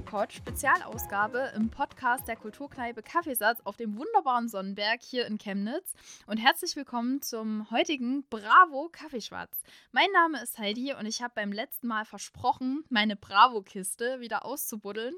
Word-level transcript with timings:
Kaffeepot 0.00 0.32
Spezialausgabe 0.32 1.52
im 1.54 1.68
Podcast 1.68 2.26
der 2.26 2.36
Kulturkneipe 2.36 3.02
Kaffeesatz 3.02 3.60
auf 3.64 3.76
dem 3.76 3.98
wunderbaren 3.98 4.48
Sonnenberg 4.48 5.02
hier 5.02 5.26
in 5.26 5.36
Chemnitz. 5.36 5.92
Und 6.26 6.38
herzlich 6.38 6.74
willkommen 6.74 7.20
zum 7.20 7.70
heutigen 7.70 8.24
Bravo 8.30 8.88
Kaffeeschwarz. 8.90 9.62
Mein 9.92 10.10
Name 10.12 10.42
ist 10.42 10.58
Heidi 10.58 10.94
und 10.94 11.04
ich 11.04 11.22
habe 11.22 11.32
beim 11.34 11.52
letzten 11.52 11.86
Mal 11.86 12.06
versprochen, 12.06 12.84
meine 12.88 13.14
Bravo-Kiste 13.14 14.20
wieder 14.20 14.46
auszubuddeln. 14.46 15.14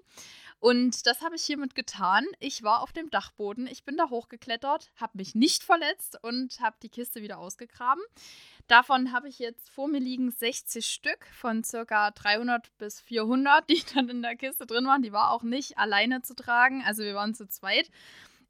Und 0.58 1.06
das 1.06 1.22
habe 1.22 1.36
ich 1.36 1.42
hiermit 1.42 1.74
getan. 1.74 2.24
Ich 2.40 2.62
war 2.62 2.82
auf 2.82 2.92
dem 2.92 3.10
Dachboden, 3.10 3.66
ich 3.66 3.84
bin 3.84 3.96
da 3.96 4.10
hochgeklettert, 4.10 4.90
habe 4.96 5.18
mich 5.18 5.34
nicht 5.34 5.62
verletzt 5.62 6.18
und 6.22 6.58
habe 6.60 6.76
die 6.82 6.88
Kiste 6.88 7.22
wieder 7.22 7.38
ausgegraben. 7.38 8.02
Davon 8.68 9.12
habe 9.12 9.28
ich 9.28 9.38
jetzt 9.38 9.68
vor 9.70 9.88
mir 9.88 9.98
liegen 9.98 10.30
60 10.30 10.86
Stück 10.86 11.26
von 11.32 11.64
circa 11.64 12.10
300 12.10 12.76
bis 12.78 13.00
400, 13.00 13.68
die 13.68 13.82
dann 13.94 14.08
in 14.08 14.22
der 14.22 14.36
Kiste 14.36 14.66
drin 14.66 14.86
waren. 14.86 15.02
Die 15.02 15.12
war 15.12 15.30
auch 15.30 15.42
nicht 15.42 15.78
alleine 15.78 16.22
zu 16.22 16.34
tragen, 16.34 16.82
also 16.84 17.02
wir 17.02 17.14
waren 17.14 17.34
zu 17.34 17.46
zweit 17.46 17.90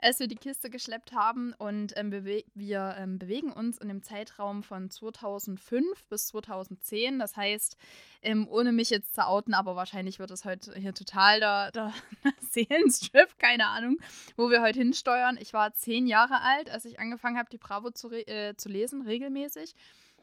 als 0.03 0.19
wir 0.19 0.27
die 0.27 0.37
Kiste 0.37 0.69
geschleppt 0.69 1.13
haben. 1.13 1.55
Und 1.59 1.93
ähm, 1.97 2.11
bewe 2.11 2.45
wir 2.55 2.97
ähm, 2.99 3.19
bewegen 3.19 3.53
uns 3.53 3.79
in 3.79 3.89
dem 3.89 4.03
Zeitraum 4.03 4.63
von 4.63 4.91
2005 4.91 6.05
bis 6.07 6.27
2010. 6.29 7.19
Das 7.19 7.37
heißt, 7.37 7.77
ähm, 8.23 8.47
ohne 8.49 8.73
mich 8.73 8.91
jetzt 8.91 9.15
zu 9.15 9.27
outen, 9.27 9.55
aber 9.55 9.77
wahrscheinlich 9.77 10.19
wird 10.19 10.31
es 10.31 10.45
heute 10.45 10.75
hier 10.79 10.95
total 10.95 11.41
der, 11.41 11.71
der 11.71 11.93
Seelenstrip, 12.51 13.39
keine 13.39 13.69
Ahnung, 13.69 13.99
wo 14.37 14.51
wir 14.51 14.61
heute 14.61 14.81
hinsteuern. 14.81 15.39
Ich 15.41 15.53
war 15.53 15.75
zehn 15.75 16.07
Jahre 16.07 16.41
alt, 16.43 16.71
als 16.71 16.85
ich 16.85 16.99
angefangen 17.01 17.39
habe, 17.39 17.49
die 17.51 17.59
Bravo 17.59 17.91
zu, 17.91 18.11
äh, 18.11 18.55
zu 18.57 18.69
lesen, 18.69 19.03
regelmäßig. 19.03 19.75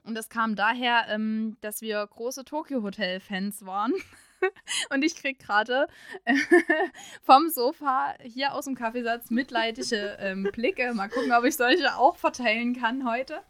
Und 0.04 0.16
das 0.16 0.30
kam 0.30 0.56
daher, 0.56 1.06
ähm, 1.10 1.58
dass 1.62 1.82
wir 1.82 2.06
große 2.06 2.46
Tokyo 2.46 2.84
Hotel-Fans 2.84 3.66
waren. 3.66 3.94
und 4.94 5.04
ich 5.04 5.16
krieg 5.16 5.40
gerade 5.40 5.88
äh, 6.26 6.36
vom 7.22 7.50
Sofa 7.50 8.16
hier 8.24 8.54
aus 8.54 8.66
dem 8.66 8.76
Kaffeesatz 8.76 9.30
mitleidige 9.30 10.18
ähm, 10.20 10.44
Blicke. 10.52 10.94
Mal 10.94 11.10
gucken, 11.10 11.32
ob 11.32 11.46
ich 11.46 11.56
solche 11.56 11.96
auch 11.98 12.18
verteilen 12.18 12.76
kann 12.76 13.10
heute. 13.10 13.42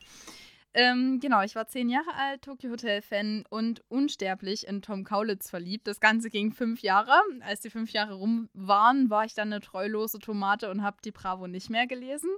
Ähm, 0.74 1.20
genau, 1.20 1.42
ich 1.42 1.56
war 1.56 1.68
zehn 1.68 1.90
Jahre 1.90 2.14
alt, 2.14 2.44
Tokyo 2.44 2.70
Hotel-Fan 2.70 3.44
und 3.50 3.84
unsterblich 3.90 4.68
in 4.68 4.84
Tom 4.84 5.04
Kaulitz 5.04 5.50
verliebt. 5.50 5.88
Das 5.88 6.00
Ganze 6.00 6.30
ging 6.30 6.52
fünf 6.52 6.82
Jahre. 6.82 7.20
Als 7.42 7.62
die 7.62 7.72
fünf 7.72 7.92
Jahre 7.92 8.14
rum 8.14 8.50
waren, 8.54 9.10
war 9.10 9.26
ich 9.26 9.34
dann 9.34 9.52
eine 9.52 9.62
treulose 9.62 10.20
Tomate 10.20 10.70
und 10.70 10.84
habe 10.84 10.98
die 11.04 11.12
Bravo 11.12 11.48
nicht 11.48 11.72
mehr 11.72 11.88
gelesen. 11.88 12.30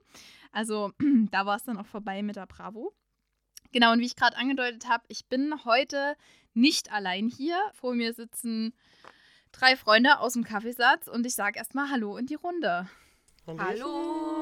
Also 0.53 0.93
da 1.31 1.45
war 1.45 1.57
es 1.57 1.63
dann 1.63 1.77
auch 1.77 1.85
vorbei 1.85 2.23
mit 2.23 2.37
der 2.37 2.45
Bravo. 2.45 2.93
Genau, 3.73 3.91
und 3.93 3.99
wie 3.99 4.05
ich 4.05 4.15
gerade 4.15 4.37
angedeutet 4.37 4.87
habe, 4.87 5.03
ich 5.07 5.27
bin 5.27 5.63
heute 5.65 6.15
nicht 6.53 6.91
allein 6.91 7.27
hier. 7.27 7.57
Vor 7.73 7.93
mir 7.93 8.13
sitzen 8.13 8.73
drei 9.51 9.75
Freunde 9.75 10.19
aus 10.19 10.33
dem 10.33 10.43
Kaffeesatz 10.43 11.07
und 11.07 11.25
ich 11.25 11.35
sage 11.35 11.57
erstmal 11.57 11.89
Hallo 11.89 12.17
in 12.17 12.25
die 12.25 12.35
Runde. 12.35 12.87
Hallo. 13.47 13.59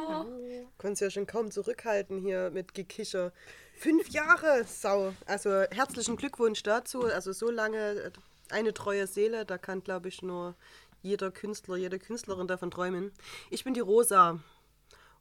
Hallo. 0.07 0.69
Konntest 0.77 1.01
ja 1.01 1.09
schon 1.09 1.27
kaum 1.27 1.51
zurückhalten 1.51 2.19
hier 2.19 2.51
mit 2.51 2.73
Gekicher. 2.73 3.31
Fünf 3.75 4.09
Jahre, 4.09 4.65
Sau. 4.65 5.13
Also 5.25 5.49
herzlichen 5.71 6.17
Glückwunsch 6.17 6.63
dazu. 6.63 7.05
Also 7.05 7.31
so 7.31 7.49
lange 7.49 7.77
äh, 7.77 8.11
eine 8.49 8.73
treue 8.73 9.07
Seele, 9.07 9.45
da 9.45 9.57
kann, 9.57 9.83
glaube 9.83 10.09
ich, 10.09 10.21
nur 10.21 10.55
jeder 11.01 11.31
Künstler, 11.31 11.77
jede 11.77 11.97
Künstlerin 11.97 12.47
davon 12.47 12.71
träumen. 12.71 13.11
Ich 13.49 13.63
bin 13.63 13.73
die 13.73 13.79
Rosa. 13.79 14.39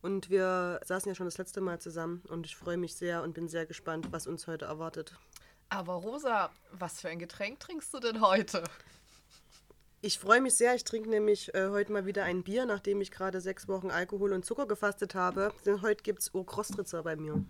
Und 0.00 0.30
wir 0.30 0.80
saßen 0.84 1.08
ja 1.08 1.14
schon 1.14 1.26
das 1.26 1.38
letzte 1.38 1.60
Mal 1.60 1.80
zusammen 1.80 2.22
und 2.28 2.46
ich 2.46 2.56
freue 2.56 2.76
mich 2.76 2.94
sehr 2.94 3.22
und 3.22 3.34
bin 3.34 3.48
sehr 3.48 3.66
gespannt, 3.66 4.08
was 4.12 4.28
uns 4.28 4.46
heute 4.46 4.66
erwartet. 4.66 5.16
Aber 5.70 5.94
Rosa, 5.94 6.50
was 6.72 7.00
für 7.00 7.08
ein 7.08 7.18
Getränk 7.18 7.60
trinkst 7.60 7.92
du 7.92 8.00
denn 8.00 8.20
heute? 8.20 8.64
Ich 10.00 10.18
freue 10.18 10.40
mich 10.40 10.54
sehr. 10.54 10.74
Ich 10.74 10.84
trinke 10.84 11.10
nämlich 11.10 11.52
äh, 11.54 11.68
heute 11.70 11.92
mal 11.92 12.06
wieder 12.06 12.24
ein 12.24 12.44
Bier, 12.44 12.66
nachdem 12.66 13.00
ich 13.00 13.10
gerade 13.10 13.40
sechs 13.40 13.66
Wochen 13.68 13.90
Alkohol 13.90 14.32
und 14.32 14.44
Zucker 14.44 14.66
gefastet 14.66 15.14
habe. 15.14 15.52
Denn 15.66 15.82
heute 15.82 16.02
gibt 16.02 16.20
es 16.20 16.32
Urkrostritzer 16.32 17.02
bei 17.02 17.16
mir. 17.16 17.44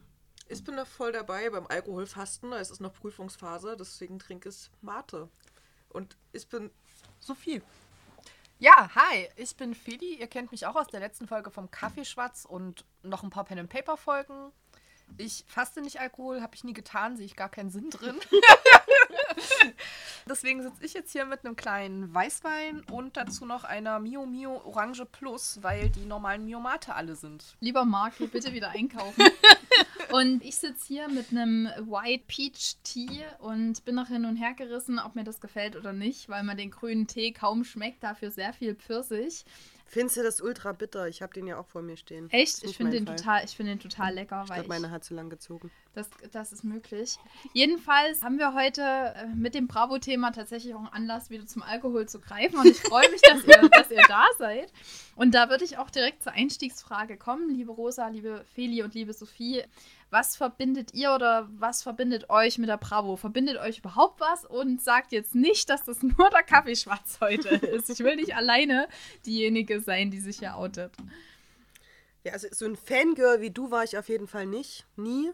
Ich 0.49 0.65
bin 0.65 0.77
da 0.77 0.87
voll 0.87 1.13
dabei 1.13 1.51
beim 1.51 1.67
Alkoholfasten. 1.67 2.53
Es 2.53 2.71
ist 2.71 2.81
noch 2.81 2.95
Prüfungsphase, 2.95 3.77
deswegen 3.79 4.19
trinke 4.19 4.49
ich 4.49 4.71
Mate. 4.81 5.29
Und 5.91 6.17
ich 6.33 6.49
bin 6.49 6.71
Sophie. 7.21 7.61
Ja, 8.59 8.91
hi, 8.95 9.29
ich 9.37 9.55
bin 9.57 9.75
Feli. 9.75 10.15
Ihr 10.15 10.27
kennt 10.27 10.51
mich 10.51 10.67
auch 10.67 10.75
aus 10.75 10.89
der 10.89 11.01
letzten 11.01 11.29
Folge 11.29 11.51
vom 11.51 11.71
Kaffeeschwatz 11.71 12.47
und 12.47 12.87
noch 13.03 13.23
ein 13.23 13.31
paar 13.31 13.45
Pen 13.45 13.59
and 13.59 13.69
Paper 13.69 13.97
Folgen. 13.97 14.53
Ich 15.17 15.45
faste 15.49 15.81
nicht 15.81 16.01
Alkohol, 16.01 16.43
habe 16.43 16.55
ich 16.55 16.65
nie 16.65 16.73
getan, 16.73 17.17
sehe 17.17 17.27
ich 17.27 17.37
gar 17.37 17.49
keinen 17.49 17.71
Sinn 17.71 17.91
drin. 17.91 18.17
Deswegen 20.29 20.63
sitze 20.63 20.85
ich 20.85 20.95
jetzt 20.95 21.13
hier 21.13 21.25
mit 21.25 21.45
einem 21.45 21.57
kleinen 21.57 22.13
Weißwein 22.13 22.85
und 22.91 23.17
dazu 23.17 23.47
noch 23.47 23.65
einer 23.65 23.99
Mio 23.99 24.27
Mio 24.27 24.61
Orange 24.65 25.05
Plus, 25.07 25.59
weil 25.63 25.89
die 25.91 26.05
normalen 26.05 26.45
Mio 26.45 26.61
Mate 26.61 26.95
alle 26.95 27.17
sind. 27.17 27.57
Lieber 27.61 27.85
Marc, 27.85 28.15
bitte 28.31 28.53
wieder 28.53 28.71
einkaufen. 28.71 29.25
und 30.13 30.45
ich 30.45 30.57
sitze 30.57 30.87
hier 30.87 31.09
mit 31.09 31.31
einem 31.31 31.67
White 31.79 32.25
Peach 32.27 32.77
Tea 32.85 33.25
und 33.39 33.85
bin 33.85 33.95
noch 33.95 34.09
hin 34.09 34.25
und 34.25 34.37
her 34.37 34.55
gerissen, 34.55 34.99
ob 34.99 35.15
mir 35.15 35.25
das 35.25 35.41
gefällt 35.41 35.77
oder 35.77 35.93
nicht, 35.93 36.29
weil 36.29 36.43
man 36.43 36.57
den 36.57 36.71
grünen 36.71 37.07
Tee 37.07 37.33
kaum 37.33 37.65
schmeckt, 37.65 38.03
dafür 38.03 38.31
sehr 38.31 38.53
viel 38.53 38.75
Pfirsich. 38.75 39.45
Findest 39.91 40.19
du 40.19 40.23
das 40.23 40.43
ultra 40.43 40.73
bitter? 40.73 41.09
Ich 41.09 41.23
habe 41.23 41.33
den 41.33 41.47
ja 41.47 41.59
auch 41.59 41.67
vor 41.67 41.81
mir 41.81 41.97
stehen. 41.97 42.29
Echt? 42.31 42.63
Ich 42.63 42.77
finde 42.77 42.93
den, 42.93 43.07
total, 43.07 43.47
find 43.49 43.71
den 43.71 43.81
total 43.81 44.13
lecker. 44.13 44.43
Ich 44.45 44.53
glaube, 44.53 44.69
meine 44.69 44.91
hat 44.91 45.03
zu 45.03 45.15
lang 45.15 45.31
gezogen. 45.31 45.71
Das, 45.95 46.11
das 46.31 46.53
ist 46.53 46.63
möglich. 46.63 47.19
Jedenfalls 47.55 48.23
haben 48.23 48.39
wir 48.39 48.53
heute 48.53 48.83
äh, 48.83 49.27
mit 49.35 49.55
dem 49.55 49.67
Bravo-Thema 49.67 50.33
tatsächlich 50.33 50.75
auch 50.75 50.81
einen 50.81 50.89
Anlass, 50.89 51.31
wieder 51.31 51.47
zum 51.47 51.63
Alkohol 51.63 52.07
zu 52.07 52.21
greifen. 52.21 52.59
Und 52.59 52.67
ich 52.67 52.79
freue 52.79 53.11
mich, 53.11 53.23
dass 53.23 53.43
ihr, 53.45 53.69
dass 53.73 53.91
ihr 53.91 54.05
da 54.07 54.27
seid. 54.37 54.71
Und 55.17 55.35
da 55.35 55.49
würde 55.49 55.65
ich 55.65 55.79
auch 55.79 55.89
direkt 55.89 56.23
zur 56.23 56.33
Einstiegsfrage 56.33 57.17
kommen, 57.17 57.49
liebe 57.49 57.73
Rosa, 57.73 58.09
liebe 58.09 58.45
Feli 58.55 58.83
und 58.83 58.93
liebe 58.93 59.15
Sophie. 59.15 59.65
Was 60.11 60.37
verbindet 60.37 60.95
ihr 60.95 61.13
oder 61.15 61.49
was 61.51 61.83
verbindet 61.83 62.31
euch 62.31 62.57
mit 62.59 62.69
der 62.69 62.79
Bravo? 62.79 63.17
Verbindet 63.17 63.59
euch 63.59 63.79
überhaupt 63.79 64.21
was? 64.21 64.45
Und 64.45 64.83
sagt 64.83 65.13
jetzt 65.13 65.35
nicht, 65.35 65.69
dass 65.69 65.85
das 65.85 66.03
nur 66.03 66.31
der 66.31 66.43
Kaffeeschwarz 66.43 67.19
heute 67.21 67.49
ist. 67.49 67.91
Ich 67.91 67.99
will 68.01 68.17
nicht 68.17 68.35
alleine 68.35 68.89
diejenige 69.27 69.81
sein, 69.81 70.11
die 70.11 70.21
sich 70.21 70.39
hier 70.39 70.57
outet. 70.57 70.93
Ja, 72.25 72.33
also 72.33 72.49
so 72.51 72.65
ein 72.65 72.77
Fangirl 72.77 73.41
wie 73.41 73.51
du 73.51 73.71
war 73.71 73.85
ich 73.85 73.99
auf 73.99 74.09
jeden 74.09 74.27
Fall 74.27 74.47
nicht. 74.47 74.87
Nie. 74.97 75.31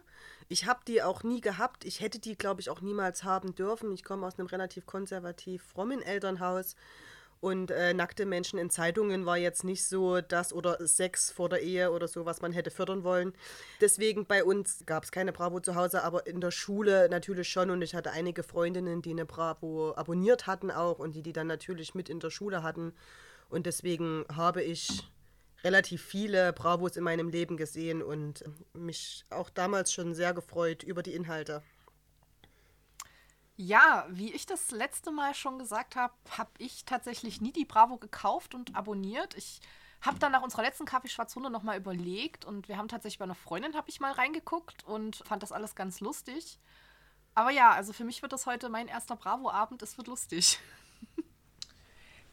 Ich 0.48 0.66
habe 0.66 0.80
die 0.86 1.02
auch 1.02 1.22
nie 1.22 1.40
gehabt. 1.40 1.84
Ich 1.84 2.00
hätte 2.00 2.18
die, 2.18 2.36
glaube 2.36 2.60
ich, 2.60 2.68
auch 2.68 2.80
niemals 2.80 3.24
haben 3.24 3.54
dürfen. 3.54 3.92
Ich 3.92 4.04
komme 4.04 4.26
aus 4.26 4.38
einem 4.38 4.48
relativ 4.48 4.86
konservativ 4.86 5.62
frommen 5.62 6.02
Elternhaus. 6.02 6.76
Und 7.44 7.70
äh, 7.70 7.92
nackte 7.92 8.24
Menschen 8.24 8.58
in 8.58 8.70
Zeitungen 8.70 9.26
war 9.26 9.36
jetzt 9.36 9.64
nicht 9.64 9.84
so 9.84 10.22
das 10.22 10.54
oder 10.54 10.78
Sex 10.86 11.30
vor 11.30 11.50
der 11.50 11.60
Ehe 11.60 11.92
oder 11.92 12.08
so, 12.08 12.24
was 12.24 12.40
man 12.40 12.54
hätte 12.54 12.70
fördern 12.70 13.04
wollen. 13.04 13.34
Deswegen 13.82 14.24
bei 14.24 14.42
uns 14.42 14.86
gab 14.86 15.04
es 15.04 15.12
keine 15.12 15.30
Bravo 15.30 15.60
zu 15.60 15.74
Hause, 15.74 16.04
aber 16.04 16.26
in 16.26 16.40
der 16.40 16.50
Schule 16.50 17.06
natürlich 17.10 17.50
schon. 17.50 17.68
Und 17.68 17.82
ich 17.82 17.94
hatte 17.94 18.12
einige 18.12 18.44
Freundinnen, 18.44 19.02
die 19.02 19.10
eine 19.10 19.26
Bravo 19.26 19.92
abonniert 19.94 20.46
hatten 20.46 20.70
auch 20.70 20.98
und 20.98 21.14
die 21.14 21.22
die 21.22 21.34
dann 21.34 21.46
natürlich 21.46 21.94
mit 21.94 22.08
in 22.08 22.18
der 22.18 22.30
Schule 22.30 22.62
hatten. 22.62 22.94
Und 23.50 23.66
deswegen 23.66 24.24
habe 24.34 24.62
ich 24.62 25.06
relativ 25.62 26.02
viele 26.02 26.54
Bravos 26.54 26.96
in 26.96 27.04
meinem 27.04 27.28
Leben 27.28 27.58
gesehen 27.58 28.02
und 28.02 28.42
mich 28.72 29.26
auch 29.28 29.50
damals 29.50 29.92
schon 29.92 30.14
sehr 30.14 30.32
gefreut 30.32 30.82
über 30.82 31.02
die 31.02 31.12
Inhalte. 31.12 31.62
Ja, 33.56 34.06
wie 34.10 34.32
ich 34.32 34.46
das 34.46 34.72
letzte 34.72 35.12
Mal 35.12 35.34
schon 35.34 35.58
gesagt 35.58 35.94
habe, 35.94 36.14
habe 36.30 36.50
ich 36.58 36.84
tatsächlich 36.84 37.40
nie 37.40 37.52
die 37.52 37.64
Bravo 37.64 37.98
gekauft 37.98 38.54
und 38.54 38.74
abonniert. 38.74 39.36
Ich 39.36 39.60
habe 40.00 40.18
dann 40.18 40.32
nach 40.32 40.42
unserer 40.42 40.62
letzten 40.62 40.86
Kaffeeschwarzhunde 40.86 41.50
nochmal 41.50 41.78
überlegt 41.78 42.44
und 42.44 42.68
wir 42.68 42.76
haben 42.76 42.88
tatsächlich 42.88 43.18
bei 43.18 43.24
einer 43.24 43.36
Freundin, 43.36 43.76
habe 43.76 43.88
ich 43.88 44.00
mal 44.00 44.12
reingeguckt 44.12 44.84
und 44.84 45.22
fand 45.24 45.42
das 45.42 45.52
alles 45.52 45.76
ganz 45.76 46.00
lustig. 46.00 46.58
Aber 47.34 47.50
ja, 47.50 47.70
also 47.70 47.92
für 47.92 48.04
mich 48.04 48.22
wird 48.22 48.32
das 48.32 48.46
heute 48.46 48.68
mein 48.68 48.88
erster 48.88 49.16
Bravo-Abend, 49.16 49.82
es 49.82 49.96
wird 49.98 50.08
lustig. 50.08 50.58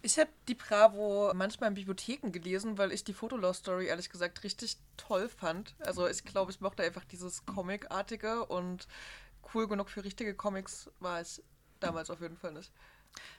Ich 0.03 0.17
habe 0.17 0.31
die 0.47 0.55
Bravo 0.55 1.31
manchmal 1.35 1.69
in 1.69 1.75
Bibliotheken 1.75 2.31
gelesen, 2.31 2.79
weil 2.79 2.91
ich 2.91 3.03
die 3.03 3.13
Fotolove-Story 3.13 3.85
ehrlich 3.85 4.09
gesagt 4.09 4.43
richtig 4.43 4.77
toll 4.97 5.29
fand. 5.29 5.75
Also 5.79 6.07
ich 6.07 6.25
glaube, 6.25 6.51
ich 6.51 6.59
mochte 6.59 6.81
einfach 6.81 7.05
dieses 7.05 7.45
Comic-artige 7.45 8.45
und 8.47 8.87
cool 9.53 9.67
genug 9.67 9.89
für 9.89 10.03
richtige 10.03 10.33
Comics 10.33 10.89
war 10.99 11.19
es 11.19 11.43
damals 11.79 12.09
auf 12.09 12.21
jeden 12.21 12.37
Fall 12.37 12.53
nicht. 12.53 12.71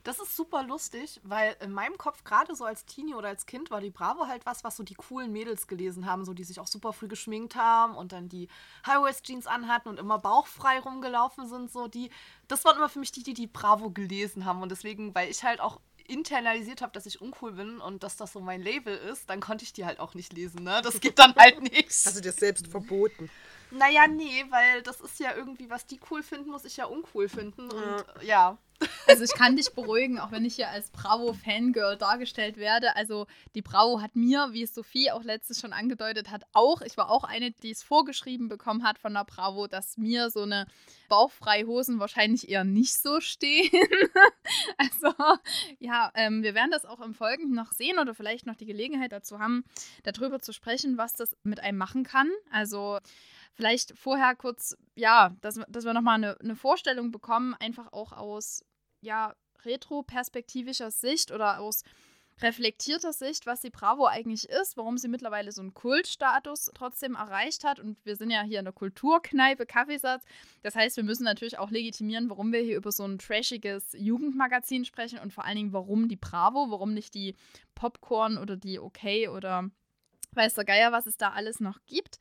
Das 0.05 0.19
ist 0.19 0.37
super 0.37 0.65
lustig, 0.65 1.21
weil 1.23 1.57
in 1.61 1.73
meinem 1.73 1.97
Kopf, 1.97 2.25
gerade 2.25 2.55
so 2.55 2.65
als 2.65 2.85
Teenie 2.85 3.15
oder 3.15 3.29
als 3.29 3.47
Kind, 3.47 3.71
war 3.71 3.81
die 3.81 3.91
Bravo 3.91 4.27
halt 4.27 4.45
was, 4.45 4.65
was 4.65 4.77
so 4.77 4.83
die 4.83 4.95
coolen 4.95 5.33
Mädels 5.33 5.67
gelesen 5.67 6.07
haben, 6.07 6.25
so 6.25 6.35
die 6.35 6.45
sich 6.45 6.61
auch 6.61 6.67
super 6.67 6.93
früh 6.93 7.09
geschminkt 7.09 7.55
haben 7.55 7.95
und 7.95 8.13
dann 8.13 8.29
die 8.29 8.49
High-Waist-Jeans 8.87 9.47
anhatten 9.47 9.89
und 9.89 9.99
immer 9.99 10.19
bauchfrei 10.19 10.81
rumgelaufen 10.81 11.49
sind. 11.49 11.71
So 11.71 11.89
die, 11.89 12.11
das 12.49 12.65
waren 12.65 12.77
immer 12.77 12.89
für 12.89 12.99
mich 12.99 13.13
die, 13.13 13.23
die 13.23 13.35
die 13.35 13.47
Bravo 13.47 13.91
gelesen 13.91 14.45
haben. 14.45 14.61
Und 14.63 14.71
deswegen, 14.71 15.15
weil 15.15 15.31
ich 15.31 15.45
halt 15.45 15.61
auch 15.61 15.81
internalisiert 16.09 16.83
habe, 16.83 16.93
dass 16.93 17.07
ich 17.07 17.21
uncool 17.21 17.53
bin 17.53 17.81
und 17.81 18.03
dass 18.03 18.17
das 18.17 18.33
so 18.33 18.41
mein 18.41 18.61
Label 18.61 18.97
ist, 18.97 19.31
dann 19.31 19.41
konnte 19.41 19.65
ich 19.65 19.73
die 19.73 19.87
halt 19.87 20.01
auch 20.01 20.15
nicht 20.15 20.33
lesen. 20.33 20.65
Ne? 20.65 20.81
Das 20.83 21.01
geht 21.01 21.19
dann 21.19 21.35
halt 21.37 21.63
nicht. 21.73 21.91
Hast 22.05 22.17
du 22.17 22.21
dir 22.21 22.33
selbst 22.33 22.67
verboten? 22.67 23.31
Naja, 23.73 24.07
nee, 24.07 24.45
weil 24.51 24.83
das 24.83 25.01
ist 25.01 25.19
ja 25.19 25.35
irgendwie, 25.35 25.71
was 25.71 25.87
die 25.87 26.01
cool 26.11 26.23
finden, 26.23 26.51
muss 26.51 26.65
ich 26.65 26.77
ja 26.77 26.85
uncool 26.87 27.29
finden. 27.29 27.71
Und 27.71 28.05
ja, 28.23 28.59
Also 29.07 29.25
ich 29.25 29.35
kann 29.35 29.57
dich 29.57 29.73
beruhigen, 29.73 30.19
auch 30.19 30.31
wenn 30.31 30.45
ich 30.45 30.55
hier 30.55 30.69
als 30.69 30.91
Bravo-Fangirl 30.91 31.97
dargestellt 31.97 32.57
werde. 32.57 32.97
Also 32.97 33.27
die 33.55 33.63
Bravo 33.63 34.01
hat 34.01 34.17
mir, 34.17 34.49
wie 34.53 34.63
es 34.63 34.75
Sophie 34.75 35.11
auch 35.11 35.23
letztes 35.23 35.61
schon 35.61 35.73
angedeutet 35.73 36.31
hat, 36.31 36.45
auch, 36.53 36.83
ich 36.83 36.97
war 36.97 37.11
auch 37.11 37.25
eine, 37.25 37.51
die 37.51 37.71
es 37.71 37.83
vorgeschrieben 37.83 38.49
bekommen 38.49 38.85
hat 38.85 38.99
von 38.99 39.15
der 39.15 39.25
Bravo, 39.25 39.67
dass 39.67 39.97
mir 39.99 40.31
so 40.31 40.43
eine 40.43 40.67
bauchfreie 41.09 41.67
Hosen 41.67 41.99
wahrscheinlich 41.99 42.49
eher 42.49 42.65
nicht 42.65 42.95
so 42.95 43.21
stehen. 43.21 43.71
also 44.79 45.15
ja, 45.79 46.11
ähm, 46.15 46.43
wir 46.43 46.55
werden 46.55 46.71
das 46.71 46.85
auch 46.85 47.01
im 47.01 47.15
Folgenden 47.15 47.55
noch 47.55 47.73
sehen 47.73 47.99
oder 47.99 48.15
vielleicht 48.15 48.47
noch 48.47 48.57
die 48.57 48.67
Gelegenheit 48.67 49.13
dazu 49.13 49.39
haben, 49.39 49.65
darüber 50.05 50.41
zu 50.41 50.53
sprechen, 50.53 50.97
was 50.97 51.13
das 51.15 51.37
mit 51.43 51.61
einem 51.61 51.79
machen 51.79 52.05
kann. 52.05 52.31
Also 52.51 52.99
vielleicht 53.55 53.97
vorher 53.99 54.35
kurz, 54.35 54.77
ja, 54.97 55.35
dass, 55.41 55.61
dass 55.69 55.85
wir 55.85 55.93
nochmal 55.93 56.17
eine, 56.17 56.41
eine 56.41 56.57
Vorstellung 56.57 57.11
bekommen, 57.11 57.55
einfach 57.55 57.93
auch 57.93 58.13
aus, 58.13 58.65
ja, 59.01 59.35
retro-perspektivischer 59.65 60.91
Sicht 60.91 61.31
oder 61.31 61.61
aus 61.61 61.85
reflektierter 62.41 63.13
Sicht, 63.13 63.47
was 63.47 63.61
die 63.61 63.71
Bravo 63.71 64.07
eigentlich 64.07 64.49
ist, 64.49 64.77
warum 64.77 64.99
sie 64.99 65.09
mittlerweile 65.09 65.53
so 65.53 65.61
einen 65.61 65.75
Kultstatus 65.75 66.71
trotzdem 66.75 67.15
erreicht 67.15 67.65
hat. 67.65 67.79
Und 67.79 67.99
wir 68.05 68.17
sind 68.17 68.31
ja 68.31 68.43
hier 68.43 68.59
in 68.59 68.65
der 68.65 68.75
Kulturkneipe 68.75 69.67
Kaffeesatz. 69.67 70.25
Das 70.63 70.75
heißt, 70.75 70.97
wir 70.97 71.05
müssen 71.05 71.25
natürlich 71.25 71.59
auch 71.59 71.71
legitimieren, 71.71 72.31
warum 72.31 72.53
wir 72.53 72.61
hier 72.61 72.77
über 72.77 72.91
so 72.91 73.05
ein 73.05 73.19
trashiges 73.19 73.95
Jugendmagazin 73.97 74.85
sprechen 74.85 75.19
und 75.19 75.33
vor 75.33 75.45
allen 75.45 75.57
Dingen, 75.57 75.73
warum 75.73 76.09
die 76.09 76.17
Bravo, 76.17 76.71
warum 76.71 76.95
nicht 76.95 77.15
die 77.15 77.37
Popcorn 77.75 78.39
oder 78.39 78.57
die 78.57 78.81
Okay 78.81 79.29
oder 79.29 79.71
weiß 80.33 80.55
der 80.55 80.65
Geier, 80.65 80.93
was 80.93 81.07
es 81.07 81.17
da 81.17 81.31
alles 81.31 81.61
noch 81.61 81.79
gibt. 81.87 82.19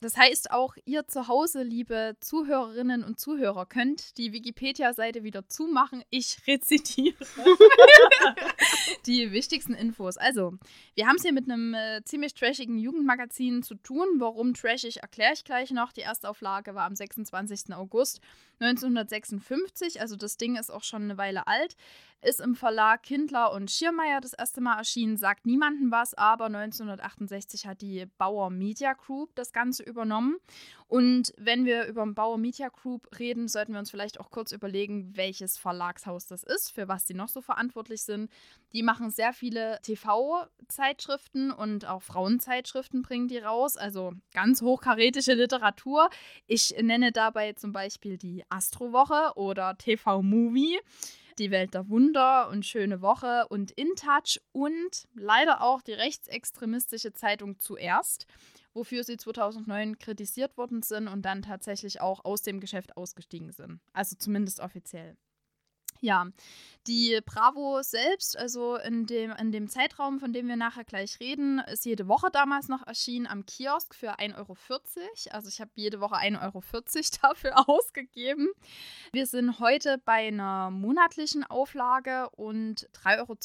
Das 0.00 0.16
heißt, 0.16 0.52
auch 0.52 0.76
ihr 0.84 1.08
zu 1.08 1.26
Hause, 1.26 1.64
liebe 1.64 2.16
Zuhörerinnen 2.20 3.02
und 3.02 3.18
Zuhörer, 3.18 3.66
könnt 3.66 4.16
die 4.16 4.32
Wikipedia-Seite 4.32 5.24
wieder 5.24 5.48
zumachen. 5.48 6.04
Ich 6.10 6.38
rezitiere 6.46 7.16
die 9.06 9.32
wichtigsten 9.32 9.74
Infos. 9.74 10.16
Also, 10.16 10.54
wir 10.94 11.08
haben 11.08 11.16
es 11.16 11.22
hier 11.22 11.32
mit 11.32 11.50
einem 11.50 11.74
äh, 11.74 12.02
ziemlich 12.04 12.34
trashigen 12.34 12.78
Jugendmagazin 12.78 13.64
zu 13.64 13.74
tun. 13.74 14.06
Warum 14.18 14.54
trashig, 14.54 14.98
erkläre 15.02 15.32
ich 15.32 15.42
gleich 15.42 15.72
noch. 15.72 15.92
Die 15.92 16.02
erste 16.02 16.28
Auflage 16.28 16.76
war 16.76 16.84
am 16.84 16.94
26. 16.94 17.74
August 17.74 18.20
1956. 18.60 20.00
Also, 20.00 20.16
das 20.16 20.36
Ding 20.36 20.56
ist 20.56 20.70
auch 20.70 20.84
schon 20.84 21.02
eine 21.02 21.18
Weile 21.18 21.46
alt 21.46 21.76
ist 22.20 22.40
im 22.40 22.54
Verlag 22.54 23.02
Kindler 23.02 23.52
und 23.52 23.70
Schirmeier 23.70 24.20
das 24.20 24.32
erste 24.32 24.60
Mal 24.60 24.78
erschienen, 24.78 25.16
sagt 25.16 25.46
niemandem 25.46 25.90
was, 25.90 26.14
aber 26.14 26.46
1968 26.46 27.66
hat 27.66 27.80
die 27.80 28.06
Bauer 28.18 28.50
Media 28.50 28.94
Group 28.94 29.34
das 29.36 29.52
Ganze 29.52 29.84
übernommen. 29.84 30.36
Und 30.88 31.34
wenn 31.36 31.66
wir 31.66 31.84
über 31.84 32.02
den 32.02 32.14
Bauer 32.14 32.38
Media 32.38 32.68
Group 32.68 33.08
reden, 33.18 33.46
sollten 33.46 33.72
wir 33.72 33.78
uns 33.78 33.90
vielleicht 33.90 34.18
auch 34.18 34.30
kurz 34.30 34.52
überlegen, 34.52 35.14
welches 35.14 35.58
Verlagshaus 35.58 36.26
das 36.26 36.42
ist, 36.42 36.70
für 36.70 36.88
was 36.88 37.04
die 37.04 37.12
noch 37.12 37.28
so 37.28 37.42
verantwortlich 37.42 38.02
sind. 38.02 38.30
Die 38.72 38.82
machen 38.82 39.10
sehr 39.10 39.34
viele 39.34 39.78
TV-Zeitschriften 39.82 41.50
und 41.50 41.86
auch 41.86 42.02
Frauenzeitschriften 42.02 43.02
bringen 43.02 43.28
die 43.28 43.36
raus, 43.36 43.76
also 43.76 44.14
ganz 44.32 44.62
hochkarätische 44.62 45.34
Literatur. 45.34 46.08
Ich 46.46 46.74
nenne 46.80 47.12
dabei 47.12 47.52
zum 47.52 47.72
Beispiel 47.72 48.16
die 48.16 48.44
Astrowoche 48.48 49.32
oder 49.36 49.76
TV 49.76 50.22
Movie. 50.22 50.78
Die 51.38 51.52
Welt 51.52 51.74
der 51.74 51.88
Wunder 51.88 52.48
und 52.48 52.66
Schöne 52.66 53.00
Woche 53.00 53.46
und 53.48 53.70
In 53.72 53.94
Touch 53.94 54.40
und 54.50 55.06
leider 55.14 55.62
auch 55.62 55.82
die 55.82 55.92
rechtsextremistische 55.92 57.12
Zeitung 57.12 57.60
zuerst, 57.60 58.26
wofür 58.78 59.02
sie 59.02 59.16
2009 59.16 59.98
kritisiert 59.98 60.56
worden 60.56 60.82
sind 60.82 61.08
und 61.08 61.22
dann 61.22 61.42
tatsächlich 61.42 62.00
auch 62.00 62.24
aus 62.24 62.42
dem 62.42 62.60
Geschäft 62.60 62.96
ausgestiegen 62.96 63.52
sind. 63.52 63.80
Also 63.92 64.16
zumindest 64.16 64.60
offiziell. 64.60 65.16
Ja, 66.00 66.28
die 66.86 67.18
Bravo 67.24 67.82
selbst, 67.82 68.38
also 68.38 68.76
in 68.76 69.06
dem, 69.06 69.32
in 69.32 69.50
dem 69.50 69.68
Zeitraum, 69.68 70.20
von 70.20 70.32
dem 70.32 70.46
wir 70.46 70.54
nachher 70.54 70.84
gleich 70.84 71.18
reden, 71.18 71.58
ist 71.58 71.84
jede 71.84 72.06
Woche 72.06 72.28
damals 72.30 72.68
noch 72.68 72.86
erschienen 72.86 73.26
am 73.26 73.44
Kiosk 73.46 73.96
für 73.96 74.18
1,40 74.20 74.36
Euro. 74.38 74.54
Also 75.32 75.48
ich 75.48 75.60
habe 75.60 75.72
jede 75.74 76.00
Woche 76.00 76.14
1,40 76.14 76.40
Euro 76.44 76.62
dafür 77.22 77.68
ausgegeben. 77.68 78.48
Wir 79.12 79.26
sind 79.26 79.58
heute 79.58 79.98
bei 80.04 80.28
einer 80.28 80.70
monatlichen 80.70 81.42
Auflage 81.42 82.30
und 82.30 82.88
3,20 82.92 83.18
Euro 83.18 83.36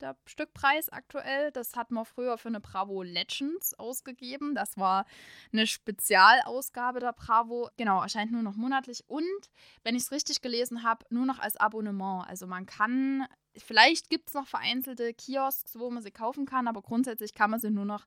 der 0.00 0.16
Stückpreis 0.26 0.88
aktuell. 0.88 1.50
Das 1.52 1.76
hat 1.76 1.90
man 1.90 2.04
früher 2.04 2.38
für 2.38 2.48
eine 2.48 2.60
Bravo 2.60 3.02
Legends 3.02 3.74
ausgegeben. 3.74 4.54
Das 4.54 4.76
war 4.76 5.06
eine 5.52 5.66
Spezialausgabe 5.66 7.00
der 7.00 7.12
Bravo. 7.12 7.70
Genau, 7.76 8.02
erscheint 8.02 8.32
nur 8.32 8.42
noch 8.42 8.56
monatlich 8.56 9.04
und, 9.08 9.50
wenn 9.82 9.96
ich 9.96 10.02
es 10.02 10.12
richtig 10.12 10.42
gelesen 10.42 10.82
habe, 10.82 11.04
nur 11.10 11.26
noch 11.26 11.38
als 11.38 11.56
Abonnement. 11.56 12.28
Also 12.28 12.46
man 12.46 12.66
kann, 12.66 13.26
vielleicht 13.56 14.10
gibt 14.10 14.28
es 14.28 14.34
noch 14.34 14.46
vereinzelte 14.46 15.14
Kiosks, 15.14 15.78
wo 15.78 15.90
man 15.90 16.02
sie 16.02 16.10
kaufen 16.10 16.46
kann, 16.46 16.68
aber 16.68 16.82
grundsätzlich 16.82 17.34
kann 17.34 17.50
man 17.50 17.60
sie 17.60 17.70
nur 17.70 17.84
noch 17.84 18.06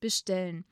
bestellen. 0.00 0.64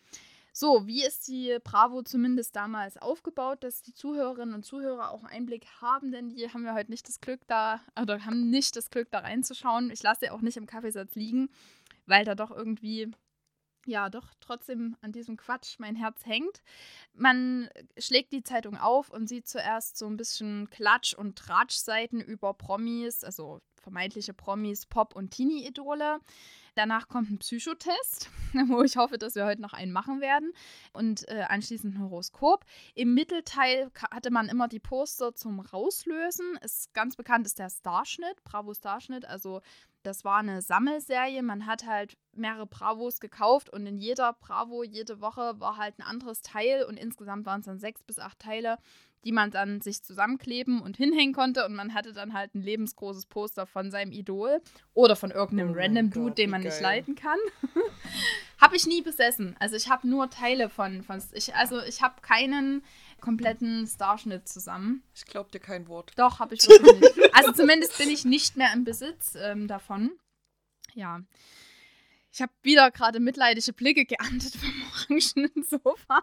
So, 0.60 0.88
wie 0.88 1.05
ist 1.05 1.28
die 1.28 1.56
Bravo 1.62 2.02
zumindest 2.02 2.56
damals 2.56 2.96
aufgebaut, 2.96 3.62
dass 3.62 3.81
die 3.81 3.94
Zuhörerinnen 3.94 4.56
und 4.56 4.64
Zuhörer 4.64 5.12
auch 5.12 5.22
Einblick 5.22 5.64
haben, 5.81 6.10
denn 6.10 6.31
die 6.31 6.52
haben 6.52 6.64
ja 6.64 6.75
heute 6.75 6.90
nicht 6.90 7.06
das 7.06 7.20
Glück 7.20 7.38
da, 7.46 7.81
oder 7.96 8.25
haben 8.25 8.50
nicht 8.50 8.75
das 8.75 8.90
Glück 8.90 9.08
da 9.12 9.20
reinzuschauen. 9.20 9.93
Ich 9.93 10.02
lasse 10.02 10.22
sie 10.22 10.31
auch 10.31 10.40
nicht 10.40 10.56
im 10.56 10.66
Kaffeesatz 10.66 11.14
liegen, 11.14 11.49
weil 12.06 12.25
da 12.25 12.34
doch 12.34 12.50
irgendwie 12.50 13.12
ja, 13.86 14.10
doch 14.10 14.26
trotzdem 14.40 14.96
an 15.00 15.12
diesem 15.12 15.36
Quatsch 15.36 15.78
mein 15.78 15.96
Herz 15.96 16.26
hängt. 16.26 16.62
Man 17.14 17.69
schlägt 17.96 18.32
die 18.32 18.42
Zeitung 18.42 18.76
auf 18.76 19.10
und 19.10 19.28
sieht 19.28 19.48
zuerst 19.48 19.96
so 19.96 20.06
ein 20.06 20.16
bisschen 20.16 20.69
Klatsch- 20.70 21.14
und 21.14 21.36
Tratschseiten 21.36 22.20
über 22.20 22.54
Promis, 22.54 23.25
also 23.25 23.60
vermeintliche 23.80 24.34
Promis, 24.34 24.86
Pop- 24.86 25.16
und 25.16 25.30
Teenie-Idole. 25.30 26.20
Danach 26.75 27.08
kommt 27.08 27.30
ein 27.30 27.38
Psychotest, 27.38 28.30
wo 28.69 28.82
ich 28.82 28.96
hoffe, 28.96 29.19
dass 29.19 29.34
wir 29.34 29.47
heute 29.47 29.62
noch 29.62 29.73
einen 29.73 29.90
machen 29.90 30.20
werden. 30.20 30.52
Und 30.92 31.26
äh, 31.28 31.44
anschließend 31.49 31.94
ein 31.94 32.02
Horoskop. 32.02 32.64
Im 32.94 33.14
Mittelteil 33.14 33.90
hatte 34.12 34.30
man 34.30 34.49
immer 34.49 34.68
die 34.68 34.78
Poster 34.78 35.35
zum 35.35 35.61
Rauslösen. 35.61 36.56
Ist 36.62 36.92
ganz 36.94 37.16
bekannt 37.16 37.47
ist 37.47 37.58
der 37.58 37.70
Starschnitt, 37.70 38.44
Bravo 38.44 38.75
Starschnitt. 38.75 39.25
Also 39.25 39.61
das 40.09 40.25
war 40.25 40.38
eine 40.38 40.62
Sammelserie. 40.62 41.43
Man 41.43 41.67
hat 41.67 41.87
halt 41.87 42.17
mehrere 42.33 42.67
Bravos 42.67 43.21
gekauft 43.21 43.71
und 43.71 43.87
in 43.87 43.99
jeder 43.99 44.33
Bravo 44.33 44.83
jede 44.83 45.21
Woche 45.21 45.61
war 45.61 45.77
halt 45.77 45.99
ein 45.99 46.03
anderes 46.03 46.41
Teil 46.41 46.85
und 46.85 46.97
insgesamt 46.97 47.45
waren 47.45 47.61
es 47.61 47.67
dann 47.67 47.79
sechs 47.79 48.03
bis 48.03 48.19
acht 48.19 48.38
Teile 48.38 48.79
die 49.25 49.32
man 49.32 49.50
dann 49.50 49.80
sich 49.80 50.02
zusammenkleben 50.02 50.80
und 50.80 50.96
hinhängen 50.96 51.34
konnte 51.34 51.66
und 51.66 51.75
man 51.75 51.94
hatte 51.94 52.12
dann 52.12 52.32
halt 52.32 52.54
ein 52.54 52.62
lebensgroßes 52.62 53.26
Poster 53.26 53.66
von 53.66 53.90
seinem 53.90 54.12
Idol 54.12 54.60
oder 54.94 55.16
von 55.16 55.30
irgendeinem 55.30 55.72
oh 55.72 55.78
random 55.78 56.10
Dude, 56.10 56.34
den 56.34 56.50
man 56.50 56.62
nicht 56.62 56.80
leiten 56.80 57.14
kann. 57.14 57.38
habe 58.60 58.76
ich 58.76 58.87
nie 58.87 59.02
besessen. 59.02 59.56
Also 59.58 59.76
ich 59.76 59.88
habe 59.88 60.08
nur 60.08 60.30
Teile 60.30 60.68
von, 60.68 61.02
von 61.02 61.22
ich, 61.32 61.54
also 61.54 61.80
ich 61.82 62.02
habe 62.02 62.20
keinen 62.20 62.82
kompletten 63.20 63.87
Starschnitt 63.87 64.48
zusammen. 64.48 65.02
Ich 65.14 65.25
glaube 65.25 65.50
dir 65.50 65.60
kein 65.60 65.88
Wort. 65.88 66.12
Doch, 66.16 66.38
habe 66.38 66.54
ich 66.54 66.68
wirklich 66.68 67.00
nicht. 67.00 67.34
Also 67.34 67.52
zumindest 67.52 67.98
bin 67.98 68.10
ich 68.10 68.25
nicht 68.25 68.56
mehr 68.56 68.72
im 68.72 68.84
Besitz 68.84 69.37
ähm, 69.40 69.68
davon. 69.68 70.10
Ja. 70.94 71.22
Ich 72.32 72.42
habe 72.42 72.52
wieder 72.62 72.90
gerade 72.90 73.20
mitleidige 73.20 73.72
Blicke 73.72 74.04
geerntet 74.04 74.54
vom 74.56 74.70
orangenen 75.09 75.62
Sofa 75.62 76.23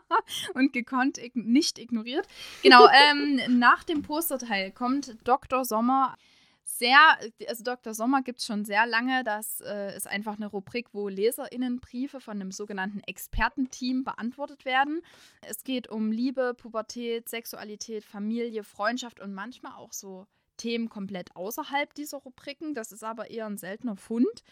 und 0.53 0.73
gekonnt 0.73 1.17
ig 1.17 1.35
nicht 1.35 1.79
ignoriert. 1.79 2.27
Genau, 2.63 2.87
ähm, 2.87 3.59
nach 3.59 3.83
dem 3.83 4.01
Posterteil 4.01 4.71
kommt 4.71 5.17
Dr. 5.23 5.65
Sommer. 5.65 6.15
Sehr, 6.67 6.97
also 7.47 7.63
Dr. 7.63 7.93
Sommer 7.93 8.21
gibt 8.23 8.39
es 8.39 8.45
schon 8.45 8.65
sehr 8.65 8.85
lange. 8.85 9.23
Das 9.23 9.61
äh, 9.61 9.95
ist 9.95 10.07
einfach 10.07 10.35
eine 10.35 10.47
Rubrik, 10.47 10.87
wo 10.93 11.07
LeserInnenbriefe 11.07 12.19
von 12.19 12.41
einem 12.41 12.51
sogenannten 12.51 13.01
Expertenteam 13.01 14.03
beantwortet 14.03 14.65
werden. 14.65 15.01
Es 15.47 15.63
geht 15.63 15.87
um 15.87 16.11
Liebe, 16.11 16.53
Pubertät, 16.55 17.29
Sexualität, 17.29 18.03
Familie, 18.03 18.63
Freundschaft 18.63 19.19
und 19.19 19.33
manchmal 19.33 19.73
auch 19.73 19.93
so 19.93 20.25
Themen 20.57 20.89
komplett 20.89 21.35
außerhalb 21.35 21.93
dieser 21.93 22.17
Rubriken. 22.17 22.73
Das 22.73 22.91
ist 22.91 23.03
aber 23.03 23.29
eher 23.29 23.45
ein 23.45 23.57
seltener 23.57 23.95
Fund. 23.95 24.43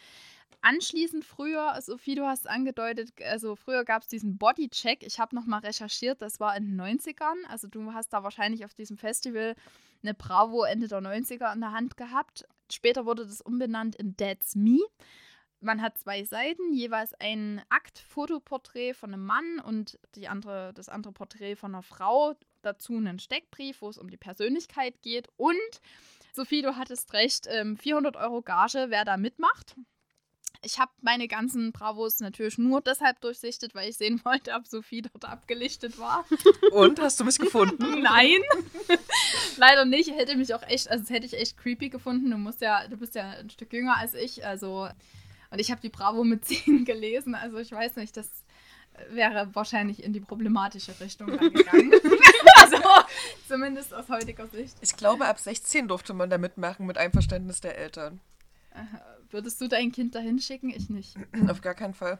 Anschließend 0.62 1.25
früher, 1.25 1.79
Sophie, 1.81 2.15
du 2.15 2.25
hast 2.25 2.50
angedeutet, 2.50 3.12
also 3.24 3.55
früher 3.55 3.83
gab 3.83 4.01
es 4.01 4.07
diesen 4.07 4.38
Bodycheck. 4.38 5.03
Ich 5.03 5.19
habe 5.19 5.36
nochmal 5.36 5.62
recherchiert, 5.62 6.22
das 6.22 6.39
war 6.39 6.55
in 6.55 6.65
den 6.65 6.81
90ern. 6.81 7.45
Also 7.50 7.67
du 7.67 7.93
hast 7.93 8.10
da 8.10 8.24
wahrscheinlich 8.24 8.65
auf 8.65 8.74
diesem 8.74 8.98
Festival 8.98 9.55
eine 10.01 10.13
Bravo 10.13 10.63
Ende 10.63 10.88
der 10.88 11.00
90er 11.00 11.53
in 11.53 11.62
der 11.62 11.72
Hand 11.72 11.98
gehabt. 11.98 12.45
Später 12.72 13.05
wurde 13.05 13.25
das 13.25 13.41
umbenannt 13.41 13.95
in 13.95 14.15
That's 14.17 14.55
Me. 14.55 14.79
Man 15.63 15.81
hat 15.81 15.98
zwei 15.98 16.25
Seiten, 16.25 16.74
jeweils 16.74 17.13
ein 17.22 17.62
Aktfotoporträt 17.69 18.93
von 18.93 19.13
einem 19.13 19.25
Mann 19.25 19.60
und 19.60 19.98
die 20.15 20.27
andere, 20.27 20.74
das 20.74 20.89
andere 20.89 21.13
Porträt 21.13 21.55
von 21.55 21.74
einer 21.74 21.83
Frau. 21.83 22.36
Dazu 22.62 22.98
einen 22.98 23.19
Steckbrief, 23.19 23.81
wo 23.81 23.89
es 23.89 23.98
um 23.98 24.10
die 24.10 24.17
Persönlichkeit 24.17 25.01
geht. 25.01 25.29
Und 25.38 25.55
Sophie, 26.33 26.62
du 26.62 26.75
hattest 26.75 27.13
recht, 27.13 27.48
400 27.48 28.15
ähm, 28.15 28.22
Euro 28.22 28.41
Gage, 28.41 28.88
wer 28.89 29.05
da 29.05 29.15
mitmacht. 29.15 29.75
Ich 30.62 30.79
habe 30.79 30.91
meine 31.01 31.27
ganzen 31.27 31.72
Bravos 31.72 32.19
natürlich 32.19 32.57
nur 32.57 32.81
deshalb 32.81 33.19
durchsichtet, 33.22 33.75
weil 33.75 33.89
ich 33.89 33.98
sehen 33.98 34.22
wollte, 34.24 34.53
ob 34.53 34.67
Sophie 34.67 35.01
dort 35.01 35.25
abgelichtet 35.25 36.00
war. 36.00 36.25
Und 36.72 37.01
hast 37.01 37.19
du 37.19 37.25
mich 37.25 37.38
gefunden? 37.38 38.01
Nein, 38.01 38.41
leider 39.57 39.86
nicht. 39.86 40.12
Hätte 40.12 40.36
mich 40.38 40.53
auch 40.53 40.63
echt, 40.63 40.89
also 40.89 41.03
das 41.03 41.10
hätte 41.10 41.25
ich 41.25 41.33
echt 41.33 41.57
creepy 41.57 41.89
gefunden. 41.89 42.31
Du 42.31 42.38
musst 42.38 42.62
ja, 42.62 42.88
du 42.88 42.98
bist 42.98 43.15
ja 43.15 43.31
ein 43.31 43.50
Stück 43.50 43.74
jünger 43.74 43.98
als 43.98 44.13
ich, 44.13 44.45
also 44.45 44.88
und 45.51 45.60
ich 45.60 45.69
habe 45.69 45.81
die 45.81 45.89
Bravo 45.89 46.24
mit 46.24 46.45
10 46.45 46.83
gelesen, 46.83 47.36
also 47.36 47.57
ich 47.57 47.72
weiß 47.72 47.98
nicht, 47.98 48.17
das 48.17 48.27
wäre 49.10 49.50
wahrscheinlich 49.53 50.03
in 50.03 50.12
die 50.12 50.19
problematische 50.19 51.00
Richtung 51.00 51.27
gegangen. 51.27 51.93
also 52.55 52.77
zumindest 53.48 53.93
aus 53.93 54.10
heutiger 54.10 54.48
Sicht. 54.48 54.75
Ich 54.81 54.95
glaube, 54.95 55.25
ab 55.25 55.39
16 55.39 55.88
durfte 55.88 56.13
man 56.13 56.29
da 56.29 56.38
mitmachen 56.38 56.86
mit 56.86 56.98
Einverständnis 56.98 57.62
der 57.62 57.77
Eltern. 57.77 58.19
Würdest 59.34 59.60
du 59.60 59.68
dein 59.68 59.92
Kind 59.92 60.13
dahin 60.13 60.38
schicken? 60.40 60.70
Ich 60.70 60.92
nicht. 60.92 61.16
Auf 61.50 61.62
gar 61.62 61.74
keinen 61.74 61.96
Fall. 61.96 62.20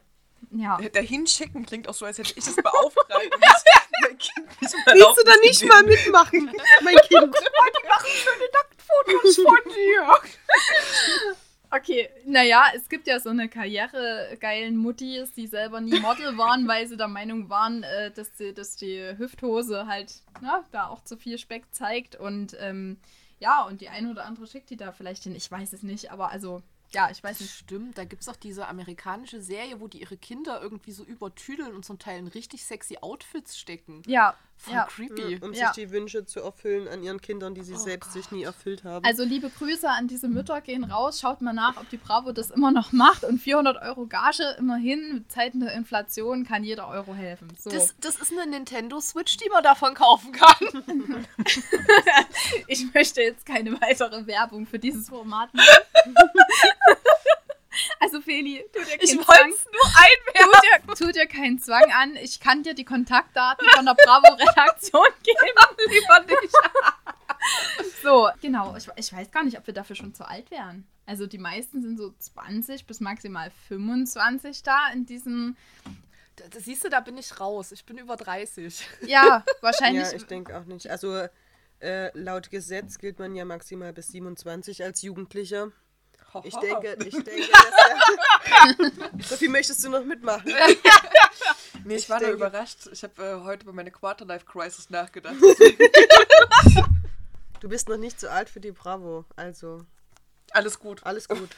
Ja. 0.50 0.77
Dahin 0.77 1.27
schicken 1.27 1.63
klingt 1.63 1.88
auch 1.88 1.93
so, 1.93 2.05
als 2.05 2.17
hätte 2.17 2.34
ich 2.36 2.43
das 2.43 2.55
beauftragt. 2.63 3.12
mein 4.01 4.17
Kind 4.17 4.62
nicht 4.62 4.74
mal 4.86 4.96
Willst 4.96 5.20
du 5.20 5.24
da 5.24 5.36
nicht 5.41 5.65
mal 5.65 5.84
mitmachen, 5.84 6.51
mein 6.84 6.96
Kind? 6.96 7.36
Die 7.36 7.88
machen 7.88 8.10
schöne 8.10 8.50
Nacktfotos 8.51 9.36
von 9.36 9.74
dir. 9.74 11.38
Okay, 11.70 12.10
naja, 12.25 12.65
es 12.75 12.89
gibt 12.89 13.05
ja 13.08 13.20
so 13.20 13.29
eine 13.29 13.48
karrieregeilen 13.48 14.75
Muttis, 14.75 15.34
die 15.34 15.48
selber 15.48 15.82
nie 15.82 16.00
Model 16.00 16.36
waren, 16.38 16.67
weil 16.67 16.88
sie 16.88 16.98
der 16.98 17.08
Meinung 17.08 17.50
waren, 17.50 17.84
äh, 17.84 18.12
dass, 18.12 18.34
die, 18.34 18.55
dass 18.55 18.75
die 18.75 19.15
Hüfthose 19.17 19.86
halt 19.86 20.13
na, 20.41 20.65
da 20.72 20.88
auch 20.88 21.03
zu 21.03 21.15
viel 21.15 21.38
Speck 21.38 21.65
zeigt. 21.72 22.15
Und 22.15 22.58
ähm, 22.60 22.98
ja, 23.39 23.63
und 23.63 23.82
die 23.82 23.89
eine 23.89 24.10
oder 24.10 24.25
andere 24.25 24.48
schickt 24.48 24.72
die 24.72 24.77
da 24.77 24.91
vielleicht 24.91 25.24
hin. 25.24 25.36
Ich 25.36 25.50
weiß 25.50 25.74
es 25.74 25.84
nicht, 25.84 26.12
aber 26.12 26.32
also 26.32 26.63
ja, 26.93 27.09
ich 27.09 27.23
weiß 27.23 27.39
nicht. 27.39 27.53
Stimmt, 27.53 27.97
da 27.97 28.05
gibt 28.05 28.21
es 28.21 28.29
auch 28.29 28.35
diese 28.35 28.67
amerikanische 28.67 29.41
Serie, 29.41 29.79
wo 29.79 29.88
die 29.88 30.01
ihre 30.01 30.17
Kinder 30.17 30.62
irgendwie 30.62 30.91
so 30.91 31.03
übertüdeln 31.03 31.73
und 31.73 31.83
zum 31.83 32.00
Teil 32.00 32.19
in 32.19 32.27
richtig 32.27 32.63
sexy 32.65 32.97
Outfits 33.01 33.57
stecken. 33.57 34.03
Ja. 34.05 34.35
Voll 34.63 34.75
ja. 34.75 34.86
creepy. 34.86 35.39
Um 35.41 35.51
Ja. 35.51 35.74
sich 35.74 35.84
die 35.84 35.91
Wünsche 35.91 36.25
zu 36.25 36.39
erfüllen 36.39 36.88
an 36.88 37.03
ihren 37.03 37.20
Kindern, 37.20 37.53
die 37.53 37.63
sie 37.63 37.74
Oh 37.74 37.77
selbst 37.77 38.13
sich 38.13 38.24
Gott. 38.29 38.32
nie 38.32 38.43
erfüllt 38.43 38.86
haben. 38.86 39.03
Also 39.05 39.24
liebe 39.25 39.50
Grüße 39.50 39.89
an 39.89 40.08
diese 40.08 40.29
Mütter 40.29 40.62
gehen 40.62 40.86
raus. 40.86 41.20
Schaut 41.20 41.41
mal 41.41 41.51
nach, 41.51 41.75
ob 41.75 41.89
die 41.89 41.98
Bravo 41.98 42.32
das 42.32 42.50
immer 42.50 42.72
noch 42.72 42.93
macht. 42.93 43.25
Und 43.25 43.39
400 43.39 43.82
Euro 43.82 44.05
Gage 44.08 44.55
immerhin. 44.58 45.15
Mit 45.15 45.32
Zeiten 45.32 45.60
der 45.60 45.74
Inflation 45.74 46.46
kann 46.46 46.63
jeder 46.63 46.88
Euro 46.88 47.13
helfen. 47.13 47.50
So. 47.60 47.70
Das, 47.72 47.93
das 48.00 48.15
ist 48.15 48.32
eine 48.32 48.50
Nintendo 48.50 49.01
Switch, 49.01 49.36
die 49.36 49.50
man 49.50 49.63
davon 49.63 49.93
kaufen 49.96 50.32
kann. 50.32 50.86
ich 52.67 52.93
möchte 52.93 53.22
jetzt 53.22 53.46
keine 53.46 53.74
weitere 53.82 54.25
Werbung 54.27 54.65
für 54.65 54.79
dieses 54.79 55.10
Format 55.10 55.53
machen. 55.53 55.67
tu 58.41 58.79
dir 58.83 59.01
Ich 59.03 59.15
wollte 59.17 59.49
es 59.49 59.65
nur 59.65 59.85
einwerfen. 59.95 60.87
tu 60.87 61.05
dir, 61.05 61.05
tu 61.07 61.11
dir 61.11 61.27
keinen 61.27 61.59
Zwang 61.59 61.91
an. 61.91 62.15
Ich 62.15 62.39
kann 62.39 62.63
dir 62.63 62.73
die 62.73 62.85
Kontaktdaten 62.85 63.67
von 63.75 63.85
der 63.85 63.93
Bravo-Redaktion 63.95 65.07
geben. 65.23 65.37
Lieber 65.89 66.19
nicht. 66.41 66.53
So, 68.01 68.29
genau. 68.41 68.75
Ich, 68.77 68.87
ich 68.95 69.13
weiß 69.13 69.31
gar 69.31 69.43
nicht, 69.43 69.57
ob 69.57 69.67
wir 69.67 69.73
dafür 69.73 69.95
schon 69.95 70.13
zu 70.13 70.27
alt 70.27 70.49
wären. 70.51 70.87
Also 71.05 71.27
die 71.27 71.37
meisten 71.37 71.81
sind 71.81 71.97
so 71.97 72.13
20 72.17 72.85
bis 72.85 72.99
maximal 73.01 73.51
25 73.67 74.63
da 74.63 74.89
in 74.93 75.05
diesem, 75.05 75.57
Da, 76.37 76.45
siehst 76.59 76.85
du, 76.85 76.89
da 76.89 77.01
bin 77.01 77.17
ich 77.17 77.39
raus. 77.39 77.71
Ich 77.73 77.85
bin 77.85 77.97
über 77.97 78.15
30. 78.15 78.87
ja, 79.01 79.43
wahrscheinlich. 79.61 80.03
ja, 80.03 80.13
ich 80.13 80.25
denke 80.25 80.57
auch 80.57 80.63
nicht. 80.65 80.89
Also 80.89 81.27
äh, 81.81 82.17
laut 82.17 82.49
Gesetz 82.49 82.97
gilt 82.97 83.19
man 83.19 83.35
ja 83.35 83.43
maximal 83.43 83.91
bis 83.91 84.07
27 84.07 84.81
als 84.83 85.01
Jugendlicher. 85.01 85.71
Ich 86.43 86.55
denke, 86.59 86.97
ich 87.05 87.11
denke, 87.23 87.47
dass 89.17 89.29
Sophie, 89.29 89.47
möchtest 89.47 89.83
du 89.83 89.89
noch 89.89 90.03
mitmachen? 90.03 90.51
Nee, 91.83 91.95
ich 91.95 92.09
war 92.09 92.19
nur 92.19 92.29
denke- 92.29 92.47
überrascht. 92.47 92.87
Ich 92.91 93.03
habe 93.03 93.23
äh, 93.23 93.43
heute 93.43 93.63
über 93.63 93.73
meine 93.73 93.91
Quarterlife-Crisis 93.91 94.89
nachgedacht. 94.89 95.35
Du 97.59 97.69
bist 97.69 97.87
noch 97.89 97.97
nicht 97.97 98.19
zu 98.19 98.29
alt 98.31 98.49
für 98.49 98.59
die 98.59 98.71
Bravo, 98.71 99.25
also 99.35 99.85
Alles 100.51 100.79
gut. 100.79 101.03
alles 101.05 101.27
gut. 101.27 101.49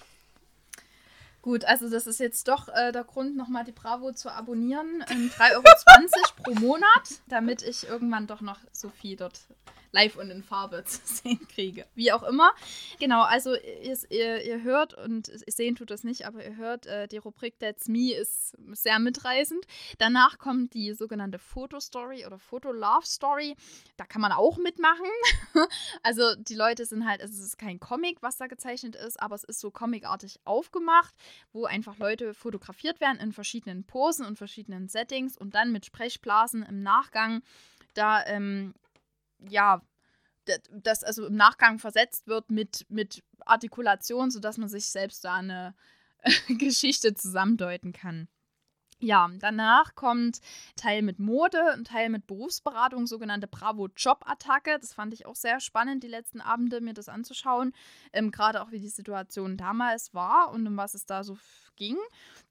Gut, 1.42 1.64
also 1.66 1.90
das 1.90 2.08
ist 2.08 2.20
jetzt 2.20 2.48
doch 2.48 2.70
äh, 2.70 2.92
der 2.92 3.04
Grund, 3.04 3.36
nochmal 3.38 3.64
die 3.66 3.72
Bravo 3.72 4.12
zu 4.14 4.32
abonnieren. 4.32 5.04
Ähm, 5.10 5.30
3,20 5.38 5.54
Euro 5.54 5.64
pro 6.44 6.52
Monat, 6.56 7.10
damit 7.28 7.62
ich 7.62 7.88
irgendwann 7.88 8.26
doch 8.26 8.42
noch 8.42 8.58
Sophie 8.72 9.16
dort 9.16 9.40
live 9.96 10.18
und 10.18 10.30
in 10.30 10.44
Farbe 10.44 10.84
zu 10.86 11.00
sehen 11.04 11.48
kriege. 11.48 11.86
Wie 11.96 12.12
auch 12.12 12.24
immer. 12.24 12.52
Genau, 13.00 13.24
also 13.24 13.56
ihr, 13.56 14.42
ihr, 14.44 14.64
hört, 14.64 14.94
und 14.94 15.32
sehen 15.48 15.76
tut 15.76 15.90
das 15.90 16.04
nicht, 16.04 16.26
aber 16.26 16.46
ihr 16.46 16.58
hört, 16.58 16.86
äh, 16.86 17.08
die 17.08 17.18
Rubrik 17.18 17.60
That's 17.60 17.88
Me 17.88 18.14
ist 18.14 18.56
sehr 18.74 19.00
mitreißend. 19.00 19.66
Danach 19.98 20.38
kommt 20.38 20.74
die 20.74 20.94
sogenannte 20.94 21.40
Fotostory 21.40 22.26
oder 22.26 22.40
Foto-Love-Story. 22.40 23.56
Da 23.98 24.06
kann 24.06 24.22
man 24.22 24.32
auch 24.32 24.58
mitmachen. 24.58 25.06
also 26.04 26.36
die 26.36 26.56
Leute 26.56 26.86
sind 26.86 27.08
halt, 27.08 27.22
also 27.22 27.34
es 27.34 27.46
ist 27.46 27.58
kein 27.58 27.80
Comic, 27.80 28.22
was 28.22 28.38
da 28.38 28.48
gezeichnet 28.48 28.96
ist, 28.96 29.20
aber 29.20 29.36
es 29.36 29.44
ist 29.44 29.60
so 29.60 29.72
comicartig 29.72 30.40
aufgemacht 30.46 31.16
wo 31.54 31.66
einfach 31.66 31.98
Leute 31.98 32.34
fotografiert 32.34 33.00
werden 33.00 33.20
in 33.20 33.32
verschiedenen 33.32 33.84
Posen 33.86 34.26
und 34.26 34.38
verschiedenen 34.38 34.88
Settings 34.88 35.38
und 35.38 35.56
dann 35.56 35.72
mit 35.72 35.86
Sprechblasen 35.86 36.64
im 36.64 36.84
Nachgang 36.84 37.42
da, 37.94 38.26
ähm, 38.26 38.74
ja, 39.50 39.82
das 40.70 41.04
also 41.04 41.26
im 41.26 41.36
Nachgang 41.36 41.80
versetzt 41.80 42.28
wird 42.28 42.50
mit, 42.52 42.86
mit 42.90 43.24
Artikulation, 43.46 44.32
sodass 44.32 44.58
man 44.58 44.70
sich 44.70 44.88
selbst 44.88 45.26
da 45.26 45.36
eine 45.36 45.76
Geschichte 46.48 47.14
zusammendeuten 47.14 47.94
kann. 47.94 48.28
Ja, 49.00 49.30
danach 49.40 49.94
kommt 49.96 50.40
Teil 50.78 51.02
mit 51.02 51.20
Mode, 51.20 51.74
ein 51.74 51.84
Teil 51.84 52.10
mit 52.10 52.28
Berufsberatung, 52.28 53.08
sogenannte 53.08 53.46
Bravo-Job-Attacke. 53.46 54.80
Das 54.80 54.94
fand 54.94 55.14
ich 55.14 55.26
auch 55.26 55.36
sehr 55.36 55.60
spannend, 55.60 56.04
die 56.04 56.08
letzten 56.08 56.40
Abende 56.40 56.80
mir 56.80 56.94
das 56.94 57.10
anzuschauen. 57.10 57.74
Ähm, 58.14 58.32
Gerade 58.32 58.62
auch, 58.62 58.72
wie 58.72 58.80
die 58.80 58.88
Situation 58.88 59.58
damals 59.58 60.14
war 60.14 60.50
und 60.52 60.66
um 60.66 60.78
was 60.78 60.94
es 60.94 61.06
da 61.06 61.26
so 61.26 61.38
ging. 61.76 61.98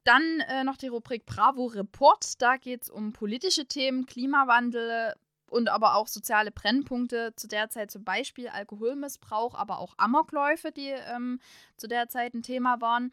Dann 0.05 0.41
äh, 0.41 0.65
noch 0.65 0.77
die 0.77 0.89
Rubrik 0.89 1.25
Bravo 1.25 1.65
Report. 1.65 2.41
Da 2.43 2.59
geht 2.59 2.83
es 2.83 2.91
um 2.91 3.15
politische 3.15 3.65
Themen, 3.65 4.05
Klimawandel 4.05 5.15
und 5.55 5.69
aber 5.69 5.95
auch 5.95 6.09
soziale 6.09 6.51
Brennpunkte. 6.51 7.33
Zu 7.37 7.47
der 7.47 7.71
Zeit 7.71 7.91
zum 7.91 8.03
Beispiel 8.03 8.49
Alkoholmissbrauch, 8.49 9.55
aber 9.55 9.79
auch 9.79 9.95
Amokläufe, 9.97 10.73
die 10.73 10.89
ähm, 10.89 11.39
zu 11.77 11.87
der 11.87 12.09
Zeit 12.09 12.35
ein 12.35 12.43
Thema 12.43 12.81
waren. 12.81 13.13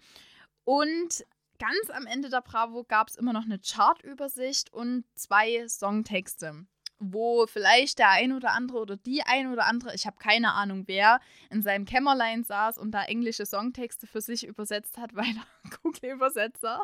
Und 0.63 1.23
ganz 1.59 1.91
am 1.93 2.07
Ende 2.07 2.29
der 2.29 2.41
Bravo 2.41 2.83
gab 2.83 3.09
es 3.09 3.15
immer 3.15 3.31
noch 3.31 3.45
eine 3.45 3.59
Chartübersicht 3.59 4.73
und 4.73 5.05
zwei 5.13 5.67
Songtexte, 5.67 6.65
wo 7.01 7.47
vielleicht 7.47 7.99
der 7.99 8.09
ein 8.09 8.31
oder 8.31 8.51
andere 8.51 8.77
oder 8.77 8.95
die 8.95 9.23
ein 9.23 9.51
oder 9.51 9.65
andere, 9.65 9.95
ich 9.95 10.05
habe 10.05 10.17
keine 10.19 10.53
Ahnung 10.53 10.83
wer, 10.85 11.19
in 11.49 11.63
seinem 11.63 11.85
Kämmerlein 11.85 12.43
saß 12.43 12.77
und 12.77 12.91
da 12.91 13.03
englische 13.03 13.45
Songtexte 13.45 14.05
für 14.05 14.21
sich 14.21 14.45
übersetzt 14.45 14.97
hat, 14.97 15.15
weil 15.15 15.25
er 15.25 15.71
Google-Übersetzer 15.81 16.81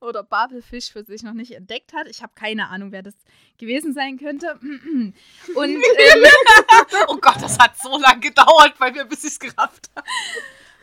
oder 0.00 0.22
Babelfisch 0.22 0.92
für 0.92 1.04
sich 1.04 1.22
noch 1.22 1.32
nicht 1.32 1.52
entdeckt 1.52 1.92
hat. 1.92 2.06
Ich 2.08 2.22
habe 2.22 2.32
keine 2.34 2.68
Ahnung, 2.68 2.92
wer 2.92 3.02
das 3.02 3.14
gewesen 3.58 3.92
sein 3.92 4.18
könnte. 4.18 4.58
Und 4.62 5.70
ähm, 5.70 5.80
Oh 7.08 7.16
Gott, 7.16 7.42
das 7.42 7.58
hat 7.58 7.76
so 7.76 7.98
lange 7.98 8.20
gedauert, 8.20 8.74
weil 8.78 8.94
wir 8.94 9.04
bis 9.04 9.24
ich 9.24 9.32
es 9.32 9.40
gerafft 9.40 9.90
haben. 9.96 10.06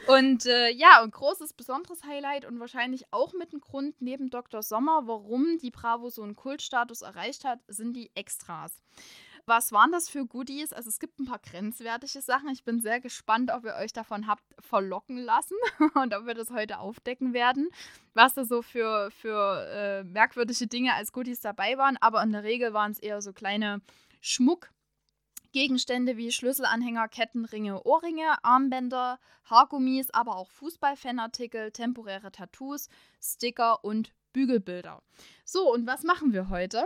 Und 0.07 0.45
äh, 0.45 0.69
ja, 0.69 1.01
und 1.01 1.11
großes, 1.11 1.53
besonderes 1.53 2.03
Highlight 2.03 2.45
und 2.45 2.59
wahrscheinlich 2.59 3.05
auch 3.11 3.33
mit 3.33 3.53
einem 3.53 3.61
Grund 3.61 4.01
neben 4.01 4.29
Dr. 4.29 4.61
Sommer, 4.61 5.07
warum 5.07 5.57
die 5.59 5.71
Bravo 5.71 6.09
so 6.09 6.23
einen 6.23 6.35
Kultstatus 6.35 7.01
erreicht 7.01 7.45
hat, 7.45 7.59
sind 7.67 7.93
die 7.93 8.11
Extras. 8.15 8.81
Was 9.45 9.73
waren 9.73 9.91
das 9.91 10.09
für 10.09 10.25
Goodies? 10.25 10.71
Also 10.71 10.89
es 10.89 10.99
gibt 10.99 11.19
ein 11.19 11.25
paar 11.25 11.39
grenzwertige 11.39 12.21
Sachen. 12.21 12.49
Ich 12.49 12.63
bin 12.63 12.79
sehr 12.79 13.01
gespannt, 13.01 13.51
ob 13.51 13.65
ihr 13.65 13.75
euch 13.75 13.91
davon 13.91 14.25
habt 14.25 14.43
verlocken 14.59 15.17
lassen 15.17 15.57
und 15.95 16.13
ob 16.13 16.25
wir 16.25 16.33
das 16.33 16.49
heute 16.49 16.79
aufdecken 16.79 17.33
werden, 17.33 17.69
was 18.13 18.35
da 18.35 18.45
so 18.45 18.61
für, 18.61 19.11
für 19.11 19.67
äh, 19.69 20.03
merkwürdige 20.05 20.67
Dinge 20.67 20.93
als 20.93 21.11
Goodies 21.11 21.41
dabei 21.41 21.77
waren. 21.77 21.97
Aber 21.99 22.23
in 22.23 22.31
der 22.31 22.43
Regel 22.43 22.73
waren 22.73 22.91
es 22.91 22.99
eher 22.99 23.21
so 23.21 23.33
kleine 23.33 23.81
Schmuck. 24.21 24.72
Gegenstände 25.53 26.17
wie 26.17 26.31
Schlüsselanhänger, 26.31 27.07
Ketten, 27.07 27.45
Ringe, 27.45 27.83
Ohrringe, 27.83 28.43
Armbänder, 28.43 29.19
Haargummis, 29.45 30.09
aber 30.09 30.35
auch 30.35 30.49
Fußballfanartikel, 30.51 31.71
temporäre 31.71 32.31
Tattoos, 32.31 32.89
Sticker 33.21 33.85
und 33.85 34.11
Bügelbilder. 34.33 35.01
So, 35.45 35.71
und 35.71 35.87
was 35.87 36.03
machen 36.03 36.33
wir 36.33 36.49
heute? 36.49 36.83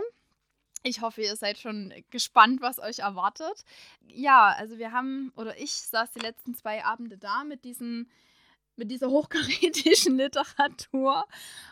Ich 0.84 1.00
hoffe, 1.00 1.22
ihr 1.22 1.34
seid 1.34 1.58
schon 1.58 1.92
gespannt, 2.10 2.60
was 2.60 2.78
euch 2.78 3.00
erwartet. 3.00 3.64
Ja, 4.06 4.54
also 4.56 4.78
wir 4.78 4.92
haben, 4.92 5.32
oder 5.34 5.58
ich 5.58 5.72
saß 5.72 6.12
die 6.12 6.20
letzten 6.20 6.54
zwei 6.54 6.84
Abende 6.84 7.18
da 7.18 7.42
mit 7.44 7.64
diesen 7.64 8.08
mit 8.78 8.90
dieser 8.90 9.10
hochkarätischen 9.10 10.16
Literatur 10.18 11.26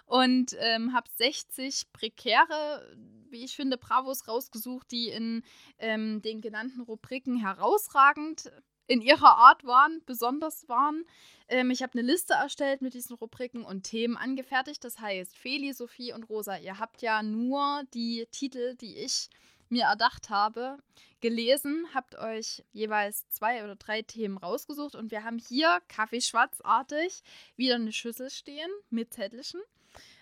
und 0.04 0.56
ähm, 0.58 0.92
habe 0.92 1.08
60 1.16 1.92
prekäre, 1.92 2.96
wie 3.30 3.44
ich 3.44 3.56
finde, 3.56 3.78
Bravos 3.78 4.28
rausgesucht, 4.28 4.90
die 4.90 5.08
in 5.08 5.42
ähm, 5.78 6.20
den 6.22 6.40
genannten 6.40 6.82
Rubriken 6.82 7.36
herausragend 7.36 8.50
in 8.86 9.00
ihrer 9.00 9.36
Art 9.36 9.64
waren, 9.64 10.00
besonders 10.06 10.68
waren. 10.68 11.04
Ähm, 11.48 11.70
ich 11.70 11.82
habe 11.82 11.98
eine 11.98 12.06
Liste 12.06 12.34
erstellt 12.34 12.82
mit 12.82 12.94
diesen 12.94 13.16
Rubriken 13.16 13.64
und 13.64 13.84
Themen 13.84 14.16
angefertigt. 14.16 14.84
Das 14.84 15.00
heißt, 15.00 15.36
Feli, 15.36 15.72
Sophie 15.72 16.12
und 16.12 16.24
Rosa, 16.24 16.56
ihr 16.58 16.78
habt 16.78 17.02
ja 17.02 17.22
nur 17.22 17.82
die 17.94 18.26
Titel, 18.30 18.74
die 18.76 18.96
ich 18.96 19.28
mir 19.68 19.84
erdacht 19.84 20.30
habe, 20.30 20.78
gelesen, 21.20 21.86
habt 21.94 22.16
euch 22.16 22.64
jeweils 22.72 23.28
zwei 23.28 23.64
oder 23.64 23.76
drei 23.76 24.02
Themen 24.02 24.38
rausgesucht 24.38 24.94
und 24.94 25.10
wir 25.10 25.24
haben 25.24 25.38
hier 25.38 25.80
kaffeeschwarzartig 25.88 27.22
wieder 27.56 27.76
eine 27.76 27.92
Schüssel 27.92 28.30
stehen 28.30 28.70
mit 28.90 29.14
Zettelchen 29.14 29.60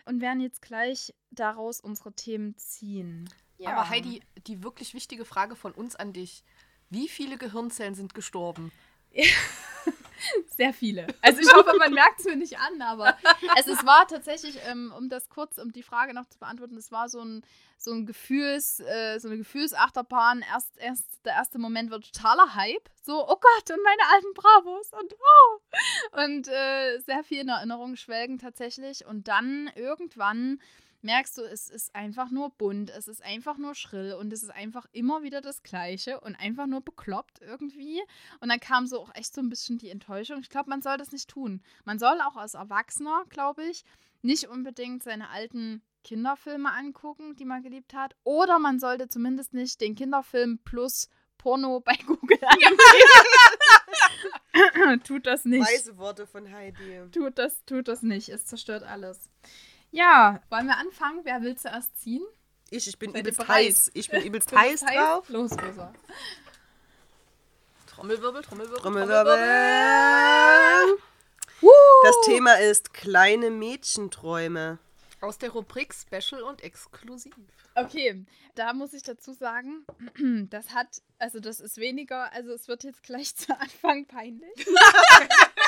und 0.04 0.20
werden 0.20 0.40
jetzt 0.40 0.62
gleich 0.62 1.14
daraus 1.30 1.80
unsere 1.80 2.12
Themen 2.12 2.56
ziehen. 2.56 3.28
Aber 3.64 3.88
Heidi, 3.88 4.20
die 4.46 4.62
wirklich 4.62 4.94
wichtige 4.94 5.24
Frage 5.24 5.56
von 5.56 5.72
uns 5.72 5.96
an 5.96 6.12
dich. 6.12 6.44
Wie 6.90 7.08
viele 7.08 7.38
Gehirnzellen 7.38 7.94
sind 7.94 8.14
gestorben? 8.14 8.72
Sehr 10.56 10.72
viele. 10.72 11.06
Also 11.20 11.40
ich 11.40 11.52
hoffe, 11.52 11.76
man 11.78 11.92
merkt 11.92 12.20
es 12.20 12.26
mir 12.26 12.36
nicht 12.36 12.58
an, 12.58 12.80
aber 12.82 13.16
es, 13.58 13.66
es 13.66 13.84
war 13.84 14.06
tatsächlich, 14.06 14.58
ähm, 14.66 14.92
um 14.96 15.08
das 15.08 15.28
kurz, 15.28 15.58
um 15.58 15.72
die 15.72 15.82
Frage 15.82 16.14
noch 16.14 16.26
zu 16.28 16.38
beantworten, 16.38 16.76
es 16.76 16.92
war 16.92 17.08
so 17.08 17.20
ein, 17.20 17.42
so 17.76 17.92
ein 17.92 18.06
Gefühls, 18.06 18.80
äh, 18.80 19.18
so 19.18 19.28
eine 19.28 19.38
Gefühlsachterbahn. 19.38 20.44
Erst, 20.52 20.76
erst 20.78 21.24
der 21.24 21.34
erste 21.34 21.58
Moment 21.58 21.90
war 21.90 22.00
totaler 22.00 22.54
Hype. 22.54 22.88
So, 23.02 23.22
oh 23.22 23.36
Gott, 23.36 23.70
und 23.70 23.82
meine 23.82 24.02
alten 24.14 24.34
Bravos 24.34 24.92
und 24.92 25.14
oh. 25.14 26.22
Und 26.24 26.48
äh, 26.48 26.98
sehr 27.00 27.24
viel 27.24 27.40
in 27.40 27.48
Erinnerung 27.48 27.96
schwelgen 27.96 28.38
tatsächlich. 28.38 29.04
Und 29.04 29.28
dann 29.28 29.70
irgendwann 29.74 30.60
merkst 31.04 31.38
du, 31.38 31.42
es 31.42 31.68
ist 31.68 31.94
einfach 31.94 32.30
nur 32.30 32.50
bunt, 32.50 32.90
es 32.90 33.06
ist 33.08 33.22
einfach 33.22 33.58
nur 33.58 33.74
schrill 33.74 34.14
und 34.14 34.32
es 34.32 34.42
ist 34.42 34.50
einfach 34.50 34.86
immer 34.92 35.22
wieder 35.22 35.40
das 35.40 35.62
Gleiche 35.62 36.20
und 36.20 36.34
einfach 36.34 36.66
nur 36.66 36.80
bekloppt 36.80 37.40
irgendwie. 37.40 38.02
Und 38.40 38.48
dann 38.48 38.60
kam 38.60 38.86
so 38.86 39.00
auch 39.00 39.14
echt 39.14 39.34
so 39.34 39.40
ein 39.40 39.48
bisschen 39.48 39.78
die 39.78 39.90
Enttäuschung. 39.90 40.40
Ich 40.40 40.50
glaube, 40.50 40.70
man 40.70 40.82
soll 40.82 40.96
das 40.96 41.12
nicht 41.12 41.28
tun. 41.28 41.62
Man 41.84 41.98
soll 41.98 42.20
auch 42.20 42.36
als 42.36 42.54
Erwachsener, 42.54 43.24
glaube 43.28 43.64
ich, 43.64 43.84
nicht 44.22 44.48
unbedingt 44.48 45.02
seine 45.02 45.28
alten 45.28 45.82
Kinderfilme 46.02 46.70
angucken, 46.72 47.36
die 47.36 47.44
man 47.44 47.62
geliebt 47.62 47.94
hat. 47.94 48.16
Oder 48.24 48.58
man 48.58 48.80
sollte 48.80 49.08
zumindest 49.08 49.54
nicht 49.54 49.80
den 49.80 49.94
Kinderfilm 49.94 50.58
plus 50.64 51.08
Porno 51.38 51.80
bei 51.84 51.96
Google 52.06 52.38
eingeben. 52.42 52.78
tut 55.04 55.26
das 55.26 55.44
nicht. 55.44 55.66
Weise 55.66 55.96
Worte 55.98 56.26
von 56.26 56.50
Heidi. 56.52 57.02
Tut 57.12 57.38
das, 57.38 57.64
tut 57.64 57.88
das 57.88 58.02
nicht. 58.02 58.28
Es 58.28 58.46
zerstört 58.46 58.82
alles. 58.82 59.28
Ja, 59.94 60.40
wollen 60.50 60.66
wir 60.66 60.76
anfangen? 60.76 61.20
Wer 61.22 61.40
will 61.42 61.56
zuerst 61.56 61.96
ziehen? 62.02 62.24
Ich, 62.68 62.88
ich 62.88 62.98
bin 62.98 63.12
Seid 63.12 63.20
übelst 63.20 63.46
heiß. 63.46 63.92
Ich 63.94 64.10
bin 64.10 64.24
übelst 64.24 64.52
heiß 64.52 64.80
drauf. 64.80 65.28
Los, 65.28 65.52
Rosa. 65.52 65.94
Trommelwirbel, 67.86 68.42
Trommelwirbel, 68.42 68.80
Trommelwirbel. 68.80 69.38
Das 72.02 72.16
Thema 72.24 72.54
ist 72.54 72.92
kleine 72.92 73.50
Mädchenträume. 73.50 74.80
Aus 75.20 75.38
der 75.38 75.50
Rubrik 75.50 75.94
Special 75.94 76.42
und 76.42 76.64
Exklusiv. 76.64 77.32
Okay, 77.76 78.26
da 78.56 78.72
muss 78.72 78.94
ich 78.94 79.04
dazu 79.04 79.32
sagen, 79.32 79.86
das 80.50 80.74
hat, 80.74 80.88
also 81.20 81.38
das 81.38 81.60
ist 81.60 81.76
weniger, 81.76 82.32
also 82.32 82.50
es 82.52 82.66
wird 82.66 82.82
jetzt 82.82 83.04
gleich 83.04 83.36
zu 83.36 83.56
Anfang 83.56 84.06
peinlich. 84.06 84.66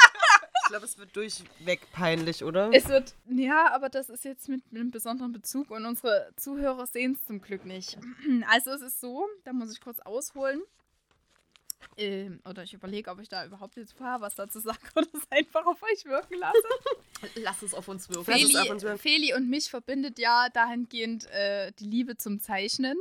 Ich 0.67 0.71
glaube, 0.71 0.85
es 0.85 0.99
wird 0.99 1.15
durchweg 1.15 1.81
peinlich, 1.93 2.43
oder? 2.43 2.71
Es 2.73 2.89
wird, 2.89 3.15
ja, 3.29 3.73
aber 3.73 3.89
das 3.89 4.09
ist 4.09 4.25
jetzt 4.25 4.49
mit, 4.49 4.73
mit 4.73 4.81
einem 4.81 4.91
besonderen 4.91 5.31
Bezug 5.31 5.71
und 5.71 5.87
unsere 5.87 6.33
Zuhörer 6.35 6.89
sehen 6.89 7.13
es 7.13 7.25
zum 7.25 7.41
Glück 7.41 7.65
nicht. 7.65 7.97
Also 8.51 8.73
es 8.73 8.83
ist 8.83 9.01
so, 9.01 9.29
da 9.45 9.53
muss 9.53 9.73
ich 9.73 9.81
kurz 9.81 10.01
ausholen. 10.01 10.61
Ähm, 11.97 12.41
oder 12.45 12.65
ich 12.65 12.75
überlege, 12.75 13.11
ob 13.11 13.21
ich 13.21 13.29
da 13.29 13.47
überhaupt 13.47 13.77
jetzt 13.77 13.97
vorher 13.97 14.21
was 14.21 14.35
dazu 14.35 14.59
sage 14.59 14.79
oder 14.97 15.07
es 15.13 15.31
einfach 15.31 15.65
auf 15.67 15.81
euch 15.83 16.05
wirken 16.05 16.39
lasse. 16.39 16.59
Lass 17.37 17.63
es 17.63 17.73
auf 17.73 17.87
uns 17.87 18.09
wirken. 18.09 18.25
Feli, 18.25 18.57
auf 18.59 18.71
uns 18.71 18.83
wirken. 18.83 18.99
Feli 18.99 19.35
und 19.35 19.49
mich 19.49 19.71
verbindet 19.71 20.19
ja 20.19 20.49
dahingehend 20.49 21.27
äh, 21.31 21.71
die 21.79 21.87
Liebe 21.87 22.17
zum 22.17 22.41
Zeichnen 22.41 22.99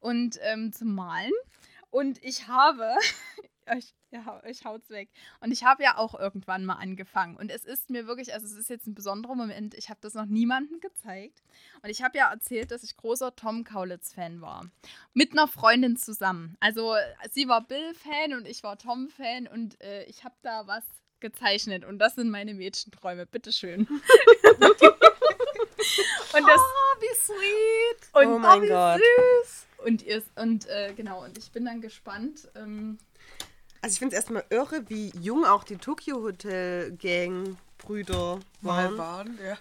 und 0.00 0.38
ähm, 0.40 0.72
zum 0.72 0.94
Malen. 0.94 1.32
Und 1.90 2.24
ich 2.24 2.48
habe, 2.48 2.88
ich, 3.76 3.94
ja, 4.10 4.42
ich 4.46 4.64
hau's 4.64 4.88
weg. 4.90 5.08
Und 5.40 5.52
ich 5.52 5.64
habe 5.64 5.82
ja 5.82 5.96
auch 5.98 6.18
irgendwann 6.18 6.64
mal 6.64 6.74
angefangen. 6.74 7.36
Und 7.36 7.50
es 7.50 7.64
ist 7.64 7.90
mir 7.90 8.06
wirklich, 8.06 8.32
also 8.34 8.46
es 8.46 8.52
ist 8.52 8.70
jetzt 8.70 8.86
ein 8.86 8.94
besonderer 8.94 9.34
Moment. 9.34 9.74
Ich 9.74 9.88
habe 9.90 10.00
das 10.02 10.14
noch 10.14 10.26
niemandem 10.26 10.80
gezeigt. 10.80 11.42
Und 11.82 11.90
ich 11.90 12.02
habe 12.02 12.18
ja 12.18 12.30
erzählt, 12.30 12.70
dass 12.70 12.82
ich 12.82 12.96
großer 12.96 13.34
Tom 13.36 13.64
Kaulitz-Fan 13.64 14.40
war. 14.40 14.66
Mit 15.14 15.32
einer 15.32 15.48
Freundin 15.48 15.96
zusammen. 15.96 16.56
Also 16.60 16.94
sie 17.30 17.48
war 17.48 17.66
Bill-Fan 17.66 18.34
und 18.34 18.46
ich 18.46 18.62
war 18.62 18.78
Tom-Fan. 18.78 19.46
Und 19.46 19.80
äh, 19.80 20.04
ich 20.04 20.24
habe 20.24 20.34
da 20.42 20.66
was 20.66 20.84
gezeichnet. 21.20 21.84
Und 21.84 21.98
das 21.98 22.16
sind 22.16 22.30
meine 22.30 22.54
Mädchenträume. 22.54 23.26
Bitteschön. 23.26 23.86
und 26.34 26.48
das, 26.48 26.60
Oh, 26.60 27.00
wie 27.00 27.14
sweet. 27.16 28.08
und 28.14 28.26
Oh 28.34 28.38
mein 28.38 28.62
wie 28.62 28.68
Gott. 28.68 29.00
Süß. 29.44 29.66
Und 29.84 30.02
ihr 30.02 30.22
und 30.36 30.66
äh, 30.68 30.92
genau, 30.94 31.24
und 31.24 31.36
ich 31.38 31.50
bin 31.50 31.64
dann 31.64 31.80
gespannt. 31.80 32.48
Ähm, 32.54 32.98
Also 33.82 33.94
ich 33.94 33.98
finde 33.98 34.14
es 34.16 34.22
erstmal 34.22 34.44
irre, 34.50 34.88
wie 34.88 35.10
jung 35.20 35.44
auch 35.44 35.64
die 35.64 35.76
Tokyo 35.76 36.22
Hotel 36.22 36.92
Gang 36.92 37.56
Brüder 37.78 38.38
Mal 38.60 38.96
waren. 38.96 38.98
waren, 38.98 39.38
ja. 39.44 39.56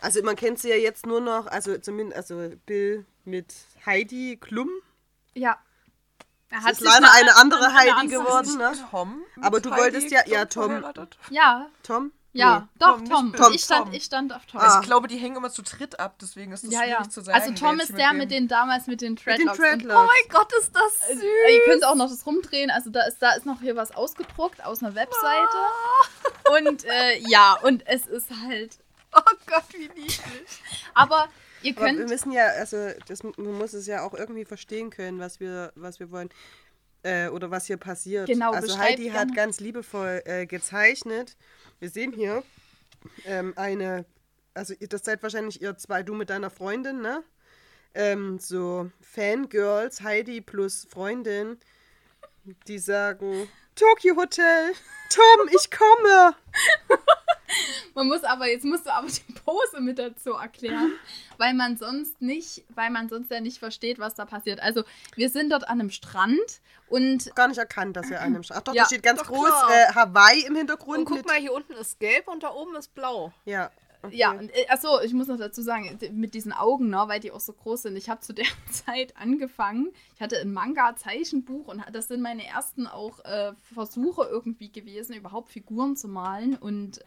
Also 0.00 0.22
man 0.22 0.34
kennt 0.34 0.58
sie 0.58 0.70
ja 0.70 0.76
jetzt 0.76 1.06
nur 1.06 1.20
noch, 1.20 1.46
also 1.46 1.78
zumindest 1.78 2.16
also 2.16 2.50
Bill 2.66 3.06
mit 3.24 3.54
Heidi 3.86 4.36
Klum. 4.40 4.68
ja. 5.34 5.58
Er 6.52 6.60
Das 6.62 6.72
ist 6.72 6.80
leider 6.80 7.06
eine 7.14 7.36
andere 7.36 7.72
Heidi 7.74 8.08
geworden, 8.08 8.58
ne? 8.58 8.72
Tom? 8.90 9.22
Aber 9.40 9.60
du 9.60 9.70
wolltest 9.70 10.10
ja- 10.10 10.26
ja, 10.26 10.46
Tom 10.46 10.64
Tom. 10.64 10.70
verheiratet? 10.72 11.16
Ja, 11.30 11.70
Tom? 11.84 12.10
Ja, 12.32 12.60
Nee. 12.60 12.66
doch, 12.78 13.00
Tom, 13.02 13.32
Tom. 13.32 13.52
Ich, 13.52 13.64
stand, 13.64 13.86
Tom. 13.86 13.92
ich 13.92 14.04
stand 14.04 14.32
auf 14.34 14.46
Tom. 14.46 14.60
Ah. 14.60 14.78
Ich 14.80 14.86
glaube, 14.86 15.08
die 15.08 15.16
hängen 15.16 15.36
immer 15.36 15.50
zu 15.50 15.62
dritt 15.62 15.98
ab, 15.98 16.16
deswegen 16.20 16.52
ist 16.52 16.62
es 16.62 16.72
ja, 16.72 16.80
schwierig 16.80 16.98
ja. 17.00 17.08
zu 17.08 17.22
sagen. 17.22 17.40
Also 17.40 17.54
Tom 17.54 17.80
ist 17.80 17.96
der 17.96 18.12
mit 18.12 18.30
den 18.30 18.46
damals 18.46 18.86
mit 18.86 19.00
den 19.00 19.14
Mit 19.14 19.26
den 19.26 19.36
Dreadlocks. 19.46 19.58
Dreadlocks. 19.58 20.00
Oh 20.00 20.06
mein 20.06 20.32
Gott, 20.32 20.52
ist 20.60 20.70
das 20.74 21.08
süß. 21.08 21.22
Äh, 21.22 21.56
Ihr 21.56 21.64
könnt 21.64 21.84
auch 21.84 21.96
noch 21.96 22.08
das 22.08 22.24
rumdrehen. 22.26 22.70
Also 22.70 22.90
da 22.90 23.02
ist, 23.02 23.18
da 23.20 23.32
ist 23.32 23.46
noch 23.46 23.60
hier 23.60 23.74
was 23.74 23.90
ausgedruckt 23.92 24.64
aus 24.64 24.82
einer 24.82 24.94
Webseite. 24.94 25.56
Ah. 25.56 26.56
Und 26.56 26.84
äh, 26.84 27.18
ja, 27.28 27.54
und 27.62 27.86
es 27.86 28.06
ist 28.06 28.28
halt. 28.46 28.78
Oh 29.12 29.20
Gott, 29.46 29.64
wie 29.72 29.88
niedlich. 29.88 30.20
Aber 30.94 31.26
ihr 31.62 31.72
Aber 31.76 31.86
wir 31.86 31.94
könnt. 31.96 32.08
müssen 32.08 32.30
ja, 32.30 32.46
also 32.46 32.90
das, 33.08 33.24
man 33.24 33.58
muss 33.58 33.72
es 33.72 33.88
ja 33.88 34.02
auch 34.04 34.14
irgendwie 34.14 34.44
verstehen 34.44 34.90
können, 34.90 35.18
was 35.18 35.40
wir, 35.40 35.72
was 35.74 35.98
wir 35.98 36.12
wollen. 36.12 36.28
Äh, 37.02 37.26
oder 37.30 37.50
was 37.50 37.66
hier 37.66 37.76
passiert. 37.76 38.28
Genau, 38.28 38.52
also 38.52 38.78
Heidi 38.78 39.08
hat 39.08 39.34
ganz 39.34 39.58
liebevoll 39.58 40.22
äh, 40.26 40.46
gezeichnet. 40.46 41.36
Wir 41.80 41.88
sehen 41.88 42.12
hier 42.12 42.44
ähm, 43.24 43.54
eine, 43.56 44.04
also 44.52 44.74
das 44.88 45.02
seid 45.02 45.22
wahrscheinlich 45.22 45.62
ihr 45.62 45.78
zwei, 45.78 46.02
du 46.02 46.14
mit 46.14 46.28
deiner 46.28 46.50
Freundin, 46.50 47.00
ne? 47.00 47.24
Ähm, 47.94 48.38
so 48.38 48.90
Fangirls, 49.00 50.02
Heidi 50.02 50.42
plus 50.42 50.86
Freundin, 50.88 51.58
die 52.68 52.78
sagen, 52.78 53.48
Tokyo 53.74 54.14
Hotel, 54.16 54.72
Tom, 55.08 55.48
ich 55.50 55.70
komme. 55.70 56.36
Man 57.94 58.06
muss 58.08 58.22
aber, 58.24 58.48
jetzt 58.48 58.64
musst 58.64 58.86
du 58.86 58.92
aber 58.92 59.06
die 59.08 59.32
Pose 59.44 59.80
mit 59.80 59.98
dazu 59.98 60.32
erklären, 60.32 60.92
weil 61.38 61.54
man 61.54 61.76
sonst 61.76 62.20
nicht, 62.22 62.64
weil 62.74 62.90
man 62.90 63.08
sonst 63.08 63.30
ja 63.30 63.40
nicht 63.40 63.58
versteht, 63.58 63.98
was 63.98 64.14
da 64.14 64.24
passiert. 64.26 64.60
Also, 64.60 64.84
wir 65.16 65.28
sind 65.30 65.50
dort 65.50 65.64
an 65.64 65.80
einem 65.80 65.90
Strand 65.90 66.38
und 66.88 67.34
Gar 67.34 67.48
nicht 67.48 67.58
erkannt, 67.58 67.96
dass 67.96 68.10
er 68.10 68.20
an 68.20 68.26
einem 68.34 68.42
Sch- 68.42 68.52
Ach 68.54 68.60
doch, 68.62 68.74
Ja, 68.74 68.82
da 68.82 68.86
steht 68.86 69.02
ganz 69.02 69.22
groß 69.22 69.48
äh, 69.70 69.94
Hawaii 69.94 70.44
im 70.46 70.56
Hintergrund. 70.56 70.98
Und 70.98 71.04
guck 71.04 71.26
mal, 71.26 71.36
hier 71.36 71.52
unten 71.52 71.72
ist 71.74 71.98
gelb 72.00 72.28
und 72.28 72.42
da 72.42 72.50
oben 72.52 72.74
ist 72.76 72.94
blau. 72.94 73.32
Ja. 73.44 73.70
okay. 74.02 74.16
Ja, 74.16 74.30
und 74.32 74.50
äh, 74.50 74.66
achso, 74.68 75.00
ich 75.00 75.12
muss 75.12 75.26
noch 75.28 75.38
dazu 75.38 75.62
sagen, 75.62 75.98
mit 76.12 76.34
diesen 76.34 76.52
Augen, 76.52 76.88
ne, 76.90 77.02
weil 77.06 77.20
die 77.20 77.30
auch 77.32 77.40
so 77.40 77.52
groß 77.52 77.82
sind. 77.82 77.96
Ich 77.96 78.08
habe 78.08 78.20
zu 78.20 78.32
der 78.32 78.46
Zeit 78.70 79.16
angefangen. 79.16 79.92
Ich 80.14 80.20
hatte 80.22 80.38
ein 80.40 80.52
Manga-Zeichenbuch 80.52 81.68
und 81.68 81.82
das 81.92 82.08
sind 82.08 82.22
meine 82.22 82.46
ersten 82.46 82.86
auch 82.86 83.24
äh, 83.24 83.52
Versuche 83.74 84.26
irgendwie 84.30 84.70
gewesen, 84.72 85.14
überhaupt 85.14 85.50
Figuren 85.50 85.96
zu 85.96 86.08
malen 86.08 86.56
und, 86.56 87.00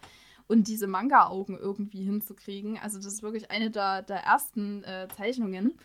und 0.47 0.67
diese 0.67 0.87
Manga-Augen 0.87 1.57
irgendwie 1.57 2.03
hinzukriegen. 2.03 2.77
Also, 2.81 2.97
das 2.97 3.07
ist 3.07 3.23
wirklich 3.23 3.51
eine 3.51 3.69
der, 3.71 4.01
der 4.01 4.17
ersten 4.23 4.83
äh, 4.83 5.07
Zeichnungen. 5.15 5.77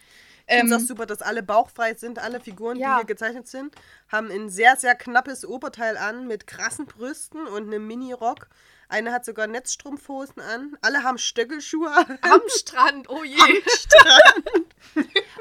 Ich 0.51 0.55
finde 0.57 0.75
es 0.75 0.81
Ähm, 0.81 0.85
auch 0.85 0.87
super, 0.89 1.07
dass 1.07 1.21
alle 1.21 1.43
bauchfrei 1.43 1.95
sind. 1.95 2.19
Alle 2.19 2.41
Figuren, 2.41 2.79
Ja. 2.79 2.95
die 2.95 3.01
hier 3.01 3.07
gezeichnet 3.07 3.47
sind, 3.49 3.75
haben 4.11 4.31
ein 4.31 4.49
sehr, 4.49 4.77
sehr 4.77 4.95
knappes 4.95 5.45
Oberteil 5.47 5.97
an 5.99 6.27
mit 6.27 6.47
krassen 6.47 6.87
Brüsten 6.87 7.47
und 7.47 7.67
einem 7.67 7.87
Mini-Rock. 7.87 8.49
Eine 8.89 9.13
hat 9.13 9.25
sogar 9.25 9.47
Netzstrumpfhosen 9.47 10.41
an. 10.41 10.77
Alle 10.81 11.03
haben 11.03 11.19
Stöckelschuhe 11.19 11.91
an. 11.91 12.19
Am 12.23 12.41
Strand, 12.49 13.09
oh 13.11 13.23
je. 13.23 13.37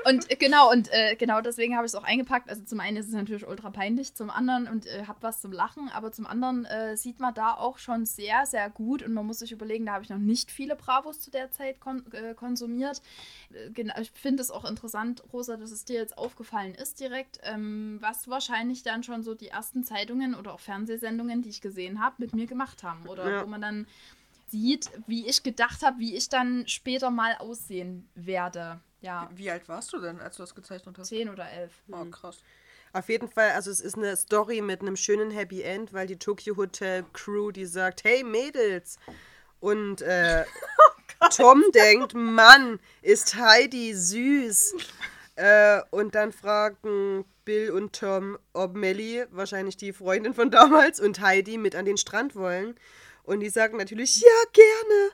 Und 0.05 0.31
äh, 0.31 0.35
genau, 0.35 0.71
und 0.71 0.89
äh, 0.91 1.15
genau 1.15 1.41
deswegen 1.41 1.75
habe 1.75 1.85
ich 1.85 1.91
es 1.91 1.95
auch 1.95 2.03
eingepackt. 2.03 2.49
Also 2.49 2.63
zum 2.63 2.79
einen 2.79 2.97
ist 2.97 3.07
es 3.07 3.13
natürlich 3.13 3.47
ultra 3.47 3.69
peinlich, 3.69 4.13
zum 4.13 4.29
anderen 4.29 4.67
und 4.67 4.85
äh, 4.85 5.05
habe 5.05 5.19
was 5.21 5.41
zum 5.41 5.51
Lachen, 5.51 5.89
aber 5.89 6.11
zum 6.11 6.25
anderen 6.25 6.65
äh, 6.65 6.95
sieht 6.95 7.19
man 7.19 7.33
da 7.33 7.53
auch 7.53 7.77
schon 7.77 8.05
sehr, 8.05 8.45
sehr 8.45 8.69
gut 8.69 9.03
und 9.03 9.13
man 9.13 9.25
muss 9.25 9.39
sich 9.39 9.51
überlegen, 9.51 9.85
da 9.85 9.93
habe 9.93 10.03
ich 10.03 10.09
noch 10.09 10.17
nicht 10.17 10.51
viele 10.51 10.75
Bravos 10.75 11.19
zu 11.19 11.29
der 11.29 11.51
Zeit 11.51 11.81
kon 11.81 12.05
äh, 12.13 12.33
konsumiert. 12.33 13.01
Genau, 13.73 13.93
ich 13.99 14.11
finde 14.11 14.41
es 14.41 14.51
auch 14.51 14.65
interessant, 14.65 15.23
Rosa, 15.33 15.57
dass 15.57 15.71
es 15.71 15.85
dir 15.85 15.99
jetzt 15.99 16.17
aufgefallen 16.17 16.75
ist 16.75 16.99
direkt, 16.99 17.39
ähm, 17.43 17.97
was 18.01 18.29
wahrscheinlich 18.29 18.83
dann 18.83 19.03
schon 19.03 19.23
so 19.23 19.33
die 19.35 19.47
ersten 19.49 19.83
Zeitungen 19.83 20.35
oder 20.35 20.53
auch 20.53 20.59
Fernsehsendungen, 20.59 21.41
die 21.41 21.49
ich 21.49 21.61
gesehen 21.61 22.01
habe, 22.01 22.15
mit 22.19 22.33
mir 22.33 22.45
gemacht 22.45 22.83
haben. 22.83 23.07
Oder 23.07 23.29
Ja. 23.29 23.36
Wo 23.43 23.47
man 23.47 23.61
dann 23.61 23.87
sieht, 24.47 24.89
wie 25.07 25.27
ich 25.27 25.43
gedacht 25.43 25.81
habe, 25.83 25.99
wie 25.99 26.15
ich 26.15 26.29
dann 26.29 26.67
später 26.67 27.09
mal 27.09 27.35
aussehen 27.39 28.07
werde. 28.15 28.79
Ja, 29.01 29.29
Wie 29.35 29.51
alt 29.51 29.67
warst 29.69 29.93
du 29.93 29.99
denn, 29.99 30.19
als 30.19 30.37
du 30.37 30.43
das 30.43 30.55
gezeichnet 30.55 30.97
hast? 30.97 31.09
zehn 31.09 31.29
oder 31.29 31.49
elf. 31.51 31.71
Oh, 31.91 32.03
krass. 32.05 32.39
Auf 32.93 33.09
jeden 33.09 33.29
Fall, 33.29 33.51
also 33.51 33.69
es 33.69 33.79
ist 33.79 33.95
eine 33.95 34.15
Story 34.15 34.61
mit 34.61 34.81
einem 34.81 34.95
schönen 34.95 35.29
Happy 35.29 35.61
End, 35.61 35.93
weil 35.93 36.07
die 36.07 36.17
Tokyo 36.17 36.55
Hotel 36.55 37.03
Crew, 37.13 37.51
die 37.51 37.65
sagt, 37.65 38.03
hey 38.03 38.23
Mädels. 38.23 38.97
Und 39.59 40.01
äh, 40.01 40.45
Tom 41.35 41.63
denkt, 41.75 42.13
Mann, 42.15 42.79
ist 43.01 43.35
Heidi 43.35 43.93
süß. 43.93 44.75
Äh, 45.35 45.81
und 45.91 46.15
dann 46.15 46.31
fragen 46.31 47.25
Bill 47.45 47.71
und 47.71 47.93
Tom, 47.93 48.37
ob 48.53 48.75
Melly, 48.75 49.25
wahrscheinlich 49.31 49.77
die 49.77 49.93
Freundin 49.93 50.33
von 50.33 50.49
damals, 50.49 50.99
und 50.99 51.21
Heidi 51.21 51.57
mit 51.57 51.75
an 51.75 51.85
den 51.85 51.97
Strand 51.97 52.35
wollen. 52.35 52.75
Und 53.27 53.41
die 53.41 53.49
sagen 53.49 53.77
natürlich, 53.77 54.21
ja, 54.21 54.43
gerne. 54.53 55.11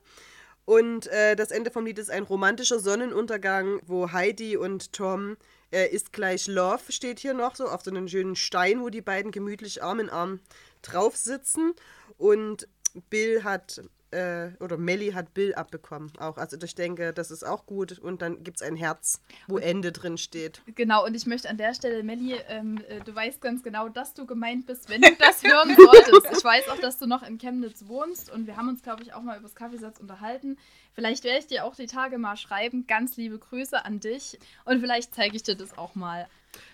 Und 0.65 1.07
äh, 1.07 1.35
das 1.35 1.49
Ende 1.49 1.71
vom 1.71 1.85
Lied 1.85 1.97
ist 1.97 2.11
ein 2.11 2.23
romantischer 2.23 2.79
Sonnenuntergang, 2.79 3.81
wo 3.87 4.11
Heidi 4.11 4.55
und 4.55 4.93
Tom 4.93 5.35
äh, 5.71 5.87
ist 5.87 6.13
gleich 6.13 6.45
Love, 6.47 6.91
steht 6.91 7.19
hier 7.19 7.33
noch 7.33 7.55
so, 7.55 7.67
auf 7.67 7.81
so 7.81 7.89
einem 7.89 8.07
schönen 8.07 8.35
Stein, 8.35 8.81
wo 8.81 8.89
die 8.89 9.01
beiden 9.01 9.31
gemütlich 9.31 9.81
Arm 9.81 9.99
in 9.99 10.11
Arm 10.11 10.39
drauf 10.83 11.17
sitzen. 11.17 11.73
Und 12.19 12.67
Bill 13.09 13.43
hat, 13.43 13.81
äh, 14.13 14.51
oder 14.63 14.77
Melly 14.77 15.11
hat 15.11 15.33
Bill 15.33 15.53
abbekommen 15.55 16.11
auch. 16.19 16.37
Also 16.37 16.57
ich 16.61 16.75
denke, 16.75 17.13
das 17.13 17.31
ist 17.31 17.43
auch 17.43 17.65
gut. 17.65 17.99
Und 17.99 18.21
dann 18.21 18.43
gibt 18.43 18.57
es 18.57 18.63
ein 18.63 18.75
Herz, 18.75 19.21
wo 19.47 19.57
Ende 19.57 19.91
drin 19.91 20.17
steht. 20.17 20.61
Genau, 20.75 21.05
und 21.05 21.15
ich 21.15 21.25
möchte 21.25 21.49
an 21.49 21.57
der 21.57 21.73
Stelle, 21.73 22.03
Melli, 22.03 22.35
ähm, 22.47 22.79
äh, 22.87 22.99
du 23.01 23.13
weißt 23.13 23.41
ganz 23.41 23.63
genau, 23.63 23.89
dass 23.89 24.13
du 24.13 24.25
gemeint 24.25 24.65
bist, 24.65 24.89
wenn 24.89 25.01
du 25.01 25.09
das 25.17 25.43
hören 25.43 25.75
solltest. 25.75 26.37
Ich 26.37 26.43
weiß 26.43 26.69
auch, 26.69 26.79
dass 26.79 26.97
du 26.97 27.07
noch 27.07 27.23
in 27.23 27.37
Chemnitz 27.37 27.87
wohnst 27.87 28.31
und 28.31 28.47
wir 28.47 28.55
haben 28.55 28.69
uns, 28.69 28.81
glaube 28.81 29.03
ich, 29.03 29.13
auch 29.13 29.21
mal 29.21 29.37
über 29.37 29.47
das 29.47 29.55
Kaffeesatz 29.55 29.99
unterhalten. 29.99 30.57
Vielleicht 30.93 31.23
werde 31.23 31.39
ich 31.39 31.47
dir 31.47 31.65
auch 31.65 31.75
die 31.75 31.87
Tage 31.87 32.17
mal 32.17 32.37
schreiben. 32.37 32.85
Ganz 32.87 33.17
liebe 33.17 33.39
Grüße 33.39 33.83
an 33.83 33.99
dich 33.99 34.39
und 34.65 34.79
vielleicht 34.79 35.15
zeige 35.15 35.35
ich 35.35 35.43
dir 35.43 35.55
das 35.55 35.77
auch 35.77 35.95
mal. 35.95 36.27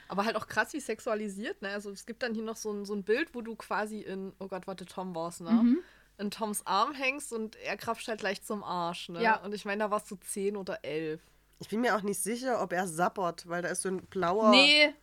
Aber 0.10 0.26
halt 0.26 0.36
auch 0.36 0.48
krass 0.48 0.74
wie 0.74 0.80
sexualisiert, 0.80 1.62
ne? 1.62 1.70
Also 1.70 1.92
es 1.92 2.06
gibt 2.06 2.24
dann 2.24 2.34
hier 2.34 2.44
noch 2.44 2.58
so 2.58 2.72
ein, 2.72 2.84
so 2.84 2.94
ein 2.94 3.04
Bild, 3.04 3.34
wo 3.34 3.42
du 3.42 3.56
quasi 3.56 4.00
in, 4.02 4.34
oh 4.40 4.48
Gott, 4.48 4.68
warte, 4.68 4.86
Tom 4.86 5.16
war's, 5.16 5.40
ne? 5.40 5.52
Mhm. 5.52 5.80
In 6.20 6.32
Toms 6.32 6.66
Arm 6.68 6.94
hängst 6.94 7.32
und 7.34 7.56
er 7.58 7.78
krapscht 7.78 8.08
halt 8.10 8.20
gleich 8.20 8.44
zum 8.44 8.64
Arsch, 8.64 9.10
ne? 9.10 9.22
Ja. 9.24 9.38
Und 9.38 9.54
ich 9.56 9.64
meine, 9.66 9.84
da 9.86 9.92
warst 9.92 10.12
du 10.12 10.16
zehn 10.18 10.58
oder 10.58 10.80
elf. 10.84 11.22
Ich 11.60 11.70
bin 11.70 11.82
mir 11.82 11.96
auch 11.96 12.02
nicht 12.02 12.22
sicher, 12.22 12.62
ob 12.62 12.74
er 12.74 12.88
sabbert, 12.88 13.48
weil 13.48 13.62
da 13.62 13.70
ist 13.70 13.82
so 13.82 13.90
ein 13.90 14.02
blauer. 14.08 14.50
Nee. 14.52 14.94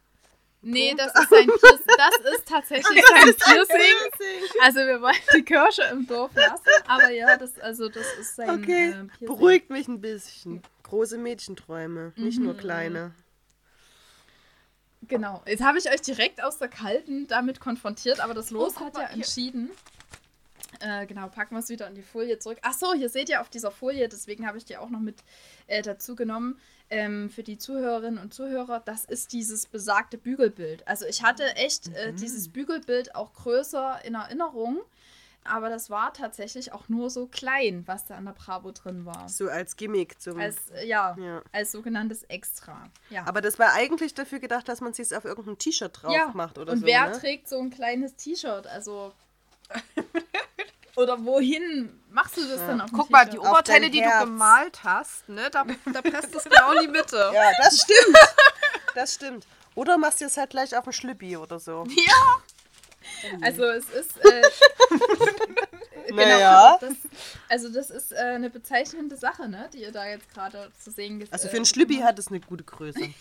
Nee, 0.63 0.95
Punkt. 0.95 1.01
das 1.15 1.23
ist 1.23 1.31
sein 1.31 1.47
Piercing. 1.47 1.97
Das 1.97 2.33
ist 2.35 2.49
tatsächlich 2.49 3.05
sein 3.09 3.35
Piercing. 3.35 4.51
Also 4.63 4.79
wir 4.81 5.01
wollen 5.01 5.15
die 5.37 5.43
Kirsche 5.43 5.83
im 5.93 6.07
Dorf 6.07 6.35
lassen. 6.35 6.65
Aber 6.89 7.11
ja, 7.11 7.37
das, 7.37 7.59
also 7.61 7.89
das 7.89 8.07
ist 8.21 8.37
sein 8.37 8.51
Okay, 8.51 8.89
äh, 8.89 8.93
Piercing. 8.93 9.11
beruhigt 9.27 9.71
mich 9.71 9.87
ein 9.89 10.01
bisschen. 10.01 10.63
Große 10.83 11.19
Mädchenträume, 11.19 12.13
nicht 12.17 12.39
Mhm. 12.39 12.45
nur 12.45 12.57
kleine. 12.57 13.15
Genau. 15.03 15.43
Jetzt 15.47 15.63
habe 15.63 15.79
ich 15.79 15.89
euch 15.91 16.01
direkt 16.01 16.43
aus 16.43 16.59
der 16.59 16.69
Kalten 16.69 17.27
damit 17.29 17.61
konfrontiert, 17.61 18.21
aber 18.21 18.35
das 18.35 18.51
Los 18.51 18.75
Oh, 18.77 18.81
hat 18.87 18.97
ja 18.97 19.09
hier. 19.09 19.25
Äh, 20.81 21.07
genau, 21.07 21.29
packen 21.29 21.55
wir 21.55 21.61
es 21.61 21.69
wieder 21.69 21.87
in 21.89 21.95
die 21.95 22.03
Folie 22.03 22.39
zurück. 22.39 22.59
Ach 22.63 22.75
so, 22.75 22.93
hier 22.93 23.09
seht 23.09 23.29
ihr 23.29 23.41
auf 23.41 23.49
dieser 23.49 23.71
Folie, 23.71 24.09
deswegen 24.09 24.47
habe 24.47 24.59
ich 24.59 24.65
die 24.65 24.77
auch 24.77 24.91
noch 24.91 25.01
mit 25.01 25.17
äh, 25.67 25.83
dazu 25.83 26.15
genommen. 26.17 26.59
Ähm, 26.89 27.31
für 27.31 27.43
die 27.43 27.59
Zuhörerinnen 27.59 28.19
und 28.23 28.33
Zuhörer, 28.33 28.81
das 28.85 29.05
ist 29.05 29.33
dieses 29.33 29.67
besagte 29.67 30.19
Bügelbild. 30.19 30.87
Also 30.87 31.05
ich 31.07 31.23
hatte 31.25 31.45
echt 31.57 31.89
äh, 31.97 32.13
Mhm. 32.13 32.17
dieses 32.17 32.49
Bügelbild 32.51 33.15
auch 33.17 33.33
größer 33.33 34.05
in 34.05 34.15
Erinnerung, 34.15 34.81
aber 35.43 35.69
das 35.69 35.91
war 35.91 36.13
tatsächlich 36.13 36.73
auch 36.73 36.89
nur 36.89 37.09
so 37.11 37.27
klein, 37.27 37.83
was 37.87 38.07
da 38.07 38.17
an 38.17 38.25
der 38.27 38.33
Bravo 38.33 38.71
drin 38.73 39.05
war. 39.07 39.29
So 39.29 39.49
als 39.49 39.77
Gimmick 39.77 40.21
zum. 40.21 40.39
Als, 40.39 40.71
äh, 40.71 40.87
ja, 40.87 41.17
ja. 41.19 41.43
als 41.53 41.73
sogenanntes 41.73 42.23
Extra. 42.25 42.89
Ja. 43.11 43.27
Aber 43.27 43.41
das 43.41 43.59
war 43.59 43.73
eigentlich 43.75 44.15
dafür 44.15 44.39
gedacht, 44.39 44.69
dass 44.69 44.81
man 44.81 44.93
es 44.97 45.13
auf 45.13 45.25
irgendein 45.25 45.59
T-Shirt 45.59 45.91
drauf 46.03 46.13
ja. 46.13 46.31
macht 46.35 46.59
oder 46.59 46.73
Und 46.73 46.81
so. 46.81 46.87
wer 46.87 47.09
ne? 47.09 47.19
trägt 47.19 47.49
so 47.49 47.59
ein 47.59 47.71
kleines 47.71 48.15
T-Shirt? 48.17 48.67
Also. 48.67 49.13
oder 50.97 51.25
wohin 51.25 52.01
machst 52.11 52.37
du 52.37 52.47
das 52.49 52.59
dann 52.67 52.81
auf 52.81 52.91
dem 52.91 52.99
Guck 52.99 53.11
mal, 53.11 53.25
die 53.27 53.39
Oberteile, 53.39 53.91
die 53.91 54.01
Herz. 54.03 54.21
du 54.21 54.27
gemalt 54.27 54.85
hast, 54.85 55.29
ne? 55.29 55.49
Da, 55.51 55.65
da 55.93 56.03
presst 56.03 56.35
es 56.35 56.45
genau 56.45 56.73
in 56.73 56.83
die 56.83 56.89
Mitte. 56.89 57.31
Ja, 57.35 57.51
das 57.63 57.81
stimmt. 57.83 58.19
das 58.95 59.15
stimmt. 59.15 59.47
Oder 59.75 59.99
machst 59.99 60.21
du 60.23 60.25
es 60.25 60.37
halt 60.39 60.51
gleich 60.51 60.75
auf 60.77 60.85
dem 60.85 60.93
Schlippi 60.93 61.37
oder 61.37 61.59
so. 61.61 61.87
Also 63.41 63.63
es 63.65 63.89
ist. 63.91 64.17
Äh, 64.25 64.43
genau, 66.09 66.17
Naja. 66.17 66.77
das, 66.81 66.95
also 67.49 67.69
das 67.73 67.89
ist 67.91 68.13
äh, 68.13 68.17
eine 68.17 68.51
bezeichnende 68.51 69.17
Sache, 69.17 69.49
ne, 69.49 69.71
die 69.73 69.83
ihr 69.83 69.93
da 69.93 70.07
jetzt 70.07 70.29
gerade 70.35 70.71
zu 70.83 70.91
sehen 70.91 71.21
ge- 71.21 71.29
Also 71.31 71.47
äh, 71.47 71.51
für 71.51 71.57
einen 71.57 71.65
Schlippi 71.67 71.99
hat 71.99 72.19
es 72.19 72.29
eine 72.29 72.41
gute 72.41 72.65
Größe. 72.65 73.15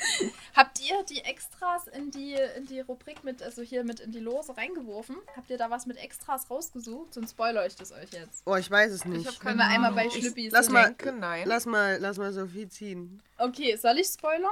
Habt 0.54 0.80
ihr 0.80 1.02
die 1.04 1.20
Extras 1.20 1.86
in 1.88 2.10
die, 2.10 2.34
in 2.56 2.66
die 2.66 2.80
Rubrik 2.80 3.22
mit, 3.24 3.42
also 3.42 3.62
hier 3.62 3.84
mit 3.84 4.00
in 4.00 4.12
die 4.12 4.18
Lose 4.20 4.56
reingeworfen? 4.56 5.16
Habt 5.36 5.50
ihr 5.50 5.58
da 5.58 5.70
was 5.70 5.86
mit 5.86 5.96
Extras 5.98 6.50
rausgesucht? 6.50 7.14
Sonst 7.14 7.30
spoilere 7.32 7.66
ich 7.66 7.76
das 7.76 7.92
euch 7.92 8.10
jetzt. 8.12 8.42
Oh, 8.46 8.56
ich 8.56 8.70
weiß 8.70 8.92
es 8.92 9.04
nicht. 9.04 9.26
hab 9.26 9.38
Können 9.40 9.58
wir 9.58 9.66
einmal 9.66 9.92
bei 9.92 10.06
Ich 10.06 10.14
Schlüppis 10.14 10.52
lass 10.52 10.68
mal- 10.68 10.86
denke, 10.86 11.12
nein. 11.12 11.46
Lass 11.46 11.66
mal, 11.66 11.98
lass 12.00 12.18
mal 12.18 12.32
Sophie 12.32 12.68
ziehen. 12.68 13.22
Okay, 13.38 13.76
soll 13.76 13.98
ich 13.98 14.06
spoilern? 14.08 14.50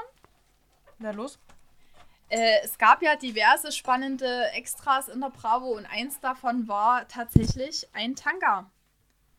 Na 0.98 1.10
los. 1.10 1.38
Äh, 2.30 2.58
es 2.62 2.76
gab 2.76 3.02
ja 3.02 3.16
diverse 3.16 3.72
spannende 3.72 4.50
Extras 4.52 5.08
in 5.08 5.20
der 5.20 5.30
Bravo 5.30 5.68
und 5.76 5.86
eins 5.86 6.20
davon 6.20 6.68
war 6.68 7.08
tatsächlich 7.08 7.88
ein 7.94 8.14
Tanga. 8.16 8.70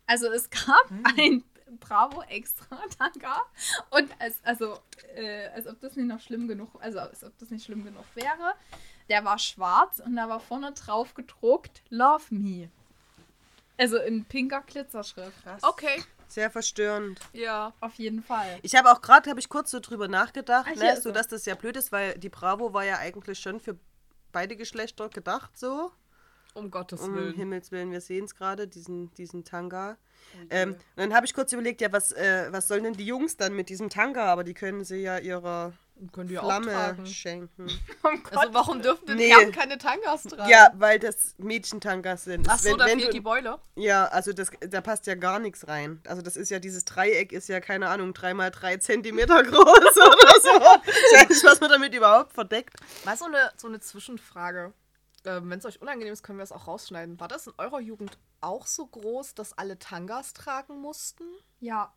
Also 0.08 0.32
es 0.32 0.50
gab 0.50 0.90
ein 1.18 1.44
Bravo 1.78 2.22
Extra 2.24 2.78
Tanga 2.98 3.42
und 3.90 4.10
als, 4.20 4.40
also, 4.44 4.80
äh, 5.16 5.48
als 5.50 5.68
ob 5.68 5.80
das 5.82 5.96
nicht 5.96 6.08
noch 6.08 6.20
schlimm 6.20 6.48
genug, 6.48 6.70
also 6.82 7.00
als 7.00 7.24
ob 7.24 7.38
das 7.38 7.50
nicht 7.50 7.66
schlimm 7.66 7.84
genug 7.84 8.06
wäre. 8.16 8.54
Der 9.10 9.26
war 9.26 9.40
schwarz 9.40 10.00
und 10.00 10.16
da 10.16 10.30
war 10.30 10.40
vorne 10.40 10.72
drauf 10.74 11.14
gedruckt 11.14 11.82
Love 11.90 12.26
Me. 12.30 12.70
Also 13.78 13.98
in 13.98 14.26
pinker 14.26 14.62
Glitzerschrift. 14.62 15.42
Krass. 15.44 15.64
Okay, 15.64 16.04
Sehr 16.28 16.52
verstörend. 16.52 17.20
ja. 17.34 17.74
Auf 17.80 17.96
jeden 17.96 18.22
Fall. 18.22 18.60
Ich 18.62 18.76
habe 18.76 18.92
auch 18.92 19.02
gerade, 19.02 19.30
habe 19.30 19.40
ich 19.40 19.50
kurz 19.50 19.72
so 19.72 19.80
drüber 19.80 20.08
nachgedacht, 20.08 20.68
hier 20.74 20.96
ne, 20.96 21.02
so 21.02 21.12
dass 21.12 21.28
das 21.28 21.46
ja 21.46 21.56
blöd 21.56 21.76
ist, 21.78 21.92
weil 21.92 22.18
die 22.18 22.30
Bravo 22.30 22.74
war 22.74 22.84
ja 22.84 22.98
eigentlich 22.98 23.40
schon 23.40 23.60
für 23.60 23.78
beide 24.32 24.56
Geschlechter 24.56 25.10
gedacht, 25.10 25.58
so. 25.58 25.92
Um 26.56 26.72
Gottes 26.72 27.02
Um 27.02 27.16
Willen. 27.16 27.36
Himmels 27.36 27.72
Willen, 27.72 27.92
wir 27.92 28.02
sehen 28.02 28.26
es 28.26 28.36
gerade, 28.36 28.68
diesen, 28.68 29.14
diesen 29.16 29.44
Tanga. 29.44 29.98
Oh 30.34 30.38
je. 30.42 30.48
Ähm, 30.50 30.70
und 30.72 30.80
dann 30.98 31.14
habe 31.14 31.26
ich 31.26 31.34
kurz 31.34 31.54
überlegt, 31.54 31.80
ja, 31.82 31.92
was, 31.92 32.12
äh, 32.12 32.48
was 32.52 32.68
sollen 32.68 32.84
denn 32.84 32.94
die 32.94 33.06
Jungs 33.06 33.38
dann 33.38 33.56
mit 33.56 33.70
diesem 33.70 33.90
Tanga? 33.90 34.26
Aber 34.26 34.44
die 34.44 34.54
können 34.54 34.84
sie 34.84 34.98
ja 34.98 35.18
ihrer 35.20 35.74
Können 36.12 36.28
die 36.30 36.36
Flamme 36.38 36.98
schenken. 37.06 37.68
Also 38.32 38.54
warum 38.54 38.82
dürfen 38.82 39.06
denn 39.06 39.18
Nee. 39.18 39.30
Herren 39.30 39.52
keine 39.52 39.78
Tangas 39.78 40.24
tragen? 40.24 40.50
Ja, 40.50 40.72
weil 40.76 40.98
das 41.00 41.36
Mädchentangas 41.38 42.24
sind. 42.26 42.48
Ach 42.50 42.58
so, 42.58 42.70
Wenn- 42.70 42.78
da 42.78 42.86
wenn 42.86 42.98
fehlt 43.00 43.10
du- 43.10 43.14
die 43.14 43.22
Beule. 43.22 43.60
Ja, 43.76 44.06
also 44.06 44.34
das, 44.34 44.52
da 44.70 44.82
passt 44.82 45.06
ja 45.08 45.16
gar 45.16 45.40
nichts 45.40 45.68
rein. 45.68 46.02
Also 46.08 46.22
das 46.22 46.36
ist 46.38 46.50
ja, 46.50 46.60
dieses 46.60 46.86
Dreieck 46.86 47.32
ist 47.32 47.48
ja, 47.50 47.60
keine 47.60 47.90
Ahnung, 47.90 48.14
dreimal 48.14 48.50
drei 48.52 48.78
Zentimeter 48.78 49.44
groß 49.44 49.56
oder 49.58 50.42
so. 50.42 50.82
Ich 50.86 51.20
weiß 51.20 51.30
nicht, 51.30 51.44
was 51.46 51.60
man 51.62 51.70
damit 51.70 51.94
überhaupt 51.94 52.34
verdeckt. 52.34 52.76
Mal 53.06 53.18
so 53.18 53.26
eine, 53.26 53.52
so 53.58 53.68
eine 53.68 53.80
Zwischenfrage. 53.80 54.74
Ähm, 55.26 55.50
Wenn 55.50 55.60
es 55.60 55.66
euch 55.66 55.82
unangenehm 55.82 56.14
ist, 56.14 56.24
können 56.24 56.40
wir 56.40 56.44
es 56.44 56.52
auch 56.52 56.68
rausschneiden. 56.68 57.20
War 57.20 57.28
das 57.28 57.48
in 57.48 57.54
eurer 57.58 57.80
Jugend 57.80 58.18
auch 58.42 58.68
so 58.68 58.86
groß, 58.86 59.36
dass 59.36 59.58
alle 59.58 59.80
Tangas 59.80 60.34
tragen 60.34 60.80
mussten? 60.82 61.24
Ja. 61.60 61.94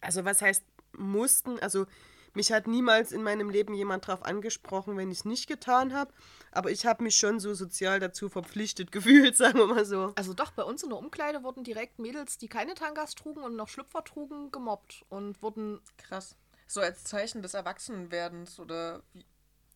Also 0.00 0.24
was 0.24 0.42
heißt 0.42 0.64
mussten? 0.96 1.58
Also 1.60 1.86
mich 2.34 2.50
hat 2.50 2.66
niemals 2.66 3.12
in 3.12 3.22
meinem 3.22 3.48
Leben 3.48 3.74
jemand 3.74 4.06
drauf 4.06 4.24
angesprochen, 4.24 4.96
wenn 4.96 5.10
ich 5.10 5.18
es 5.18 5.24
nicht 5.24 5.46
getan 5.46 5.94
habe. 5.94 6.12
Aber 6.50 6.70
ich 6.70 6.84
habe 6.84 7.04
mich 7.04 7.16
schon 7.16 7.38
so 7.38 7.54
sozial 7.54 8.00
dazu 8.00 8.28
verpflichtet 8.28 8.90
gefühlt, 8.92 9.36
sagen 9.36 9.58
wir 9.58 9.66
mal 9.66 9.84
so. 9.84 10.12
Also 10.16 10.34
doch, 10.34 10.50
bei 10.50 10.64
uns 10.64 10.82
in 10.82 10.90
der 10.90 10.98
Umkleide 10.98 11.42
wurden 11.44 11.62
direkt 11.62 11.98
Mädels, 11.98 12.36
die 12.36 12.48
keine 12.48 12.74
Tangas 12.74 13.14
trugen 13.14 13.42
und 13.44 13.54
noch 13.54 13.68
Schlüpfer 13.68 14.02
trugen, 14.02 14.50
gemobbt 14.50 15.04
und 15.08 15.40
wurden 15.42 15.80
Krass. 15.96 16.36
So 16.66 16.80
als 16.80 17.04
Zeichen 17.04 17.42
des 17.42 17.54
Erwachsenwerdens 17.54 18.58
oder 18.58 19.02
wie. 19.12 19.24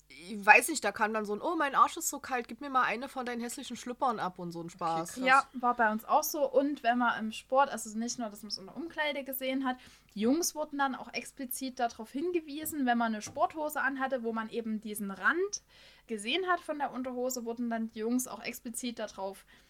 Ich 0.09 0.45
weiß 0.45 0.69
nicht, 0.69 0.83
da 0.85 0.93
kam 0.93 1.13
dann 1.13 1.25
so 1.25 1.35
ein, 1.35 1.43
oh, 1.43 1.55
mein 1.57 1.75
Arsch 1.75 1.97
ist 1.97 2.09
so 2.09 2.19
kalt, 2.19 2.49
gib 2.49 2.61
mir 2.61 2.71
mal 2.71 2.85
eine 2.85 3.09
von 3.09 3.27
deinen 3.27 3.41
hässlichen 3.41 3.77
Schlüppern 3.77 4.19
ab 4.19 4.39
und 4.39 4.53
so 4.53 4.63
ein 4.63 4.71
Spaß. 4.71 5.13
krass. 5.13 5.25
Ja, 5.25 5.47
war 5.53 5.75
bei 5.75 5.91
uns 5.93 6.05
auch 6.05 6.23
so. 6.23 6.51
Und 6.51 6.83
wenn 6.83 6.99
man 6.99 7.19
im 7.19 7.33
Sport, 7.33 7.71
also 7.71 7.97
nicht 7.99 8.19
nur, 8.19 8.31
dass 8.31 8.43
man 8.43 8.49
es 8.49 8.59
in 8.59 8.67
der 8.67 8.77
Umkleide 8.77 9.23
gesehen 9.25 9.67
hat, 9.67 9.77
die 10.15 10.21
Jungs 10.21 10.55
wurden 10.55 10.79
dann 10.79 10.95
auch 10.95 11.13
explizit 11.13 11.79
darauf 11.79 12.11
hingewiesen, 12.11 12.87
wenn 12.87 12.99
man 12.99 13.13
eine 13.13 13.23
Sporthose 13.23 13.81
anhatte, 13.81 14.23
wo 14.23 14.33
man 14.33 14.49
eben 14.49 14.81
diesen 14.81 15.11
Rand 15.11 15.63
gesehen 16.07 16.47
hat 16.49 16.61
von 16.61 16.79
der 16.79 16.93
Unterhose, 16.93 17.45
wurden 17.45 17.69
dann 17.69 17.91
die 17.91 18.01
Jungs 18.01 18.27
auch 18.27 18.43
explizit 18.43 18.99
darauf 18.99 19.39
hingewiesen, 19.39 19.68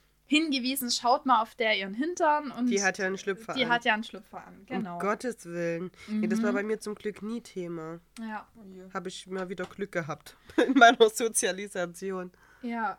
schaut 0.90 1.26
mal 1.26 1.40
auf 1.42 1.54
der 1.54 1.76
ihren 1.76 1.94
Hintern. 1.94 2.50
Und 2.50 2.66
Die 2.66 2.82
hat 2.82 2.98
ja 2.98 3.06
einen 3.06 3.18
Schlüpfer 3.18 3.54
die 3.54 3.64
an. 3.64 3.70
hat 3.70 3.84
ja 3.84 3.94
einen 3.94 4.04
Schlüpfer 4.04 4.46
an, 4.46 4.62
genau. 4.66 4.94
Um 4.94 5.00
Gottes 5.00 5.44
Willen. 5.46 5.90
Nee, 6.06 6.26
das 6.26 6.42
war 6.42 6.50
Mhm. 6.52 6.56
bei 6.56 6.62
mir 6.62 6.80
zum 6.80 6.94
Glück 6.94 7.22
nie 7.22 7.40
Thema. 7.40 8.00
Ja, 8.20 8.46
Oh. 8.56 8.92
Habe 8.94 9.08
ich 9.08 9.26
mal 9.26 9.48
wieder 9.48 9.64
Glück 9.64 9.92
gehabt 9.92 10.36
in 10.66 10.74
meiner 10.74 11.08
Sozialisation. 11.10 12.30
ja, 12.62 12.98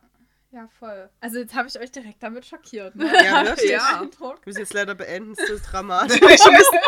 ja, 0.52 0.68
voll. 0.80 1.08
Also 1.22 1.38
jetzt 1.38 1.54
habe 1.54 1.68
ich 1.68 1.80
euch 1.80 1.92
direkt 1.92 2.24
damit 2.24 2.44
schockiert. 2.44 2.96
Ne? 2.96 3.06
Ja, 3.24 3.46
wirklich. 3.46 3.70
Ja. 3.72 4.02
Eindruck. 4.02 4.40
Ich 4.42 4.46
muss 4.48 4.58
jetzt 4.58 4.74
leider 4.74 4.96
beenden, 4.96 5.34
es 5.34 5.48
ist 5.48 5.62
dramatisch. 5.72 6.20
Wir 6.22 6.28
müssen, 6.28 6.80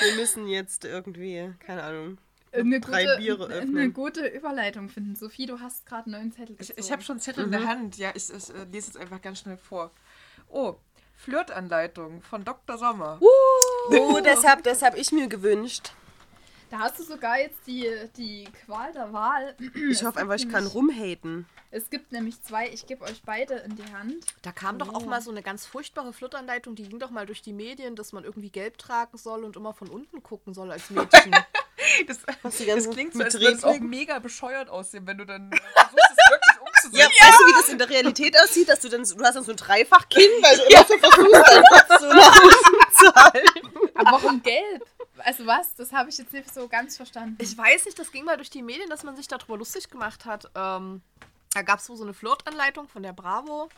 wir 0.00 0.14
müssen 0.14 0.46
jetzt 0.46 0.84
irgendwie, 0.84 1.52
keine 1.58 1.82
Ahnung. 1.82 2.18
Eine 2.52 2.80
drei 2.80 3.04
gute, 3.04 3.16
Biere 3.18 3.44
eine 3.46 3.54
öffnen. 3.54 3.92
gute 3.92 4.26
Überleitung 4.26 4.88
finden. 4.88 5.14
Sophie, 5.16 5.46
du 5.46 5.60
hast 5.60 5.84
gerade 5.86 6.06
einen 6.06 6.14
neuen 6.14 6.32
Zettel 6.32 6.52
Ich, 6.58 6.68
gezogen. 6.68 6.80
ich 6.80 6.92
habe 6.92 7.02
schon 7.02 7.14
einen 7.14 7.20
Zettel 7.20 7.44
in 7.44 7.50
der 7.50 7.66
Hand. 7.66 7.98
Ja, 7.98 8.10
ich, 8.14 8.30
ich 8.30 8.50
äh, 8.50 8.64
lese 8.72 8.86
jetzt 8.88 8.96
einfach 8.96 9.20
ganz 9.20 9.40
schnell 9.40 9.56
vor. 9.58 9.90
Oh, 10.48 10.76
Flirtanleitung 11.16 12.22
von 12.22 12.44
Dr. 12.44 12.78
Sommer. 12.78 13.18
Oh, 13.20 14.20
das 14.22 14.44
habe 14.44 14.62
das 14.62 14.82
hab 14.82 14.96
ich 14.96 15.12
mir 15.12 15.28
gewünscht. 15.28 15.92
Da 16.70 16.78
hast 16.80 16.98
du 16.98 17.04
sogar 17.04 17.38
jetzt 17.38 17.58
die, 17.66 17.88
die 18.16 18.48
Qual 18.64 18.92
der 18.92 19.12
Wahl. 19.12 19.54
Ich 19.90 20.02
hoffe 20.04 20.18
einfach, 20.18 20.34
ich 20.34 20.48
kann 20.48 20.66
rumhaten. 20.66 21.46
Es 21.70 21.90
gibt 21.90 22.10
nämlich 22.12 22.40
zwei, 22.42 22.68
ich 22.68 22.86
gebe 22.86 23.04
euch 23.04 23.22
beide 23.24 23.54
in 23.54 23.76
die 23.76 23.92
Hand. 23.92 24.24
Da 24.42 24.50
kam 24.52 24.78
doch 24.78 24.92
auch 24.94 25.04
mal 25.04 25.20
so 25.20 25.30
eine 25.30 25.42
ganz 25.42 25.66
furchtbare 25.66 26.12
Flirtanleitung, 26.12 26.74
die 26.74 26.84
ging 26.88 26.98
doch 26.98 27.10
mal 27.10 27.26
durch 27.26 27.42
die 27.42 27.52
Medien, 27.52 27.96
dass 27.96 28.12
man 28.12 28.24
irgendwie 28.24 28.50
gelb 28.50 28.78
tragen 28.78 29.16
soll 29.18 29.44
und 29.44 29.56
immer 29.56 29.74
von 29.74 29.88
unten 29.88 30.22
gucken 30.22 30.54
soll 30.54 30.70
als 30.72 30.90
Mädchen. 30.90 31.34
Das, 32.06 32.18
das 32.42 32.90
klingt 32.90 33.12
so, 33.14 33.22
als 33.22 33.34
würde 33.34 33.48
es 33.52 33.64
auch 33.64 33.78
mega 33.80 34.18
bescheuert 34.18 34.68
aussehen, 34.70 35.06
wenn 35.06 35.18
du 35.18 35.26
dann 35.26 35.50
versuchst, 35.50 36.10
es 36.10 36.30
wirklich 36.30 36.60
umzusetzen. 36.60 36.96
Ja, 36.96 37.26
weißt 37.26 37.40
du, 37.40 37.46
wie 37.46 37.52
das 37.52 37.68
in 37.68 37.78
der 37.78 37.90
Realität 37.90 38.36
aussieht? 38.42 38.68
Dass 38.68 38.80
du 38.80 38.88
dann, 38.88 39.04
so- 39.04 39.16
du 39.16 39.24
hast 39.24 39.34
dann 39.34 39.44
so 39.44 39.50
ein 39.52 39.56
Dreifachkinn, 39.56 40.30
weil 40.40 40.56
du 40.56 40.62
immer 40.64 40.84
so 40.86 40.98
versuchst, 40.98 41.34
deinen 41.34 41.64
Kopf 41.64 42.00
so 42.00 42.06
nach 42.12 42.42
unten 42.42 42.92
zu 42.96 43.14
halten. 43.14 43.90
Aber 43.94 44.12
warum 44.12 44.42
gelb? 44.42 44.86
Also 45.18 45.46
was? 45.46 45.74
Das 45.76 45.92
habe 45.92 46.08
ich 46.10 46.18
jetzt 46.18 46.32
nicht 46.32 46.52
so 46.52 46.68
ganz 46.68 46.96
verstanden. 46.96 47.36
Ich 47.40 47.56
weiß 47.56 47.84
nicht, 47.86 47.98
das 47.98 48.10
ging 48.12 48.24
mal 48.24 48.36
durch 48.36 48.50
die 48.50 48.62
Medien, 48.62 48.88
dass 48.90 49.02
man 49.02 49.16
sich 49.16 49.28
darüber 49.28 49.56
lustig 49.58 49.88
gemacht 49.90 50.24
hat. 50.24 50.46
Ähm, 50.54 51.02
da 51.54 51.62
gab 51.62 51.78
es 51.80 51.86
so 51.86 52.02
eine 52.02 52.14
Flirtanleitung 52.14 52.88
von 52.88 53.02
der 53.02 53.12
Bravo. 53.12 53.68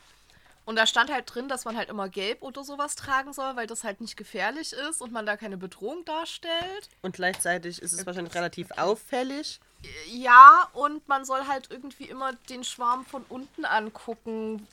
Und 0.68 0.76
da 0.76 0.87
stand 0.87 1.11
halt 1.11 1.35
drin, 1.35 1.48
dass 1.48 1.64
man 1.64 1.78
halt 1.78 1.88
immer 1.88 2.11
gelb 2.11 2.42
oder 2.42 2.62
sowas 2.62 2.94
tragen 2.94 3.33
soll, 3.33 3.57
weil 3.57 3.66
das 3.66 3.85
halt 3.85 4.02
nicht 4.02 4.18
gefährlich 4.18 4.74
ist 4.74 5.00
und 5.00 5.12
man 5.12 5.24
da 5.24 5.38
keine 5.38 5.57
Bedrohung 5.57 6.04
darstellt. 6.04 6.90
Und 7.00 7.14
gleichzeitig 7.14 7.81
ist 7.81 7.94
es 7.94 8.04
wahrscheinlich 8.04 8.35
relativ 8.35 8.70
auffällig. 8.72 9.61
Ja, 10.09 10.68
und 10.74 11.09
man 11.09 11.24
soll 11.24 11.46
halt 11.46 11.70
irgendwie 11.70 12.04
immer 12.04 12.35
den 12.50 12.64
Schwarm 12.64 13.07
von 13.07 13.24
unten 13.31 13.64
angucken, 13.64 14.68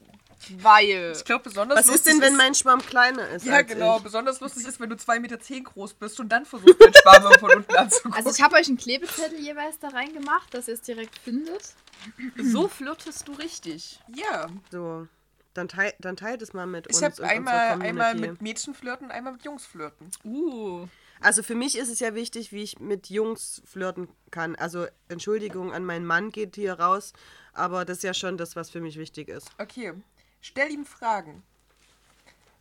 weil. 0.57 1.13
Ich 1.15 1.23
glaube, 1.23 1.45
besonders 1.45 1.77
Was 1.79 1.87
ist 1.87 2.05
denn, 2.05 2.19
wenn 2.19 2.35
mein 2.35 2.55
Schwarm 2.55 2.85
kleiner 2.85 3.29
ist? 3.29 3.45
Ja, 3.45 3.61
genau. 3.61 3.95
Ich? 3.95 4.03
Besonders 4.03 4.41
lustig 4.41 4.67
ist, 4.67 4.81
wenn 4.81 4.89
du 4.89 4.97
2,10 4.97 5.19
Meter 5.21 5.37
groß 5.37 5.93
bist 5.93 6.19
und 6.19 6.27
dann 6.27 6.45
versuchst, 6.45 6.77
den 6.77 6.93
Schwarm 6.93 7.39
von 7.39 7.53
unten 7.55 7.73
anzugucken. 7.77 8.17
Also 8.17 8.31
ich 8.31 8.41
habe 8.41 8.57
euch 8.57 8.67
einen 8.67 8.75
Klebezettel 8.75 9.39
jeweils 9.39 9.79
da 9.79 9.87
reingemacht, 9.87 10.53
dass 10.53 10.67
ihr 10.67 10.73
es 10.73 10.81
direkt 10.81 11.17
findet. 11.19 11.73
So 12.35 12.67
flirtest 12.67 13.29
du 13.29 13.31
richtig. 13.31 14.01
ja, 14.13 14.47
So, 14.69 15.07
dann, 15.55 15.67
teil, 15.67 15.93
dann 15.99 16.15
teilt 16.15 16.41
es 16.41 16.53
mal 16.53 16.67
mit 16.67 16.87
ich 16.87 16.95
uns. 16.95 17.03
habe 17.03 17.13
und 17.13 17.19
unserer 17.21 17.29
einmal, 17.29 17.81
einmal 17.81 18.15
mit 18.15 18.41
Mädchen 18.41 18.75
flirten, 18.75 19.09
einmal 19.09 19.33
mit 19.33 19.43
Jungs 19.43 19.65
flirten. 19.65 20.09
Uh. 20.23 20.87
Also 21.21 21.43
für 21.43 21.55
mich 21.55 21.77
ist 21.77 21.89
es 21.89 21.99
ja 21.99 22.13
wichtig, 22.13 22.51
wie 22.51 22.61
ich 22.61 22.79
mit 22.79 23.09
Jungs 23.09 23.61
flirten 23.65 24.09
kann. 24.31 24.55
Also 24.55 24.85
Entschuldigung 25.07 25.73
an 25.73 25.85
meinen 25.85 26.05
Mann 26.05 26.29
geht 26.29 26.55
hier 26.55 26.73
raus, 26.73 27.13
aber 27.53 27.85
das 27.85 27.97
ist 27.97 28.03
ja 28.03 28.13
schon 28.13 28.37
das, 28.37 28.55
was 28.55 28.69
für 28.69 28.81
mich 28.81 28.97
wichtig 28.97 29.29
ist. 29.29 29.49
Okay, 29.57 29.93
stell 30.41 30.69
ihm 30.69 30.85
Fragen. 30.85 31.43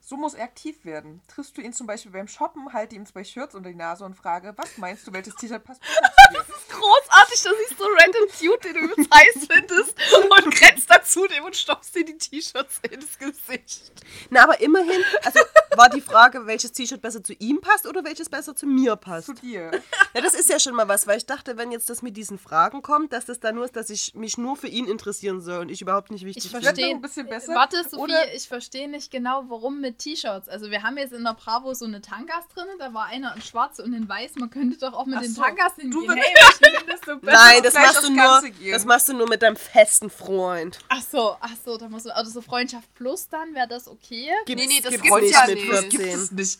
So 0.06 0.18
muss 0.18 0.34
er 0.34 0.44
aktiv 0.44 0.84
werden. 0.84 1.22
Triffst 1.28 1.56
du 1.56 1.62
ihn 1.62 1.72
zum 1.72 1.86
Beispiel 1.86 2.12
beim 2.12 2.28
Shoppen, 2.28 2.70
halte 2.74 2.94
ihm 2.94 3.06
zwei 3.06 3.24
Shirts 3.24 3.54
unter 3.54 3.70
die 3.70 3.74
Nase 3.74 4.04
und 4.04 4.14
frage, 4.14 4.52
was 4.56 4.76
meinst 4.76 5.06
du, 5.06 5.12
welches 5.14 5.34
T-Shirt 5.36 5.64
passt 5.64 5.80
besser 5.80 6.02
zu 6.34 6.34
dir? 6.34 6.44
Großartig, 6.78 7.42
da 7.42 7.50
siehst 7.66 7.80
du 7.80 7.84
random 7.84 8.22
Dude, 8.38 8.58
den 8.68 8.74
du 8.74 8.80
übelst 8.92 9.14
heiß 9.14 9.46
findest 9.50 9.96
und 10.44 10.54
grenzt 10.54 10.90
dazu 10.90 11.26
dem 11.26 11.44
und 11.44 11.56
stopfst 11.56 11.94
dir 11.94 12.04
die 12.04 12.18
T-Shirts 12.18 12.80
ins 12.90 13.18
Gesicht. 13.18 13.92
Na, 14.28 14.42
aber 14.44 14.60
immerhin, 14.60 15.02
also 15.24 15.40
war 15.76 15.88
die 15.88 16.02
Frage, 16.02 16.44
welches 16.46 16.72
T-Shirt 16.72 17.00
besser 17.00 17.24
zu 17.24 17.32
ihm 17.38 17.62
passt 17.62 17.86
oder 17.86 18.04
welches 18.04 18.28
besser 18.28 18.54
zu 18.54 18.66
mir 18.66 18.96
passt. 18.96 19.26
Zu 19.28 19.32
dir. 19.34 19.70
Ja, 20.12 20.20
das 20.20 20.34
ist 20.34 20.50
ja 20.50 20.60
schon 20.60 20.74
mal 20.74 20.86
was, 20.86 21.06
weil 21.06 21.16
ich 21.16 21.24
dachte, 21.26 21.56
wenn 21.56 21.72
jetzt 21.72 21.88
das 21.88 22.02
mit 22.02 22.14
diesen 22.18 22.38
Fragen 22.38 22.82
kommt, 22.82 23.14
dass 23.14 23.24
das 23.24 23.40
dann 23.40 23.54
nur 23.54 23.64
ist, 23.64 23.74
dass 23.74 23.88
ich 23.88 24.14
mich 24.14 24.36
nur 24.36 24.56
für 24.56 24.68
ihn 24.68 24.86
interessieren 24.86 25.40
soll 25.40 25.60
und 25.60 25.70
ich 25.70 25.80
überhaupt 25.80 26.10
nicht 26.10 26.26
wichtig 26.26 26.44
Ich 26.44 26.52
bin. 26.52 26.60
Noch 26.60 26.66
verstehe. 26.66 26.90
ein 26.94 27.00
bisschen 27.00 27.26
besser. 27.26 27.54
Warte, 27.54 27.82
Sophie, 27.84 27.96
Oder- 27.96 28.34
ich 28.34 28.46
verstehe 28.48 28.86
nicht 28.88 29.10
genau, 29.10 29.44
warum 29.48 29.80
mit 29.80 29.93
T-Shirts. 29.96 30.48
Also 30.48 30.70
wir 30.70 30.82
haben 30.82 30.96
jetzt 30.98 31.12
in 31.12 31.24
der 31.24 31.34
Bravo 31.34 31.74
so 31.74 31.84
eine 31.84 32.00
Tangas 32.00 32.46
drin, 32.54 32.66
da 32.78 32.92
war 32.94 33.06
einer 33.06 33.34
in 33.34 33.42
schwarz 33.42 33.78
und 33.78 33.92
in 33.92 34.08
weiß. 34.08 34.36
Man 34.36 34.50
könnte 34.50 34.78
doch 34.78 34.92
auch 34.92 35.06
mit 35.06 35.16
Ach 35.18 35.22
den 35.22 35.32
so, 35.32 35.42
Tangas 35.42 35.74
hingehen. 35.76 36.06
du 36.06 36.12
hey, 36.12 36.34
du 36.60 36.86
besser? 37.20 37.20
Nein, 37.22 37.62
das 37.62 37.74
machst, 37.74 37.98
aufs 37.98 38.06
du 38.06 38.12
nur, 38.14 38.42
gehen. 38.42 38.72
das 38.72 38.84
machst 38.84 39.08
du 39.08 39.12
nur 39.14 39.28
mit 39.28 39.42
deinem 39.42 39.56
festen 39.56 40.10
Freund. 40.10 40.78
Ach 40.88 41.02
so, 41.02 41.36
ach 41.40 41.54
so, 41.64 41.76
da 41.76 41.88
muss 41.88 42.04
man, 42.04 42.12
also 42.14 42.30
so 42.30 42.40
Freundschaft 42.40 42.92
plus 42.94 43.28
dann, 43.28 43.54
wäre 43.54 43.68
das 43.68 43.88
okay? 43.88 44.30
Gibt's, 44.46 44.66
nee, 44.66 44.80
das 44.80 44.90
gibt's 44.92 45.02
gibt's 45.08 45.20
nicht 45.22 45.32
ja 45.34 45.46
mit 45.46 45.54
nicht. 45.56 45.70
Das 45.72 45.80
14. 45.80 45.90
gibt 45.90 46.14
es 46.14 46.30
nicht. 46.32 46.58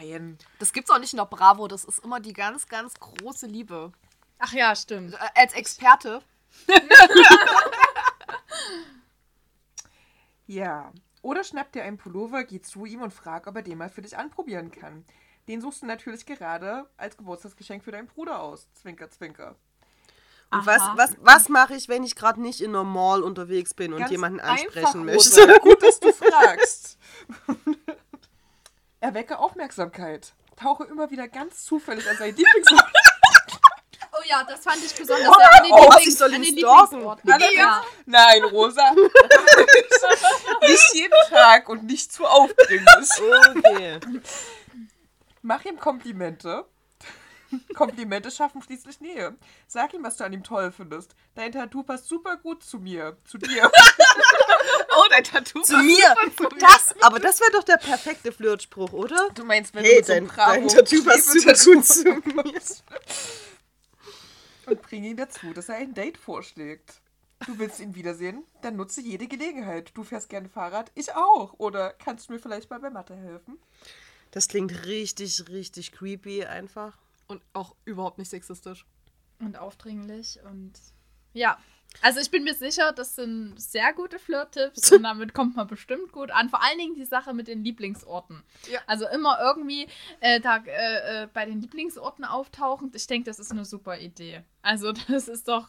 Nein. 0.00 0.38
Das 0.58 0.72
gibt's 0.72 0.90
auch 0.90 0.98
nicht 0.98 1.12
in 1.12 1.18
der 1.18 1.26
Bravo, 1.26 1.68
das 1.68 1.84
ist 1.84 1.98
immer 2.04 2.20
die 2.20 2.32
ganz, 2.32 2.66
ganz 2.68 2.94
große 2.94 3.46
Liebe. 3.46 3.92
Ach 4.38 4.52
ja, 4.52 4.74
stimmt. 4.74 5.14
Äh, 5.14 5.18
Als 5.40 5.52
Experte. 5.54 6.22
Ja. 10.46 10.92
Oder 11.22 11.44
schnapp 11.44 11.72
dir 11.72 11.84
einen 11.84 11.98
Pullover, 11.98 12.44
geh 12.44 12.60
zu 12.60 12.84
ihm 12.84 13.00
und 13.00 13.12
frag, 13.12 13.46
ob 13.46 13.56
er 13.56 13.62
den 13.62 13.78
mal 13.78 13.88
für 13.88 14.02
dich 14.02 14.16
anprobieren 14.16 14.72
kann. 14.72 15.04
Den 15.48 15.60
suchst 15.60 15.82
du 15.82 15.86
natürlich 15.86 16.26
gerade 16.26 16.88
als 16.96 17.16
Geburtstagsgeschenk 17.16 17.82
für 17.82 17.92
deinen 17.92 18.06
Bruder 18.08 18.40
aus. 18.40 18.68
Zwinker, 18.74 19.10
zwinker. 19.10 19.56
Und 20.50 20.66
was, 20.66 20.82
Aha. 20.82 20.94
was, 20.96 21.16
was 21.20 21.48
mache 21.48 21.74
ich, 21.74 21.88
wenn 21.88 22.04
ich 22.04 22.14
gerade 22.14 22.40
nicht 22.40 22.60
in 22.60 22.70
einer 22.70 22.84
Mall 22.84 23.22
unterwegs 23.22 23.72
bin 23.72 23.92
und 23.92 24.00
Ganz 24.00 24.10
jemanden 24.10 24.40
einfach, 24.40 24.64
ansprechen 24.64 25.04
möchte? 25.04 25.58
Gut, 25.62 25.82
dass 25.82 25.98
du 25.98 26.12
fragst. 26.12 26.98
Erwecke 29.00 29.38
Aufmerksamkeit. 29.38 30.34
Tauche 30.56 30.84
immer 30.84 31.10
wieder 31.10 31.26
ganz 31.26 31.64
zufällig 31.64 32.08
an 32.08 32.18
seinen 32.18 32.36
Lieblingsort. 32.36 32.92
Oh 34.22 34.28
ja, 34.28 34.44
das 34.44 34.60
fand 34.60 34.84
ich 34.84 34.94
besonders. 34.94 35.28
Oh, 35.28 35.32
an 35.32 35.62
den 35.64 35.72
oh, 35.72 35.76
Lieblings- 35.90 36.06
ich 36.08 36.16
soll 36.16 36.32
ihn 36.34 36.42
den 36.42 36.58
stalken. 36.58 37.06
Allerdings- 37.06 37.54
Ja. 37.54 37.82
Nein, 38.06 38.44
Rosa. 38.44 38.92
nicht 40.62 40.94
jeden 40.94 41.14
Tag 41.28 41.68
und 41.68 41.84
nicht 41.84 42.12
zu 42.12 42.24
aufdringlich. 42.24 43.10
Okay. 43.56 44.00
Mach 45.42 45.64
ihm 45.64 45.78
Komplimente. 45.78 46.66
Komplimente 47.74 48.30
schaffen 48.30 48.62
schließlich 48.62 49.00
Nähe. 49.00 49.36
Sag 49.66 49.92
ihm, 49.92 50.02
was 50.02 50.16
du 50.16 50.24
an 50.24 50.32
ihm 50.32 50.42
toll 50.42 50.72
findest. 50.72 51.14
Dein 51.34 51.52
Tattoo 51.52 51.82
passt 51.82 52.08
super 52.08 52.36
gut 52.36 52.62
zu 52.64 52.78
mir. 52.78 53.16
Zu 53.24 53.38
dir. 53.38 53.70
Oh, 54.94 55.04
dein 55.08 55.24
Tattoo. 55.24 55.62
Zu 55.62 55.78
mir. 55.78 56.14
Das, 56.60 56.94
aber 57.00 57.18
das 57.18 57.40
wäre 57.40 57.50
doch 57.52 57.62
der 57.64 57.78
perfekte 57.78 58.30
Flirtspruch, 58.30 58.92
oder? 58.92 59.30
Du 59.34 59.42
meinst, 59.42 59.74
wenn 59.74 59.84
Hey, 59.84 59.92
du 59.92 59.96
mit 59.96 60.06
so 60.06 60.12
dein, 60.12 60.26
Bravo 60.26 60.52
dein 60.52 60.68
Tattoo 60.68 61.02
passt 61.02 61.30
super 61.32 61.54
gut 61.54 61.84
zu 61.86 62.04
mir. 62.04 62.60
Und 64.66 64.82
bring 64.82 65.04
ihn 65.04 65.16
dazu, 65.16 65.52
dass 65.52 65.68
er 65.68 65.76
ein 65.76 65.94
Date 65.94 66.18
vorschlägt. 66.18 67.00
Du 67.46 67.58
willst 67.58 67.80
ihn 67.80 67.94
wiedersehen? 67.94 68.44
Dann 68.60 68.76
nutze 68.76 69.00
jede 69.00 69.26
Gelegenheit. 69.26 69.90
Du 69.94 70.04
fährst 70.04 70.28
gerne 70.28 70.48
Fahrrad, 70.48 70.92
ich 70.94 71.12
auch. 71.14 71.54
Oder 71.58 71.92
kannst 71.92 72.28
du 72.28 72.34
mir 72.34 72.38
vielleicht 72.38 72.70
mal 72.70 72.78
bei 72.78 72.90
Mathe 72.90 73.16
helfen? 73.16 73.58
Das 74.30 74.48
klingt 74.48 74.86
richtig, 74.86 75.48
richtig 75.48 75.92
creepy 75.92 76.44
einfach. 76.44 76.96
Und 77.26 77.42
auch 77.52 77.74
überhaupt 77.84 78.18
nicht 78.18 78.30
sexistisch. 78.30 78.86
Und 79.40 79.58
aufdringlich 79.58 80.38
und 80.44 80.72
ja. 81.32 81.58
Also 82.00 82.18
ich 82.20 82.30
bin 82.30 82.42
mir 82.42 82.54
sicher, 82.54 82.92
das 82.92 83.14
sind 83.14 83.54
sehr 83.60 83.92
gute 83.92 84.18
Flirt-Tipps 84.18 84.90
und 84.92 85.02
damit 85.04 85.34
kommt 85.34 85.54
man 85.56 85.66
bestimmt 85.68 86.10
gut 86.12 86.30
an. 86.30 86.48
Vor 86.48 86.62
allen 86.62 86.78
Dingen 86.78 86.94
die 86.94 87.04
Sache 87.04 87.32
mit 87.34 87.46
den 87.48 87.62
Lieblingsorten. 87.62 88.42
Ja. 88.70 88.80
Also 88.86 89.06
immer 89.08 89.38
irgendwie 89.40 89.86
äh, 90.20 90.40
da, 90.40 90.56
äh, 90.66 91.22
äh, 91.24 91.28
bei 91.32 91.44
den 91.44 91.60
Lieblingsorten 91.60 92.24
auftauchen. 92.24 92.90
Ich 92.94 93.06
denke, 93.06 93.30
das 93.30 93.38
ist 93.38 93.50
eine 93.52 93.64
super 93.64 93.98
Idee. 93.98 94.42
Also 94.62 94.92
das 95.08 95.28
ist 95.28 95.46
doch... 95.48 95.68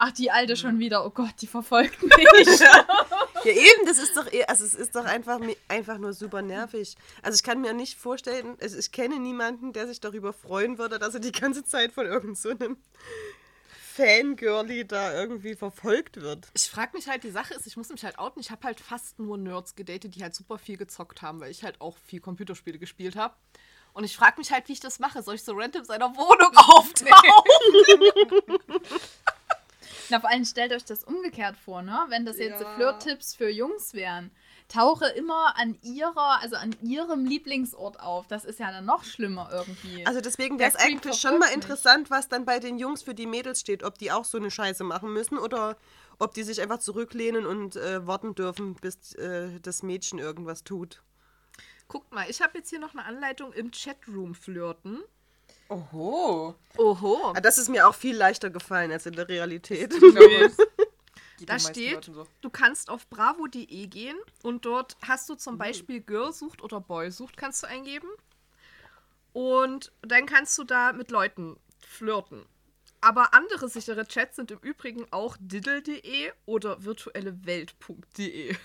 Ach, 0.00 0.12
die 0.12 0.30
Alte 0.30 0.54
schon 0.56 0.78
wieder. 0.78 1.04
Oh 1.04 1.10
Gott, 1.10 1.34
die 1.40 1.48
verfolgt 1.48 2.00
mich. 2.04 2.60
Ja, 2.60 3.50
eben, 3.52 3.84
das 3.84 3.98
ist 3.98 4.16
doch, 4.16 4.32
eh- 4.32 4.44
also 4.44 4.64
es 4.64 4.74
ist 4.74 4.94
doch 4.94 5.04
einfach, 5.04 5.40
einfach 5.66 5.98
nur 5.98 6.12
super 6.12 6.40
nervig. 6.40 6.94
Also 7.20 7.34
ich 7.34 7.42
kann 7.42 7.60
mir 7.60 7.72
nicht 7.72 7.98
vorstellen, 7.98 8.56
also 8.60 8.78
ich 8.78 8.92
kenne 8.92 9.18
niemanden, 9.18 9.72
der 9.72 9.88
sich 9.88 9.98
darüber 10.00 10.32
freuen 10.32 10.78
würde, 10.78 11.00
dass 11.00 11.14
er 11.14 11.20
die 11.20 11.32
ganze 11.32 11.64
Zeit 11.64 11.90
von 11.90 12.06
irgend 12.06 12.38
so 12.38 12.50
einem 12.50 12.76
Fangirlie 13.98 14.84
da 14.84 15.12
irgendwie 15.12 15.56
verfolgt 15.56 16.20
wird. 16.20 16.46
Ich 16.54 16.70
frage 16.70 16.96
mich 16.96 17.08
halt, 17.08 17.24
die 17.24 17.30
Sache 17.30 17.54
ist, 17.54 17.66
ich 17.66 17.76
muss 17.76 17.88
mich 17.88 18.04
halt 18.04 18.18
outen, 18.18 18.40
ich 18.40 18.52
habe 18.52 18.64
halt 18.64 18.78
fast 18.78 19.18
nur 19.18 19.36
Nerds 19.36 19.74
gedatet, 19.74 20.14
die 20.14 20.22
halt 20.22 20.36
super 20.36 20.56
viel 20.58 20.76
gezockt 20.76 21.20
haben, 21.20 21.40
weil 21.40 21.50
ich 21.50 21.64
halt 21.64 21.80
auch 21.80 21.96
viel 22.06 22.20
Computerspiele 22.20 22.78
gespielt 22.78 23.16
habe. 23.16 23.34
Und 23.94 24.04
ich 24.04 24.16
frage 24.16 24.38
mich 24.38 24.52
halt, 24.52 24.68
wie 24.68 24.74
ich 24.74 24.80
das 24.80 25.00
mache. 25.00 25.22
Soll 25.22 25.34
ich 25.34 25.42
so 25.42 25.52
random 25.54 25.84
seiner 25.84 26.14
Wohnung 26.14 26.56
auftauchen? 26.56 27.10
Na, 30.10 30.20
vor 30.20 30.30
allem 30.30 30.44
stellt 30.44 30.72
euch 30.72 30.84
das 30.84 31.02
umgekehrt 31.02 31.56
vor, 31.56 31.82
ne? 31.82 32.06
Wenn 32.08 32.24
das 32.24 32.38
jetzt 32.38 32.60
Ja. 32.60 32.74
Flirt-Tipps 32.76 33.34
für 33.34 33.48
Jungs 33.50 33.94
wären. 33.94 34.30
Tauche 34.68 35.06
immer 35.06 35.56
an 35.56 35.78
ihrer, 35.82 36.40
also 36.40 36.56
an 36.56 36.76
ihrem 36.82 37.24
Lieblingsort 37.24 38.00
auf. 38.00 38.26
Das 38.28 38.44
ist 38.44 38.58
ja 38.58 38.70
dann 38.70 38.84
noch 38.84 39.02
schlimmer 39.04 39.48
irgendwie. 39.50 40.06
Also 40.06 40.20
deswegen 40.20 40.58
wäre 40.58 40.68
es 40.70 40.76
eigentlich 40.76 41.18
schon 41.18 41.38
mal 41.38 41.48
interessant, 41.52 42.10
was 42.10 42.28
dann 42.28 42.44
bei 42.44 42.58
den 42.58 42.78
Jungs 42.78 43.02
für 43.02 43.14
die 43.14 43.26
Mädels 43.26 43.60
steht. 43.60 43.82
Ob 43.82 43.96
die 43.98 44.12
auch 44.12 44.26
so 44.26 44.36
eine 44.36 44.50
Scheiße 44.50 44.84
machen 44.84 45.12
müssen 45.12 45.38
oder 45.38 45.76
ob 46.18 46.34
die 46.34 46.42
sich 46.42 46.60
einfach 46.60 46.78
zurücklehnen 46.78 47.46
und 47.46 47.76
äh, 47.76 48.06
warten 48.06 48.34
dürfen, 48.34 48.74
bis 48.74 49.14
äh, 49.14 49.58
das 49.60 49.82
Mädchen 49.82 50.18
irgendwas 50.18 50.64
tut. 50.64 51.02
Guckt 51.86 52.12
mal, 52.12 52.26
ich 52.28 52.42
habe 52.42 52.58
jetzt 52.58 52.68
hier 52.68 52.78
noch 52.80 52.92
eine 52.92 53.04
Anleitung 53.06 53.52
im 53.54 53.70
Chatroom 53.70 54.34
flirten. 54.34 55.00
Oho. 55.70 56.54
Oho. 56.76 57.32
Ah, 57.34 57.40
Das 57.40 57.56
ist 57.56 57.68
mir 57.68 57.88
auch 57.88 57.94
viel 57.94 58.16
leichter 58.16 58.50
gefallen 58.50 58.92
als 58.92 59.06
in 59.06 59.14
der 59.14 59.28
Realität. 59.28 59.94
Da 61.46 61.58
steht, 61.58 62.04
so. 62.04 62.26
du 62.40 62.50
kannst 62.50 62.90
auf 62.90 63.06
bravo.de 63.08 63.86
gehen 63.86 64.16
und 64.42 64.64
dort 64.64 64.96
hast 65.06 65.28
du 65.28 65.34
zum 65.34 65.58
Beispiel 65.58 66.00
Girl 66.00 66.32
sucht 66.32 66.62
oder 66.62 66.80
Boy 66.80 67.10
sucht, 67.10 67.36
kannst 67.36 67.62
du 67.62 67.66
eingeben. 67.68 68.08
Und 69.32 69.92
dann 70.02 70.26
kannst 70.26 70.56
du 70.58 70.64
da 70.64 70.92
mit 70.92 71.10
Leuten 71.10 71.56
flirten. 71.86 72.46
Aber 73.00 73.34
andere 73.34 73.68
sichere 73.68 74.06
Chats 74.06 74.36
sind 74.36 74.50
im 74.50 74.58
Übrigen 74.58 75.06
auch 75.12 75.36
diddle.de 75.40 76.32
oder 76.46 76.84
virtuellewelt.de. 76.84 78.56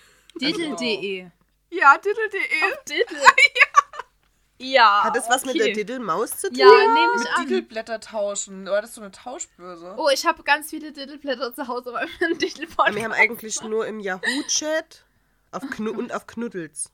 Diddle.de. 0.42 1.30
Ja, 1.70 1.98
diddle.de. 1.98 2.40
Diddle. 2.88 3.18
ja. 3.18 3.73
Hat 5.04 5.16
das 5.16 5.30
was 5.30 5.46
mit 5.46 5.56
okay. 5.56 5.66
der 5.66 5.74
Diddle-Maus 5.76 6.38
zu 6.38 6.48
tun? 6.50 6.58
Ja, 6.58 6.68
nehme 6.68 7.12
ich 7.16 7.20
Mit 7.20 7.38
an. 7.38 7.42
Diddleblätter 7.48 8.00
tauschen. 8.00 8.66
War 8.68 8.82
das 8.82 8.96
so 8.96 9.02
eine 9.02 9.12
Tauschbörse? 9.12 9.96
Oh, 9.98 10.10
ich 10.14 10.26
habe 10.26 10.44
ganz 10.44 10.70
viele 10.70 10.92
Diddleblätter 10.92 11.54
zu 11.54 11.68
Hause, 11.68 11.94
weil 11.94 12.08
wir 12.20 12.28
einen 12.28 12.38
Diddle-Podcast 12.40 12.96
Wir 12.96 13.04
haben 13.04 13.12
eigentlich 13.14 13.62
nur 13.64 13.86
im 13.88 14.00
Yahoo-Chat 14.00 15.06
und 15.52 16.14
auf 16.14 16.26
Knuddels. 16.28 16.92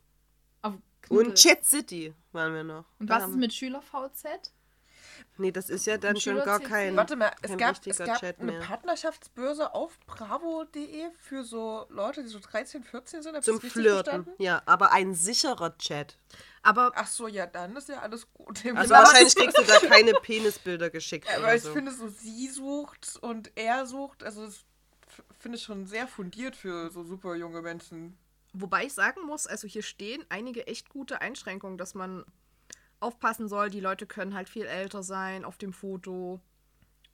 auf 0.61 0.73
Knuddel. 1.01 1.27
Und 1.27 1.35
Chat 1.35 1.63
City 1.65 2.13
waren 2.31 2.53
wir 2.53 2.63
noch. 2.63 2.85
Und 2.99 3.09
Da 3.09 3.15
was 3.21 3.29
ist 3.29 3.35
mit 3.37 3.53
Schüler-VZ? 3.53 4.51
Nee, 5.39 5.51
das 5.51 5.69
ist 5.69 5.85
ja 5.85 5.97
dann 5.97 6.19
schon 6.19 6.35
gar 6.43 6.59
kein. 6.59 6.95
Warte 6.97 7.15
mal, 7.15 7.31
es 7.41 7.57
gab, 7.57 7.75
es 7.85 7.97
gab 7.97 8.19
Chat 8.19 8.39
eine 8.39 8.51
mehr. 8.51 8.61
Partnerschaftsbörse 8.61 9.73
auf 9.73 9.97
bravo.de 10.05 11.09
für 11.17 11.43
so 11.43 11.85
Leute, 11.89 12.21
die 12.23 12.27
so 12.29 12.39
13, 12.39 12.83
14 12.83 13.23
sind. 13.23 13.43
Zum 13.43 13.59
Flirten. 13.61 14.03
verstanden? 14.03 14.31
Ja, 14.37 14.61
aber 14.65 14.91
ein 14.91 15.13
sicherer 15.15 15.77
Chat. 15.77 16.17
Aber 16.61 16.91
Ach 16.95 17.07
so, 17.07 17.27
ja, 17.27 17.45
dann 17.47 17.75
ist 17.77 17.87
ja 17.89 17.99
alles 18.01 18.27
gut. 18.33 18.63
Also 18.75 18.93
Aber- 18.93 19.05
wahrscheinlich 19.05 19.35
kriegst 19.35 19.57
du 19.57 19.63
da 19.63 19.79
keine 19.79 20.11
Penisbilder 20.13 20.89
geschickt. 20.89 21.27
Aber 21.33 21.43
oder 21.43 21.55
ich 21.55 21.63
so. 21.63 21.71
finde 21.71 21.91
so, 21.93 22.09
sie 22.09 22.47
sucht 22.49 23.17
und 23.21 23.51
er 23.55 23.85
sucht, 23.85 24.23
also 24.23 24.45
das 24.45 24.65
finde 25.39 25.57
ich 25.57 25.63
schon 25.63 25.85
sehr 25.87 26.07
fundiert 26.07 26.55
für 26.57 26.89
so 26.91 27.03
super 27.03 27.35
junge 27.35 27.61
Menschen. 27.61 28.17
Wobei 28.53 28.85
ich 28.85 28.93
sagen 28.93 29.21
muss, 29.25 29.47
also 29.47 29.67
hier 29.67 29.83
stehen 29.83 30.25
einige 30.29 30.67
echt 30.67 30.89
gute 30.89 31.21
Einschränkungen, 31.21 31.77
dass 31.77 31.93
man 31.95 32.25
aufpassen 32.99 33.47
soll. 33.47 33.69
Die 33.69 33.79
Leute 33.79 34.05
können 34.05 34.33
halt 34.33 34.49
viel 34.49 34.65
älter 34.65 35.03
sein 35.03 35.45
auf 35.45 35.57
dem 35.57 35.73
Foto. 35.73 36.39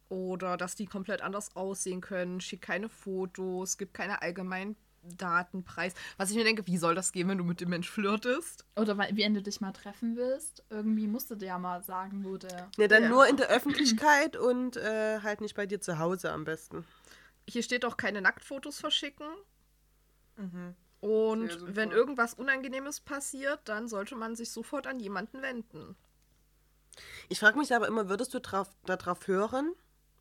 Oder 0.09 0.55
dass 0.57 0.75
die 0.75 0.85
komplett 0.85 1.21
anders 1.21 1.55
aussehen 1.55 1.99
können. 2.01 2.39
Schick 2.39 2.61
keine 2.61 2.89
Fotos, 2.89 3.77
gibt 3.77 3.93
keine 3.95 4.21
allgemeinen 4.21 4.75
Datenpreis. 5.03 5.93
Was 6.17 6.29
ich 6.31 6.35
mir 6.35 6.43
denke, 6.43 6.65
wie 6.67 6.77
soll 6.77 6.95
das 6.95 7.11
gehen, 7.11 7.27
wenn 7.27 7.37
du 7.37 7.43
mit 7.43 7.59
dem 7.61 7.69
Mensch 7.69 7.89
flirtest? 7.89 8.65
Oder 8.75 8.97
weil- 8.97 9.15
wenn 9.17 9.33
du 9.33 9.41
dich 9.41 9.61
mal 9.61 9.71
treffen 9.71 10.15
willst. 10.15 10.63
Irgendwie 10.69 11.07
musst 11.07 11.29
du 11.31 11.35
dir 11.35 11.47
ja 11.47 11.59
mal 11.59 11.81
sagen, 11.83 12.23
wo 12.23 12.37
der. 12.37 12.69
Ja, 12.77 12.87
dann 12.87 13.03
Ja. 13.03 13.09
nur 13.09 13.27
in 13.27 13.37
der 13.37 13.49
Öffentlichkeit 13.49 14.35
und 14.35 14.77
äh, 14.77 15.19
halt 15.21 15.41
nicht 15.41 15.55
bei 15.55 15.65
dir 15.65 15.81
zu 15.81 15.97
Hause 15.99 16.31
am 16.31 16.43
besten. 16.43 16.85
Hier 17.47 17.61
steht 17.63 17.85
auch 17.85 17.97
keine 17.97 18.21
Nacktfotos 18.21 18.79
verschicken. 18.79 19.27
Mhm. 20.37 20.75
Und 21.01 21.75
wenn 21.75 21.91
irgendwas 21.91 22.33
Unangenehmes 22.33 22.99
passiert, 23.01 23.59
dann 23.65 23.87
sollte 23.87 24.15
man 24.15 24.35
sich 24.35 24.51
sofort 24.51 24.87
an 24.87 24.99
jemanden 24.99 25.41
wenden. 25.41 25.95
Ich 27.29 27.39
frage 27.39 27.57
mich 27.57 27.73
aber 27.73 27.87
immer, 27.87 28.09
würdest 28.09 28.33
du 28.33 28.39
drauf, 28.39 28.69
darauf 28.85 29.27
hören, 29.27 29.73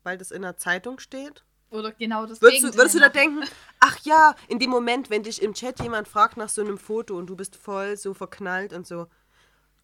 weil 0.03 0.17
das 0.17 0.31
in 0.31 0.41
der 0.41 0.57
Zeitung 0.57 0.99
steht? 0.99 1.43
Oder 1.71 1.91
genau 1.91 2.25
das 2.25 2.41
Würdest 2.41 2.63
du, 2.63 2.67
Gegenteil 2.67 2.77
würdest 2.77 2.95
du 2.95 2.99
da 2.99 3.09
denken, 3.09 3.43
ach 3.79 3.97
ja, 4.03 4.35
in 4.47 4.59
dem 4.59 4.69
Moment, 4.69 5.09
wenn 5.09 5.23
dich 5.23 5.41
im 5.41 5.53
Chat 5.53 5.79
jemand 5.81 6.07
fragt 6.07 6.37
nach 6.37 6.49
so 6.49 6.61
einem 6.61 6.77
Foto 6.77 7.17
und 7.17 7.27
du 7.27 7.35
bist 7.35 7.55
voll 7.55 7.97
so 7.97 8.13
verknallt 8.13 8.71
und 8.71 8.85
so, 8.85 9.07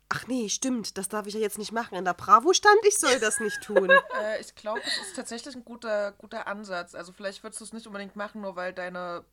ach 0.10 0.28
nee, 0.28 0.50
stimmt, 0.50 0.98
das 0.98 1.10
darf 1.10 1.26
ich 1.26 1.34
ja 1.34 1.40
jetzt 1.40 1.58
nicht 1.58 1.72
machen. 1.72 1.96
In 1.96 2.06
der 2.06 2.14
Bravo 2.14 2.54
stand, 2.54 2.80
ich 2.88 2.98
soll 2.98 3.20
das 3.20 3.40
nicht 3.40 3.62
tun. 3.62 3.90
Äh, 4.22 4.42
ich 4.42 4.54
glaube, 4.56 4.82
es 4.86 5.08
ist 5.08 5.16
tatsächlich 5.16 5.56
ein 5.56 5.66
guter, 5.66 6.12
guter 6.12 6.46
Ansatz. 6.46 6.96
Also 6.96 7.12
vielleicht 7.14 7.44
würdest 7.44 7.62
du 7.62 7.66
es 7.66 7.74
nicht 7.74 7.88
unbedingt 7.88 8.16
machen, 8.16 8.42
nur 8.42 8.56
weil 8.56 8.74
deine 8.74 9.24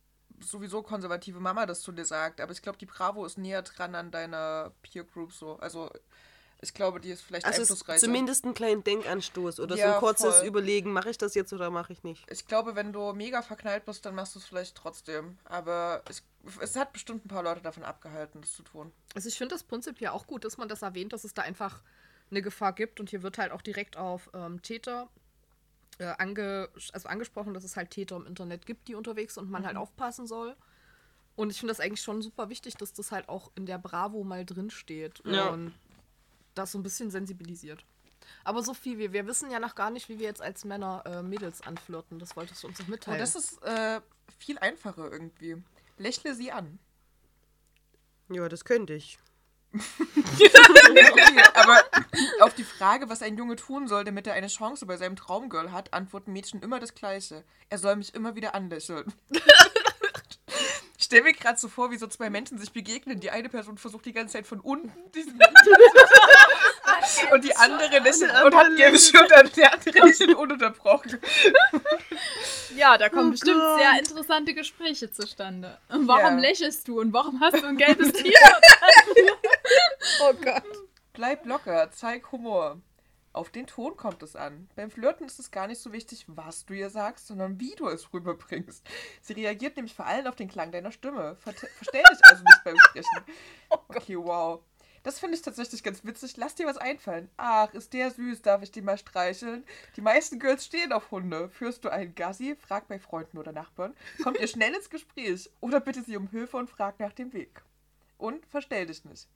sowieso 0.41 0.81
konservative 0.81 1.39
Mama 1.39 1.65
das 1.65 1.81
zu 1.81 1.91
dir 1.91 2.05
sagt. 2.05 2.41
Aber 2.41 2.51
ich 2.51 2.61
glaube, 2.61 2.77
die 2.77 2.85
Bravo 2.85 3.25
ist 3.25 3.37
näher 3.37 3.61
dran 3.61 3.95
an 3.95 4.11
deiner 4.11 4.71
Peer 4.81 5.03
Group 5.03 5.33
so. 5.33 5.57
Also 5.59 5.89
ich 6.61 6.73
glaube, 6.73 6.99
die 6.99 7.09
ist 7.11 7.21
vielleicht 7.21 7.45
Also 7.45 7.61
es 7.61 7.69
ist 7.69 7.81
einflussreicher. 7.81 7.99
zumindest 8.05 8.45
ein 8.45 8.53
kleinen 8.53 8.83
Denkanstoß 8.83 9.59
oder 9.61 9.75
so 9.75 9.81
Ja, 9.81 9.93
ein 9.93 9.99
kurzes 9.99 10.37
voll. 10.39 10.47
Überlegen, 10.47 10.91
mache 10.91 11.09
ich 11.09 11.17
das 11.17 11.33
jetzt 11.33 11.53
oder 11.53 11.69
mache 11.69 11.93
ich 11.93 12.03
nicht. 12.03 12.29
Ich 12.29 12.47
glaube, 12.47 12.75
wenn 12.75 12.91
du 12.91 13.13
mega 13.13 13.41
verknallt 13.41 13.85
bist, 13.85 14.05
dann 14.05 14.15
machst 14.15 14.35
du 14.35 14.39
es 14.39 14.45
vielleicht 14.45 14.75
trotzdem. 14.75 15.37
Aber 15.45 16.03
ich, 16.09 16.21
es 16.59 16.75
hat 16.75 16.91
bestimmt 16.91 17.25
ein 17.25 17.29
paar 17.29 17.43
Leute 17.43 17.61
davon 17.61 17.83
abgehalten, 17.83 18.41
das 18.41 18.53
zu 18.53 18.63
tun. 18.63 18.91
Also 19.15 19.29
ich 19.29 19.37
finde 19.37 19.55
das 19.55 19.63
prinzipiell 19.63 20.09
auch 20.11 20.27
gut, 20.27 20.43
dass 20.43 20.57
man 20.57 20.67
das 20.67 20.81
erwähnt, 20.81 21.13
dass 21.13 21.23
es 21.23 21.33
da 21.33 21.43
einfach 21.43 21.81
eine 22.29 22.41
Gefahr 22.41 22.73
gibt 22.73 22.99
und 22.99 23.09
hier 23.09 23.23
wird 23.23 23.37
halt 23.37 23.51
auch 23.53 23.61
direkt 23.61 23.95
auf 23.97 24.29
ähm, 24.33 24.61
Täter 24.61 25.07
äh, 25.99 26.13
ange 26.17 26.69
also 26.93 27.07
angesprochen, 27.07 27.53
dass 27.53 27.63
es 27.63 27.75
halt 27.77 27.91
Täter 27.91 28.15
im 28.15 28.25
Internet 28.25 28.65
gibt, 28.65 28.87
die 28.87 28.95
unterwegs 28.95 29.35
sind 29.35 29.45
und 29.45 29.51
man 29.51 29.65
halt 29.65 29.77
aufpassen 29.77 30.27
soll. 30.27 30.55
Und 31.35 31.51
ich 31.51 31.59
finde 31.59 31.71
das 31.71 31.79
eigentlich 31.79 32.01
schon 32.01 32.21
super 32.21 32.49
wichtig, 32.49 32.75
dass 32.75 32.91
das 32.93 33.11
halt 33.11 33.29
auch 33.29 33.51
in 33.55 33.65
der 33.65 33.77
Bravo 33.77 34.23
mal 34.23 34.45
drin 34.45 34.69
steht 34.69 35.21
Ja. 35.25 35.49
und 35.49 35.73
das 36.55 36.71
so 36.73 36.79
ein 36.79 36.83
bisschen 36.83 37.11
sensibilisiert. 37.11 37.85
Aber 38.43 38.61
Sophie, 38.63 38.97
wir, 38.97 39.13
wir 39.13 39.25
wissen 39.27 39.49
ja 39.49 39.59
noch 39.59 39.75
gar 39.75 39.89
nicht, 39.89 40.09
wie 40.09 40.19
wir 40.19 40.25
jetzt 40.27 40.41
als 40.41 40.65
Männer 40.65 41.03
äh, 41.05 41.21
Mädels 41.23 41.61
anflirten. 41.61 42.19
Das 42.19 42.35
wolltest 42.35 42.63
du 42.63 42.67
uns 42.67 42.79
noch 42.79 42.87
mitteilen. 42.87 43.19
das 43.19 43.35
ist 43.35 43.61
äh, 43.63 44.01
viel 44.37 44.57
einfacher 44.59 45.09
irgendwie. 45.11 45.61
Lächle 45.97 46.35
sie 46.35 46.51
an. 46.51 46.79
Ja, 48.29 48.47
das 48.49 48.65
könnte 48.65 48.93
ich. 48.93 49.17
Okay, 50.69 51.41
aber 51.53 51.83
auf 52.41 52.53
die 52.53 52.63
Frage, 52.63 53.09
was 53.09 53.21
ein 53.21 53.37
Junge 53.37 53.55
tun 53.55 53.87
soll, 53.87 54.03
damit 54.03 54.27
er 54.27 54.33
eine 54.33 54.47
Chance 54.47 54.85
bei 54.85 54.97
seinem 54.97 55.15
Traumgirl 55.15 55.71
hat, 55.71 55.93
antworten 55.93 56.31
Mädchen 56.33 56.61
immer 56.61 56.79
das 56.79 56.93
Gleiche. 56.95 57.43
Er 57.69 57.77
soll 57.77 57.95
mich 57.95 58.13
immer 58.15 58.35
wieder 58.35 58.55
anlächeln. 58.55 59.11
Ich 60.97 61.05
stelle 61.05 61.23
mir 61.23 61.33
gerade 61.33 61.57
so 61.57 61.69
vor, 61.69 61.91
wie 61.91 61.97
so 61.97 62.07
zwei 62.07 62.29
Menschen 62.29 62.57
sich 62.59 62.71
begegnen. 62.71 63.19
Die 63.19 63.31
eine 63.31 63.49
Person 63.49 63.77
versucht 63.77 64.05
die 64.05 64.13
ganze 64.13 64.33
Zeit 64.33 64.45
von 64.47 64.59
unten 64.59 64.91
diesen 65.15 65.39
und 67.31 67.43
die 67.43 67.55
andere 67.55 67.99
lächelt 67.99 68.31
und 68.43 68.55
hat 68.55 68.75
gelbe 68.75 68.99
Schultern 68.99 69.47
und 69.47 69.55
der 69.57 69.73
andere 69.73 70.05
lächelt 70.07 70.35
ununterbrochen. 70.35 71.19
Ja, 72.75 72.97
da 72.97 73.09
kommen 73.09 73.29
Oh 73.29 73.31
bestimmt 73.31 73.59
Gott. 73.59 73.79
sehr 73.79 73.97
interessante 73.99 74.53
Gespräche 74.53 75.11
zustande. 75.11 75.77
Und 75.89 76.07
warum 76.07 76.35
Ja. 76.35 76.41
lächelst 76.41 76.87
du 76.87 76.99
und 76.99 77.11
warum 77.13 77.39
hast 77.39 77.55
du 77.61 77.65
ein 77.65 77.77
gelbes 77.77 78.11
T-Shirt? 78.13 78.61
oh 80.21 80.33
Gott. 80.33 80.63
Bleib 81.13 81.45
locker, 81.45 81.91
zeig 81.91 82.31
Humor. 82.31 82.81
Auf 83.31 83.51
den 83.51 83.67
Ton 83.67 83.95
kommt 83.95 84.23
es 84.23 84.35
an. 84.35 84.69
Beim 84.75 84.89
Flirten 84.89 85.25
ist 85.27 85.39
es 85.39 85.51
gar 85.51 85.67
nicht 85.67 85.79
so 85.79 85.93
wichtig, 85.93 86.25
was 86.27 86.65
du 86.65 86.73
ihr 86.73 86.89
sagst, 86.89 87.27
sondern 87.27 87.59
wie 87.59 87.75
du 87.75 87.87
es 87.87 88.11
rüberbringst. 88.11 88.87
Sie 89.21 89.33
reagiert 89.33 89.75
nämlich 89.75 89.93
vor 89.93 90.07
allem 90.07 90.25
auf 90.27 90.35
den 90.35 90.49
Klang 90.49 90.71
deiner 90.71 90.91
Stimme. 90.91 91.35
Ver 91.35 91.53
verstell 91.53 92.03
dich 92.11 92.19
also 92.23 92.43
nicht 92.43 92.63
beim 92.63 92.77
Sprechen. 92.77 93.23
Okay, 93.89 94.17
wow. 94.17 94.61
Das 95.03 95.19
finde 95.19 95.35
ich 95.35 95.41
tatsächlich 95.41 95.83
ganz 95.83 96.03
witzig. 96.03 96.37
Lass 96.37 96.55
dir 96.55 96.65
was 96.65 96.77
einfallen. 96.77 97.29
Ach, 97.37 97.73
ist 97.73 97.93
der 97.93 98.11
süß, 98.11 98.41
darf 98.41 98.63
ich 98.63 98.71
den 98.71 98.85
mal 98.85 98.97
streicheln? 98.97 99.63
Die 99.95 100.01
meisten 100.01 100.39
Girls 100.39 100.65
stehen 100.65 100.91
auf 100.91 101.11
Hunde. 101.11 101.49
Führst 101.49 101.85
du 101.85 101.89
einen 101.89 102.15
Gassi? 102.15 102.55
Frag 102.55 102.87
bei 102.87 102.99
Freunden 102.99 103.37
oder 103.37 103.51
Nachbarn. 103.51 103.95
Kommt 104.23 104.39
ihr 104.39 104.47
schnell 104.47 104.73
ins 104.73 104.89
Gespräch 104.89 105.49
oder 105.61 105.79
bitte 105.79 106.03
sie 106.03 106.17
um 106.17 106.27
Hilfe 106.27 106.57
und 106.57 106.69
frag 106.69 106.99
nach 106.99 107.13
dem 107.13 107.31
Weg. 107.33 107.61
Und 108.17 108.45
verstell 108.47 108.87
dich 108.87 109.05
nicht. 109.05 109.27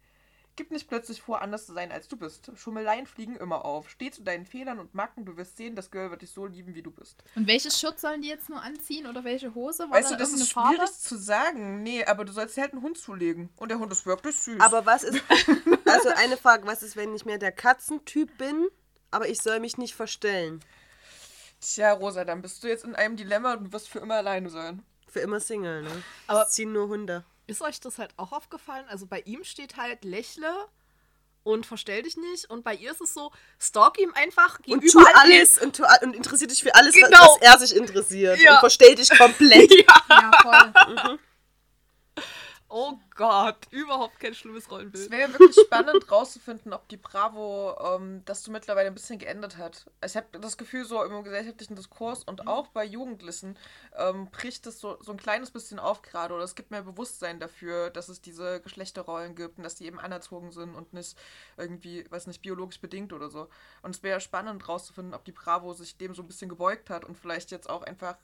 Gib 0.56 0.70
nicht 0.70 0.88
plötzlich 0.88 1.20
vor, 1.22 1.42
anders 1.42 1.66
zu 1.66 1.74
sein, 1.74 1.92
als 1.92 2.08
du 2.08 2.16
bist. 2.16 2.52
Schummeleien 2.56 3.08
fliegen 3.08 3.36
immer 3.38 3.66
auf. 3.66 3.90
Steh 3.90 4.12
zu 4.12 4.22
deinen 4.22 4.46
Fehlern 4.46 4.80
und 4.80 4.94
Macken, 4.94 5.26
du 5.26 5.36
wirst 5.36 5.58
sehen, 5.58 5.76
das 5.76 5.90
Girl 5.90 6.12
wird 6.12 6.22
dich 6.22 6.30
so 6.30 6.46
lieben, 6.46 6.76
wie 6.76 6.84
du 6.84 6.92
bist. 6.92 7.24
Und 7.36 7.48
welches 7.48 7.80
Shirt 7.80 8.00
sollen 8.00 8.22
die 8.22 8.28
jetzt 8.28 8.50
nur 8.50 8.62
anziehen 8.62 9.08
oder 9.08 9.24
welche 9.24 9.56
Hose? 9.56 9.84
War 9.90 9.98
Weißt 9.98 10.12
du, 10.12 10.14
da 10.14 10.20
das 10.20 10.34
ist 10.34 10.50
schwierig 10.52 10.92
zu 10.92 11.18
sagen. 11.18 11.82
Nee, 11.82 12.06
aber 12.06 12.24
du 12.24 12.32
sollst 12.32 12.56
dir 12.56 12.62
halt 12.62 12.74
einen 12.74 12.84
Hund 12.84 13.00
zulegen. 13.00 13.50
Und 13.56 13.70
der 13.70 13.80
Hund 13.80 13.92
ist 13.92 14.06
wirklich 14.06 14.36
süß. 14.38 14.60
Aber 14.60 14.86
was 14.86 15.02
ist, 15.04 15.24
also 15.86 16.10
eine 16.10 16.38
Frage, 16.38 16.68
was 16.68 16.84
ist, 16.84 16.96
wenn 16.96 17.16
ich 17.16 17.26
mehr 17.26 17.40
der 17.40 17.52
Katzentyp 17.52 18.38
bin, 18.38 18.68
aber 19.10 19.28
ich 19.28 19.42
soll 19.42 19.60
mich 19.60 19.78
nicht 19.80 19.96
verstellen? 19.96 20.60
Tja, 21.62 21.94
Rosa, 21.94 22.26
dann 22.26 22.44
bist 22.44 22.64
du 22.64 22.68
jetzt 22.68 22.84
in 22.84 22.94
einem 22.94 23.16
Dilemma 23.16 23.54
und 23.54 23.74
wirst 23.74 23.90
für 23.90 24.00
immer 24.00 24.16
alleine 24.16 24.50
sein. 24.52 24.84
Für 25.08 25.22
immer 25.22 25.40
Single, 25.40 25.82
ne? 25.82 26.04
Aber- 26.28 26.44
es 26.44 26.50
ziehen 26.50 26.74
nur 26.74 26.90
Hunde. 26.90 27.24
Ist 27.48 27.62
euch 27.62 27.80
das 27.80 27.98
halt 28.00 28.12
auch 28.18 28.32
aufgefallen? 28.32 28.86
Also 28.88 29.06
bei 29.06 29.20
ihm 29.22 29.44
steht 29.44 29.76
halt 29.78 30.04
lächle 30.06 30.54
und 31.44 31.66
verstell 31.66 32.04
dich 32.04 32.16
nicht. 32.16 32.50
Und 32.50 32.64
bei 32.64 32.74
ihr 32.74 32.92
ist 32.92 33.02
es 33.02 33.14
so, 33.14 33.32
stalk 33.60 34.00
ihm 34.00 34.14
einfach, 34.14 34.60
geh 34.62 34.74
Und 34.74 34.82
tu 34.90 35.00
alles 35.16 35.58
und, 35.58 35.76
tu, 35.76 35.84
und 36.04 36.16
interessiert 36.16 36.52
dich 36.52 36.64
für 36.64 36.74
alles, 36.74 36.96
was- 36.96 37.10
Genau. 37.10 37.20
was 37.20 37.38
er 37.42 37.60
sich 37.60 37.76
interessiert. 37.78 38.40
Ja. 38.40 38.54
Und 38.56 38.60
verstell 38.62 38.96
dich 38.96 39.10
komplett. 39.18 39.72
Ja. 39.88 40.04
Ja, 40.10 40.32
voll. 40.42 41.20
Oh 42.76 42.98
Gott, 43.16 43.68
überhaupt 43.70 44.20
kein 44.20 44.34
schlimmes 44.34 44.64
Es 44.64 44.72
Rollenbild. 44.72 45.12
wäre 45.12 45.22
ja 45.22 45.40
wirklich 45.40 45.56
spannend 45.64 46.12
rauszufinden, 46.12 46.74
ob 46.74 46.88
die 46.90 46.98
Bravo 46.98 47.78
ähm, 47.80 48.24
das 48.26 48.42
so 48.42 48.52
mittlerweile 48.52 48.88
ein 48.88 48.96
bisschen 48.96 49.20
geändert 49.20 49.58
hat. 49.58 49.86
Ich 50.04 50.18
habe 50.18 50.40
das 50.40 50.58
Gefühl, 50.58 50.84
so 50.84 51.04
im 51.04 51.24
gesellschaftlichen 51.24 51.76
Diskurs 51.76 52.24
und 52.24 52.48
auch 52.48 52.70
bei 52.70 52.84
Jugendlichen 52.84 53.60
ähm, 53.96 54.28
bricht 54.32 54.66
das 54.66 54.80
so, 54.80 54.98
so 55.04 55.12
ein 55.12 55.20
kleines 55.20 55.52
bisschen 55.52 55.78
auf 55.78 56.02
gerade. 56.02 56.34
Oder 56.34 56.46
es 56.46 56.56
gibt 56.56 56.72
mehr 56.72 56.82
Bewusstsein 56.82 57.40
dafür, 57.40 57.92
dass 57.92 58.10
es 58.10 58.22
diese 58.22 58.60
Geschlechterrollen 58.62 59.36
gibt 59.36 59.60
und 59.60 59.64
dass 59.64 59.76
die 59.76 59.86
eben 59.86 60.00
anerzogen 60.00 60.52
sind 60.52 60.74
und 60.74 60.94
nicht 60.94 61.16
irgendwie, 61.58 62.10
weiß 62.10 62.26
nicht, 62.26 62.42
biologisch 62.42 62.82
bedingt 62.82 63.14
oder 63.14 63.30
so. 63.30 63.50
Und 63.84 63.96
es 63.96 64.02
wäre 64.02 64.20
spannend 64.20 64.68
rauszufinden, 64.68 65.14
ob 65.14 65.24
die 65.26 65.32
Bravo 65.32 65.74
sich 65.74 65.96
dem 65.98 66.16
so 66.16 66.24
ein 66.24 66.28
bisschen 66.28 66.50
gebeugt 66.50 66.90
hat 66.90 67.06
und 67.06 67.20
vielleicht 67.20 67.52
jetzt 67.52 67.70
auch 67.70 67.84
einfach 67.84 68.18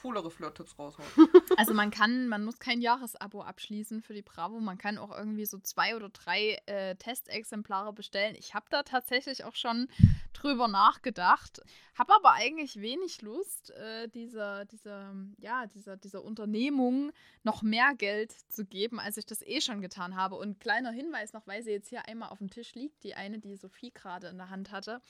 coolere 0.00 0.30
Flirt-Tipps 0.30 0.78
raushaut. 0.78 1.06
Also 1.56 1.74
man 1.74 1.90
kann, 1.90 2.28
man 2.28 2.44
muss 2.44 2.60
kein 2.60 2.80
Jahresabo 2.80 3.42
abschließen 3.42 4.00
für 4.00 4.14
die 4.14 4.22
Bravo. 4.22 4.60
Man 4.60 4.78
kann 4.78 4.96
auch 4.96 5.10
irgendwie 5.16 5.44
so 5.44 5.58
zwei 5.58 5.96
oder 5.96 6.08
drei 6.08 6.58
äh, 6.66 6.94
Testexemplare 6.94 7.92
bestellen. 7.92 8.36
Ich 8.38 8.54
habe 8.54 8.66
da 8.70 8.84
tatsächlich 8.84 9.44
auch 9.44 9.56
schon 9.56 9.88
drüber 10.34 10.68
nachgedacht. 10.68 11.60
Habe 11.96 12.14
aber 12.14 12.34
eigentlich 12.34 12.80
wenig 12.80 13.22
Lust, 13.22 13.70
äh, 13.70 14.08
dieser, 14.08 14.66
dieser, 14.66 15.14
ja, 15.38 15.66
dieser, 15.66 15.96
dieser 15.96 16.22
Unternehmung 16.22 17.12
noch 17.42 17.62
mehr 17.62 17.94
Geld 17.96 18.32
zu 18.48 18.64
geben, 18.64 19.00
als 19.00 19.16
ich 19.16 19.26
das 19.26 19.42
eh 19.42 19.60
schon 19.60 19.80
getan 19.80 20.14
habe. 20.14 20.36
Und 20.36 20.60
kleiner 20.60 20.92
Hinweis 20.92 21.32
noch, 21.32 21.46
weil 21.48 21.64
sie 21.64 21.72
jetzt 21.72 21.88
hier 21.88 22.06
einmal 22.06 22.28
auf 22.28 22.38
dem 22.38 22.50
Tisch 22.50 22.74
liegt, 22.74 23.02
die 23.02 23.14
eine, 23.14 23.40
die 23.40 23.56
Sophie 23.56 23.90
gerade 23.90 24.28
in 24.28 24.38
der 24.38 24.50
Hand 24.50 24.70
hatte. 24.70 25.00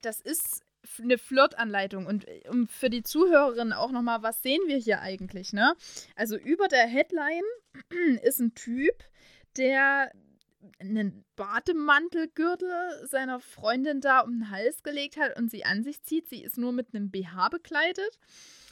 Das 0.00 0.20
ist 0.20 0.64
eine 0.98 1.18
Flirtanleitung 1.18 2.06
und 2.06 2.26
äh, 2.26 2.42
um 2.48 2.68
für 2.68 2.90
die 2.90 3.02
Zuhörerinnen 3.02 3.72
auch 3.72 3.90
nochmal, 3.90 4.22
was 4.22 4.42
sehen 4.42 4.60
wir 4.66 4.76
hier 4.76 5.00
eigentlich, 5.00 5.52
ne? 5.52 5.74
Also 6.16 6.36
über 6.36 6.68
der 6.68 6.86
Headline 6.86 7.44
ist 8.22 8.40
ein 8.40 8.54
Typ, 8.54 9.04
der 9.56 10.10
einen 10.80 11.24
Bademantelgürtel 11.36 13.06
seiner 13.06 13.40
Freundin 13.40 14.00
da 14.00 14.20
um 14.20 14.32
den 14.32 14.50
Hals 14.50 14.82
gelegt 14.82 15.16
hat 15.16 15.36
und 15.38 15.50
sie 15.50 15.64
an 15.64 15.82
sich 15.82 16.02
zieht. 16.02 16.28
Sie 16.28 16.42
ist 16.42 16.58
nur 16.58 16.72
mit 16.72 16.94
einem 16.94 17.10
BH 17.10 17.48
bekleidet. 17.48 18.18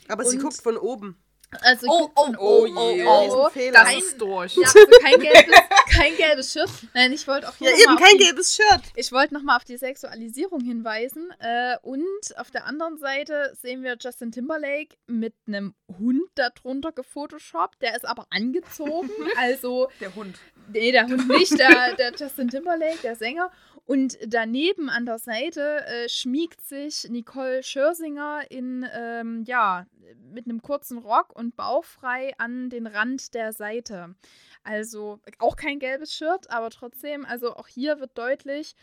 Aber 0.08 0.24
sie 0.24 0.38
guckt 0.38 0.60
von 0.60 0.76
oben. 0.76 1.16
Also 1.62 1.86
Oh, 1.88 2.10
oh, 2.14 2.34
oh, 2.38 2.66
oh, 2.74 2.94
oh. 3.06 3.44
oh, 3.46 3.50
Fehler. 3.50 3.72
Das 3.72 3.84
Kein- 3.84 3.98
ist 3.98 4.20
durch. 4.20 4.56
ja, 4.56 4.62
also 4.66 4.78
kein, 5.02 5.20
gelbes, 5.20 5.54
kein 5.90 6.16
gelbes 6.16 6.52
Shirt. 6.52 6.70
Nein, 6.94 7.12
ich 7.12 7.26
wollte 7.26 7.48
auch 7.48 7.58
nur 7.60 7.68
Ja, 7.70 7.76
eben 7.76 7.96
kein 7.96 8.16
die- 8.18 8.24
gelbes 8.24 8.54
Shirt. 8.56 8.82
Ich 8.94 9.12
wollte 9.12 9.34
nochmal 9.34 9.56
auf 9.56 9.64
die 9.64 9.76
Sexualisierung 9.76 10.60
hinweisen. 10.60 11.30
Äh, 11.40 11.76
und 11.82 12.04
auf 12.36 12.50
der 12.50 12.66
anderen 12.66 12.98
Seite 12.98 13.52
sehen 13.60 13.82
wir 13.82 13.96
Justin 14.00 14.32
Timberlake 14.32 14.96
mit 15.06 15.34
einem 15.46 15.74
Hund 15.98 16.22
darunter 16.34 16.92
gefotoshoppt. 16.92 17.80
Der 17.82 17.96
ist 17.96 18.04
aber 18.06 18.26
angezogen. 18.30 19.10
Also, 19.38 19.88
Der 20.00 20.14
Hund. 20.14 20.36
nee, 20.72 20.92
der 20.92 21.06
Hund 21.06 21.28
nicht, 21.28 21.58
der, 21.58 21.94
der 21.96 22.12
Justin 22.18 22.48
Timberlake, 22.48 22.98
der 23.02 23.16
Sänger. 23.16 23.50
Und 23.86 24.18
daneben 24.26 24.90
an 24.90 25.06
der 25.06 25.18
Seite 25.18 25.86
äh, 25.86 26.08
schmiegt 26.08 26.60
sich 26.60 27.08
Nicole 27.08 27.62
Schörsinger 27.62 28.42
in, 28.50 28.84
ähm, 28.92 29.44
ja, 29.46 29.86
mit 30.32 30.46
einem 30.46 30.60
kurzen 30.60 30.98
Rock 30.98 31.34
und 31.36 31.54
bauchfrei 31.56 32.36
an 32.38 32.68
den 32.68 32.88
Rand 32.88 33.32
der 33.34 33.52
Seite. 33.52 34.16
Also 34.64 35.20
auch 35.38 35.54
kein 35.54 35.78
gelbes 35.78 36.12
Shirt, 36.12 36.50
aber 36.50 36.70
trotzdem, 36.70 37.24
also 37.24 37.54
auch 37.54 37.68
hier 37.68 38.00
wird 38.00 38.18
deutlich, 38.18 38.74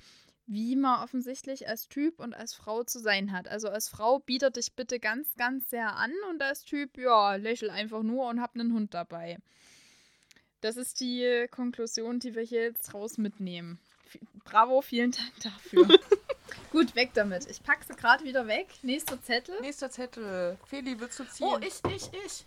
wie 0.45 0.77
man 0.77 1.03
offensichtlich 1.03 1.67
als 1.67 1.89
Typ 1.89 2.21
und 2.21 2.33
als 2.33 2.53
Frau 2.53 2.83
zu 2.83 2.99
sein 2.99 3.33
hat. 3.33 3.49
Also 3.49 3.67
als 3.67 3.89
Frau 3.89 4.19
bietet 4.19 4.55
dich 4.55 4.73
bitte 4.73 5.01
ganz, 5.01 5.35
ganz 5.35 5.69
sehr 5.69 5.97
an 5.97 6.13
und 6.29 6.41
als 6.41 6.63
Typ, 6.63 6.97
ja, 6.97 7.35
lächel 7.35 7.69
einfach 7.69 8.03
nur 8.03 8.29
und 8.29 8.41
hab 8.41 8.55
einen 8.55 8.73
Hund 8.73 8.93
dabei. 8.93 9.37
Das 10.61 10.77
ist 10.77 11.01
die 11.01 11.47
Konklusion, 11.51 12.19
die 12.19 12.35
wir 12.35 12.43
hier 12.43 12.63
jetzt 12.63 12.93
raus 12.93 13.17
mitnehmen. 13.17 13.79
Bravo, 14.45 14.81
vielen 14.81 15.11
Dank 15.11 15.31
dafür. 15.41 15.87
Gut, 16.71 16.95
weg 16.95 17.11
damit. 17.13 17.49
Ich 17.49 17.63
packe 17.63 17.85
sie 17.85 17.95
gerade 17.95 18.23
wieder 18.23 18.47
weg. 18.47 18.67
Nächster 18.81 19.21
Zettel. 19.21 19.59
Nächster 19.61 19.89
Zettel. 19.89 20.57
Feli, 20.65 20.99
willst 20.99 21.19
du 21.19 21.23
ziehen? 21.25 21.47
Oh, 21.47 21.57
ich, 21.59 21.81
ich, 21.87 22.09
ich. 22.25 22.45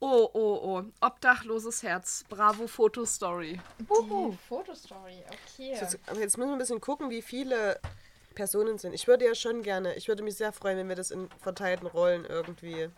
Oh, 0.00 0.28
oh, 0.32 0.60
oh. 0.62 0.82
Obdachloses 1.00 1.82
Herz. 1.84 2.24
Bravo 2.28 2.66
Fotostory. 2.66 3.60
Die 3.78 4.36
Fotostory, 4.48 5.22
okay. 5.28 5.78
Aber 6.06 6.18
jetzt 6.18 6.36
müssen 6.36 6.50
wir 6.50 6.56
ein 6.56 6.58
bisschen 6.58 6.80
gucken, 6.80 7.08
wie 7.08 7.22
viele 7.22 7.78
Personen 8.34 8.78
sind. 8.78 8.94
Ich 8.94 9.06
würde 9.06 9.26
ja 9.26 9.34
schon 9.36 9.62
gerne, 9.62 9.94
ich 9.94 10.08
würde 10.08 10.24
mich 10.24 10.36
sehr 10.36 10.52
freuen, 10.52 10.76
wenn 10.76 10.88
wir 10.88 10.96
das 10.96 11.12
in 11.12 11.28
verteilten 11.40 11.86
Rollen 11.86 12.24
irgendwie 12.24 12.88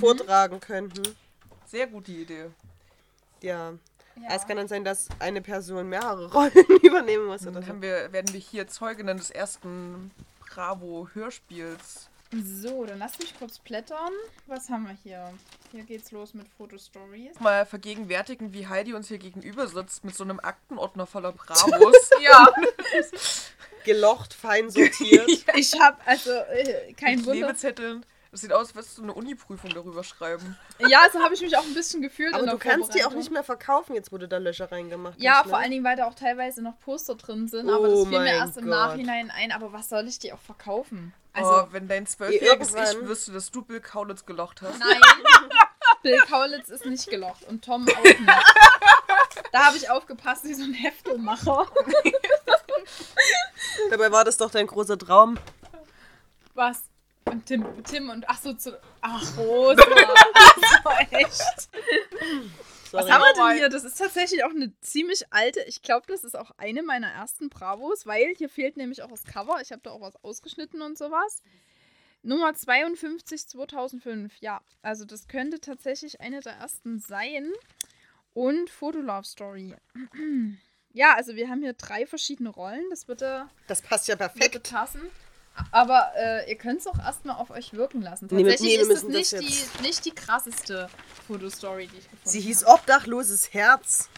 vortragen 0.00 0.58
könnten. 0.58 1.02
Sehr 1.66 1.86
gute 1.86 2.10
Idee. 2.10 2.50
Ja. 3.40 3.74
Ja. 4.22 4.34
Es 4.34 4.46
kann 4.46 4.56
dann 4.56 4.68
sein, 4.68 4.84
dass 4.84 5.08
eine 5.18 5.40
Person 5.40 5.88
mehrere 5.88 6.32
Rollen 6.32 6.52
übernehmen 6.82 7.26
muss 7.26 7.46
oder 7.46 7.60
Dann 7.60 7.82
wir, 7.82 8.12
werden 8.12 8.32
wir 8.32 8.40
hier 8.40 8.66
Zeuginnen 8.66 9.16
des 9.16 9.30
ersten 9.30 10.10
Bravo-Hörspiels. 10.50 12.08
So, 12.32 12.84
dann 12.84 12.98
lass 12.98 13.18
mich 13.18 13.38
kurz 13.38 13.58
blättern. 13.60 14.12
Was 14.46 14.68
haben 14.68 14.84
wir 14.84 14.96
hier? 15.02 15.32
Hier 15.70 15.84
geht's 15.84 16.10
los 16.10 16.34
mit 16.34 16.48
Fotostories. 16.58 17.38
Mal 17.38 17.64
vergegenwärtigen, 17.64 18.52
wie 18.52 18.66
Heidi 18.66 18.94
uns 18.94 19.08
hier 19.08 19.18
gegenüber 19.18 19.68
sitzt 19.68 20.04
mit 20.04 20.16
so 20.16 20.24
einem 20.24 20.40
Aktenordner 20.40 21.06
voller 21.06 21.32
Bravos. 21.32 22.10
Ja. 22.20 22.48
Gelocht, 23.84 24.34
fein 24.34 24.68
sortiert. 24.70 25.28
Ich 25.54 25.78
habe 25.80 25.98
also 26.06 26.30
äh, 26.32 26.92
kein 26.94 27.18
mit 27.18 27.26
Wunder. 27.26 27.46
Klebezetteln. 27.46 28.04
Das 28.36 28.42
sieht 28.42 28.52
aus, 28.52 28.66
als 28.66 28.74
würdest 28.74 28.98
du 28.98 29.02
eine 29.02 29.14
Uni-Prüfung 29.14 29.70
darüber 29.70 30.04
schreiben. 30.04 30.58
Ja, 30.78 31.08
so 31.10 31.20
habe 31.20 31.32
ich 31.32 31.40
mich 31.40 31.56
auch 31.56 31.64
ein 31.64 31.72
bisschen 31.72 32.02
gefühlt. 32.02 32.34
Aber 32.34 32.44
in 32.44 32.50
du 32.50 32.58
kannst 32.58 32.94
die 32.94 33.02
auch 33.02 33.12
nicht 33.14 33.30
mehr 33.30 33.42
verkaufen, 33.42 33.94
jetzt 33.94 34.12
du 34.12 34.18
da 34.18 34.36
Löcher 34.36 34.70
reingemacht 34.70 35.14
Ja, 35.18 35.36
hast. 35.36 35.46
ne? 35.46 35.50
vor 35.52 35.58
allen 35.58 35.70
Dingen, 35.70 35.82
weil 35.84 35.96
da 35.96 36.06
auch 36.06 36.12
teilweise 36.14 36.60
noch 36.60 36.78
Poster 36.80 37.14
drin 37.14 37.48
sind. 37.48 37.70
aber 37.70 37.88
Oh 37.88 38.02
das 38.04 38.08
fiel 38.10 38.20
mir 38.20 38.26
erst 38.34 38.58
im 38.58 38.64
Gott. 38.64 38.72
Nachhinein 38.74 39.30
ein. 39.30 39.52
Aber 39.52 39.72
was 39.72 39.88
soll 39.88 40.06
ich 40.06 40.18
die 40.18 40.34
auch 40.34 40.38
verkaufen? 40.40 41.14
Also, 41.32 41.50
oh, 41.50 41.66
wenn 41.70 41.88
dein 41.88 42.06
zwölfjähriges 42.06 42.74
Ich 42.74 43.08
wüsste, 43.08 43.32
dass 43.32 43.50
du 43.50 43.62
Bill 43.62 43.80
Kaulitz 43.80 44.26
gelocht 44.26 44.60
hast. 44.60 44.78
nein. 44.80 45.00
Bill 46.02 46.18
Kaulitz 46.28 46.68
ist 46.68 46.84
nicht 46.84 47.08
gelocht 47.08 47.42
und 47.44 47.64
Tom 47.64 47.86
auch 47.88 48.02
nicht. 48.02 48.18
Da 49.52 49.64
habe 49.64 49.78
ich 49.78 49.88
aufgepasst, 49.88 50.44
wie 50.44 50.52
so 50.52 50.64
ein 50.64 50.74
Heftelmacher. 50.74 51.66
Dabei 53.90 54.12
war 54.12 54.24
das 54.24 54.36
doch 54.36 54.50
dein 54.50 54.66
großer 54.66 54.98
Traum. 54.98 55.38
Was? 56.54 56.82
Und 57.26 57.46
Tim, 57.46 57.66
Tim 57.84 58.10
und 58.10 58.28
ach 58.28 58.40
so 58.40 58.54
zu. 58.54 58.78
Ach, 59.00 59.36
Rosa. 59.36 59.82
so, 59.82 60.90
echt. 61.10 61.40
Was 62.92 63.04
Sorry. 63.06 63.10
haben 63.10 63.22
wir 63.22 63.34
denn 63.34 63.56
hier? 63.58 63.68
Das 63.68 63.84
ist 63.84 63.98
tatsächlich 63.98 64.44
auch 64.44 64.50
eine 64.50 64.72
ziemlich 64.80 65.24
alte. 65.30 65.60
Ich 65.66 65.82
glaube, 65.82 66.06
das 66.06 66.22
ist 66.24 66.36
auch 66.36 66.52
eine 66.56 66.82
meiner 66.82 67.08
ersten 67.08 67.48
Bravos, 67.50 68.06
weil 68.06 68.34
hier 68.36 68.48
fehlt 68.48 68.76
nämlich 68.76 69.02
auch 69.02 69.10
das 69.10 69.24
Cover. 69.24 69.60
Ich 69.60 69.72
habe 69.72 69.82
da 69.82 69.90
auch 69.90 70.00
was 70.00 70.16
ausgeschnitten 70.24 70.80
und 70.82 70.96
sowas. 70.96 71.42
Nummer 72.22 72.54
52 72.54 73.48
2005. 73.48 74.36
Ja, 74.40 74.60
also 74.82 75.04
das 75.04 75.26
könnte 75.26 75.60
tatsächlich 75.60 76.20
eine 76.20 76.40
der 76.40 76.54
ersten 76.54 77.00
sein. 77.00 77.52
Und 78.34 78.70
Fotolove 78.70 79.24
Story. 79.26 79.74
Ja, 80.92 81.14
also 81.14 81.36
wir 81.36 81.50
haben 81.50 81.60
hier 81.60 81.74
drei 81.74 82.06
verschiedene 82.06 82.48
Rollen. 82.48 82.82
Das 82.88 83.06
würde, 83.06 83.50
Das 83.66 83.82
passt 83.82 84.08
ja 84.08 84.18
würde 84.18 84.32
perfekt. 84.32 84.70
passen. 84.72 85.02
Aber 85.70 86.12
äh, 86.16 86.48
ihr 86.50 86.56
könnt 86.56 86.80
es 86.80 86.86
auch 86.86 86.98
erstmal 86.98 87.36
auf 87.36 87.50
euch 87.50 87.72
wirken 87.72 88.02
lassen. 88.02 88.28
Nee, 88.30 88.42
Tatsächlich 88.42 88.78
nee, 88.78 88.84
wir 88.86 88.90
ist 88.94 89.02
es 89.02 89.08
nicht 89.08 89.32
das 89.32 89.40
die, 89.40 89.82
nicht 89.82 90.04
die 90.04 90.14
krasseste 90.14 90.88
Fotostory, 91.26 91.86
die 91.86 91.96
ich 91.98 92.04
gefunden 92.04 92.28
Sie 92.28 92.40
hieß 92.40 92.64
habe. 92.66 92.74
Obdachloses 92.80 93.52
Herz. 93.54 94.08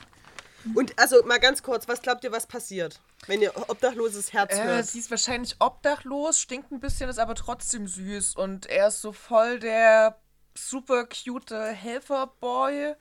Und 0.74 0.99
also 0.99 1.22
mal 1.24 1.39
ganz 1.39 1.62
kurz, 1.62 1.86
was 1.89 2.03
glaubt 2.03 2.24
ihr, 2.24 2.32
was 2.32 2.47
passiert, 2.47 3.01
wenn 3.26 3.41
ihr 3.41 3.57
Obdachloses 3.68 4.32
Herz 4.32 4.53
Äh, 4.55 4.64
hört? 4.64 4.86
sie 4.86 4.99
ist 4.99 5.11
wahrscheinlich 5.11 5.57
obdachlos, 5.61 6.41
stinkt 6.41 6.72
ein 6.72 6.80
bisschen, 6.80 7.09
ist 7.09 7.18
aber 7.20 7.34
trotzdem 7.36 7.86
süß. 7.86 8.34
Und 8.34 8.66
er 8.66 8.89
ist 8.89 9.01
so 9.01 9.12
voll 9.12 9.61
der 9.61 10.18
super 10.55 11.07
cute 11.07 11.53
Helferboy. 11.72 12.95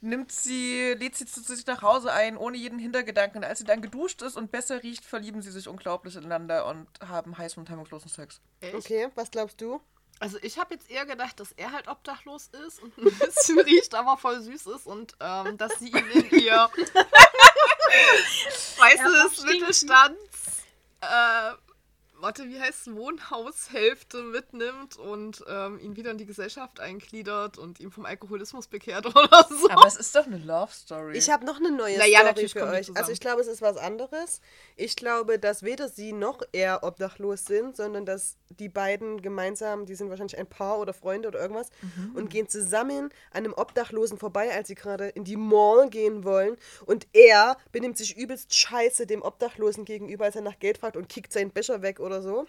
Nimmt 0.00 0.30
sie, 0.30 0.94
lädt 0.94 1.16
sie 1.16 1.26
zu 1.26 1.40
sich 1.40 1.66
nach 1.66 1.82
Hause 1.82 2.12
ein, 2.12 2.36
ohne 2.36 2.56
jeden 2.56 2.78
Hintergedanken. 2.78 3.38
Und 3.38 3.44
als 3.44 3.58
sie 3.58 3.64
dann 3.64 3.82
geduscht 3.82 4.22
ist 4.22 4.36
und 4.36 4.52
besser 4.52 4.82
riecht, 4.82 5.04
verlieben 5.04 5.42
sie 5.42 5.50
sich 5.50 5.66
unglaublich 5.66 6.14
ineinander 6.14 6.66
und 6.66 6.86
haben 7.06 7.36
heißen 7.36 7.60
und 7.60 7.68
hemmungslosen 7.68 8.08
Sex. 8.08 8.40
Echt? 8.60 8.74
Okay, 8.74 9.08
was 9.16 9.30
glaubst 9.30 9.60
du? 9.60 9.80
Also 10.20 10.38
ich 10.42 10.58
habe 10.58 10.74
jetzt 10.74 10.90
eher 10.90 11.06
gedacht, 11.06 11.38
dass 11.40 11.52
er 11.52 11.72
halt 11.72 11.88
obdachlos 11.88 12.50
ist 12.66 12.82
und 12.82 12.96
ein 12.98 13.04
bisschen 13.18 13.58
riecht, 13.66 13.94
aber 13.94 14.16
voll 14.16 14.40
süß 14.40 14.66
ist 14.66 14.86
und 14.86 15.14
ähm, 15.20 15.56
dass 15.58 15.78
sie 15.78 15.88
ihn 15.90 16.10
in 16.12 16.30
ihr 16.40 16.56
weißes. 18.78 19.44
Mittelstands 19.44 20.64
äh, 21.00 21.52
warte, 22.20 22.48
wie 22.48 22.58
heißt 22.60 22.86
es, 22.88 22.94
Wohnhaushälfte 22.94 24.22
mitnimmt 24.22 24.96
und 24.96 25.44
ähm, 25.48 25.78
ihn 25.80 25.96
wieder 25.96 26.10
in 26.10 26.18
die 26.18 26.26
Gesellschaft 26.26 26.80
eingliedert 26.80 27.58
und 27.58 27.80
ihm 27.80 27.90
vom 27.90 28.04
Alkoholismus 28.06 28.66
bekehrt 28.66 29.06
oder 29.16 29.46
so. 29.50 29.70
Aber 29.70 29.86
es 29.86 29.96
ist 29.96 30.14
doch 30.14 30.26
eine 30.26 30.38
Love 30.38 30.72
Story. 30.72 31.16
Ich 31.16 31.30
habe 31.30 31.44
noch 31.44 31.58
eine 31.58 31.70
neue 31.70 31.96
Naja, 31.98 32.18
Story 32.18 32.24
natürlich 32.26 32.52
für 32.52 32.64
euch. 32.66 32.86
zusammen. 32.86 32.96
Also 32.98 33.12
ich 33.12 33.20
glaube, 33.20 33.40
es 33.40 33.46
ist 33.46 33.62
was 33.62 33.76
anderes. 33.76 34.40
Ich 34.76 34.96
glaube, 34.96 35.38
dass 35.38 35.62
weder 35.62 35.88
sie 35.88 36.12
noch 36.12 36.42
er 36.52 36.82
obdachlos 36.82 37.44
sind, 37.44 37.76
sondern 37.76 38.04
dass 38.06 38.36
die 38.50 38.68
beiden 38.68 39.20
gemeinsam, 39.22 39.86
die 39.86 39.94
sind 39.94 40.08
wahrscheinlich 40.10 40.38
ein 40.38 40.48
Paar 40.48 40.78
oder 40.78 40.92
Freunde 40.92 41.28
oder 41.28 41.40
irgendwas, 41.40 41.68
Mhm. 41.82 42.16
und 42.16 42.30
gehen 42.30 42.48
zusammen 42.48 43.10
an 43.30 43.44
einem 43.44 43.54
Obdachlosen 43.54 44.18
vorbei, 44.18 44.52
als 44.54 44.68
sie 44.68 44.74
gerade 44.74 45.08
in 45.08 45.24
die 45.24 45.36
Mall 45.36 45.88
gehen 45.90 46.24
wollen. 46.24 46.56
Und 46.86 47.06
er 47.12 47.56
benimmt 47.72 47.96
sich 47.98 48.16
übelst 48.16 48.54
scheiße 48.54 49.06
dem 49.06 49.22
Obdachlosen 49.22 49.84
gegenüber, 49.84 50.24
als 50.24 50.34
er 50.36 50.42
nach 50.42 50.58
Geld 50.58 50.78
fragt 50.78 50.96
und 50.96 51.08
kickt 51.08 51.32
seinen 51.32 51.50
Becher 51.50 51.82
weg 51.82 52.00
oder 52.00 52.07
so. 52.22 52.46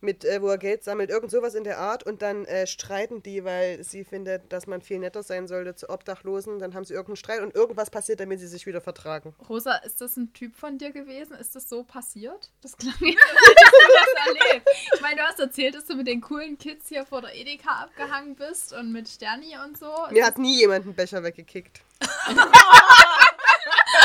Mit, 0.00 0.22
äh, 0.24 0.42
wo 0.42 0.48
er 0.48 0.58
Geld 0.58 0.84
sammelt, 0.84 1.08
irgend 1.08 1.30
sowas 1.30 1.54
in 1.54 1.64
der 1.64 1.78
Art. 1.78 2.02
Und 2.02 2.20
dann 2.20 2.44
äh, 2.44 2.66
streiten 2.66 3.22
die, 3.22 3.42
weil 3.42 3.82
sie 3.82 4.04
findet, 4.04 4.52
dass 4.52 4.66
man 4.66 4.82
viel 4.82 4.98
netter 4.98 5.22
sein 5.22 5.48
sollte 5.48 5.76
zu 5.76 5.88
Obdachlosen. 5.88 6.58
Dann 6.58 6.74
haben 6.74 6.84
sie 6.84 6.92
irgendeinen 6.92 7.16
Streit 7.16 7.40
und 7.40 7.54
irgendwas 7.54 7.88
passiert, 7.88 8.20
damit 8.20 8.38
sie 8.38 8.46
sich 8.46 8.66
wieder 8.66 8.82
vertragen. 8.82 9.34
Rosa, 9.48 9.76
ist 9.76 10.02
das 10.02 10.18
ein 10.18 10.34
Typ 10.34 10.56
von 10.56 10.76
dir 10.76 10.92
gewesen? 10.92 11.34
Ist 11.36 11.56
das 11.56 11.70
so 11.70 11.84
passiert? 11.84 12.50
Das 12.60 12.76
klang 12.76 12.94
jetzt, 13.00 13.22
als 13.22 13.34
du 13.34 14.42
erlebt. 14.42 14.68
Ich 14.94 15.00
meine, 15.00 15.16
du 15.16 15.22
hast 15.22 15.40
erzählt, 15.40 15.74
dass 15.74 15.86
du 15.86 15.94
mit 15.94 16.06
den 16.06 16.20
coolen 16.20 16.58
Kids 16.58 16.90
hier 16.90 17.06
vor 17.06 17.22
der 17.22 17.34
Edeka 17.34 17.70
abgehangen 17.70 18.36
bist 18.36 18.74
und 18.74 18.92
mit 18.92 19.08
Sterni 19.08 19.56
und 19.64 19.78
so. 19.78 19.90
Mir 20.10 20.26
hat 20.26 20.36
nie 20.36 20.58
jemand 20.58 20.84
einen 20.84 20.94
Becher 20.94 21.22
weggekickt. 21.22 21.80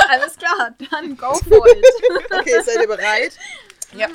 Alles 0.08 0.38
klar, 0.38 0.74
dann 0.92 1.18
go 1.18 1.34
for 1.34 1.68
it. 1.68 1.86
Okay, 2.32 2.62
seid 2.64 2.82
ihr 2.82 2.88
bereit? 2.88 3.38
Ja. 3.94 4.08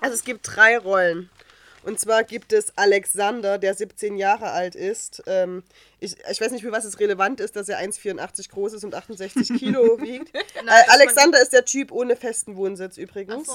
Also 0.00 0.14
es 0.14 0.24
gibt 0.24 0.40
drei 0.42 0.78
Rollen. 0.78 1.30
Und 1.84 1.98
zwar 1.98 2.24
gibt 2.24 2.52
es 2.52 2.76
Alexander, 2.76 3.56
der 3.56 3.72
17 3.72 4.16
Jahre 4.18 4.50
alt 4.50 4.74
ist. 4.74 5.22
Ähm, 5.26 5.62
ich, 6.00 6.16
ich 6.30 6.40
weiß 6.40 6.50
nicht, 6.50 6.62
für 6.62 6.72
was 6.72 6.84
es 6.84 6.98
relevant 7.00 7.40
ist, 7.40 7.56
dass 7.56 7.68
er 7.68 7.78
1,84 7.80 8.50
groß 8.50 8.74
ist 8.74 8.84
und 8.84 8.94
68 8.94 9.58
Kilo 9.58 9.98
wiegt. 10.00 10.34
äh, 10.34 10.40
Alexander 10.88 11.40
ist 11.40 11.52
der 11.52 11.64
Typ 11.64 11.92
ohne 11.92 12.16
festen 12.16 12.56
Wohnsitz 12.56 12.98
übrigens. 12.98 13.48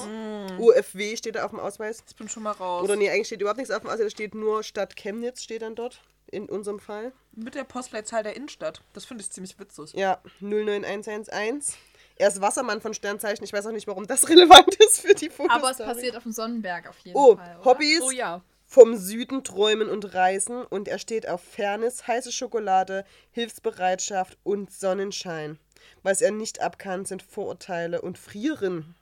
UFW 0.58 1.16
steht 1.16 1.36
da 1.36 1.44
auf 1.44 1.50
dem 1.50 1.60
Ausweis. 1.60 2.02
Ich 2.08 2.16
bin 2.16 2.28
schon 2.28 2.42
mal 2.42 2.52
raus. 2.52 2.82
Oder 2.82 2.96
nee, 2.96 3.10
eigentlich 3.10 3.26
steht 3.28 3.40
überhaupt 3.40 3.58
nichts 3.58 3.72
auf 3.72 3.82
dem 3.82 3.88
Ausweis, 3.90 4.06
da 4.06 4.10
steht 4.10 4.34
nur 4.34 4.62
Stadt 4.64 4.96
Chemnitz, 4.96 5.42
steht 5.42 5.62
dann 5.62 5.74
dort. 5.74 6.00
In 6.26 6.48
unserem 6.48 6.80
Fall. 6.80 7.12
Mit 7.32 7.54
der 7.54 7.62
Postleitzahl 7.64 8.24
der 8.24 8.34
Innenstadt. 8.34 8.80
Das 8.94 9.04
finde 9.04 9.22
ich 9.22 9.30
ziemlich 9.30 9.56
witzig. 9.60 9.92
Ja, 9.92 10.20
09111. 10.40 11.76
Er 12.16 12.28
ist 12.28 12.40
Wassermann 12.40 12.80
von 12.80 12.94
Sternzeichen. 12.94 13.44
Ich 13.44 13.52
weiß 13.52 13.66
auch 13.66 13.72
nicht, 13.72 13.86
warum 13.86 14.06
das 14.06 14.28
relevant 14.28 14.74
ist 14.76 15.00
für 15.00 15.14
die 15.14 15.30
Fotos. 15.30 15.54
Aber 15.54 15.70
es 15.70 15.78
passiert 15.78 16.16
auf 16.16 16.22
dem 16.22 16.32
Sonnenberg 16.32 16.88
auf 16.88 16.98
jeden 17.00 17.16
Oh, 17.16 17.36
Fall. 17.36 17.56
Oder? 17.56 17.64
Hobbys. 17.64 18.00
Oh 18.02 18.10
ja. 18.10 18.42
Vom 18.66 18.96
Süden 18.96 19.44
träumen 19.44 19.88
und 19.88 20.14
reisen 20.14 20.64
und 20.64 20.88
er 20.88 20.98
steht 20.98 21.28
auf 21.28 21.42
Fairness, 21.42 22.06
heiße 22.06 22.32
Schokolade, 22.32 23.04
Hilfsbereitschaft 23.30 24.38
und 24.42 24.72
Sonnenschein. 24.72 25.58
Was 26.02 26.22
er 26.22 26.30
nicht 26.30 26.60
ab 26.60 26.78
kann, 26.78 27.04
sind 27.04 27.22
Vorurteile 27.22 28.00
und 28.00 28.16
Frieren. 28.18 28.94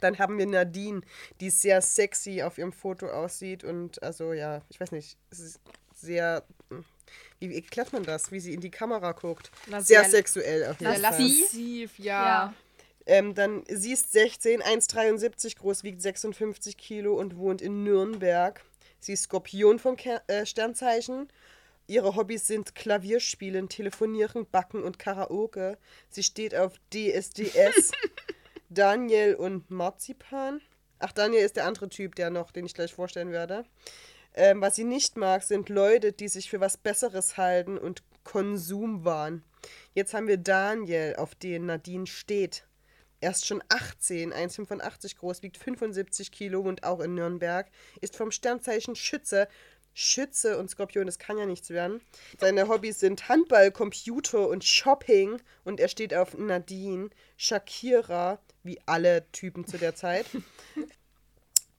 Dann 0.00 0.18
haben 0.18 0.38
wir 0.38 0.46
Nadine, 0.46 1.02
die 1.40 1.50
sehr 1.50 1.80
sexy 1.82 2.42
auf 2.42 2.58
ihrem 2.58 2.72
Foto 2.72 3.06
aussieht 3.06 3.62
und 3.62 4.02
also 4.02 4.32
ja, 4.32 4.62
ich 4.70 4.80
weiß 4.80 4.90
nicht, 4.90 5.16
es 5.30 5.38
ist 5.38 5.60
sehr, 5.94 6.42
hm, 6.70 6.84
wie, 7.40 7.50
wie 7.50 7.56
erklärt 7.56 7.92
man 7.92 8.02
das, 8.04 8.30
wie 8.32 8.40
sie 8.40 8.54
in 8.54 8.60
die 8.60 8.70
Kamera 8.70 9.12
guckt? 9.12 9.50
Na, 9.66 9.80
sehr, 9.80 10.00
sehr- 10.02 10.10
sexuell 10.10 10.64
auf 10.66 10.80
jeden 10.80 11.00
Fall. 11.00 11.14
sie- 11.14 11.42
lassiv, 11.52 11.98
Ja. 11.98 12.24
ja. 12.26 12.54
Ähm, 13.06 13.34
dann, 13.34 13.64
sie 13.68 13.92
ist 13.92 14.12
16, 14.12 14.62
1,73 14.62 15.56
groß, 15.58 15.82
wiegt 15.84 16.00
56 16.00 16.78
Kilo 16.78 17.14
und 17.18 17.36
wohnt 17.36 17.60
in 17.60 17.82
Nürnberg. 17.84 18.62
Sie 19.00 19.12
ist 19.12 19.24
Skorpion 19.24 19.78
vom 19.78 19.96
Ker 19.96 20.22
äh, 20.26 20.46
Sternzeichen. 20.46 21.28
Ihre 21.86 22.16
Hobbys 22.16 22.46
sind 22.46 22.74
Klavierspielen, 22.74 23.68
Telefonieren, 23.68 24.46
Backen 24.50 24.82
und 24.82 24.98
Karaoke. 24.98 25.76
Sie 26.08 26.22
steht 26.22 26.54
auf 26.54 26.72
DSDS, 26.94 27.90
Daniel 28.70 29.34
und 29.34 29.70
Marzipan. 29.70 30.62
Ach, 30.98 31.12
Daniel 31.12 31.44
ist 31.44 31.56
der 31.56 31.66
andere 31.66 31.90
Typ, 31.90 32.14
der 32.14 32.30
noch, 32.30 32.50
den 32.52 32.64
ich 32.64 32.72
gleich 32.72 32.94
vorstellen 32.94 33.30
werde. 33.32 33.64
Ähm, 34.34 34.60
was 34.60 34.76
sie 34.76 34.84
nicht 34.84 35.16
mag, 35.16 35.42
sind 35.42 35.68
Leute, 35.68 36.12
die 36.12 36.28
sich 36.28 36.50
für 36.50 36.60
was 36.60 36.76
Besseres 36.76 37.36
halten 37.36 37.78
und 37.78 38.02
Konsumwahn. 38.24 39.44
Jetzt 39.94 40.12
haben 40.12 40.26
wir 40.26 40.38
Daniel, 40.38 41.14
auf 41.16 41.34
den 41.34 41.66
Nadine 41.66 42.06
steht. 42.06 42.66
Er 43.20 43.30
ist 43.30 43.46
schon 43.46 43.62
18, 43.68 44.34
1,85 44.34 45.16
groß, 45.16 45.42
wiegt 45.42 45.56
75 45.56 46.32
Kilo 46.32 46.60
und 46.60 46.84
auch 46.84 47.00
in 47.00 47.14
Nürnberg. 47.14 47.70
Ist 48.00 48.16
vom 48.16 48.30
Sternzeichen 48.30 48.96
Schütze. 48.96 49.48
Schütze 49.96 50.58
und 50.58 50.68
Skorpion, 50.68 51.06
das 51.06 51.20
kann 51.20 51.38
ja 51.38 51.46
nichts 51.46 51.70
werden. 51.70 52.00
Seine 52.40 52.68
Hobbys 52.68 52.98
sind 52.98 53.28
Handball, 53.28 53.70
Computer 53.70 54.48
und 54.48 54.64
Shopping. 54.64 55.40
Und 55.62 55.78
er 55.78 55.88
steht 55.88 56.12
auf 56.12 56.36
Nadine, 56.36 57.10
Shakira, 57.36 58.40
wie 58.64 58.80
alle 58.86 59.30
Typen 59.30 59.66
zu 59.66 59.78
der 59.78 59.94
Zeit. 59.94 60.26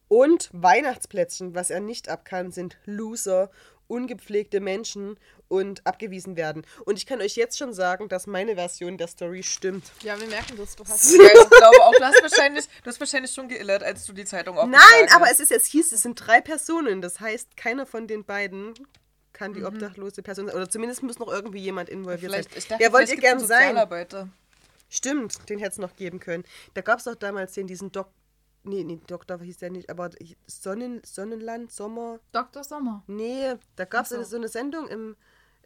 Und 0.07 0.49
Weihnachtsplätzchen, 0.53 1.55
was 1.55 1.69
er 1.69 1.79
nicht 1.79 2.09
ab 2.09 2.25
kann, 2.25 2.51
sind 2.51 2.77
Loser, 2.85 3.49
ungepflegte 3.87 4.59
Menschen 4.59 5.17
und 5.47 5.85
abgewiesen 5.85 6.35
werden. 6.35 6.65
Und 6.85 6.97
ich 6.97 7.05
kann 7.05 7.21
euch 7.21 7.35
jetzt 7.35 7.57
schon 7.57 7.73
sagen, 7.73 8.09
dass 8.09 8.27
meine 8.27 8.55
Version 8.55 8.97
der 8.97 9.07
Story 9.07 9.43
stimmt. 9.43 9.91
Ja, 10.01 10.19
wir 10.19 10.27
merken 10.27 10.57
das. 10.57 10.75
Du 10.75 10.83
hast 10.85 11.13
ich 11.13 11.19
glaube 11.19 11.83
auch, 11.83 11.93
du 11.93 12.03
hast 12.03 12.21
wahrscheinlich, 12.21 12.65
du 12.83 12.89
hast 12.89 12.99
wahrscheinlich 12.99 13.31
schon 13.31 13.47
geillert, 13.47 13.83
als 13.83 14.05
du 14.05 14.13
die 14.13 14.25
Zeitung 14.25 14.57
aufgeschlagen 14.57 15.05
Nein, 15.05 15.15
aber 15.15 15.31
es 15.31 15.39
ist 15.39 15.51
jetzt 15.51 15.67
hieß, 15.67 15.91
es 15.91 16.01
sind 16.01 16.15
drei 16.15 16.41
Personen. 16.41 17.01
Das 17.01 17.19
heißt, 17.19 17.57
keiner 17.57 17.85
von 17.85 18.07
den 18.07 18.25
beiden 18.25 18.73
kann 19.33 19.53
die 19.53 19.63
obdachlose 19.63 20.23
Person 20.23 20.47
sein. 20.47 20.55
Oder 20.55 20.69
zumindest 20.69 21.03
muss 21.03 21.19
noch 21.19 21.27
irgendwie 21.27 21.59
jemand 21.59 21.89
involviert 21.89 22.31
Vielleicht, 22.31 22.49
sein. 22.51 22.57
ich 22.57 22.67
dachte, 22.67 22.83
Wer 22.83 22.93
wollt 22.93 23.09
ihr 23.09 23.15
gibt's 23.15 23.21
gern 23.21 23.37
einen 23.39 23.47
sein? 23.47 24.31
Stimmt, 24.89 25.49
den 25.49 25.59
hätte 25.59 25.71
es 25.71 25.77
noch 25.77 25.95
geben 25.95 26.19
können. 26.19 26.43
Da 26.73 26.81
gab 26.81 26.99
es 26.99 27.05
doch 27.05 27.15
damals 27.15 27.53
den, 27.53 27.67
diesen 27.67 27.91
Doc. 27.91 28.07
Nee, 28.65 28.83
nee, 28.83 28.99
Doktor 29.07 29.39
hieß 29.39 29.57
der 29.57 29.69
nicht, 29.69 29.89
aber 29.89 30.09
Sonnen, 30.47 31.01
Sonnenland, 31.05 31.71
Sommer. 31.71 32.19
Dr. 32.31 32.63
Sommer. 32.63 33.03
Nee, 33.07 33.53
da 33.75 33.85
gab 33.85 34.03
es 34.03 34.09
so. 34.09 34.23
so 34.23 34.35
eine 34.37 34.47
Sendung 34.47 34.87
im, 34.87 35.15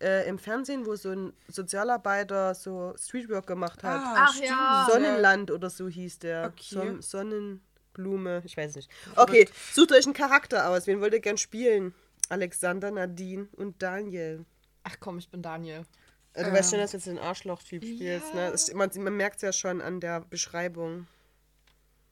äh, 0.02 0.28
im 0.28 0.38
Fernsehen, 0.38 0.86
wo 0.86 0.96
so 0.96 1.12
ein 1.12 1.34
Sozialarbeiter 1.48 2.54
so 2.54 2.94
Streetwork 2.98 3.48
gemacht 3.48 3.84
hat. 3.84 4.02
Ach 4.04 4.36
ja. 4.42 4.88
Sonnenland 4.92 5.50
oder 5.50 5.70
so 5.70 5.88
hieß 5.88 6.20
der. 6.20 6.48
Okay. 6.54 6.76
Son 6.76 7.02
Sonnenblume, 7.02 8.42
ich 8.44 8.58
weiß 8.58 8.76
nicht. 8.76 8.92
Okay, 9.16 9.48
sucht 9.74 9.94
euch 9.94 10.06
einen 10.06 10.14
Charakter 10.14 10.70
aus. 10.70 10.86
Wen 10.86 11.00
wollt 11.00 11.14
ihr 11.14 11.22
gern 11.22 11.38
spielen? 11.38 11.94
Alexander, 12.28 12.92
Nadine 12.92 13.48
und 13.56 13.82
Daniel. 13.82 14.46
Ach 14.84 14.98
komm, 15.00 15.20
ich 15.20 15.30
bin 15.30 15.42
Daniel. 15.42 15.86
Äh, 16.34 16.44
Du 16.44 16.52
weißt 16.52 16.72
schon, 16.72 16.80
dass 16.80 16.92
du 16.92 16.98
jetzt 16.98 17.08
den 17.08 17.18
Arschloch-Typ 17.18 17.84
spielst, 17.84 18.34
ne? 18.36 18.52
Das, 18.52 18.74
man 18.74 18.90
man 18.98 19.16
merkt 19.16 19.38
es 19.38 19.42
ja 19.42 19.54
schon 19.54 19.82
an 19.82 20.00
der 20.00 20.22
Beschreibung. 20.22 21.08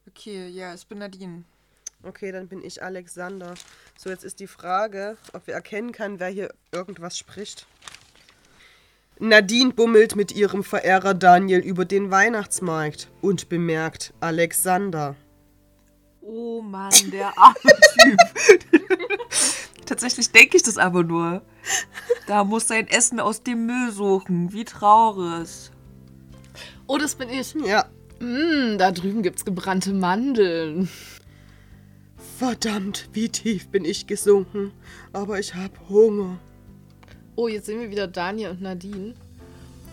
Okay, 0.07 0.47
ja, 0.47 0.73
ich 0.73 0.87
bin 0.87 0.99
Nadine. 0.99 1.43
Okay, 2.03 2.31
dann 2.31 2.47
bin 2.47 2.63
ich 2.63 2.81
Alexander. 2.81 3.55
So, 3.97 4.09
jetzt 4.09 4.23
ist 4.23 4.39
die 4.39 4.47
Frage, 4.47 5.17
ob 5.33 5.47
wir 5.47 5.53
erkennen 5.53 5.91
kann, 5.91 6.19
wer 6.19 6.29
hier 6.29 6.53
irgendwas 6.71 7.17
spricht. 7.17 7.67
Nadine 9.19 9.73
bummelt 9.73 10.15
mit 10.15 10.31
ihrem 10.31 10.63
Verehrer 10.63 11.13
Daniel 11.13 11.59
über 11.59 11.83
den 11.83 12.09
Weihnachtsmarkt 12.09 13.09
und 13.21 13.49
bemerkt 13.49 14.13
Alexander. 14.21 15.15
Oh 16.21 16.61
Mann, 16.61 16.93
der 17.11 17.37
arme 17.37 17.55
Typ. 18.03 18.19
Tatsächlich 19.85 20.31
denke 20.31 20.55
ich 20.57 20.63
das 20.63 20.77
aber 20.77 21.03
nur. 21.03 21.41
Da 22.27 22.43
muss 22.43 22.67
sein 22.67 22.87
Essen 22.87 23.19
aus 23.19 23.43
dem 23.43 23.65
Müll 23.65 23.91
suchen. 23.91 24.53
Wie 24.53 24.63
traurig. 24.63 25.71
Oh, 26.85 26.97
das 26.97 27.15
bin 27.15 27.29
ich. 27.29 27.53
Ja, 27.55 27.85
Mm, 28.19 28.77
da 28.77 28.91
drüben 28.91 29.21
gibt's 29.23 29.45
gebrannte 29.45 29.93
Mandeln. 29.93 30.89
verdammt, 32.37 33.09
wie 33.13 33.29
tief 33.29 33.69
bin 33.69 33.83
ich 33.83 34.05
gesunken. 34.07 34.71
Aber 35.13 35.39
ich 35.39 35.55
hab 35.55 35.71
Hunger. 35.89 36.37
Oh, 37.35 37.47
jetzt 37.47 37.65
sehen 37.65 37.79
wir 37.79 37.89
wieder 37.89 38.07
Daniel 38.07 38.51
und 38.51 38.61
Nadine. 38.61 39.15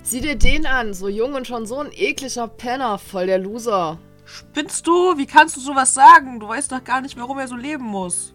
Sieh 0.02 0.20
dir 0.20 0.36
den 0.36 0.66
an, 0.66 0.92
so 0.92 1.08
jung 1.08 1.34
und 1.34 1.46
schon 1.46 1.66
so 1.66 1.78
ein 1.78 1.90
ekliger 1.92 2.48
Penner, 2.48 2.98
voll 2.98 3.26
der 3.26 3.38
Loser. 3.38 3.98
Spinnst 4.26 4.86
du? 4.86 5.16
Wie 5.16 5.26
kannst 5.26 5.56
du 5.56 5.60
sowas 5.60 5.94
sagen? 5.94 6.40
Du 6.40 6.48
weißt 6.48 6.72
doch 6.72 6.84
gar 6.84 7.00
nicht, 7.00 7.18
warum 7.18 7.38
er 7.38 7.48
so 7.48 7.56
leben 7.56 7.84
muss. 7.84 8.34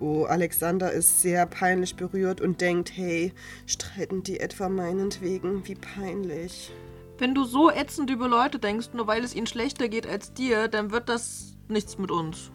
Oh, 0.00 0.24
Alexander 0.24 0.92
ist 0.92 1.22
sehr 1.22 1.46
peinlich 1.46 1.96
berührt 1.96 2.40
und 2.40 2.60
denkt, 2.60 2.92
hey, 2.96 3.32
streiten 3.66 4.22
die 4.22 4.38
etwa 4.38 4.68
meinetwegen? 4.68 5.66
Wie 5.66 5.74
peinlich. 5.74 6.72
Wenn 7.18 7.34
du 7.34 7.44
so 7.44 7.70
ätzend 7.70 8.10
über 8.10 8.28
Leute 8.28 8.58
denkst, 8.60 8.90
nur 8.92 9.08
weil 9.08 9.24
es 9.24 9.34
ihnen 9.34 9.48
schlechter 9.48 9.88
geht 9.88 10.06
als 10.06 10.32
dir, 10.32 10.68
dann 10.68 10.92
wird 10.92 11.08
das 11.08 11.56
nichts 11.66 11.98
mit 11.98 12.10
uns. 12.12 12.52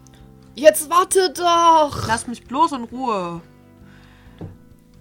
Jetzt 0.55 0.89
warte 0.89 1.33
doch! 1.33 2.07
Lass 2.07 2.27
mich 2.27 2.45
bloß 2.45 2.71
in 2.71 2.83
Ruhe. 2.85 3.41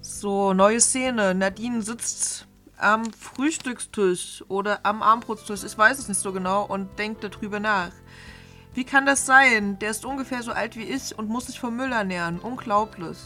So, 0.01 0.53
neue 0.53 0.81
Szene. 0.81 1.35
Nadine 1.35 1.83
sitzt 1.83 2.49
am 2.77 3.05
Frühstückstisch 3.13 4.45
oder 4.49 4.81
am 4.85 5.03
Armbrotstisch, 5.03 5.63
ich 5.63 5.79
weiß 5.79 6.01
es 6.01 6.09
nicht 6.09 6.21
so 6.21 6.33
genau, 6.33 6.65
und 6.65 6.99
denkt 6.99 7.23
darüber 7.23 7.61
nach. 7.61 7.93
Wie 8.75 8.85
kann 8.85 9.07
das 9.07 9.27
sein? 9.27 9.79
Der 9.79 9.91
ist 9.91 10.05
ungefähr 10.05 10.43
so 10.43 10.51
alt 10.51 10.77
wie 10.77 10.83
ich 10.83 11.17
und 11.17 11.29
muss 11.29 11.47
sich 11.47 11.61
vom 11.61 11.77
Müll 11.77 11.93
ernähren. 11.93 12.41
Unglaublich. 12.41 13.19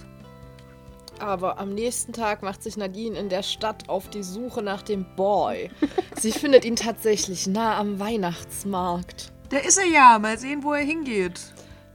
Aber 1.18 1.58
am 1.58 1.74
nächsten 1.74 2.12
Tag 2.12 2.42
macht 2.42 2.62
sich 2.62 2.76
Nadine 2.76 3.18
in 3.18 3.28
der 3.28 3.42
Stadt 3.42 3.88
auf 3.88 4.08
die 4.10 4.22
Suche 4.22 4.62
nach 4.62 4.82
dem 4.82 5.06
Boy. 5.16 5.70
Sie 6.16 6.32
findet 6.32 6.64
ihn 6.64 6.76
tatsächlich 6.76 7.46
nah 7.46 7.78
am 7.78 7.98
Weihnachtsmarkt. 7.98 9.32
Da 9.48 9.58
ist 9.58 9.78
er 9.78 9.86
ja. 9.86 10.18
Mal 10.18 10.38
sehen, 10.38 10.62
wo 10.62 10.72
er 10.72 10.84
hingeht. 10.84 11.40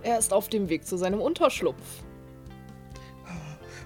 Er 0.03 0.17
ist 0.17 0.33
auf 0.33 0.49
dem 0.49 0.69
Weg 0.69 0.85
zu 0.85 0.97
seinem 0.97 1.21
Unterschlupf. 1.21 1.81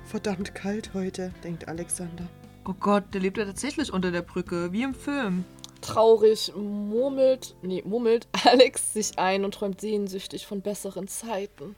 Verdammt 0.06 0.56
kalt 0.56 0.94
heute, 0.94 1.34
denkt 1.44 1.68
Alexander. 1.68 2.28
Oh 2.68 2.74
Gott, 2.80 3.04
der 3.14 3.22
lebt 3.22 3.38
ja 3.38 3.46
tatsächlich 3.46 3.92
unter 3.92 4.12
der 4.12 4.22
Brücke, 4.22 4.72
wie 4.72 4.84
im 4.84 4.94
Film. 4.94 5.44
Traurig 5.82 6.54
murmelt, 6.56 7.56
nee, 7.62 7.84
murmelt 7.86 8.28
Alex 8.46 8.94
sich 8.94 9.20
ein 9.20 9.44
und 9.44 9.56
träumt 9.56 9.82
sehnsüchtig 9.82 10.48
von 10.48 10.62
besseren 10.62 11.08
Zeiten. 11.08 11.76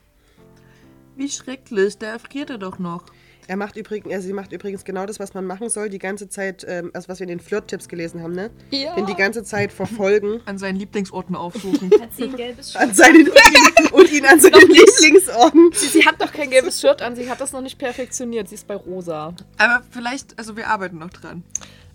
Wie 1.16 1.28
schrecklich, 1.28 1.98
da 1.98 2.06
erfriert 2.06 2.50
er 2.50 2.58
doch 2.58 2.78
noch. 2.78 3.02
Er 3.48 3.56
macht 3.56 3.76
übrigens, 3.76 4.12
also 4.12 4.26
sie 4.26 4.34
macht 4.34 4.52
übrigens 4.52 4.84
genau 4.84 5.06
das, 5.06 5.18
was 5.18 5.32
man 5.32 5.46
machen 5.46 5.70
soll, 5.70 5.88
die 5.88 5.98
ganze 5.98 6.28
Zeit, 6.28 6.66
ähm, 6.68 6.90
also 6.92 7.08
was 7.08 7.18
wir 7.18 7.24
in 7.24 7.30
den 7.30 7.40
Flirt-Tipps 7.40 7.88
gelesen 7.88 8.22
haben, 8.22 8.34
ne? 8.34 8.50
Ja. 8.70 8.94
Den 8.94 9.06
die 9.06 9.14
ganze 9.14 9.42
Zeit 9.42 9.72
verfolgen. 9.72 10.42
An 10.44 10.58
seinen 10.58 10.76
Lieblingsorten 10.76 11.34
aufsuchen. 11.34 11.90
Hat 12.00 12.14
sie 12.14 12.24
ein 12.24 12.36
gelbes 12.36 12.76
An 12.76 12.88
Shirt? 12.88 12.96
seinen, 12.96 13.26
und 13.26 13.36
ihn, 13.36 13.86
und 13.92 14.12
ihn 14.12 14.26
an 14.26 14.38
seinen 14.38 14.68
Lieblingsorten. 14.68 15.70
Sie, 15.72 15.86
sie 15.86 16.04
hat 16.04 16.20
noch 16.20 16.30
kein 16.30 16.50
gelbes 16.50 16.78
Shirt 16.78 17.00
an, 17.00 17.16
sie 17.16 17.30
hat 17.30 17.40
das 17.40 17.52
noch 17.52 17.62
nicht 17.62 17.78
perfektioniert, 17.78 18.50
sie 18.50 18.56
ist 18.56 18.66
bei 18.66 18.76
rosa. 18.76 19.32
Aber 19.56 19.82
vielleicht, 19.90 20.38
also 20.38 20.54
wir 20.58 20.68
arbeiten 20.68 20.98
noch 20.98 21.10
dran. 21.10 21.42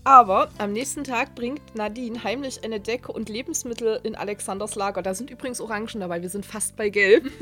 Aber 0.06 0.50
am 0.58 0.74
nächsten 0.74 1.04
Tag 1.04 1.34
bringt 1.34 1.76
Nadine 1.76 2.24
heimlich 2.24 2.64
eine 2.64 2.80
Decke 2.80 3.12
und 3.12 3.30
Lebensmittel 3.30 4.00
in 4.04 4.16
Alexanders 4.16 4.76
Lager. 4.76 5.02
Da 5.02 5.14
sind 5.14 5.30
übrigens 5.30 5.62
Orangen 5.62 6.02
dabei, 6.02 6.22
wir 6.22 6.30
sind 6.30 6.46
fast 6.46 6.76
bei 6.76 6.90
Gelb. 6.90 7.32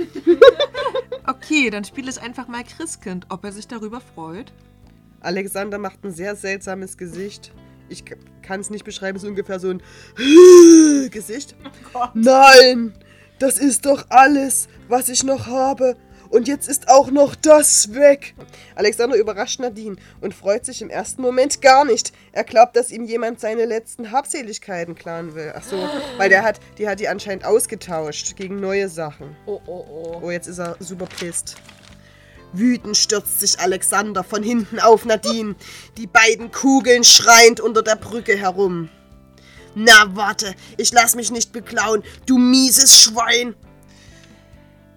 Okay, 1.28 1.70
dann 1.70 1.84
spiele 1.84 2.10
ich 2.10 2.22
einfach 2.22 2.48
mal 2.48 2.64
Christkind, 2.64 3.28
ob 3.30 3.44
er 3.46 3.52
sich 3.52 3.68
darüber 3.68 4.02
freut. 4.02 4.52
Alexander 5.22 5.78
macht 5.78 6.04
ein 6.04 6.12
sehr 6.12 6.36
seltsames 6.36 6.98
Gesicht. 6.98 7.52
Ich 7.90 8.04
kann 8.42 8.60
es 8.60 8.70
nicht 8.70 8.84
beschreiben, 8.84 9.18
es 9.18 9.24
ist 9.24 9.30
ungefähr 9.30 9.60
so 9.60 9.70
ein 9.70 9.82
Gesicht. 11.12 11.56
Nein, 12.14 12.94
das 13.40 13.60
ist 13.60 13.86
doch 13.86 14.06
alles, 14.10 14.68
was 14.88 15.10
ich 15.10 15.24
noch 15.24 15.46
habe. 15.48 15.96
Und 16.32 16.48
jetzt 16.48 16.70
ist 16.70 16.88
auch 16.88 17.12
noch 17.12 17.36
das 17.36 17.94
weg. 17.94 18.34
Alexander 18.76 19.18
überrascht 19.18 19.60
Nadine 19.60 19.98
und 20.22 20.34
freut 20.34 20.66
sich 20.66 20.82
im 20.82 20.90
ersten 20.90 21.22
Moment 21.22 21.62
gar 21.62 21.84
nicht. 21.84 22.14
Er 22.32 22.46
glaubt, 22.46 22.78
dass 22.78 22.90
ihm 22.90 23.04
jemand 23.04 23.42
seine 23.42 23.66
letzten 23.66 24.12
Habseligkeiten 24.12 24.96
klauen 24.96 25.36
will. 25.36 25.54
Ach 25.54 25.64
so, 25.64 25.90
weil 26.18 26.30
der 26.30 26.44
hat, 26.44 26.62
die 26.78 26.88
hat 26.88 27.02
die 27.02 27.10
anscheinend 27.10 27.44
ausgetauscht 27.44 28.38
gegen 28.38 28.62
neue 28.62 28.88
Sachen. 28.88 29.36
Oh, 29.46 29.60
oh, 29.68 29.86
oh. 29.90 30.22
Oh, 30.24 30.32
jetzt 30.32 30.48
ist 30.48 30.60
er 30.60 30.78
super 30.80 31.06
pisst. 31.06 31.58
Wütend 32.54 32.96
stürzt 32.96 33.42
sich 33.42 33.60
Alexander 33.60 34.24
von 34.24 34.42
hinten 34.42 34.80
auf 34.80 35.04
Nadine, 35.04 35.56
die 35.98 36.08
beiden 36.08 36.52
Kugeln 36.52 37.04
schreiend 37.04 37.60
unter 37.60 37.82
der 37.82 37.96
Brücke 37.96 38.38
herum. 38.38 38.90
Na 39.76 40.16
warte, 40.16 40.54
ich 40.78 40.92
lass 40.92 41.16
mich 41.16 41.32
nicht 41.32 41.52
beklauen, 41.52 42.04
du 42.26 42.38
mieses 42.38 43.02
Schwein. 43.02 43.56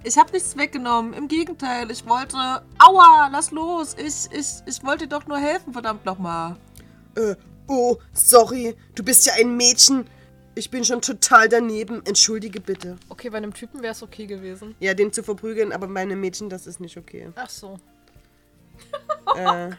Ich 0.05 0.18
habe 0.18 0.30
nichts 0.32 0.57
weggenommen. 0.57 1.14
Im 1.14 1.28
Gegenteil, 1.28 1.90
ich 1.90 2.07
wollte. 2.07 2.36
Aua, 2.78 3.28
lass 3.32 3.50
los. 3.50 3.96
Ich, 3.98 4.30
ich, 4.32 4.48
ich 4.66 4.84
wollte 4.84 5.09
dir 5.09 5.18
doch 5.18 5.26
nur 5.26 5.38
helfen, 5.38 5.72
verdammt 5.72 6.05
nochmal. 6.05 6.57
Äh, 7.16 7.34
oh, 7.66 7.96
sorry, 8.12 8.76
du 8.94 9.02
bist 9.02 9.26
ja 9.26 9.32
ein 9.40 9.57
Mädchen. 9.57 10.07
Ich 10.55 10.70
bin 10.70 10.84
schon 10.84 11.00
total 11.00 11.48
daneben. 11.48 12.05
Entschuldige 12.05 12.61
bitte. 12.61 12.96
Okay, 13.09 13.30
bei 13.30 13.38
einem 13.38 13.55
Typen 13.55 13.82
wäre 13.82 13.92
es 13.92 14.02
okay 14.02 14.26
gewesen. 14.26 14.74
Ja, 14.78 14.92
den 14.92 15.12
zu 15.12 15.22
verprügeln, 15.22 15.72
aber 15.72 15.88
bei 15.88 16.00
einem 16.00 16.20
Mädchen, 16.20 16.50
das 16.50 16.66
ist 16.66 16.80
nicht 16.80 16.98
okay. 16.98 17.30
Ach 17.34 17.48
so. 17.50 17.78
äh, 19.36 19.70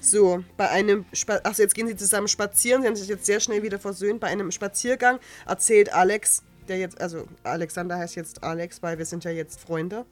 So, 0.00 0.42
bei 0.56 0.68
einem, 0.70 1.04
Spa 1.12 1.40
achso, 1.44 1.62
jetzt 1.62 1.74
gehen 1.74 1.86
sie 1.86 1.96
zusammen 1.96 2.26
spazieren. 2.26 2.82
Sie 2.82 2.88
haben 2.88 2.96
sich 2.96 3.08
jetzt 3.08 3.26
sehr 3.26 3.38
schnell 3.38 3.62
wieder 3.62 3.78
versöhnt. 3.78 4.20
Bei 4.20 4.28
einem 4.28 4.50
Spaziergang 4.50 5.20
erzählt 5.46 5.92
Alex, 5.92 6.42
der 6.70 6.78
jetzt, 6.78 7.00
also 7.00 7.26
Alexander 7.42 7.98
heißt 7.98 8.16
jetzt 8.16 8.42
Alex, 8.42 8.82
weil 8.82 8.96
wir 8.96 9.04
sind 9.04 9.24
ja 9.24 9.30
jetzt 9.30 9.60
Freunde. 9.60 10.06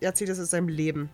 Er 0.00 0.08
erzählt 0.08 0.30
es 0.30 0.40
aus 0.40 0.50
seinem 0.50 0.68
Leben. 0.68 1.10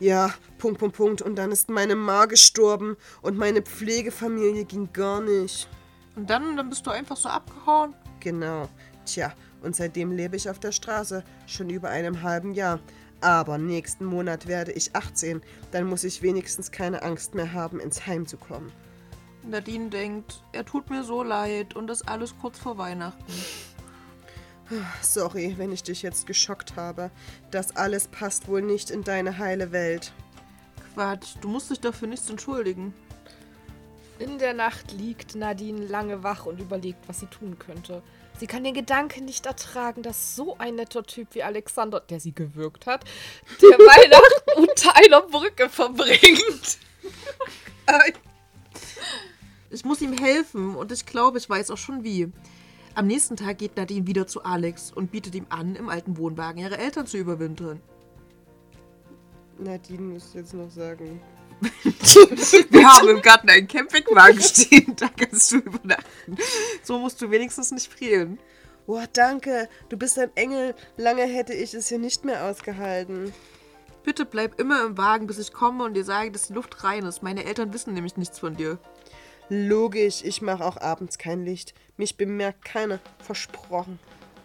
Ja, 0.00 0.34
Punkt, 0.58 0.78
Punkt, 0.78 0.96
Punkt. 0.96 1.22
Und 1.22 1.36
dann 1.36 1.52
ist 1.52 1.70
meine 1.70 1.94
Ma 1.94 2.24
gestorben 2.26 2.96
und 3.22 3.38
meine 3.38 3.62
Pflegefamilie 3.62 4.64
ging 4.64 4.92
gar 4.92 5.20
nicht. 5.20 5.68
Und 6.16 6.28
dann, 6.28 6.56
dann 6.56 6.68
bist 6.68 6.86
du 6.86 6.90
einfach 6.90 7.16
so 7.16 7.28
abgehauen. 7.28 7.94
Genau. 8.20 8.68
Tja, 9.04 9.32
und 9.62 9.76
seitdem 9.76 10.12
lebe 10.12 10.36
ich 10.36 10.50
auf 10.50 10.58
der 10.58 10.72
Straße. 10.72 11.22
Schon 11.46 11.70
über 11.70 11.88
einem 11.90 12.22
halben 12.22 12.54
Jahr. 12.54 12.80
Aber 13.20 13.56
nächsten 13.56 14.04
Monat 14.04 14.46
werde 14.46 14.72
ich 14.72 14.94
18. 14.94 15.42
Dann 15.70 15.84
muss 15.84 16.04
ich 16.04 16.22
wenigstens 16.22 16.70
keine 16.70 17.02
Angst 17.02 17.34
mehr 17.34 17.52
haben, 17.52 17.80
ins 17.80 18.06
Heim 18.06 18.26
zu 18.26 18.36
kommen. 18.36 18.72
Nadine 19.44 19.88
denkt, 19.88 20.42
er 20.52 20.64
tut 20.64 20.90
mir 20.90 21.04
so 21.04 21.22
leid 21.22 21.76
und 21.76 21.86
das 21.86 22.02
alles 22.02 22.34
kurz 22.40 22.58
vor 22.58 22.78
Weihnachten. 22.78 23.24
Sorry, 25.00 25.54
wenn 25.56 25.72
ich 25.72 25.82
dich 25.82 26.02
jetzt 26.02 26.26
geschockt 26.26 26.76
habe. 26.76 27.10
Das 27.50 27.76
alles 27.76 28.08
passt 28.08 28.48
wohl 28.48 28.62
nicht 28.62 28.90
in 28.90 29.04
deine 29.04 29.38
heile 29.38 29.72
Welt. 29.72 30.12
Quatsch, 30.94 31.36
du 31.40 31.48
musst 31.48 31.70
dich 31.70 31.80
dafür 31.80 32.08
nichts 32.08 32.28
entschuldigen. 32.30 32.94
In 34.18 34.38
der 34.38 34.54
Nacht 34.54 34.92
liegt 34.92 35.34
Nadine 35.34 35.84
lange 35.86 36.22
wach 36.22 36.46
und 36.46 36.58
überlegt, 36.58 37.06
was 37.06 37.20
sie 37.20 37.26
tun 37.26 37.58
könnte. 37.58 38.02
Sie 38.38 38.46
kann 38.46 38.64
den 38.64 38.74
Gedanken 38.74 39.24
nicht 39.24 39.46
ertragen, 39.46 40.02
dass 40.02 40.36
so 40.36 40.56
ein 40.58 40.74
netter 40.74 41.02
Typ 41.02 41.28
wie 41.34 41.42
Alexander, 41.42 42.00
der 42.00 42.20
sie 42.20 42.34
gewürgt 42.34 42.86
hat, 42.86 43.04
der 43.60 43.78
Weihnachten 43.78 44.68
unter 44.68 44.96
einer 44.96 45.22
Brücke 45.22 45.68
verbringt. 45.68 46.78
Ich 49.70 49.84
muss 49.84 50.00
ihm 50.00 50.16
helfen 50.16 50.76
und 50.76 50.92
ich 50.92 51.04
glaube, 51.04 51.38
ich 51.38 51.48
weiß 51.48 51.70
auch 51.70 51.78
schon 51.78 52.02
wie. 52.02 52.32
Am 52.96 53.06
nächsten 53.06 53.36
Tag 53.36 53.58
geht 53.58 53.76
Nadine 53.76 54.06
wieder 54.06 54.26
zu 54.26 54.42
Alex 54.42 54.90
und 54.90 55.10
bietet 55.10 55.34
ihm 55.34 55.44
an, 55.50 55.76
im 55.76 55.90
alten 55.90 56.16
Wohnwagen 56.16 56.62
ihre 56.62 56.78
Eltern 56.78 57.06
zu 57.06 57.18
überwintern. 57.18 57.82
Nadine 59.58 60.14
muss 60.14 60.32
jetzt 60.32 60.54
noch 60.54 60.70
sagen. 60.70 61.20
Wir 61.60 62.88
haben 62.88 63.08
im 63.08 63.20
Garten 63.20 63.50
einen 63.50 63.68
Campingwagen 63.68 64.40
stehen, 64.40 64.96
da 64.96 65.08
kannst 65.08 65.52
du 65.52 65.56
übernachten. 65.58 66.38
So 66.82 66.98
musst 66.98 67.20
du 67.20 67.30
wenigstens 67.30 67.70
nicht 67.70 67.92
frieren. 67.92 68.38
Oh, 68.86 69.02
danke. 69.12 69.68
Du 69.90 69.98
bist 69.98 70.18
ein 70.18 70.34
Engel. 70.34 70.74
Lange 70.96 71.24
hätte 71.24 71.52
ich 71.52 71.74
es 71.74 71.88
hier 71.88 71.98
nicht 71.98 72.24
mehr 72.24 72.46
ausgehalten. 72.46 73.34
Bitte 74.04 74.24
bleib 74.24 74.58
immer 74.58 74.86
im 74.86 74.96
Wagen, 74.96 75.26
bis 75.26 75.38
ich 75.38 75.52
komme 75.52 75.84
und 75.84 75.92
dir 75.92 76.04
sage, 76.04 76.30
dass 76.30 76.46
die 76.46 76.54
Luft 76.54 76.82
rein 76.82 77.04
ist. 77.04 77.22
Meine 77.22 77.44
Eltern 77.44 77.74
wissen 77.74 77.92
nämlich 77.92 78.16
nichts 78.16 78.38
von 78.38 78.56
dir. 78.56 78.78
Logisch, 79.48 80.22
ich 80.24 80.42
mache 80.42 80.64
auch 80.64 80.76
abends 80.80 81.18
kein 81.18 81.44
Licht. 81.44 81.74
Mich 81.96 82.16
bemerkt 82.16 82.64
keiner. 82.64 82.98
Versprochen. 83.24 83.98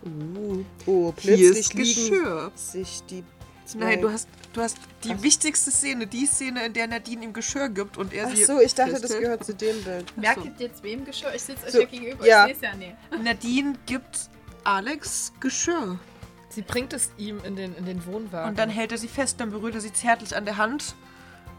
Uh, 0.04 0.64
oh, 0.86 1.14
Hier 1.20 1.36
plötzlich 1.36 1.60
ist 1.60 1.74
liegen 1.74 2.10
Geschirr. 2.10 2.52
sich 2.56 3.04
die. 3.10 3.24
Nein, 3.76 4.02
du 4.02 4.12
hast, 4.12 4.28
du 4.52 4.62
hast 4.62 4.78
die 5.06 5.24
wichtigste 5.24 5.72
Szene, 5.72 6.06
die 6.06 6.26
Szene, 6.26 6.66
in 6.66 6.74
der 6.74 6.88
Nadine 6.88 7.24
ihm 7.24 7.34
Geschirr 7.34 7.70
gibt 7.70 7.98
und 7.98 8.12
er 8.14 8.28
Ach 8.28 8.36
sie 8.36 8.44
so, 8.44 8.60
ich 8.60 8.76
dachte, 8.76 9.00
das 9.00 9.18
gehört 9.18 9.46
zu 9.46 9.54
dem 9.56 9.82
Bild. 9.84 10.18
Merkt 10.18 10.44
ihr 10.44 10.52
jetzt 10.58 10.84
wem 10.84 11.06
Geschirr? 11.06 11.34
Ich 11.34 11.44
sitze 11.44 11.66
euch 11.68 11.72
So, 11.72 11.80
ja 11.80 11.86
gegenüber. 11.86 12.28
ja. 12.28 12.48
Ich 12.48 12.58
sehe 12.58 12.70
es 12.70 12.74
ja 12.74 12.78
nee. 12.78 12.96
Nadine 13.24 13.76
gibt 13.86 14.30
Alex 14.66 15.32
Geschirr. 15.40 15.98
Sie 16.50 16.64
bringt 16.64 16.92
es 16.92 17.12
ihm 17.18 17.40
in 17.46 17.56
den, 17.56 17.74
in 17.76 17.86
den 17.86 18.06
Wohnwagen. 18.06 18.50
Und 18.50 18.60
dann 18.60 18.70
hält 18.70 18.92
er 18.92 18.98
sie 18.98 19.08
fest, 19.08 19.40
dann 19.40 19.52
berührt 19.52 19.76
er 19.76 19.82
sie 19.82 19.94
zärtlich 19.94 20.36
an 20.36 20.44
der 20.44 20.58
Hand. 20.58 20.96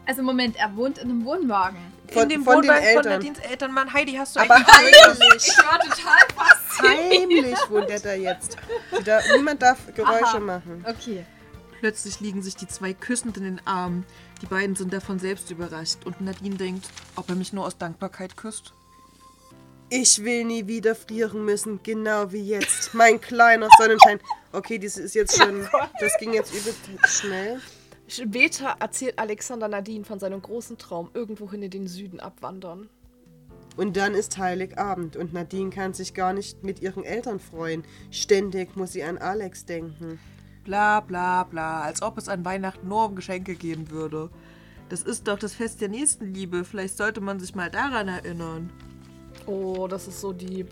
Also 0.05 0.21
Moment, 0.21 0.55
er 0.57 0.75
wohnt 0.75 0.97
in 0.97 1.09
einem 1.09 1.25
Wohnwagen. 1.25 1.77
Von- 2.11 2.23
in 2.23 2.29
dem 2.29 2.43
von 2.43 2.61
den 2.61 2.69
Wohnwagen 2.69 2.83
von 2.83 2.95
Eltern. 2.97 3.13
Nadines 3.13 3.39
Eltern. 3.39 3.71
Mann, 3.73 3.93
Heidi, 3.93 4.13
hast 4.13 4.35
du 4.35 4.39
Aber 4.41 4.55
eigentlich 4.55 5.01
heimlich, 5.03 5.47
Ich 5.47 5.57
war 5.57 5.79
total 5.79 6.27
fasziniert. 6.35 7.21
heimlich 7.21 7.69
wohnt 7.69 7.89
er 7.89 7.99
da 7.99 8.13
jetzt. 8.13 8.57
Da, 9.05 9.19
niemand 9.35 9.61
darf 9.61 9.77
Geräusche 9.95 10.25
Aha. 10.25 10.39
machen. 10.39 10.85
Okay. 10.87 11.25
Plötzlich 11.79 12.19
liegen 12.19 12.41
sich 12.43 12.55
die 12.55 12.67
zwei 12.67 12.93
küssend 12.93 13.37
in 13.37 13.43
den 13.43 13.61
Armen. 13.65 14.05
Die 14.41 14.45
beiden 14.45 14.75
sind 14.75 14.93
davon 14.93 15.19
selbst 15.19 15.49
überrascht 15.51 16.05
und 16.05 16.19
Nadine 16.21 16.55
denkt, 16.55 16.87
ob 17.15 17.29
er 17.29 17.35
mich 17.35 17.53
nur 17.53 17.65
aus 17.65 17.77
Dankbarkeit 17.77 18.35
küsst. 18.37 18.73
Ich 19.89 20.23
will 20.23 20.43
nie 20.45 20.67
wieder 20.67 20.95
frieren 20.95 21.45
müssen, 21.45 21.81
genau 21.83 22.31
wie 22.31 22.41
jetzt. 22.47 22.93
Mein 22.93 23.21
kleiner 23.21 23.69
Sonnenschein. 23.77 24.19
Okay, 24.51 24.79
das 24.79 24.97
ist 24.97 25.13
jetzt 25.15 25.37
schon. 25.37 25.67
Das 25.99 26.17
ging 26.19 26.33
jetzt 26.33 26.53
übelst 26.53 26.79
schnell. 27.07 27.61
Später 28.07 28.75
erzählt 28.79 29.17
Alexander 29.17 29.67
Nadine 29.67 30.05
von 30.05 30.19
seinem 30.19 30.41
großen 30.41 30.77
Traum, 30.77 31.09
irgendwohin 31.13 31.63
in 31.63 31.71
den 31.71 31.87
Süden 31.87 32.19
abwandern. 32.19 32.89
Und 33.75 33.97
dann 33.97 34.13
ist 34.13 34.37
Heiligabend 34.37 35.15
und 35.15 35.33
Nadine 35.33 35.71
kann 35.71 35.93
sich 35.93 36.13
gar 36.13 36.33
nicht 36.33 36.63
mit 36.63 36.81
ihren 36.81 37.03
Eltern 37.03 37.39
freuen. 37.39 37.83
Ständig 38.11 38.75
muss 38.75 38.91
sie 38.91 39.03
an 39.03 39.17
Alex 39.17 39.65
denken. 39.65 40.19
Bla 40.63 40.99
bla 40.99 41.43
bla, 41.43 41.81
als 41.81 42.01
ob 42.01 42.17
es 42.17 42.29
an 42.29 42.45
Weihnachten 42.45 42.87
nur 42.87 43.07
um 43.07 43.15
Geschenke 43.15 43.55
gehen 43.55 43.89
würde. 43.89 44.29
Das 44.89 45.01
ist 45.01 45.27
doch 45.27 45.39
das 45.39 45.55
Fest 45.55 45.81
der 45.81 45.89
Nächstenliebe. 45.89 46.63
Vielleicht 46.65 46.97
sollte 46.97 47.19
man 47.19 47.39
sich 47.39 47.55
mal 47.55 47.71
daran 47.71 48.07
erinnern. 48.07 48.71
Oh, 49.47 49.87
das 49.87 50.07
ist 50.07 50.21
so 50.21 50.33
deep. 50.33 50.69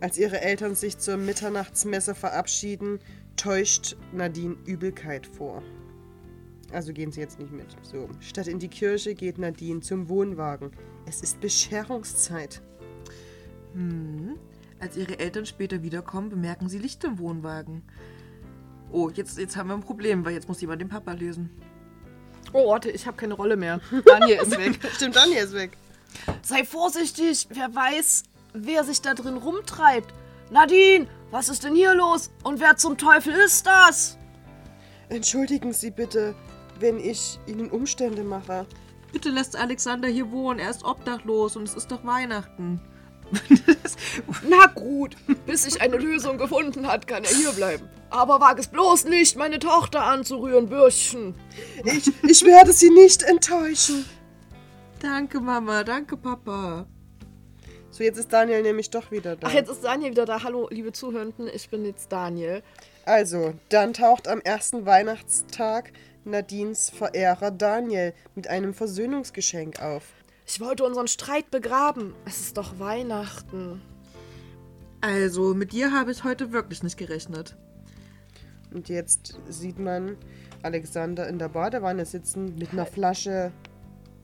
Als 0.00 0.18
ihre 0.18 0.40
Eltern 0.40 0.74
sich 0.74 0.98
zur 0.98 1.16
Mitternachtsmesse 1.16 2.14
verabschieden, 2.14 2.98
täuscht 3.36 3.96
Nadine 4.12 4.56
Übelkeit 4.66 5.26
vor. 5.26 5.62
Also 6.72 6.92
gehen 6.92 7.12
sie 7.12 7.20
jetzt 7.20 7.38
nicht 7.38 7.52
mit. 7.52 7.76
So. 7.82 8.08
Statt 8.20 8.46
in 8.46 8.58
die 8.58 8.68
Kirche 8.68 9.14
geht 9.14 9.38
Nadine 9.38 9.80
zum 9.80 10.08
Wohnwagen. 10.08 10.72
Es 11.06 11.20
ist 11.20 11.40
Bescherungszeit. 11.40 12.62
Hm. 13.74 14.38
Als 14.80 14.96
ihre 14.96 15.18
Eltern 15.18 15.46
später 15.46 15.82
wiederkommen, 15.82 16.30
bemerken 16.30 16.68
sie 16.68 16.78
Licht 16.78 17.04
im 17.04 17.18
Wohnwagen. 17.18 17.82
Oh, 18.90 19.10
jetzt, 19.10 19.38
jetzt 19.38 19.56
haben 19.56 19.68
wir 19.68 19.74
ein 19.74 19.80
Problem, 19.80 20.24
weil 20.24 20.32
jetzt 20.34 20.48
muss 20.48 20.60
jemand 20.60 20.80
den 20.80 20.88
Papa 20.88 21.12
lesen. 21.12 21.50
Oh, 22.52 22.70
warte, 22.70 22.90
ich 22.90 23.06
habe 23.06 23.16
keine 23.16 23.34
Rolle 23.34 23.56
mehr. 23.56 23.80
Daniel 24.04 24.40
ist 24.42 24.58
weg. 24.58 24.78
Stimmt, 24.94 25.16
Daniel 25.16 25.44
ist 25.44 25.54
weg. 25.54 25.76
Sei 26.42 26.64
vorsichtig, 26.64 27.48
wer 27.50 27.74
weiß, 27.74 28.24
wer 28.52 28.84
sich 28.84 29.00
da 29.00 29.14
drin 29.14 29.36
rumtreibt. 29.36 30.12
Nadine, 30.50 31.06
was 31.30 31.48
ist 31.48 31.64
denn 31.64 31.74
hier 31.74 31.94
los? 31.94 32.30
Und 32.42 32.60
wer 32.60 32.76
zum 32.76 32.98
Teufel 32.98 33.32
ist 33.32 33.66
das? 33.66 34.18
Entschuldigen 35.08 35.72
Sie 35.72 35.90
bitte, 35.90 36.34
wenn 36.82 36.98
ich 36.98 37.38
Ihnen 37.46 37.70
Umstände 37.70 38.22
mache. 38.22 38.66
Bitte 39.12 39.30
lässt 39.30 39.56
Alexander 39.56 40.08
hier 40.08 40.30
wohnen, 40.30 40.58
er 40.58 40.70
ist 40.70 40.84
obdachlos 40.84 41.56
und 41.56 41.64
es 41.64 41.74
ist 41.74 41.90
doch 41.90 42.04
Weihnachten. 42.04 42.80
Na 44.48 44.66
gut, 44.66 45.16
bis 45.46 45.62
sich 45.62 45.80
eine 45.80 45.96
Lösung 45.96 46.36
gefunden 46.36 46.86
hat, 46.86 47.06
kann 47.06 47.24
er 47.24 47.30
hier 47.30 47.52
bleiben. 47.52 47.88
Aber 48.10 48.40
wag 48.40 48.58
es 48.58 48.68
bloß 48.68 49.06
nicht, 49.06 49.36
meine 49.36 49.58
Tochter 49.58 50.04
anzurühren, 50.04 50.68
Bürschchen. 50.68 51.34
Ich, 51.84 52.12
ich 52.28 52.44
werde 52.44 52.72
Sie 52.72 52.90
nicht 52.90 53.22
enttäuschen. 53.22 54.04
danke, 55.00 55.40
Mama, 55.40 55.82
danke, 55.84 56.18
Papa. 56.18 56.86
So, 57.90 58.02
jetzt 58.04 58.18
ist 58.18 58.32
Daniel 58.32 58.62
nämlich 58.62 58.90
doch 58.90 59.10
wieder 59.10 59.36
da. 59.36 59.46
Ach, 59.48 59.52
jetzt 59.52 59.70
ist 59.70 59.84
Daniel 59.84 60.10
wieder 60.10 60.24
da. 60.24 60.42
Hallo, 60.42 60.68
liebe 60.70 60.92
Zuhörenden, 60.92 61.48
ich 61.52 61.68
bin 61.70 61.84
jetzt 61.84 62.10
Daniel. 62.10 62.62
Also, 63.04 63.54
dann 63.68 63.92
taucht 63.92 64.28
am 64.28 64.40
ersten 64.40 64.86
Weihnachtstag 64.86 65.92
Nadines 66.24 66.90
Verehrer 66.90 67.50
Daniel 67.50 68.14
mit 68.34 68.48
einem 68.48 68.74
Versöhnungsgeschenk 68.74 69.80
auf. 69.80 70.04
Ich 70.46 70.60
wollte 70.60 70.84
unseren 70.84 71.08
Streit 71.08 71.50
begraben. 71.50 72.14
Es 72.24 72.40
ist 72.40 72.56
doch 72.56 72.78
Weihnachten. 72.78 73.80
Also, 75.00 75.54
mit 75.54 75.72
dir 75.72 75.92
habe 75.92 76.12
ich 76.12 76.24
heute 76.24 76.52
wirklich 76.52 76.82
nicht 76.82 76.96
gerechnet. 76.96 77.56
Und 78.72 78.88
jetzt 78.88 79.34
sieht 79.48 79.78
man 79.78 80.16
Alexander 80.62 81.28
in 81.28 81.38
der 81.38 81.48
Badewanne 81.48 82.06
sitzen 82.06 82.56
mit 82.56 82.72
einer 82.72 82.86
Flasche 82.86 83.52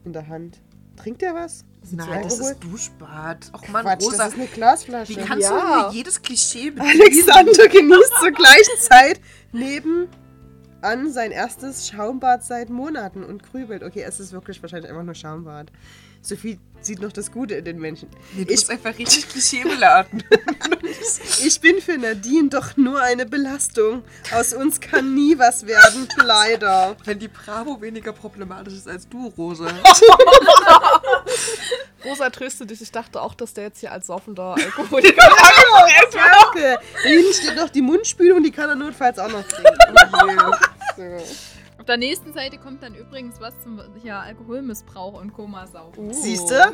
in 0.04 0.12
der 0.12 0.28
Hand. 0.28 0.60
Trinkt 0.96 1.22
er 1.22 1.34
was? 1.34 1.64
Nein, 1.90 2.22
das 2.24 2.38
ist 2.38 2.58
Duschbad. 2.64 3.50
Och 3.54 3.68
Mann, 3.68 3.84
Quatsch, 3.84 4.02
Rosa, 4.04 4.16
das 4.24 4.28
ist 4.32 4.38
eine 4.38 4.48
Glasflasche. 4.48 5.10
wie 5.16 5.16
kannst 5.16 5.48
Ja. 5.48 5.82
du 5.82 5.88
mir 5.88 5.94
jedes 5.94 6.20
Klischee 6.22 6.70
bedienen? 6.70 7.00
Alexander 7.02 7.68
genießt 7.68 8.12
zur 8.20 8.30
gleichen 8.32 8.78
Zeit 8.80 9.20
neben 9.52 10.08
an 10.80 11.10
sein 11.12 11.30
erstes 11.30 11.88
Schaumbad 11.88 12.44
seit 12.44 12.70
Monaten 12.70 13.24
und 13.24 13.42
grübelt. 13.42 13.82
Okay, 13.82 14.04
es 14.06 14.20
ist 14.20 14.32
wirklich 14.32 14.62
wahrscheinlich 14.62 14.90
einfach 14.90 15.04
nur 15.04 15.14
Schaumbad. 15.14 15.72
Sophie 16.22 16.58
sieht 16.80 17.00
noch 17.00 17.12
das 17.12 17.32
Gute 17.32 17.54
in 17.54 17.64
den 17.64 17.78
Menschen. 17.78 18.08
Nee, 18.32 18.44
du 18.44 18.52
Ich, 18.52 18.60
bist 18.60 18.70
einfach 18.70 18.96
richtig 18.96 19.28
klischeebeladen. 19.28 20.22
ich 21.44 21.60
bin 21.60 21.80
für 21.80 21.98
Nadine 21.98 22.48
doch 22.48 22.76
nur 22.76 23.00
eine 23.02 23.26
Belastung. 23.26 24.04
Aus 24.32 24.52
uns 24.52 24.80
kann 24.80 25.14
nie 25.14 25.38
was 25.38 25.66
werden, 25.66 26.08
leider. 26.24 26.96
Wenn 27.04 27.18
die 27.18 27.28
Bravo 27.28 27.80
weniger 27.80 28.12
problematisch 28.12 28.74
ist 28.74 28.88
als 28.88 29.08
du, 29.08 29.26
Rosa. 29.36 29.68
Rosa 32.04 32.30
tröste 32.30 32.64
dich. 32.64 32.80
Ich 32.80 32.92
dachte 32.92 33.20
auch, 33.20 33.34
dass 33.34 33.54
der 33.54 33.64
jetzt 33.64 33.80
hier 33.80 33.92
als 33.92 34.06
saufender 34.06 34.54
Alkoholiker. 34.54 35.30
Danke. 36.12 36.78
Da 37.02 37.08
hinten 37.08 37.34
steht 37.34 37.56
noch 37.56 37.70
die 37.70 37.82
Mundspülung, 37.82 38.42
die 38.42 38.52
kann 38.52 38.68
er 38.68 38.76
notfalls 38.76 39.18
auch 39.18 39.30
noch 39.30 39.42
trinken. 39.46 39.74
So. 40.96 41.24
Auf 41.88 41.92
der 41.92 42.06
nächsten 42.06 42.34
Seite 42.34 42.58
kommt 42.58 42.82
dann 42.82 42.94
übrigens 42.94 43.40
was 43.40 43.58
zum 43.62 43.80
ja, 44.04 44.20
Alkoholmissbrauch 44.20 45.18
und 45.18 45.32
Komasaufen. 45.32 46.12
Siehst 46.12 46.50
du? 46.50 46.72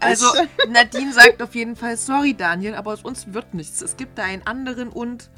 Also, 0.00 0.26
Nadine 0.68 1.12
sagt 1.12 1.40
auf 1.40 1.54
jeden 1.54 1.76
Fall, 1.76 1.96
sorry 1.96 2.34
Daniel, 2.34 2.74
aber 2.74 2.92
aus 2.92 3.02
uns 3.02 3.32
wird 3.32 3.54
nichts. 3.54 3.80
Es 3.82 3.96
gibt 3.96 4.18
da 4.18 4.24
einen 4.24 4.44
anderen 4.44 4.88
und... 4.88 5.30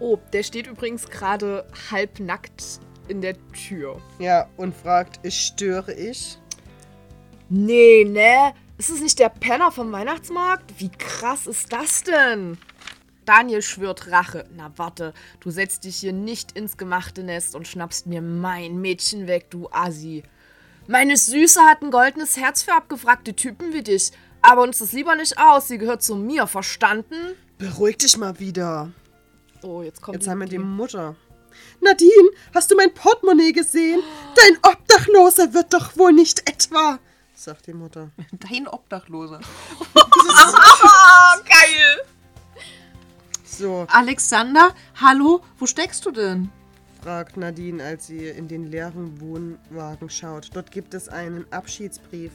Oh, 0.00 0.18
der 0.34 0.42
steht 0.42 0.66
übrigens 0.66 1.08
gerade 1.08 1.66
halbnackt 1.90 2.78
in 3.08 3.22
der 3.22 3.36
Tür. 3.52 3.98
Ja, 4.18 4.50
und 4.58 4.76
fragt, 4.76 5.24
ist 5.24 5.38
störe 5.38 5.94
ich? 5.94 6.36
Nee, 7.48 8.04
ne? 8.04 8.52
Ist 8.76 8.90
es 8.90 9.00
nicht 9.00 9.18
der 9.18 9.30
Penner 9.30 9.72
vom 9.72 9.90
Weihnachtsmarkt? 9.92 10.74
Wie 10.78 10.90
krass 10.90 11.46
ist 11.46 11.72
das 11.72 12.02
denn? 12.02 12.58
Daniel 13.24 13.62
schwört 13.62 14.10
Rache. 14.10 14.44
Na 14.56 14.72
warte, 14.76 15.14
du 15.40 15.50
setzt 15.50 15.84
dich 15.84 15.96
hier 15.96 16.12
nicht 16.12 16.52
ins 16.52 16.76
gemachte 16.76 17.22
Nest 17.22 17.54
und 17.54 17.66
schnappst 17.68 18.06
mir 18.06 18.22
mein 18.22 18.80
Mädchen 18.80 19.26
weg, 19.26 19.50
du 19.50 19.68
Assi. 19.70 20.22
Meine 20.86 21.16
Süße 21.16 21.60
hat 21.62 21.82
ein 21.82 21.90
goldenes 21.90 22.36
Herz 22.36 22.62
für 22.62 22.74
abgefragte 22.74 23.34
Typen 23.34 23.72
wie 23.72 23.82
dich. 23.82 24.12
Aber 24.42 24.62
uns 24.62 24.78
das 24.78 24.92
lieber 24.92 25.16
nicht 25.16 25.38
aus, 25.38 25.68
sie 25.68 25.78
gehört 25.78 26.02
zu 26.02 26.16
mir, 26.16 26.46
verstanden? 26.46 27.16
Beruhig 27.56 27.96
dich 27.96 28.16
mal 28.18 28.38
wieder. 28.38 28.92
Oh, 29.62 29.80
jetzt 29.80 30.02
kommt 30.02 30.16
Jetzt 30.16 30.28
haben 30.28 30.40
wir 30.40 30.46
die 30.46 30.58
Mutter. 30.58 31.16
Nadine, 31.80 32.30
hast 32.52 32.70
du 32.70 32.76
mein 32.76 32.92
Portemonnaie 32.92 33.52
gesehen? 33.52 34.00
Dein 34.34 34.72
Obdachloser 34.72 35.54
wird 35.54 35.72
doch 35.72 35.96
wohl 35.96 36.12
nicht 36.12 36.48
etwa, 36.50 36.98
sagt 37.34 37.66
die 37.66 37.72
Mutter. 37.72 38.10
Dein 38.32 38.66
Obdachloser. 38.68 39.40
geil! 41.44 42.13
So, 43.56 43.86
Alexander, 43.88 44.74
hallo, 45.00 45.40
wo 45.58 45.66
steckst 45.66 46.04
du 46.04 46.10
denn? 46.10 46.50
fragt 47.00 47.36
Nadine, 47.36 47.84
als 47.84 48.08
sie 48.08 48.26
in 48.26 48.48
den 48.48 48.64
leeren 48.64 49.20
Wohnwagen 49.20 50.10
schaut. 50.10 50.50
Dort 50.54 50.72
gibt 50.72 50.92
es 50.92 51.08
einen 51.08 51.44
Abschiedsbrief. 51.52 52.32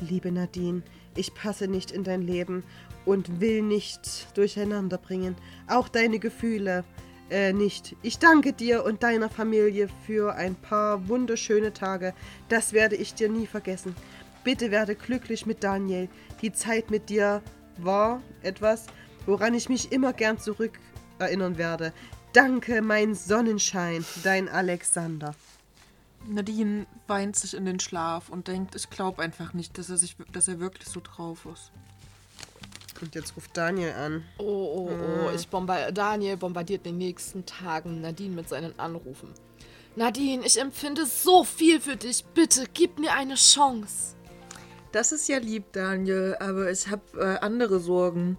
Liebe 0.00 0.30
Nadine, 0.30 0.82
ich 1.16 1.32
passe 1.32 1.68
nicht 1.68 1.90
in 1.90 2.04
dein 2.04 2.20
Leben 2.20 2.64
und 3.06 3.40
will 3.40 3.62
nicht 3.62 4.36
durcheinander 4.36 4.98
bringen. 4.98 5.36
Auch 5.68 5.88
deine 5.88 6.18
Gefühle 6.18 6.84
äh, 7.30 7.54
nicht. 7.54 7.96
Ich 8.02 8.18
danke 8.18 8.52
dir 8.52 8.84
und 8.84 9.02
deiner 9.02 9.30
Familie 9.30 9.88
für 10.04 10.34
ein 10.34 10.54
paar 10.54 11.08
wunderschöne 11.08 11.72
Tage. 11.72 12.12
Das 12.50 12.74
werde 12.74 12.96
ich 12.96 13.14
dir 13.14 13.30
nie 13.30 13.46
vergessen. 13.46 13.96
Bitte 14.44 14.70
werde 14.70 14.96
glücklich 14.96 15.46
mit 15.46 15.64
Daniel. 15.64 16.10
Die 16.42 16.52
Zeit 16.52 16.90
mit 16.90 17.08
dir 17.08 17.40
war 17.78 18.20
etwas, 18.42 18.86
woran 19.28 19.54
ich 19.54 19.68
mich 19.68 19.92
immer 19.92 20.12
gern 20.12 20.38
zurück 20.38 20.72
erinnern 21.18 21.58
werde. 21.58 21.92
Danke, 22.32 22.82
mein 22.82 23.14
Sonnenschein, 23.14 24.04
dein 24.24 24.48
Alexander. 24.48 25.34
Nadine 26.26 26.86
weint 27.06 27.36
sich 27.36 27.54
in 27.54 27.64
den 27.64 27.78
Schlaf 27.78 28.30
und 28.30 28.48
denkt, 28.48 28.74
ich 28.74 28.90
glaube 28.90 29.22
einfach 29.22 29.52
nicht, 29.52 29.78
dass 29.78 29.90
er, 29.90 29.98
sich, 29.98 30.16
dass 30.32 30.48
er 30.48 30.60
wirklich 30.60 30.88
so 30.88 31.00
drauf 31.00 31.46
ist. 31.52 31.70
Und 33.00 33.14
jetzt 33.14 33.36
ruft 33.36 33.56
Daniel 33.56 33.92
an. 33.92 34.24
Oh, 34.38 34.42
oh, 34.44 34.90
oh. 34.90 35.30
Ich 35.34 35.46
bomba 35.48 35.90
Daniel 35.92 36.36
bombardiert 36.36 36.84
in 36.86 36.94
den 36.94 36.98
nächsten 36.98 37.46
Tagen 37.46 38.00
Nadine 38.00 38.34
mit 38.34 38.48
seinen 38.48 38.76
Anrufen. 38.78 39.32
Nadine, 39.94 40.44
ich 40.44 40.60
empfinde 40.60 41.06
so 41.06 41.44
viel 41.44 41.80
für 41.80 41.96
dich. 41.96 42.24
Bitte 42.24 42.64
gib 42.72 42.98
mir 42.98 43.12
eine 43.12 43.34
Chance. 43.36 44.16
Das 44.90 45.12
ist 45.12 45.28
ja 45.28 45.38
lieb, 45.38 45.72
Daniel, 45.72 46.36
aber 46.40 46.70
ich 46.70 46.88
habe 46.88 47.02
äh, 47.14 47.44
andere 47.44 47.78
Sorgen. 47.78 48.38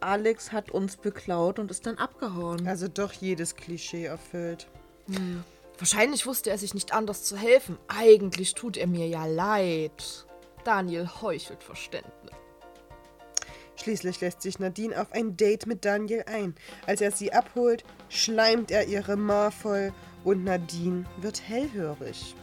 Alex 0.00 0.52
hat 0.52 0.70
uns 0.70 0.96
beklaut 0.96 1.58
und 1.58 1.70
ist 1.70 1.86
dann 1.86 1.98
abgehauen. 1.98 2.66
Also 2.66 2.88
doch 2.88 3.12
jedes 3.12 3.56
Klischee 3.56 4.04
erfüllt. 4.04 4.68
Wahrscheinlich 5.78 6.26
wusste 6.26 6.50
er 6.50 6.58
sich 6.58 6.74
nicht 6.74 6.92
anders 6.92 7.24
zu 7.24 7.36
helfen. 7.36 7.78
Eigentlich 7.88 8.54
tut 8.54 8.76
er 8.76 8.86
mir 8.86 9.06
ja 9.06 9.26
leid. 9.26 10.26
Daniel 10.64 11.08
heuchelt 11.20 11.62
Verständnis. 11.62 12.32
Schließlich 13.76 14.20
lässt 14.20 14.42
sich 14.42 14.58
Nadine 14.58 15.00
auf 15.00 15.12
ein 15.12 15.36
Date 15.36 15.66
mit 15.66 15.84
Daniel 15.84 16.24
ein. 16.26 16.54
Als 16.86 17.00
er 17.00 17.12
sie 17.12 17.32
abholt, 17.32 17.84
schleimt 18.08 18.70
er 18.70 18.86
ihre 18.86 19.16
Ma 19.16 19.50
voll 19.50 19.92
und 20.24 20.44
Nadine 20.44 21.04
wird 21.18 21.46
hellhörig. 21.46 22.34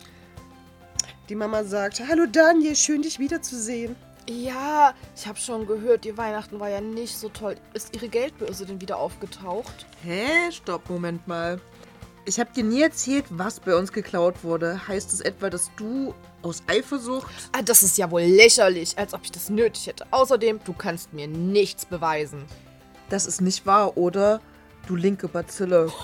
Die 1.29 1.35
Mama 1.35 1.63
sagt, 1.63 2.01
Hallo 2.07 2.27
Daniel, 2.31 2.75
schön 2.75 3.01
dich 3.01 3.19
wiederzusehen. 3.19 3.95
Ja, 4.29 4.93
ich 5.15 5.27
habe 5.27 5.37
schon 5.37 5.67
gehört, 5.67 6.05
ihr 6.05 6.17
Weihnachten 6.17 6.59
war 6.59 6.69
ja 6.69 6.79
nicht 6.79 7.17
so 7.17 7.27
toll. 7.29 7.55
Ist 7.73 7.93
ihre 7.95 8.07
Geldbörse 8.07 8.65
denn 8.65 8.79
wieder 8.79 8.97
aufgetaucht? 8.97 9.85
Hä? 10.03 10.49
Stopp, 10.51 10.89
Moment 10.89 11.27
mal. 11.27 11.59
Ich 12.25 12.39
habe 12.39 12.49
dir 12.55 12.63
nie 12.63 12.81
erzählt, 12.81 13.25
was 13.29 13.59
bei 13.59 13.75
uns 13.75 13.91
geklaut 13.91 14.43
wurde. 14.43 14.87
Heißt 14.87 15.11
es 15.11 15.19
etwa, 15.19 15.49
dass 15.49 15.69
du 15.75 16.13
aus 16.41 16.63
Eifersucht... 16.67 17.33
Ah, 17.51 17.61
das 17.61 17.83
ist 17.83 17.97
ja 17.97 18.09
wohl 18.09 18.21
lächerlich, 18.21 18.97
als 18.97 19.13
ob 19.13 19.25
ich 19.25 19.31
das 19.31 19.49
nötig 19.49 19.87
hätte. 19.87 20.05
Außerdem, 20.11 20.61
du 20.63 20.71
kannst 20.71 21.11
mir 21.11 21.27
nichts 21.27 21.85
beweisen. 21.85 22.45
Das 23.09 23.25
ist 23.25 23.41
nicht 23.41 23.65
wahr, 23.65 23.97
oder? 23.97 24.39
Du 24.87 24.95
linke 24.95 25.27
Bazille. 25.27 25.91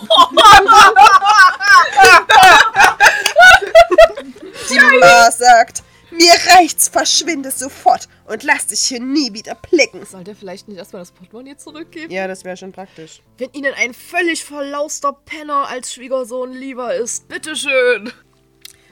Die 4.70 4.78
Mama 4.78 5.32
sagt, 5.32 5.84
mir 6.12 6.34
reicht's, 6.55 6.88
verschwinde 6.88 7.51
sofort 7.51 8.07
und 8.26 8.43
lass 8.43 8.68
dich 8.68 8.82
hier 8.82 8.99
nie 8.99 9.34
wieder 9.34 9.55
blicken. 9.55 10.05
Soll 10.05 10.24
der 10.24 10.36
vielleicht 10.36 10.68
nicht 10.68 10.78
erstmal 10.78 11.01
das 11.01 11.12
Portemonnaie 11.12 11.57
zurückgeben? 11.57 12.12
Ja, 12.12 12.28
das 12.28 12.43
wäre 12.43 12.57
schon 12.57 12.72
praktisch. 12.72 13.22
Wenn 13.38 13.51
Ihnen 13.53 13.74
ein 13.76 13.93
völlig 13.93 14.43
verlauster 14.43 15.14
Penner 15.14 15.68
als 15.68 15.93
Schwiegersohn 15.93 16.51
lieber 16.53 16.93
ist, 16.95 17.28
bitteschön. 17.28 18.12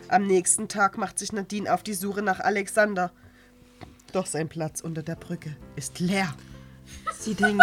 Am 0.10 0.26
nächsten 0.26 0.68
Tag 0.68 0.98
macht 0.98 1.20
sich 1.20 1.32
Nadine 1.34 1.74
auf 1.74 1.84
die 1.84 1.94
Suche 1.94 2.22
nach 2.22 2.40
Alexander. 2.40 3.12
Doch 4.14 4.26
sein 4.26 4.48
Platz 4.48 4.80
unter 4.82 5.04
der 5.04 5.16
Brücke 5.16 5.56
ist 5.76 6.00
leer. 6.00 6.34
Sie 7.20 7.34
denkt, 7.34 7.62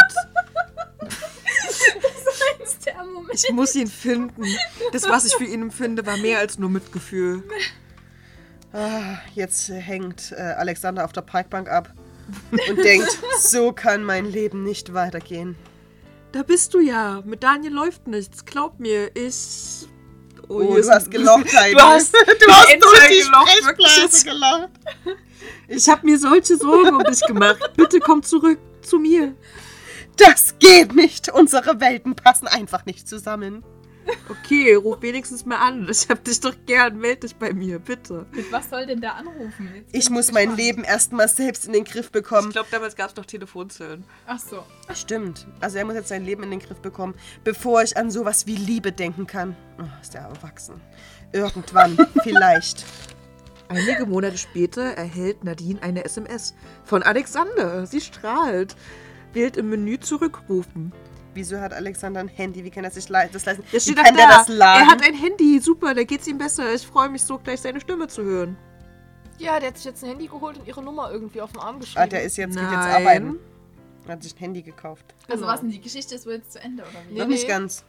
Das 2.58 2.72
ist 2.74 2.86
der 2.86 3.02
Moment. 3.04 3.34
ich 3.34 3.50
muss 3.52 3.74
ihn 3.74 3.86
finden. 3.86 4.44
Das, 4.92 5.04
was 5.08 5.24
ich 5.24 5.34
für 5.34 5.44
ihn 5.44 5.62
empfinde, 5.62 6.04
war 6.06 6.16
mehr 6.18 6.38
als 6.38 6.58
nur 6.58 6.68
Mitgefühl. 6.70 7.42
Ah, 8.74 9.18
jetzt 9.36 9.68
hängt 9.68 10.32
äh, 10.32 10.40
Alexander 10.40 11.04
auf 11.04 11.12
der 11.12 11.20
Parkbank 11.20 11.70
ab 11.70 11.94
und 12.68 12.78
denkt, 12.78 13.06
so 13.38 13.70
kann 13.70 14.02
mein 14.02 14.24
Leben 14.26 14.64
nicht 14.64 14.92
weitergehen. 14.92 15.54
Da 16.32 16.42
bist 16.42 16.74
du 16.74 16.80
ja. 16.80 17.22
Mit 17.24 17.44
Daniel 17.44 17.72
läuft 17.72 18.08
nichts. 18.08 18.44
Glaub 18.44 18.80
mir, 18.80 19.14
ich. 19.14 19.86
Oh, 20.48 20.74
hier 20.74 20.82
du 20.82 20.90
hast 20.90 21.08
gelocht, 21.08 21.56
Heidi. 21.56 21.76
Du 21.76 21.82
hast, 21.82 22.12
du 22.14 22.18
hast 22.18 22.68
durch 22.80 23.08
die 23.08 23.22
gelocht, 23.22 24.24
gelacht. 24.24 24.70
Ich 25.68 25.88
habe 25.88 26.04
mir 26.04 26.18
solche 26.18 26.56
Sorgen 26.56 26.96
um 26.96 27.04
dich 27.04 27.20
gemacht. 27.20 27.70
Bitte 27.76 28.00
komm 28.00 28.24
zurück 28.24 28.58
zu 28.82 28.98
mir. 28.98 29.36
Das 30.16 30.58
geht 30.58 30.96
nicht. 30.96 31.28
Unsere 31.28 31.80
Welten 31.80 32.16
passen 32.16 32.48
einfach 32.48 32.84
nicht 32.86 33.08
zusammen. 33.08 33.64
Okay, 34.28 34.74
ruf 34.74 35.00
wenigstens 35.02 35.44
mal 35.46 35.56
an. 35.56 35.88
Ich 35.90 36.08
hab 36.08 36.24
dich 36.24 36.40
doch 36.40 36.54
gern. 36.66 36.98
Meld 36.98 37.22
dich 37.22 37.36
bei 37.36 37.52
mir, 37.52 37.78
bitte. 37.78 38.26
Mit 38.32 38.50
was 38.52 38.70
soll 38.70 38.86
denn 38.86 39.00
der 39.00 39.14
anrufen? 39.16 39.70
Jetzt 39.74 39.94
Ich 39.94 40.10
muss 40.10 40.32
mein 40.32 40.48
gespannt. 40.50 40.58
Leben 40.58 40.84
erstmal 40.84 41.28
selbst 41.28 41.66
in 41.66 41.72
den 41.72 41.84
Griff 41.84 42.10
bekommen. 42.10 42.48
Ich 42.48 42.54
glaube, 42.54 42.68
damals 42.70 42.96
gab 42.96 43.10
es 43.10 43.16
noch 43.16 43.26
Telefonzellen. 43.26 44.04
Ach 44.26 44.38
so. 44.38 44.64
Stimmt. 44.94 45.46
Also 45.60 45.78
er 45.78 45.84
muss 45.84 45.94
jetzt 45.94 46.08
sein 46.08 46.24
Leben 46.24 46.42
in 46.42 46.50
den 46.50 46.60
Griff 46.60 46.80
bekommen, 46.80 47.14
bevor 47.44 47.82
ich 47.82 47.96
an 47.96 48.10
sowas 48.10 48.46
wie 48.46 48.56
Liebe 48.56 48.92
denken 48.92 49.26
kann. 49.26 49.56
Oh, 49.78 49.84
ist 50.00 50.14
er 50.14 50.22
erwachsen. 50.22 50.80
Irgendwann, 51.32 51.96
vielleicht. 52.22 52.84
Einige 53.68 54.06
Monate 54.06 54.38
später 54.38 54.82
erhält 54.82 55.42
Nadine 55.44 55.82
eine 55.82 56.04
SMS 56.04 56.54
von 56.84 57.02
Alexander. 57.02 57.86
Sie 57.86 58.00
strahlt. 58.00 58.76
Wählt 59.32 59.56
im 59.56 59.68
Menü 59.70 59.98
zurückrufen. 59.98 60.92
Wieso 61.34 61.60
hat 61.60 61.72
Alexander 61.72 62.20
ein 62.20 62.28
Handy? 62.28 62.64
Wie 62.64 62.70
kann 62.70 62.84
er 62.84 62.90
sich 62.90 63.08
le 63.08 63.28
das 63.32 63.44
leisten? 63.44 63.64
Wie 63.70 63.80
steht 63.80 63.96
kann 63.96 64.06
doch 64.06 64.16
der 64.16 64.28
da. 64.28 64.38
das 64.38 64.48
laden? 64.48 64.82
Er 64.82 64.92
hat 64.92 65.02
ein 65.02 65.14
Handy. 65.14 65.58
Super, 65.60 65.94
da 65.94 66.04
geht's 66.04 66.26
ihm 66.26 66.38
besser. 66.38 66.72
Ich 66.72 66.86
freue 66.86 67.08
mich 67.08 67.22
so, 67.22 67.38
gleich 67.38 67.60
seine 67.60 67.80
Stimme 67.80 68.06
zu 68.08 68.22
hören. 68.22 68.56
Ja, 69.38 69.58
der 69.58 69.70
hat 69.70 69.76
sich 69.76 69.84
jetzt 69.86 70.02
ein 70.04 70.10
Handy 70.10 70.28
geholt 70.28 70.58
und 70.58 70.66
ihre 70.68 70.82
Nummer 70.82 71.10
irgendwie 71.10 71.40
auf 71.40 71.50
den 71.52 71.60
Arm 71.60 71.80
geschrieben. 71.80 72.02
ah, 72.04 72.06
der 72.06 72.22
ist 72.22 72.36
jetzt, 72.36 72.54
geht 72.54 72.62
jetzt 72.62 72.72
arbeiten. 72.72 73.38
Er 74.06 74.12
hat 74.12 74.22
sich 74.22 74.34
ein 74.34 74.38
Handy 74.38 74.62
gekauft. 74.62 75.04
Also 75.28 75.40
Genau. 75.42 75.52
was 75.52 75.60
denn, 75.60 75.70
die 75.70 75.80
Geschichte 75.80 76.14
ist 76.14 76.24
wohl 76.26 76.34
jetzt 76.34 76.52
zu 76.52 76.60
Ende, 76.60 76.82
oder 76.84 76.92
wie? 77.08 77.14
Nee, 77.14 77.20
Noch 77.20 77.26
nicht 77.26 77.48
ganz. 77.48 77.84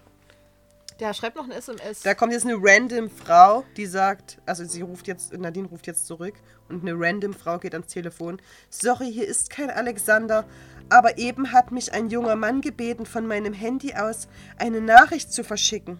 Der 0.99 1.13
schreibt 1.13 1.35
noch 1.35 1.43
eine 1.43 1.55
SMS. 1.55 2.01
Da 2.03 2.13
kommt 2.13 2.31
jetzt 2.31 2.45
eine 2.45 2.55
random 2.57 3.09
Frau, 3.09 3.65
die 3.75 3.85
sagt, 3.85 4.37
also 4.45 4.63
sie 4.63 4.81
ruft 4.81 5.07
jetzt, 5.07 5.37
Nadine 5.37 5.67
ruft 5.67 5.87
jetzt 5.87 6.07
zurück 6.07 6.35
und 6.69 6.83
eine 6.87 6.93
random 6.97 7.33
Frau 7.33 7.59
geht 7.59 7.73
ans 7.73 7.87
Telefon. 7.87 8.41
Sorry, 8.69 9.11
hier 9.11 9.27
ist 9.27 9.49
kein 9.49 9.69
Alexander, 9.69 10.45
aber 10.89 11.17
eben 11.17 11.51
hat 11.51 11.71
mich 11.71 11.93
ein 11.93 12.09
junger 12.09 12.35
Mann 12.35 12.61
gebeten, 12.61 13.05
von 13.05 13.27
meinem 13.27 13.53
Handy 13.53 13.93
aus 13.93 14.27
eine 14.57 14.81
Nachricht 14.81 15.31
zu 15.33 15.43
verschicken. 15.43 15.99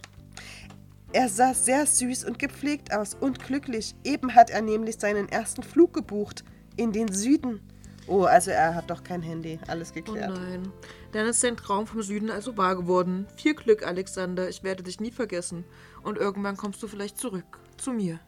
Er 1.12 1.30
sah 1.30 1.54
sehr 1.54 1.86
süß 1.86 2.26
und 2.26 2.40
gepflegt 2.40 2.94
aus 2.94 3.14
und 3.14 3.40
glücklich. 3.44 3.96
Eben 4.04 4.36
hat 4.36 4.50
er 4.50 4.62
nämlich 4.62 4.98
seinen 5.00 5.30
ersten 5.30 5.64
Flug 5.64 5.94
gebucht 5.94 6.44
in 6.76 6.92
den 6.92 7.08
Süden. 7.12 7.62
Oh, 8.08 8.24
also 8.26 8.52
er 8.52 8.76
hat 8.76 8.90
doch 8.90 9.04
kein 9.04 9.22
Handy. 9.22 9.58
Alles 9.68 9.92
Oh 9.92 9.94
geklärt. 9.96 10.30
nein. 10.38 10.72
Dann 11.14 11.26
ist 11.26 11.44
dein 11.44 11.58
Traum 11.58 11.88
vom 11.88 12.02
Süden 12.04 12.30
also 12.30 12.58
wahr 12.58 12.76
geworden. 12.76 13.26
Viel 13.36 13.56
Glück, 13.56 13.88
Alexander. 13.88 14.50
Ich 14.50 14.62
werde 14.64 14.84
dich 14.84 15.00
nie 15.00 15.12
vergessen. 15.12 15.64
Und 16.04 16.18
irgendwann 16.18 16.58
kommst 16.58 16.84
du 16.84 16.88
vielleicht 16.88 17.18
zurück. 17.18 17.60
Zu 17.78 17.94
mir. 17.94 18.20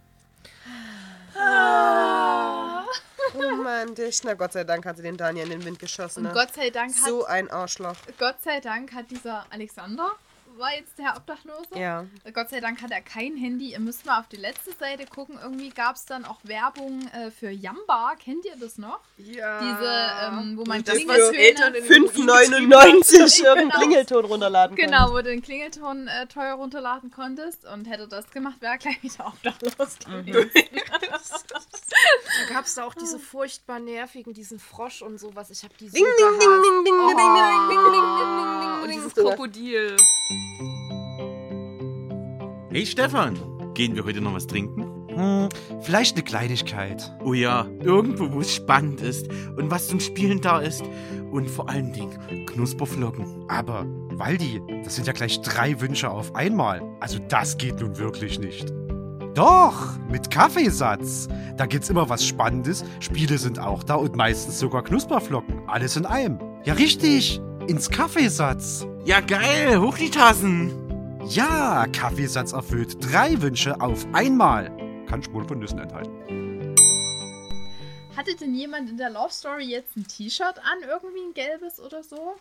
Romantisch. 3.35 4.23
Na 4.23 4.33
Gott 4.33 4.53
sei 4.53 4.63
Dank 4.63 4.85
hat 4.85 4.97
sie 4.97 5.03
den 5.03 5.17
Daniel 5.17 5.45
in 5.45 5.59
den 5.59 5.65
Wind 5.65 5.79
geschossen. 5.79 6.19
Und 6.25 6.33
Ne? 6.33 6.33
Gott 6.33 6.53
sei 6.53 6.69
Dank 6.69 6.95
hat 6.95 7.05
so 7.07 7.25
ein 7.25 7.49
Arschloch. 7.49 7.95
Gott 8.19 8.41
sei 8.43 8.59
Dank 8.59 8.93
hat 8.93 9.09
dieser 9.11 9.45
Alexander, 9.49 10.11
war 10.57 10.73
jetzt 10.75 10.97
der 10.97 11.15
Obdachlose. 11.15 11.67
Ja. 11.75 12.05
Gott 12.33 12.49
sei 12.49 12.59
Dank 12.59 12.81
hat 12.81 12.91
er 12.91 13.01
kein 13.01 13.35
Handy. 13.37 13.71
Ihr 13.71 13.79
müsst 13.79 14.05
mal 14.05 14.19
auf 14.19 14.27
die 14.27 14.37
letzte 14.37 14.73
Seite 14.73 15.05
gucken. 15.05 15.37
Irgendwie 15.41 15.69
gab 15.69 15.95
es 15.95 16.05
dann 16.05 16.25
auch 16.25 16.37
Werbung 16.43 17.07
äh, 17.13 17.31
für 17.31 17.49
Jamba. 17.49 18.15
Kennt 18.23 18.45
ihr 18.45 18.55
das 18.59 18.77
noch? 18.77 18.99
ja. 19.17 19.59
Diese, 19.59 20.39
ähm, 20.41 20.57
wo 20.57 20.63
man 20.65 20.83
Das 20.83 20.95
Klingeltöne... 20.95 21.29
für 21.33 21.37
Eltern 21.37 21.73
in 21.75 21.83
den 21.83 22.07
5,99 22.09 23.43
irgendeinen 23.43 23.69
Genau. 23.69 23.79
Klingelton 23.79 24.25
runterladen 24.25 24.75
Genau, 24.75 24.97
kannst. 24.97 25.13
wo 25.13 25.17
du 25.17 25.23
den 25.23 25.41
Klingelton 25.41 26.07
äh, 26.07 26.27
teuer 26.27 26.53
runterladen 26.55 27.11
konntest. 27.11 27.65
Und 27.65 27.85
hätte 27.85 28.07
das 28.07 28.29
gemacht, 28.31 28.57
wäre 28.61 28.73
er 28.73 28.77
gleich 28.77 29.01
wieder 29.03 29.27
obdachlos 29.27 29.99
gewesen. 29.99 30.51
Da 31.49 32.53
gab 32.53 32.65
es 32.65 32.75
da 32.75 32.83
auch 32.85 32.93
diese 32.93 33.19
furchtbar 33.19 33.79
nervigen, 33.79 34.33
diesen 34.33 34.59
Frosch 34.59 35.01
und 35.01 35.19
sowas. 35.19 35.49
Ich 35.49 35.63
habe 35.63 35.73
die 35.79 35.89
so 35.89 35.95
Ding, 35.95 36.05
ding, 36.05 36.39
ding, 36.39 36.49
gehasst. 36.49 36.63
ding, 36.65 36.83
ding, 36.83 36.97
ding, 37.07 37.17
ding, 37.17 37.17
ding, 37.17 37.69
ding, 37.69 37.91
ding, 37.91 38.03
Oh, 38.03 38.61
ding, 38.61 38.81
und 38.81 38.87
ding, 38.89 38.97
dieses 38.97 39.13
ding. 39.13 39.25
Krokodil. 39.25 39.97
Hey 42.69 42.85
Stefan, 42.85 43.37
gehen 43.73 43.95
wir 43.95 44.05
heute 44.05 44.21
noch 44.21 44.33
was 44.33 44.45
trinken? 44.45 44.97
Hm, 45.09 45.49
vielleicht 45.81 46.15
eine 46.15 46.23
Kleinigkeit. 46.23 47.11
Oh 47.23 47.33
ja, 47.33 47.65
irgendwo, 47.81 48.31
wo 48.31 48.41
es 48.41 48.53
spannend 48.53 49.01
ist 49.01 49.27
und 49.57 49.71
was 49.71 49.87
zum 49.87 49.99
Spielen 49.99 50.41
da 50.41 50.59
ist. 50.59 50.83
Und 51.31 51.49
vor 51.49 51.69
allen 51.69 51.91
Dingen 51.91 52.45
Knusperflocken. 52.45 53.45
Aber, 53.47 53.85
Waldi, 54.11 54.61
das 54.83 54.95
sind 54.95 55.07
ja 55.07 55.13
gleich 55.13 55.41
drei 55.41 55.81
Wünsche 55.81 56.11
auf 56.11 56.35
einmal. 56.35 56.81
Also 56.99 57.17
das 57.29 57.57
geht 57.57 57.79
nun 57.79 57.97
wirklich 57.97 58.37
nicht. 58.39 58.71
Doch, 59.33 59.97
mit 60.09 60.29
Kaffeesatz. 60.29 61.27
Da 61.57 61.65
gibt's 61.65 61.89
immer 61.89 62.09
was 62.09 62.25
Spannendes. 62.25 62.85
Spiele 62.99 63.37
sind 63.37 63.59
auch 63.59 63.83
da 63.83 63.95
und 63.95 64.15
meistens 64.15 64.59
sogar 64.59 64.83
Knusperflocken. 64.83 65.67
Alles 65.67 65.95
in 65.95 66.05
einem. 66.05 66.39
Ja, 66.63 66.73
richtig. 66.75 67.41
Ins 67.67 67.89
Kaffeesatz. 67.89 68.87
Ja, 69.07 69.21
geil, 69.21 69.79
hoch 69.79 69.97
die 69.97 70.09
Tassen. 70.09 70.73
Ja, 71.29 71.87
Kaffeesatz 71.93 72.51
erfüllt 72.51 72.97
drei 72.99 73.41
Wünsche 73.41 73.79
auf 73.79 74.05
einmal. 74.11 74.65
Kann 75.07 75.23
Spuren 75.23 75.47
von 75.47 75.59
Nüssen 75.59 75.79
enthalten. 75.79 76.75
Hatte 78.17 78.35
denn 78.35 78.53
jemand 78.53 78.89
in 78.89 78.97
der 78.97 79.09
Love 79.09 79.31
Story 79.31 79.63
jetzt 79.63 79.95
ein 79.95 80.05
T-Shirt 80.05 80.59
an? 80.59 80.81
Irgendwie 80.85 81.21
ein 81.21 81.33
gelbes 81.33 81.79
oder 81.79 82.03
so? 82.03 82.35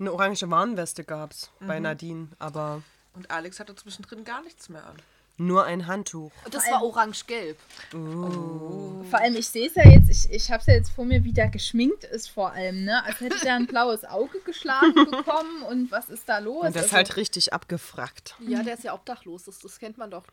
Eine 0.00 0.12
orange 0.12 0.50
Warnweste 0.50 1.04
gab's 1.04 1.52
bei 1.60 1.78
Nadine, 1.78 2.26
aber 2.40 2.82
Und 3.14 3.30
Alex 3.30 3.60
hatte 3.60 3.76
zwischendrin 3.76 4.24
gar 4.24 4.42
nichts 4.42 4.68
mehr 4.68 4.84
an. 4.84 4.96
Nur 5.38 5.64
ein 5.64 5.86
Handtuch. 5.86 6.32
Das 6.50 6.68
war 6.70 6.82
orange-gelb. 6.82 7.56
Vor 7.90 9.18
allem, 9.18 9.36
ich 9.36 9.48
sehe 9.48 9.68
es 9.68 9.74
ja 9.76 9.88
jetzt, 9.88 10.10
ich, 10.10 10.30
ich 10.30 10.50
habe 10.50 10.60
es 10.60 10.66
ja 10.66 10.74
jetzt 10.74 10.90
vor 10.90 11.04
mir, 11.04 11.24
wie 11.24 11.32
der 11.32 11.48
geschminkt 11.48 12.04
ist 12.04 12.28
vor 12.28 12.52
allem, 12.52 12.84
ne? 12.84 13.02
Als 13.04 13.20
hätte 13.20 13.38
der 13.40 13.54
ein 13.54 13.66
blaues 13.68 14.04
Auge 14.04 14.40
geschlagen 14.40 14.94
bekommen 14.94 15.62
und 15.62 15.90
was 15.90 16.10
ist 16.10 16.28
da 16.28 16.38
los? 16.38 16.66
Und 16.66 16.76
das 16.76 16.84
Also, 16.84 16.96
halt 16.96 17.16
richtig 17.16 17.52
abgefrackt. 17.52 18.36
Ja, 18.40 18.62
der 18.62 18.74
ist 18.74 18.84
ja 18.84 18.94
obdachlos. 18.94 19.44
Das, 19.44 19.58
das 19.60 19.78
kennt 19.78 19.96
man 19.96 20.10
doch. 20.10 20.24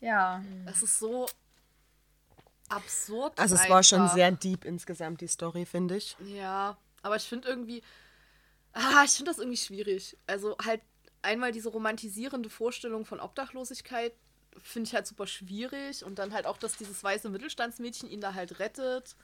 Ja. 0.00 0.42
Das 0.66 0.82
ist 0.82 0.98
so 0.98 1.28
absurd. 2.68 3.38
Also 3.38 3.54
es 3.54 3.68
war 3.68 3.82
schon 3.82 4.02
einfach. 4.02 4.14
sehr 4.14 4.32
deep 4.32 4.64
insgesamt, 4.64 5.20
die 5.20 5.28
Story, 5.28 5.64
finde 5.64 5.96
ich. 5.96 6.16
Ja, 6.26 6.76
aber 7.02 7.16
ich 7.16 7.24
finde 7.24 7.48
irgendwie. 7.48 7.82
Ah, 8.72 9.04
ich 9.04 9.12
finde 9.12 9.30
das 9.30 9.38
irgendwie 9.38 9.58
schwierig. 9.58 10.16
Also 10.26 10.56
halt 10.64 10.80
einmal 11.22 11.52
diese 11.52 11.68
romantisierende 11.70 12.50
Vorstellung 12.50 13.04
von 13.04 13.20
Obdachlosigkeit 13.20 14.12
finde 14.58 14.88
ich 14.88 14.94
halt 14.94 15.06
super 15.06 15.26
schwierig. 15.26 16.04
Und 16.04 16.18
dann 16.18 16.32
halt 16.32 16.46
auch, 16.46 16.58
dass 16.58 16.76
dieses 16.76 17.02
weiße 17.02 17.30
Mittelstandsmädchen 17.30 18.10
ihn 18.10 18.20
da 18.20 18.34
halt 18.34 18.58
rettet. 18.58 19.16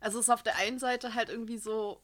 Also 0.00 0.18
es 0.18 0.26
ist 0.26 0.30
auf 0.30 0.42
der 0.42 0.56
einen 0.56 0.78
Seite 0.78 1.14
halt 1.14 1.28
irgendwie 1.28 1.58
so. 1.58 2.00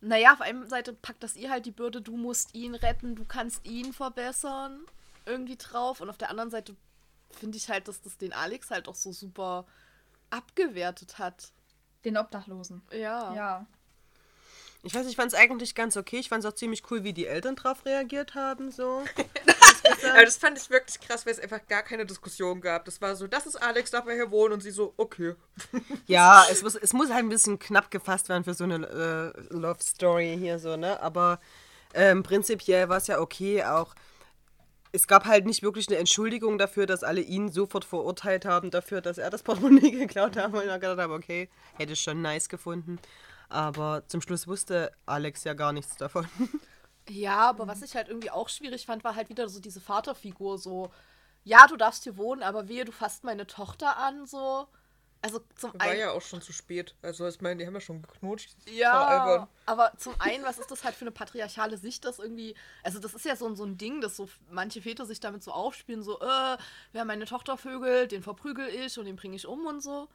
Naja, 0.00 0.32
auf 0.32 0.38
der 0.38 0.46
einen 0.46 0.68
Seite 0.68 0.92
packt 0.92 1.22
das 1.22 1.36
ihr 1.36 1.50
halt 1.50 1.64
die 1.64 1.70
Bürde, 1.70 2.02
du 2.02 2.16
musst 2.16 2.54
ihn 2.54 2.74
retten, 2.74 3.16
du 3.16 3.24
kannst 3.24 3.66
ihn 3.66 3.94
verbessern, 3.94 4.84
irgendwie 5.24 5.56
drauf. 5.56 6.00
Und 6.00 6.10
auf 6.10 6.18
der 6.18 6.28
anderen 6.28 6.50
Seite 6.50 6.76
finde 7.30 7.56
ich 7.56 7.70
halt, 7.70 7.88
dass 7.88 8.02
das 8.02 8.18
den 8.18 8.32
Alex 8.32 8.70
halt 8.70 8.86
auch 8.86 8.94
so 8.94 9.12
super 9.12 9.66
abgewertet 10.30 11.18
hat. 11.18 11.52
Den 12.04 12.18
Obdachlosen. 12.18 12.82
Ja. 12.92 13.34
Ja. 13.34 13.66
Ich 14.84 14.94
weiß, 14.94 15.06
ich 15.06 15.16
fand 15.16 15.32
es 15.32 15.38
eigentlich 15.38 15.74
ganz 15.74 15.96
okay. 15.96 16.18
Ich 16.18 16.28
fand 16.28 16.44
es 16.44 16.50
auch 16.50 16.54
ziemlich 16.54 16.82
cool, 16.90 17.04
wie 17.04 17.14
die 17.14 17.26
Eltern 17.26 17.56
drauf 17.56 17.86
reagiert 17.86 18.34
haben. 18.34 18.70
So. 18.70 19.02
Aber 20.10 20.24
das 20.24 20.36
fand 20.36 20.58
ich 20.58 20.68
wirklich 20.68 21.00
krass, 21.00 21.24
weil 21.24 21.32
es 21.32 21.40
einfach 21.40 21.66
gar 21.66 21.82
keine 21.82 22.04
Diskussion 22.04 22.60
gab. 22.60 22.84
Das 22.84 23.00
war 23.00 23.16
so, 23.16 23.26
das 23.26 23.46
ist 23.46 23.56
Alex, 23.56 23.90
darf 23.90 24.06
er 24.06 24.14
hier 24.14 24.30
wohnen? 24.30 24.52
Und 24.52 24.62
sie 24.62 24.70
so, 24.70 24.92
okay. 24.98 25.34
Ja, 26.06 26.44
es 26.50 26.62
muss, 26.62 26.74
es 26.74 26.92
muss 26.92 27.08
halt 27.08 27.24
ein 27.24 27.30
bisschen 27.30 27.58
knapp 27.58 27.90
gefasst 27.90 28.28
werden 28.28 28.44
für 28.44 28.52
so 28.52 28.64
eine 28.64 29.32
äh, 29.34 29.54
Love 29.54 29.82
Story 29.82 30.36
hier 30.38 30.58
so, 30.58 30.76
ne? 30.76 31.00
Aber 31.00 31.40
ähm, 31.94 32.22
prinzipiell 32.22 32.90
war 32.90 32.98
es 32.98 33.06
ja 33.06 33.20
okay 33.20 33.64
auch. 33.64 33.94
es 34.92 35.06
gab 35.06 35.24
halt 35.24 35.46
nicht 35.46 35.62
wirklich 35.62 35.88
eine 35.88 35.96
Entschuldigung 35.96 36.58
dafür, 36.58 36.84
dass 36.84 37.04
alle 37.04 37.22
ihn 37.22 37.50
sofort 37.50 37.86
verurteilt 37.86 38.44
haben 38.44 38.70
dafür, 38.70 39.00
dass 39.00 39.16
er 39.16 39.30
das 39.30 39.42
Portemonnaie 39.42 39.90
geklaut 39.98 40.36
hat. 40.36 40.52
Und 40.52 40.60
ich 40.60 40.72
gedacht 40.72 40.98
habe, 40.98 41.14
okay, 41.14 41.48
hätte 41.78 41.94
ich 41.94 42.00
schon 42.00 42.20
nice 42.20 42.50
gefunden. 42.50 42.98
Aber 43.54 44.02
zum 44.08 44.20
Schluss 44.20 44.46
wusste 44.48 44.90
Alex 45.06 45.44
ja 45.44 45.54
gar 45.54 45.72
nichts 45.72 45.96
davon. 45.96 46.26
Ja, 47.08 47.50
aber 47.50 47.66
was 47.66 47.82
ich 47.82 47.94
halt 47.94 48.08
irgendwie 48.08 48.30
auch 48.30 48.48
schwierig 48.48 48.86
fand, 48.86 49.04
war 49.04 49.14
halt 49.14 49.28
wieder 49.28 49.48
so 49.48 49.60
diese 49.60 49.80
Vaterfigur, 49.80 50.56
so, 50.58 50.90
ja, 51.44 51.66
du 51.66 51.76
darfst 51.76 52.04
hier 52.04 52.16
wohnen, 52.16 52.42
aber 52.42 52.68
wehe, 52.68 52.84
du 52.86 52.92
fasst 52.92 53.24
meine 53.24 53.46
Tochter 53.46 53.98
an, 53.98 54.26
so. 54.26 54.66
Also 55.20 55.40
zum 55.56 55.72
War 55.74 55.80
einen. 55.80 56.00
ja 56.00 56.10
auch 56.12 56.20
schon 56.22 56.42
zu 56.42 56.52
spät. 56.52 56.94
Also 57.02 57.26
ich 57.26 57.40
meine, 57.40 57.56
die 57.58 57.66
haben 57.66 57.74
ja 57.74 57.80
schon 57.80 58.02
geknutscht. 58.02 58.54
War 58.66 58.74
Ja, 58.74 59.48
aber 59.66 59.92
zum 59.96 60.14
einen, 60.18 60.44
was 60.44 60.58
ist 60.58 60.70
das 60.70 60.84
halt 60.84 60.94
für 60.94 61.02
eine 61.04 61.12
patriarchale 61.12 61.78
Sicht, 61.78 62.04
das 62.04 62.18
irgendwie, 62.18 62.54
also 62.82 62.98
das 62.98 63.14
ist 63.14 63.24
ja 63.24 63.34
so, 63.36 63.46
ein- 63.46 63.56
so 63.56 63.64
ein 63.64 63.78
Ding, 63.78 64.02
dass 64.02 64.16
so 64.16 64.28
manche 64.50 64.82
Väter 64.82 65.06
sich 65.06 65.20
damit 65.20 65.42
so 65.42 65.52
aufspielen, 65.52 66.02
so, 66.02 66.20
äh, 66.20 66.56
wer 66.92 67.04
meine 67.06 67.24
Tochter 67.24 67.56
vögelt, 67.56 68.12
den 68.12 68.22
verprügel 68.22 68.68
ich 68.68 68.98
und 68.98 69.06
den 69.06 69.16
bringe 69.16 69.36
ich 69.36 69.46
um 69.46 69.66
und 69.66 69.82
so. 69.82 70.08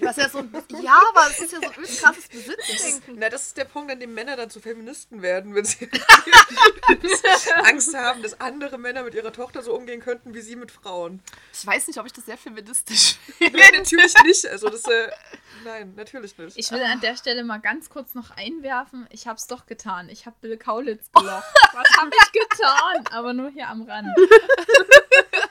Was 0.00 0.16
ja 0.16 0.28
so 0.28 0.38
ein, 0.38 0.52
ja, 0.82 1.00
aber 1.10 1.28
es 1.30 1.38
ist 1.40 1.52
ja 1.52 1.60
so 1.60 1.66
ein 1.68 1.72
übelst 1.74 2.02
krasses 2.02 2.28
Besitzdenken. 2.28 3.16
Na, 3.18 3.28
das 3.28 3.46
ist 3.46 3.56
der 3.56 3.64
Punkt, 3.64 3.90
an 3.92 4.00
dem 4.00 4.12
Männer 4.12 4.36
dann 4.36 4.50
zu 4.50 4.60
Feministen 4.60 5.22
werden, 5.22 5.54
wenn 5.54 5.64
sie 5.64 5.88
Angst 7.64 7.94
haben, 7.96 8.22
dass 8.22 8.40
andere 8.40 8.76
Männer 8.78 9.02
mit 9.04 9.14
ihrer 9.14 9.32
Tochter 9.32 9.62
so 9.62 9.74
umgehen 9.74 10.00
könnten, 10.00 10.34
wie 10.34 10.40
sie 10.40 10.56
mit 10.56 10.70
Frauen. 10.72 11.22
Ich 11.52 11.66
weiß 11.66 11.86
nicht, 11.86 11.98
ob 11.98 12.06
ich 12.06 12.12
das 12.12 12.26
sehr 12.26 12.36
feministisch 12.38 13.16
Nein, 13.40 13.52
natürlich 13.76 14.14
nicht. 14.24 14.46
Also 14.46 14.68
das, 14.68 14.84
äh, 14.84 15.10
nein, 15.64 15.94
natürlich 15.96 16.36
nicht. 16.36 16.56
Ich 16.56 16.70
will 16.70 16.82
an 16.82 17.00
der 17.00 17.16
Stelle 17.16 17.44
mal 17.44 17.58
ganz 17.58 17.88
kurz 17.88 18.14
noch 18.14 18.30
einwerfen. 18.32 19.06
Ich 19.10 19.26
hab's 19.26 19.46
doch 19.46 19.66
getan. 19.66 20.08
Ich 20.08 20.26
hab 20.26 20.40
Bill 20.40 20.56
Kaulitz 20.56 21.10
gelocht. 21.12 21.44
Was 21.72 21.88
hab 21.98 22.08
ich 22.12 22.32
getan? 22.32 23.06
Aber 23.12 23.32
nur 23.32 23.50
hier 23.50 23.68
am 23.68 23.82
Rand. 23.82 24.08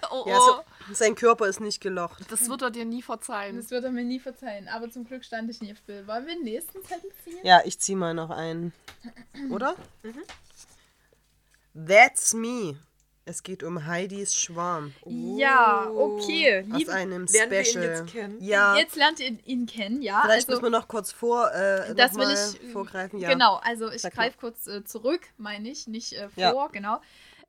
Oh, 0.09 0.23
Ja, 0.25 0.39
so, 0.39 0.63
sein 0.93 1.15
Körper 1.15 1.47
ist 1.47 1.59
nicht 1.59 1.81
gelocht. 1.81 2.23
Das 2.29 2.49
wird 2.49 2.61
er 2.61 2.71
dir 2.71 2.85
nie 2.85 3.01
verzeihen. 3.01 3.57
Das 3.57 3.71
wird 3.71 3.83
er 3.83 3.91
mir 3.91 4.03
nie 4.03 4.19
verzeihen. 4.19 4.67
Aber 4.67 4.89
zum 4.89 5.05
Glück 5.05 5.23
stand 5.23 5.49
ich 5.49 5.61
nie 5.61 5.71
auf 5.71 5.81
Bill. 5.81 6.05
Wollen 6.07 6.25
wir 6.25 6.35
den 6.35 6.43
nächsten 6.43 6.83
Zettel 6.83 7.11
ziehen? 7.23 7.39
Ja, 7.43 7.61
ich 7.65 7.79
zieh 7.79 7.95
mal 7.95 8.13
noch 8.13 8.29
einen. 8.29 8.73
Oder? 9.51 9.75
That's 11.73 12.33
me. 12.33 12.77
Es 13.29 13.43
geht 13.43 13.61
um 13.61 13.85
Heidis 13.85 14.33
Schwarm. 14.35 14.93
Ja, 15.05 15.89
okay. 15.89 16.65
Aus 16.73 16.87
einem 16.87 17.25
Lernen 17.25 17.51
wir 17.51 17.59
ihn 17.59 17.65
Special. 17.65 17.83
jetzt 17.83 18.07
kennen? 18.07 18.37
Ja, 18.41 18.77
jetzt 18.77 18.95
lernt 18.95 19.19
ihr 19.19 19.37
ihn 19.45 19.65
kennen, 19.65 20.01
ja. 20.01 20.21
vielleicht 20.21 20.47
also, 20.47 20.61
müssen 20.61 20.71
wir 20.71 20.79
noch 20.79 20.87
kurz 20.87 21.11
vor, 21.11 21.51
äh, 21.51 21.93
das 21.93 22.13
noch 22.13 22.21
will 22.21 22.33
ich 22.33 22.63
äh, 22.63 22.71
vorgreifen. 22.71 23.19
Ja. 23.19 23.29
Genau, 23.29 23.55
also 23.61 23.91
ich 23.91 24.01
greife 24.03 24.37
kurz 24.39 24.65
äh, 24.67 24.85
zurück, 24.85 25.19
meine 25.35 25.69
ich, 25.69 25.87
nicht 25.87 26.13
äh, 26.13 26.29
Ja. 26.37 26.51
vor, 26.51 26.71
genau. 26.71 27.01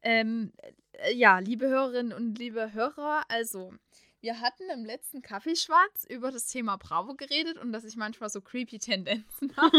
Ähm, 0.02 0.52
äh, 0.56 0.72
ja, 1.12 1.38
liebe 1.38 1.68
Hörerinnen 1.68 2.12
und 2.12 2.38
liebe 2.38 2.72
Hörer, 2.72 3.22
also 3.28 3.72
wir 4.20 4.40
hatten 4.40 4.64
im 4.72 4.84
letzten 4.84 5.22
Kaffeeschwarz 5.22 6.04
über 6.08 6.32
das 6.32 6.46
Thema 6.46 6.76
Bravo 6.76 7.14
geredet 7.14 7.56
und 7.58 7.72
dass 7.72 7.84
ich 7.84 7.96
manchmal 7.96 8.28
so 8.30 8.40
creepy 8.40 8.78
Tendenzen 8.78 9.52
habe. 9.56 9.78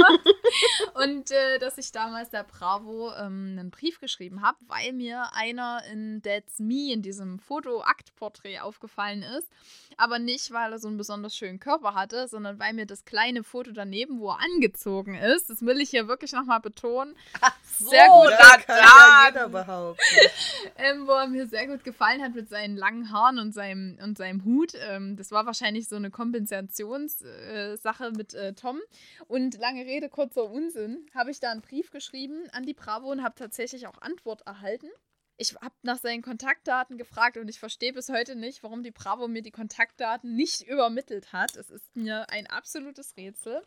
und 1.03 1.31
äh, 1.31 1.59
dass 1.59 1.77
ich 1.77 1.91
damals 1.91 2.29
der 2.29 2.43
Bravo 2.43 3.11
ähm, 3.15 3.57
einen 3.59 3.71
Brief 3.71 3.99
geschrieben 3.99 4.41
habe, 4.41 4.57
weil 4.67 4.93
mir 4.93 5.33
einer 5.33 5.83
in 5.91 6.21
That's 6.23 6.59
Me 6.59 6.93
in 6.93 7.01
diesem 7.01 7.39
Foto-Aktporträt 7.39 8.59
aufgefallen 8.59 9.23
ist. 9.23 9.49
Aber 9.97 10.19
nicht, 10.19 10.51
weil 10.51 10.71
er 10.71 10.79
so 10.79 10.87
einen 10.87 10.97
besonders 10.97 11.35
schönen 11.35 11.59
Körper 11.59 11.93
hatte, 11.93 12.29
sondern 12.29 12.59
weil 12.59 12.73
mir 12.73 12.85
das 12.85 13.03
kleine 13.03 13.43
Foto 13.43 13.71
daneben, 13.71 14.19
wo 14.19 14.29
er 14.29 14.39
angezogen 14.39 15.15
ist, 15.15 15.49
das 15.49 15.61
will 15.65 15.81
ich 15.81 15.89
hier 15.89 16.07
wirklich 16.07 16.31
nochmal 16.31 16.61
betonen, 16.61 17.15
sehr 17.63 18.07
gut 18.07 18.29
Ja, 18.31 18.57
kann 18.57 18.77
ja 18.77 19.25
jeder 19.27 19.49
behaupten. 19.49 20.01
ähm, 20.77 21.07
wo 21.07 21.11
er 21.11 21.27
mir 21.27 21.47
sehr 21.47 21.67
gut 21.67 21.83
gefallen 21.83 22.21
hat 22.21 22.35
mit 22.35 22.49
seinen 22.49 22.77
langen 22.77 23.11
Haaren 23.11 23.39
und 23.39 23.53
seinem, 23.53 23.97
und 24.01 24.17
seinem 24.17 24.28
Hut. 24.45 24.73
Ähm, 24.75 25.15
das 25.15 25.31
war 25.31 25.45
wahrscheinlich 25.45 25.87
so 25.87 25.95
eine 25.95 26.11
Kompensationssache 26.11 28.05
äh, 28.05 28.11
mit 28.11 28.33
äh, 28.33 28.53
Tom. 28.53 28.79
Und 29.27 29.57
lange 29.57 29.85
Rede, 29.85 30.09
kurzer 30.09 30.49
Unsinn, 30.49 31.05
habe 31.13 31.31
ich 31.31 31.39
da 31.39 31.51
einen 31.51 31.61
Brief 31.61 31.91
geschrieben 31.91 32.49
an 32.51 32.65
die 32.65 32.73
Bravo 32.73 33.11
und 33.11 33.23
habe 33.23 33.35
tatsächlich 33.35 33.87
auch 33.87 34.01
Antwort 34.01 34.41
erhalten. 34.45 34.89
Ich 35.37 35.55
habe 35.55 35.75
nach 35.83 35.97
seinen 35.97 36.21
Kontaktdaten 36.21 36.97
gefragt 36.97 37.37
und 37.37 37.47
ich 37.49 37.59
verstehe 37.59 37.93
bis 37.93 38.09
heute 38.09 38.35
nicht, 38.35 38.61
warum 38.61 38.83
die 38.83 38.91
Bravo 38.91 39.29
mir 39.29 39.41
die 39.41 39.51
Kontaktdaten 39.51 40.35
nicht 40.35 40.67
übermittelt 40.67 41.31
hat. 41.31 41.55
Es 41.55 41.69
ist 41.69 41.95
mir 41.95 42.29
ein 42.29 42.45
absolutes 42.47 43.15
Rätsel. 43.15 43.61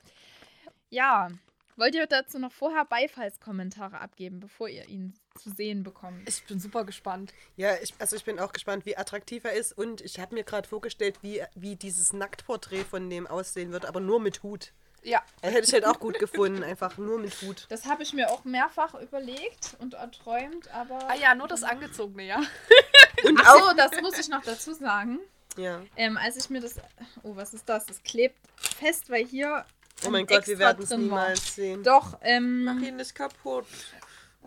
Ja, 0.90 1.30
wollt 1.76 1.94
ihr 1.94 2.06
dazu 2.06 2.38
noch 2.38 2.52
vorher 2.52 2.84
Beifallskommentare 2.84 4.00
abgeben, 4.00 4.40
bevor 4.40 4.68
ihr 4.68 4.88
ihn 4.88 5.14
zu 5.38 5.50
sehen 5.50 5.82
bekommt? 5.82 6.28
Ich 6.28 6.44
bin 6.44 6.60
super 6.60 6.84
gespannt. 6.84 7.32
Ja, 7.56 7.74
ich, 7.82 7.94
also 7.98 8.16
ich 8.16 8.24
bin 8.24 8.38
auch 8.38 8.52
gespannt, 8.52 8.86
wie 8.86 8.96
attraktiv 8.96 9.44
er 9.44 9.52
ist. 9.52 9.76
Und 9.76 10.00
ich 10.00 10.18
habe 10.18 10.34
mir 10.34 10.44
gerade 10.44 10.68
vorgestellt, 10.68 11.18
wie, 11.22 11.42
wie 11.54 11.76
dieses 11.76 12.12
Nacktporträt 12.12 12.84
von 12.84 13.08
dem 13.08 13.26
aussehen 13.26 13.72
wird, 13.72 13.86
aber 13.86 14.00
nur 14.00 14.20
mit 14.20 14.42
Hut. 14.42 14.72
Ja. 15.02 15.22
Das 15.40 15.52
hätte 15.52 15.66
ich 15.66 15.72
halt 15.72 15.84
auch 15.84 15.98
gut 15.98 16.18
gefunden, 16.18 16.62
einfach 16.62 16.96
nur 16.96 17.18
mit 17.18 17.40
Hut. 17.42 17.66
Das 17.68 17.86
habe 17.86 18.02
ich 18.02 18.12
mir 18.12 18.30
auch 18.30 18.44
mehrfach 18.44 18.94
überlegt 18.94 19.76
und 19.80 19.94
erträumt, 19.94 20.72
aber. 20.72 21.10
Ah 21.10 21.14
ja, 21.14 21.34
nur 21.34 21.48
das 21.48 21.62
Angezogene, 21.64 22.24
ja. 22.24 22.40
Und 23.24 23.40
Ach 23.44 23.54
auch. 23.54 23.70
so, 23.70 23.76
das 23.76 24.00
muss 24.00 24.18
ich 24.18 24.28
noch 24.28 24.42
dazu 24.42 24.72
sagen. 24.72 25.18
Ja. 25.56 25.82
Ähm, 25.96 26.16
als 26.16 26.36
ich 26.36 26.50
mir 26.50 26.60
das. 26.60 26.76
Oh, 27.22 27.36
was 27.36 27.54
ist 27.54 27.68
das? 27.68 27.86
Das 27.86 28.02
klebt 28.02 28.38
fest, 28.56 29.10
weil 29.10 29.24
hier. 29.24 29.64
Oh 30.06 30.10
mein 30.10 30.22
ein 30.22 30.26
Gott, 30.26 30.46
wir 30.46 30.58
werden 30.58 30.82
es 30.82 30.90
niemals 30.90 31.54
sehen. 31.54 31.82
Doch, 31.82 32.18
ähm, 32.22 32.64
Mach 32.64 32.80
ihn 32.80 32.96
nicht 32.96 33.14
kaputt. 33.14 33.66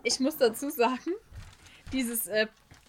ich 0.03 0.19
muss 0.19 0.37
dazu 0.37 0.69
sagen, 0.69 1.13
dieses. 1.91 2.27
Äh, 2.27 2.47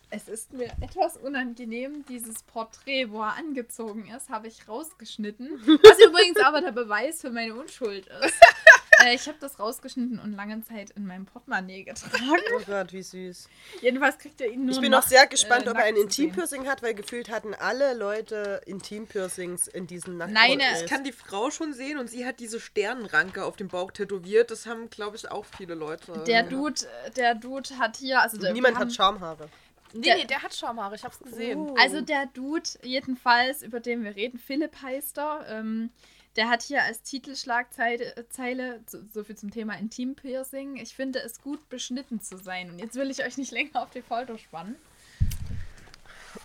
es 0.08 0.28
ist 0.28 0.52
mir 0.52 0.70
etwas 0.80 1.16
unangenehm, 1.16 2.04
dieses 2.08 2.44
Porträt, 2.44 3.10
wo 3.10 3.22
er 3.22 3.34
angezogen 3.34 4.08
ist, 4.16 4.28
habe 4.28 4.46
ich 4.46 4.68
rausgeschnitten. 4.68 5.48
Was 5.82 5.98
übrigens 5.98 6.38
aber 6.44 6.60
der 6.60 6.70
Beweis 6.70 7.20
für 7.20 7.30
meine 7.30 7.54
Unschuld 7.56 8.06
ist. 8.06 8.34
äh, 9.04 9.14
ich 9.14 9.26
habe 9.26 9.36
das 9.40 9.58
rausgeschnitten 9.58 10.18
und 10.18 10.32
lange 10.32 10.62
Zeit 10.62 10.90
in 10.90 11.06
meinem 11.06 11.26
Portemonnaie 11.26 11.84
getragen. 11.84 12.40
Oh 12.56 12.60
Gott, 12.66 12.92
wie 12.92 13.02
süß. 13.02 13.48
Jedenfalls 13.82 14.18
kriegt 14.18 14.40
er 14.40 14.48
ihn 14.50 14.64
nur 14.66 14.74
Ich 14.74 14.80
bin 14.80 14.90
noch, 14.92 14.98
auch 15.04 15.06
sehr 15.08 15.26
gespannt, 15.26 15.66
äh, 15.66 15.70
ob 15.70 15.76
er 15.78 15.84
ein. 15.84 15.96
Intimpiercing 15.96 16.66
hat, 16.66 16.82
weil 16.82 16.94
gefühlt 16.94 17.30
hatten 17.30 17.54
alle 17.54 17.94
Leute 17.94 18.60
Intimpiercings 18.66 19.66
in 19.68 19.86
diesen 19.86 20.16
Nackt. 20.16 20.32
Nein, 20.32 20.60
äh, 20.60 20.82
Ich 20.84 20.88
kann 20.90 21.04
die 21.04 21.12
Frau 21.12 21.50
schon 21.50 21.72
sehen 21.72 21.98
und 21.98 22.08
sie 22.08 22.24
hat 22.26 22.40
diese 22.40 22.60
Sternenranke 22.60 23.44
auf 23.44 23.56
dem 23.56 23.68
Bauch 23.68 23.90
tätowiert. 23.92 24.50
Das 24.50 24.66
haben, 24.66 24.90
glaube 24.90 25.16
ich, 25.16 25.30
auch 25.30 25.44
viele 25.44 25.74
Leute. 25.74 26.12
Der 26.26 26.42
Dude, 26.42 26.80
äh, 27.06 27.10
der 27.10 27.34
Dude 27.34 27.78
hat 27.78 27.96
hier, 27.96 28.20
also 28.20 28.36
der, 28.38 28.52
Niemand 28.52 28.76
hat 28.78 28.92
Schamhaare. 28.92 29.48
Nee, 29.92 30.02
Der- 30.02 30.16
nee, 30.16 30.24
der 30.24 30.42
hat 30.42 30.54
Schaumhaare, 30.54 30.94
ich 30.96 31.04
hab's 31.04 31.18
gesehen. 31.20 31.70
Also 31.78 32.00
der 32.00 32.26
Dude, 32.26 32.68
jedenfalls, 32.82 33.62
über 33.62 33.80
den 33.80 34.04
wir 34.04 34.14
reden, 34.16 34.38
Philipp 34.38 34.82
heißt 34.82 35.16
er, 35.18 35.46
ähm, 35.48 35.90
der 36.36 36.48
hat 36.48 36.62
hier 36.62 36.82
als 36.82 37.02
Titelschlagzeile, 37.02 38.16
äh, 38.16 38.28
Zeile, 38.28 38.82
so, 38.86 38.98
so 39.12 39.24
viel 39.24 39.36
zum 39.36 39.50
Thema 39.50 39.74
Intimpiercing, 39.74 40.76
ich 40.76 40.94
finde 40.94 41.20
es 41.20 41.40
gut 41.40 41.68
beschnitten 41.68 42.20
zu 42.20 42.36
sein. 42.36 42.70
Und 42.70 42.78
jetzt 42.78 42.94
will 42.94 43.10
ich 43.10 43.24
euch 43.24 43.36
nicht 43.38 43.52
länger 43.52 43.82
auf 43.82 43.90
die 43.90 44.02
Folter 44.02 44.38
spannen. 44.38 44.76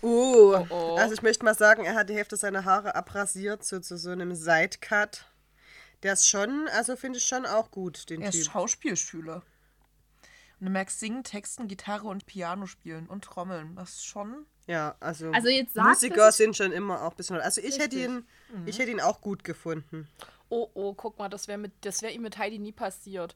Uh, 0.00 0.56
oh. 0.70 0.96
also 0.96 1.14
ich 1.14 1.22
möchte 1.22 1.44
mal 1.44 1.54
sagen, 1.54 1.84
er 1.84 1.94
hat 1.94 2.08
die 2.08 2.14
Hälfte 2.14 2.36
seiner 2.36 2.64
Haare 2.64 2.94
abrasiert, 2.94 3.64
so 3.64 3.78
zu 3.78 3.98
so 3.98 4.10
einem 4.10 4.34
Sidecut. 4.34 5.26
Der 6.02 6.14
ist 6.14 6.26
schon, 6.26 6.66
also 6.72 6.96
finde 6.96 7.18
ich 7.18 7.26
schon 7.26 7.46
auch 7.46 7.70
gut, 7.70 8.08
den 8.10 8.22
Er 8.22 8.30
ist 8.30 8.36
Typ. 8.36 8.52
Schauspielschüler. 8.52 9.42
Und 10.58 10.66
du 10.66 10.70
merkst 10.70 10.98
singen, 10.98 11.22
Texten, 11.22 11.68
Gitarre 11.68 12.08
und 12.08 12.26
Piano 12.26 12.66
spielen 12.66 13.06
und 13.06 13.24
Trommeln. 13.24 13.76
Das 13.76 13.90
ist 13.90 14.06
schon. 14.06 14.46
Ja, 14.66 14.94
also, 15.00 15.30
Also 15.32 15.48
jetzt 15.48 15.74
sagt 15.74 15.88
Musiker 15.88 16.22
er 16.22 16.32
sich- 16.32 16.38
sind 16.38 16.56
schon 16.56 16.72
immer 16.72 17.02
auch 17.02 17.10
ein 17.10 17.16
bisschen. 17.16 17.36
Also 17.36 17.60
ich 17.60 17.78
hätte 17.78 17.96
ihn, 17.96 18.26
ich 18.66 18.78
hätte 18.78 18.90
ihn 18.90 19.00
auch 19.00 19.20
gut 19.20 19.44
gefunden. 19.44 20.08
Oh, 20.48 20.68
oh, 20.74 20.92
guck 20.94 21.18
mal, 21.18 21.28
das 21.28 21.48
wäre 21.48 21.62
wär 21.62 22.12
ihm 22.12 22.22
mit 22.22 22.38
Heidi 22.38 22.58
nie 22.58 22.72
passiert. 22.72 23.34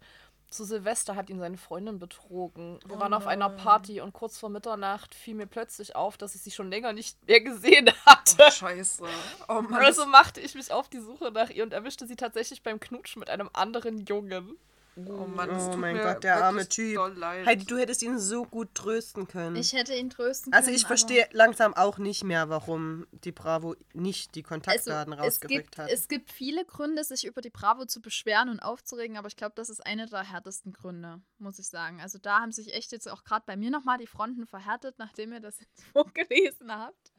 Zu 0.48 0.64
Silvester 0.64 1.16
hat 1.16 1.28
ihn 1.28 1.40
seine 1.40 1.56
Freundin 1.58 1.98
betrogen. 1.98 2.78
Wir 2.86 3.00
waren 3.00 3.12
auf 3.12 3.26
einer 3.26 3.50
Party 3.50 4.00
und 4.00 4.12
kurz 4.12 4.38
vor 4.38 4.48
Mitternacht 4.48 5.12
fiel 5.14 5.34
mir 5.34 5.46
plötzlich 5.46 5.96
auf, 5.96 6.16
dass 6.16 6.36
ich 6.36 6.42
sie 6.42 6.52
schon 6.52 6.70
länger 6.70 6.92
nicht 6.92 7.26
mehr 7.26 7.40
gesehen 7.40 7.90
hatte. 8.06 8.52
Scheiße. 8.52 9.02
Oh 9.48 9.62
Mann. 9.62 9.82
Also 9.84 10.06
machte 10.06 10.40
ich 10.40 10.54
mich 10.54 10.70
auf 10.70 10.88
die 10.88 11.00
Suche 11.00 11.32
nach 11.32 11.50
ihr 11.50 11.64
und 11.64 11.72
erwischte 11.72 12.06
sie 12.06 12.14
tatsächlich 12.14 12.62
beim 12.62 12.78
Knutschen 12.78 13.18
mit 13.18 13.28
einem 13.28 13.50
anderen 13.54 14.04
Jungen. 14.06 14.56
Oh 14.96 15.26
Mann, 15.26 15.48
das 15.50 15.68
Oh 15.68 15.76
mein 15.76 15.96
Gott, 15.98 16.24
der 16.24 16.42
arme 16.44 16.68
Typ. 16.68 16.98
Heidi, 17.44 17.64
du 17.66 17.76
hättest 17.76 18.02
ihn 18.02 18.18
so 18.18 18.44
gut 18.44 18.74
trösten 18.74 19.28
können. 19.28 19.56
Ich 19.56 19.72
hätte 19.72 19.94
ihn 19.94 20.08
trösten 20.10 20.52
also 20.52 20.66
können. 20.66 20.76
ich 20.76 20.82
aber- 20.84 20.88
verstehe 20.88 21.28
langsam 21.32 21.74
auch 21.74 21.98
nicht 21.98 22.24
mehr, 22.24 22.48
warum 22.48 23.06
die 23.12 23.32
Bravo 23.32 23.76
nicht 23.92 24.34
die 24.34 24.40
Also, 24.40 24.48
Kontaktdaten 24.48 25.12
rausgerückt 25.12 25.48
gibt, 25.72 25.78
hat. 25.78 25.90
es 25.90 26.08
gibt 26.08 26.32
viele 26.32 26.64
Gründe, 26.64 27.04
sich 27.04 27.26
über 27.26 27.40
die 27.40 27.50
Bravo 27.50 27.84
zu 27.84 28.00
beschweren 28.00 28.48
und 28.48 28.60
aufzuregen, 28.60 29.16
aber 29.16 29.28
ich 29.28 29.36
glaube, 29.36 29.52
das 29.56 29.68
ist 29.68 29.84
einer 29.84 30.06
der 30.06 30.22
härtesten 30.22 30.72
Gründe, 30.72 31.20
muss 31.38 31.58
ich 31.58 31.68
sagen. 31.68 32.00
Also 32.00 32.18
da 32.18 32.40
haben 32.40 32.52
sich 32.52 32.72
echt 32.74 32.92
jetzt 32.92 33.10
auch 33.10 33.24
gerade 33.24 33.44
bei 33.46 33.56
mir 33.56 33.70
nochmal 33.70 33.98
die 33.98 34.06
Fronten 34.06 34.46
verhärtet, 34.46 34.94
nachdem 34.98 35.32
ihr 35.32 35.40
das 35.40 35.60
jetzt 35.60 35.82
vorgelesen 35.92 36.72
habt. 36.72 37.12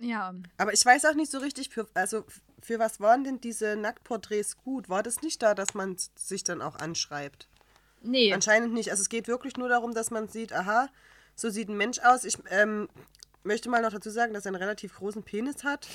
Ja, 0.00 0.32
Aber 0.58 0.72
ich 0.72 0.84
weiß 0.86 1.06
auch 1.06 1.14
nicht 1.14 1.30
so 1.32 1.38
richtig, 1.38 1.70
für, 1.70 1.88
also 1.94 2.24
für 2.60 2.78
was 2.78 3.00
waren 3.00 3.24
denn 3.24 3.40
diese 3.40 3.76
Nacktporträts 3.76 4.56
gut? 4.58 4.88
War 4.88 5.02
das 5.02 5.22
nicht 5.22 5.42
da, 5.42 5.54
dass 5.54 5.74
man 5.74 5.96
sich 6.16 6.44
dann 6.44 6.62
auch 6.62 6.76
anschreibt? 6.76 7.48
nee. 8.02 8.32
Anscheinend 8.32 8.74
nicht. 8.74 8.90
Also 8.90 9.02
es 9.02 9.08
geht 9.08 9.28
wirklich 9.28 9.56
nur 9.56 9.68
darum, 9.68 9.94
dass 9.94 10.10
man 10.10 10.28
sieht, 10.28 10.52
aha, 10.52 10.88
so 11.34 11.50
sieht 11.50 11.68
ein 11.68 11.76
Mensch 11.76 11.98
aus. 12.00 12.24
Ich 12.24 12.38
ähm, 12.50 12.88
möchte 13.42 13.68
mal 13.68 13.82
noch 13.82 13.92
dazu 13.92 14.10
sagen, 14.10 14.34
dass 14.34 14.44
er 14.44 14.50
einen 14.50 14.62
relativ 14.62 14.96
großen 14.96 15.22
Penis 15.22 15.64
hat. 15.64 15.88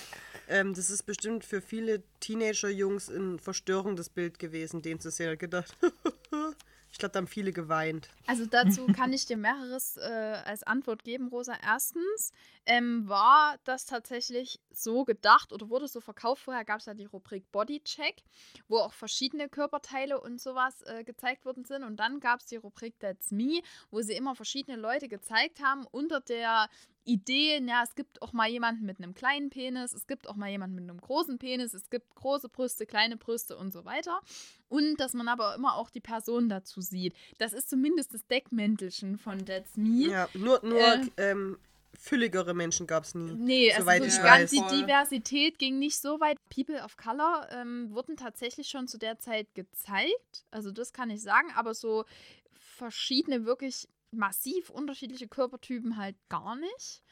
Ähm, 0.47 0.73
das 0.73 0.89
ist 0.89 1.03
bestimmt 1.03 1.45
für 1.45 1.61
viele 1.61 2.03
Teenager-Jungs 2.19 3.09
ein 3.09 3.39
verstörendes 3.39 4.09
Bild 4.09 4.39
gewesen, 4.39 4.81
den 4.81 4.99
zu 4.99 5.11
sehen. 5.11 5.37
Gedacht, 5.37 5.75
ich 6.93 6.99
glaube, 6.99 7.11
da 7.11 7.17
haben 7.17 7.27
viele 7.27 7.51
geweint. 7.51 8.07
Also 8.27 8.45
dazu 8.45 8.85
kann 8.95 9.11
ich 9.13 9.25
dir 9.25 9.35
mehreres 9.35 9.97
äh, 9.97 10.01
als 10.45 10.61
Antwort 10.61 11.03
geben, 11.03 11.27
Rosa. 11.27 11.57
Erstens 11.65 12.31
ähm, 12.67 13.09
war 13.09 13.57
das 13.63 13.87
tatsächlich 13.87 14.61
so 14.71 15.03
gedacht 15.03 15.51
oder 15.51 15.69
wurde 15.69 15.87
so 15.87 16.01
verkauft. 16.01 16.43
Vorher 16.43 16.63
gab 16.63 16.81
es 16.81 16.85
ja 16.85 16.93
die 16.93 17.05
Rubrik 17.05 17.51
Bodycheck, 17.51 18.21
wo 18.67 18.77
auch 18.77 18.93
verschiedene 18.93 19.49
Körperteile 19.49 20.21
und 20.21 20.39
sowas 20.39 20.83
äh, 20.83 21.03
gezeigt 21.03 21.45
worden 21.45 21.65
sind. 21.65 21.83
Und 21.83 21.97
dann 21.97 22.19
gab 22.19 22.41
es 22.41 22.45
die 22.45 22.57
Rubrik 22.57 22.99
That's 22.99 23.31
Me, 23.31 23.63
wo 23.89 24.01
sie 24.01 24.13
immer 24.13 24.35
verschiedene 24.35 24.77
Leute 24.77 25.07
gezeigt 25.07 25.63
haben 25.63 25.87
unter 25.89 26.21
der 26.21 26.69
Idee, 27.05 27.61
ja, 27.65 27.83
es 27.83 27.95
gibt 27.95 28.21
auch 28.21 28.33
mal 28.33 28.49
jemanden 28.49 28.85
mit 28.85 28.97
einem 28.99 29.13
kleinen 29.13 29.49
Penis, 29.49 29.93
es 29.93 30.07
gibt 30.07 30.27
auch 30.27 30.35
mal 30.35 30.49
jemanden 30.49 30.75
mit 30.75 30.89
einem 30.89 30.99
großen 31.01 31.37
Penis, 31.37 31.73
es 31.73 31.89
gibt 31.89 32.15
große 32.15 32.49
Brüste, 32.49 32.85
kleine 32.85 33.17
Brüste 33.17 33.57
und 33.57 33.71
so 33.73 33.85
weiter. 33.85 34.21
Und 34.69 34.97
dass 34.99 35.13
man 35.13 35.27
aber 35.27 35.55
immer 35.55 35.75
auch 35.75 35.89
die 35.89 35.99
Person 35.99 36.49
dazu 36.49 36.81
sieht. 36.81 37.13
Das 37.37 37.53
ist 37.53 37.69
zumindest 37.69 38.13
das 38.13 38.25
Deckmäntelchen 38.27 39.17
von 39.17 39.45
That's 39.45 39.75
Me. 39.77 40.07
Ja, 40.09 40.29
nur, 40.33 40.59
nur 40.63 40.79
Äh. 40.79 41.09
ähm, 41.17 41.59
fülligere 41.93 42.53
Menschen 42.53 42.87
gab 42.87 43.03
es 43.03 43.13
nie. 43.13 43.33
Nee, 43.33 43.71
also 43.71 43.83
Soweit 43.83 44.01
so 44.01 44.07
ich 44.07 44.15
die, 44.15 44.23
weiß. 44.23 44.49
die. 44.49 44.61
Diversität 44.81 45.59
ging 45.59 45.79
nicht 45.79 45.99
so 45.99 46.19
weit. 46.19 46.37
People 46.49 46.83
of 46.83 46.97
Color 46.97 47.47
ähm, 47.51 47.91
wurden 47.91 48.17
tatsächlich 48.17 48.67
schon 48.69 48.87
zu 48.87 48.97
der 48.97 49.19
Zeit 49.19 49.53
gezeigt. 49.53 50.45
Also 50.51 50.71
das 50.71 50.91
kann 50.93 51.09
ich 51.09 51.21
sagen, 51.21 51.49
aber 51.55 51.73
so 51.75 52.05
verschiedene, 52.53 53.45
wirklich 53.45 53.87
massiv 54.13 54.69
unterschiedliche 54.69 55.27
Körpertypen 55.27 55.97
halt 55.97 56.15
gar 56.29 56.55
nicht. 56.55 57.03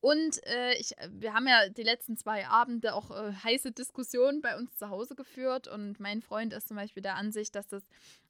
Und 0.00 0.44
äh, 0.46 0.74
ich, 0.74 0.94
wir 1.10 1.34
haben 1.34 1.46
ja 1.46 1.68
die 1.68 1.82
letzten 1.82 2.16
zwei 2.16 2.46
Abende 2.46 2.94
auch 2.94 3.10
äh, 3.10 3.32
heiße 3.32 3.72
Diskussionen 3.72 4.40
bei 4.40 4.56
uns 4.56 4.76
zu 4.76 4.88
Hause 4.88 5.14
geführt. 5.14 5.68
Und 5.68 6.00
mein 6.00 6.22
Freund 6.22 6.52
ist 6.52 6.68
zum 6.68 6.76
Beispiel 6.76 7.02
der 7.02 7.16
Ansicht, 7.16 7.54
dass 7.54 7.68
das 7.68 7.82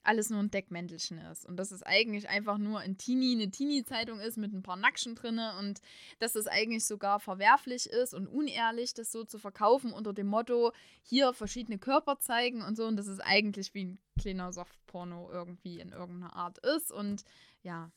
alles 0.03 0.31
nur 0.31 0.41
ein 0.41 0.51
Deckmäntelchen 0.51 1.19
ist. 1.19 1.45
Und 1.45 1.57
dass 1.57 1.71
es 1.71 1.83
eigentlich 1.83 2.29
einfach 2.29 2.59
nur 2.59 2.81
ein 2.81 2.97
Teenie, 2.97 3.35
eine 3.35 3.51
Teenie-Zeitung 3.51 4.21
ist 4.21 4.39
mit 4.39 4.53
ein 4.53 4.63
paar 4.63 4.77
Nackschen 4.77 5.15
drinne. 5.15 5.57
Und 5.59 5.81
dass 6.19 6.35
es 6.35 6.47
eigentlich 6.47 6.85
sogar 6.85 7.21
verwerflich 7.21 7.87
ist 7.87 8.15
und 8.15 8.27
unehrlich, 8.27 8.95
das 8.95 9.13
so 9.13 9.25
zu 9.25 9.39
verkaufen 9.39 9.93
unter 9.93 10.13
dem 10.13 10.29
Motto, 10.29 10.73
hier 11.03 11.33
verschiedene 11.33 11.79
Körper 11.79 12.19
zeigen 12.19 12.63
und 12.63 12.77
so. 12.77 12.87
Und 12.87 12.97
dass 12.97 13.07
es 13.07 13.21
eigentlich 13.21 13.75
wie 13.75 13.85
ein 13.85 13.99
kleiner 14.19 14.53
Softporno 14.53 15.31
irgendwie 15.31 15.81
in 15.81 15.93
irgendeiner 15.93 16.35
Art 16.35 16.59
ist. 16.59 16.91
Und 16.91 17.25
ja, 17.63 17.91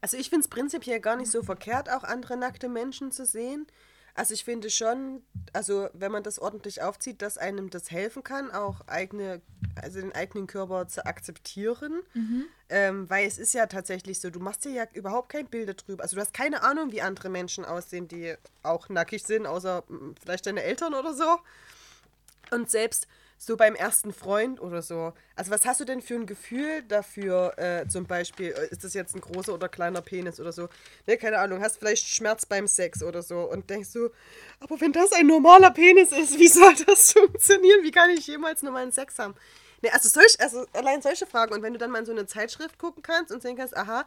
Also 0.00 0.16
ich 0.16 0.30
finde 0.30 0.44
es 0.44 0.48
prinzipiell 0.48 1.00
gar 1.00 1.16
nicht 1.16 1.30
so 1.30 1.42
verkehrt, 1.42 1.90
auch 1.90 2.04
andere 2.04 2.36
nackte 2.36 2.68
Menschen 2.68 3.10
zu 3.10 3.26
sehen. 3.26 3.66
Also 4.14 4.34
ich 4.34 4.44
finde 4.44 4.68
schon, 4.68 5.22
also 5.52 5.88
wenn 5.92 6.10
man 6.10 6.24
das 6.24 6.40
ordentlich 6.40 6.82
aufzieht, 6.82 7.22
dass 7.22 7.38
einem 7.38 7.70
das 7.70 7.92
helfen 7.92 8.24
kann, 8.24 8.50
auch 8.50 8.80
eigene, 8.88 9.40
also 9.80 10.00
den 10.00 10.12
eigenen 10.12 10.48
Körper 10.48 10.88
zu 10.88 11.06
akzeptieren. 11.06 12.02
Ähm, 12.68 13.08
weil 13.08 13.28
es 13.28 13.38
ist 13.38 13.54
ja 13.54 13.66
tatsächlich 13.66 14.20
so, 14.20 14.30
du 14.30 14.40
machst 14.40 14.64
dir 14.64 14.72
ja 14.72 14.84
überhaupt 14.92 15.28
kein 15.28 15.46
Bild 15.46 15.68
darüber. 15.68 16.02
Also 16.02 16.16
du 16.16 16.20
hast 16.20 16.34
keine 16.34 16.64
Ahnung, 16.64 16.90
wie 16.90 17.00
andere 17.00 17.28
Menschen 17.28 17.64
aussehen, 17.64 18.08
die 18.08 18.34
auch 18.64 18.88
nackig 18.88 19.22
sind, 19.22 19.46
außer 19.46 19.84
mm, 19.86 20.14
vielleicht 20.20 20.46
deine 20.46 20.64
Eltern 20.64 20.94
oder 20.94 21.14
so. 21.14 21.38
Und 22.50 22.70
selbst 22.70 23.06
so 23.38 23.56
beim 23.56 23.76
ersten 23.76 24.12
Freund 24.12 24.60
oder 24.60 24.82
so. 24.82 25.12
Also 25.36 25.52
was 25.52 25.64
hast 25.64 25.80
du 25.80 25.84
denn 25.84 26.02
für 26.02 26.16
ein 26.16 26.26
Gefühl 26.26 26.82
dafür, 26.82 27.56
äh, 27.56 27.86
zum 27.86 28.04
Beispiel, 28.04 28.48
äh, 28.48 28.68
ist 28.70 28.82
das 28.82 28.94
jetzt 28.94 29.14
ein 29.14 29.20
großer 29.20 29.54
oder 29.54 29.68
kleiner 29.68 30.02
Penis 30.02 30.40
oder 30.40 30.52
so? 30.52 30.68
Ne, 31.06 31.16
keine 31.16 31.38
Ahnung, 31.38 31.60
hast 31.60 31.78
vielleicht 31.78 32.06
Schmerz 32.06 32.44
beim 32.44 32.66
Sex 32.66 33.02
oder 33.02 33.22
so 33.22 33.40
und 33.50 33.70
denkst 33.70 33.92
du, 33.92 34.10
aber 34.58 34.80
wenn 34.80 34.92
das 34.92 35.12
ein 35.12 35.28
normaler 35.28 35.70
Penis 35.70 36.10
ist, 36.10 36.38
wie 36.38 36.48
soll 36.48 36.74
das 36.86 37.12
funktionieren? 37.12 37.84
Wie 37.84 37.92
kann 37.92 38.10
ich 38.10 38.26
jemals 38.26 38.62
normalen 38.62 38.90
Sex 38.90 39.18
haben? 39.18 39.34
Ne, 39.82 39.92
also, 39.92 40.08
solch, 40.08 40.40
also 40.40 40.66
allein 40.72 41.00
solche 41.00 41.26
Fragen. 41.26 41.54
Und 41.54 41.62
wenn 41.62 41.72
du 41.72 41.78
dann 41.78 41.92
mal 41.92 42.00
in 42.00 42.06
so 42.06 42.12
eine 42.12 42.26
Zeitschrift 42.26 42.78
gucken 42.78 43.02
kannst 43.02 43.30
und 43.30 43.42
kannst, 43.56 43.76
aha, 43.76 44.04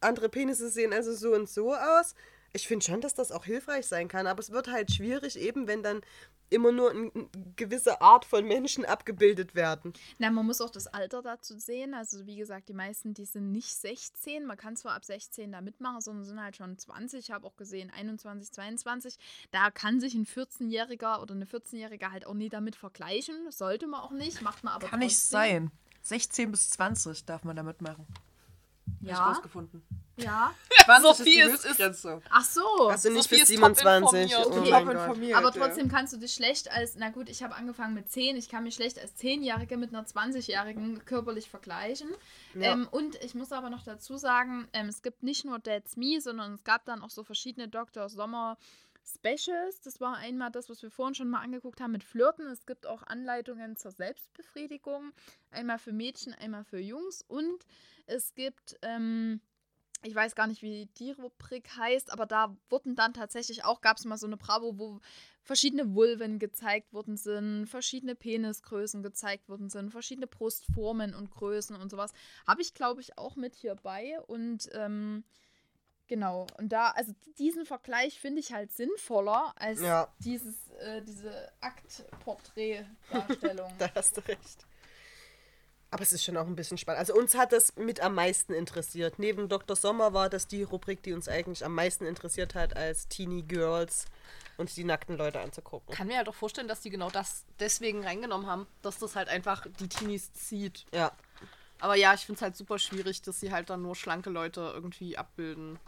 andere 0.00 0.28
Penisse 0.28 0.68
sehen 0.68 0.92
also 0.92 1.12
so 1.14 1.34
und 1.34 1.48
so 1.48 1.74
aus. 1.74 2.14
Ich 2.54 2.68
finde 2.68 2.84
schon, 2.84 3.00
dass 3.00 3.14
das 3.14 3.32
auch 3.32 3.44
hilfreich 3.44 3.86
sein 3.86 4.08
kann, 4.08 4.26
aber 4.26 4.40
es 4.40 4.50
wird 4.50 4.70
halt 4.70 4.92
schwierig, 4.92 5.38
eben 5.38 5.66
wenn 5.66 5.82
dann 5.82 6.02
immer 6.50 6.70
nur 6.70 6.90
eine 6.90 7.10
gewisse 7.56 8.02
Art 8.02 8.26
von 8.26 8.46
Menschen 8.46 8.84
abgebildet 8.84 9.54
werden. 9.54 9.94
Na, 10.18 10.30
man 10.30 10.44
muss 10.44 10.60
auch 10.60 10.68
das 10.68 10.86
Alter 10.86 11.22
dazu 11.22 11.58
sehen. 11.58 11.94
Also, 11.94 12.26
wie 12.26 12.36
gesagt, 12.36 12.68
die 12.68 12.74
meisten, 12.74 13.14
die 13.14 13.24
sind 13.24 13.52
nicht 13.52 13.74
16. 13.74 14.44
Man 14.44 14.58
kann 14.58 14.76
zwar 14.76 14.92
ab 14.94 15.04
16 15.04 15.50
da 15.50 15.62
mitmachen, 15.62 16.02
sondern 16.02 16.24
sind 16.24 16.42
halt 16.42 16.56
schon 16.56 16.76
20. 16.76 17.20
Ich 17.20 17.30
habe 17.30 17.46
auch 17.46 17.56
gesehen 17.56 17.90
21, 17.90 18.52
22. 18.52 19.18
Da 19.50 19.70
kann 19.70 19.98
sich 19.98 20.14
ein 20.14 20.26
14-Jähriger 20.26 21.22
oder 21.22 21.34
eine 21.34 21.46
14-Jährige 21.46 22.12
halt 22.12 22.26
auch 22.26 22.34
nie 22.34 22.50
damit 22.50 22.76
vergleichen. 22.76 23.50
Sollte 23.50 23.86
man 23.86 24.00
auch 24.00 24.12
nicht, 24.12 24.42
macht 24.42 24.62
man 24.62 24.74
aber 24.74 24.88
Kann 24.88 24.98
nicht 24.98 25.16
trotzdem. 25.16 25.70
sein. 25.70 25.70
16 26.02 26.50
bis 26.50 26.68
20 26.70 27.24
darf 27.24 27.44
man 27.44 27.56
da 27.56 27.62
mitmachen. 27.62 28.06
Ja, 29.00 29.30
rausgefunden. 29.30 29.82
Ja. 30.16 30.54
20 30.84 31.02
Sophie 31.16 31.40
ist 31.40 31.46
ist- 31.48 31.54
ist- 31.54 31.68
Höchstgrenze. 31.68 32.22
Ach 32.30 32.44
so. 32.44 32.88
Also 32.88 33.10
nicht 33.10 33.22
Sophie 33.24 33.40
bis 33.40 33.50
ist 33.50 33.60
top 33.60 33.76
27. 33.76 34.22
informiert. 34.32 34.46
Oh 34.46 34.50
Top 34.50 34.70
mein 34.70 34.84
Gott. 34.86 34.94
informiert. 34.96 35.36
Aber 35.38 35.52
trotzdem 35.52 35.88
kannst 35.88 36.12
du 36.12 36.16
dich 36.18 36.34
schlecht 36.34 36.70
als, 36.72 36.96
na 36.96 37.10
gut, 37.10 37.28
ich 37.28 37.42
habe 37.42 37.54
angefangen 37.54 37.94
mit 37.94 38.10
10, 38.10 38.36
ich 38.36 38.48
kann 38.48 38.64
mich 38.64 38.74
schlecht 38.74 38.98
als 38.98 39.14
10-Jährige 39.16 39.76
mit 39.76 39.94
einer 39.94 40.04
20-Jährigen 40.04 41.04
körperlich 41.04 41.48
vergleichen. 41.50 42.08
Ja. 42.54 42.72
Ähm, 42.72 42.88
und 42.90 43.14
ich 43.24 43.34
muss 43.34 43.52
aber 43.52 43.70
noch 43.70 43.84
dazu 43.84 44.16
sagen, 44.16 44.68
ähm, 44.72 44.88
es 44.88 45.02
gibt 45.02 45.22
nicht 45.22 45.44
nur 45.44 45.62
That's 45.62 45.96
Me, 45.96 46.20
sondern 46.20 46.54
es 46.54 46.64
gab 46.64 46.84
dann 46.84 47.00
auch 47.02 47.10
so 47.10 47.22
verschiedene 47.22 47.68
Dr. 47.68 48.08
Sommer 48.08 48.58
Specials. 49.04 49.80
Das 49.80 50.00
war 50.00 50.16
einmal 50.16 50.50
das, 50.50 50.68
was 50.68 50.82
wir 50.82 50.90
vorhin 50.90 51.14
schon 51.14 51.28
mal 51.28 51.40
angeguckt 51.40 51.80
haben 51.80 51.92
mit 51.92 52.04
Flirten. 52.04 52.46
Es 52.46 52.66
gibt 52.66 52.86
auch 52.86 53.02
Anleitungen 53.02 53.76
zur 53.76 53.90
Selbstbefriedigung. 53.90 55.12
Einmal 55.50 55.78
für 55.78 55.92
Mädchen, 55.92 56.34
einmal 56.34 56.64
für 56.64 56.78
Jungs. 56.78 57.22
Und 57.26 57.66
es 58.06 58.34
gibt, 58.34 58.76
ähm, 58.82 59.40
ich 60.02 60.14
weiß 60.14 60.34
gar 60.34 60.46
nicht, 60.46 60.60
wie 60.62 60.86
die 60.98 61.12
Rubrik 61.12 61.76
heißt, 61.76 62.12
aber 62.12 62.26
da 62.26 62.54
wurden 62.68 62.96
dann 62.96 63.14
tatsächlich 63.14 63.64
auch, 63.64 63.80
gab 63.80 63.96
es 63.96 64.04
mal 64.04 64.18
so 64.18 64.26
eine 64.26 64.36
Bravo, 64.36 64.78
wo 64.78 65.00
verschiedene 65.42 65.94
Vulven 65.94 66.38
gezeigt 66.38 66.92
worden 66.92 67.16
sind, 67.16 67.66
verschiedene 67.66 68.14
Penisgrößen 68.14 69.02
gezeigt 69.02 69.48
worden 69.48 69.70
sind, 69.70 69.90
verschiedene 69.90 70.26
Brustformen 70.26 71.14
und 71.14 71.30
Größen 71.30 71.76
und 71.76 71.90
sowas. 71.90 72.12
Habe 72.46 72.60
ich, 72.62 72.74
glaube 72.74 73.00
ich, 73.00 73.16
auch 73.18 73.36
mit 73.36 73.54
hierbei. 73.54 74.20
Und 74.26 74.68
ähm, 74.72 75.24
genau, 76.06 76.46
und 76.58 76.70
da, 76.70 76.90
also 76.90 77.12
diesen 77.38 77.66
Vergleich 77.66 78.20
finde 78.20 78.40
ich 78.40 78.52
halt 78.52 78.72
sinnvoller 78.72 79.52
als 79.56 79.80
Ja. 79.80 80.12
dieses, 80.20 80.70
äh, 80.80 81.02
diese 81.02 81.50
Aktporträtdarstellung. 81.60 83.72
Da 83.78 83.90
hast 83.94 84.16
du 84.16 84.20
recht. 84.26 84.66
Aber 85.92 86.02
es 86.02 86.12
ist 86.14 86.24
schon 86.24 86.38
auch 86.38 86.46
ein 86.46 86.56
bisschen 86.56 86.78
spannend. 86.78 87.00
Also 87.00 87.14
uns 87.14 87.36
hat 87.36 87.52
das 87.52 87.76
mit 87.76 88.00
am 88.00 88.14
meisten 88.14 88.54
interessiert. 88.54 89.18
Neben 89.18 89.50
Dr. 89.50 89.76
Sommer 89.76 90.14
war 90.14 90.30
das 90.30 90.46
die 90.46 90.62
Rubrik, 90.62 91.02
die 91.02 91.12
uns 91.12 91.28
eigentlich 91.28 91.66
am 91.66 91.74
meisten 91.74 92.06
interessiert 92.06 92.54
hat, 92.54 92.74
als 92.78 93.08
Teenie 93.08 93.42
Girls 93.42 94.06
uns 94.56 94.74
die 94.74 94.84
nackten 94.84 95.18
Leute 95.18 95.40
anzugucken. 95.40 95.94
Kann 95.94 96.06
mir 96.06 96.16
halt 96.16 96.30
auch 96.30 96.34
vorstellen, 96.34 96.66
dass 96.66 96.80
die 96.80 96.88
genau 96.88 97.10
das 97.10 97.44
deswegen 97.60 98.04
reingenommen 98.04 98.46
haben, 98.46 98.66
dass 98.80 98.98
das 99.00 99.16
halt 99.16 99.28
einfach 99.28 99.66
die 99.80 99.88
Teenies 99.88 100.32
zieht. 100.32 100.86
Ja. 100.94 101.12
Aber 101.78 101.94
ja, 101.94 102.14
ich 102.14 102.24
finde 102.24 102.36
es 102.36 102.42
halt 102.42 102.56
super 102.56 102.78
schwierig, 102.78 103.20
dass 103.20 103.40
sie 103.40 103.52
halt 103.52 103.68
dann 103.68 103.82
nur 103.82 103.94
schlanke 103.94 104.30
Leute 104.30 104.72
irgendwie 104.72 105.18
abbilden. 105.18 105.78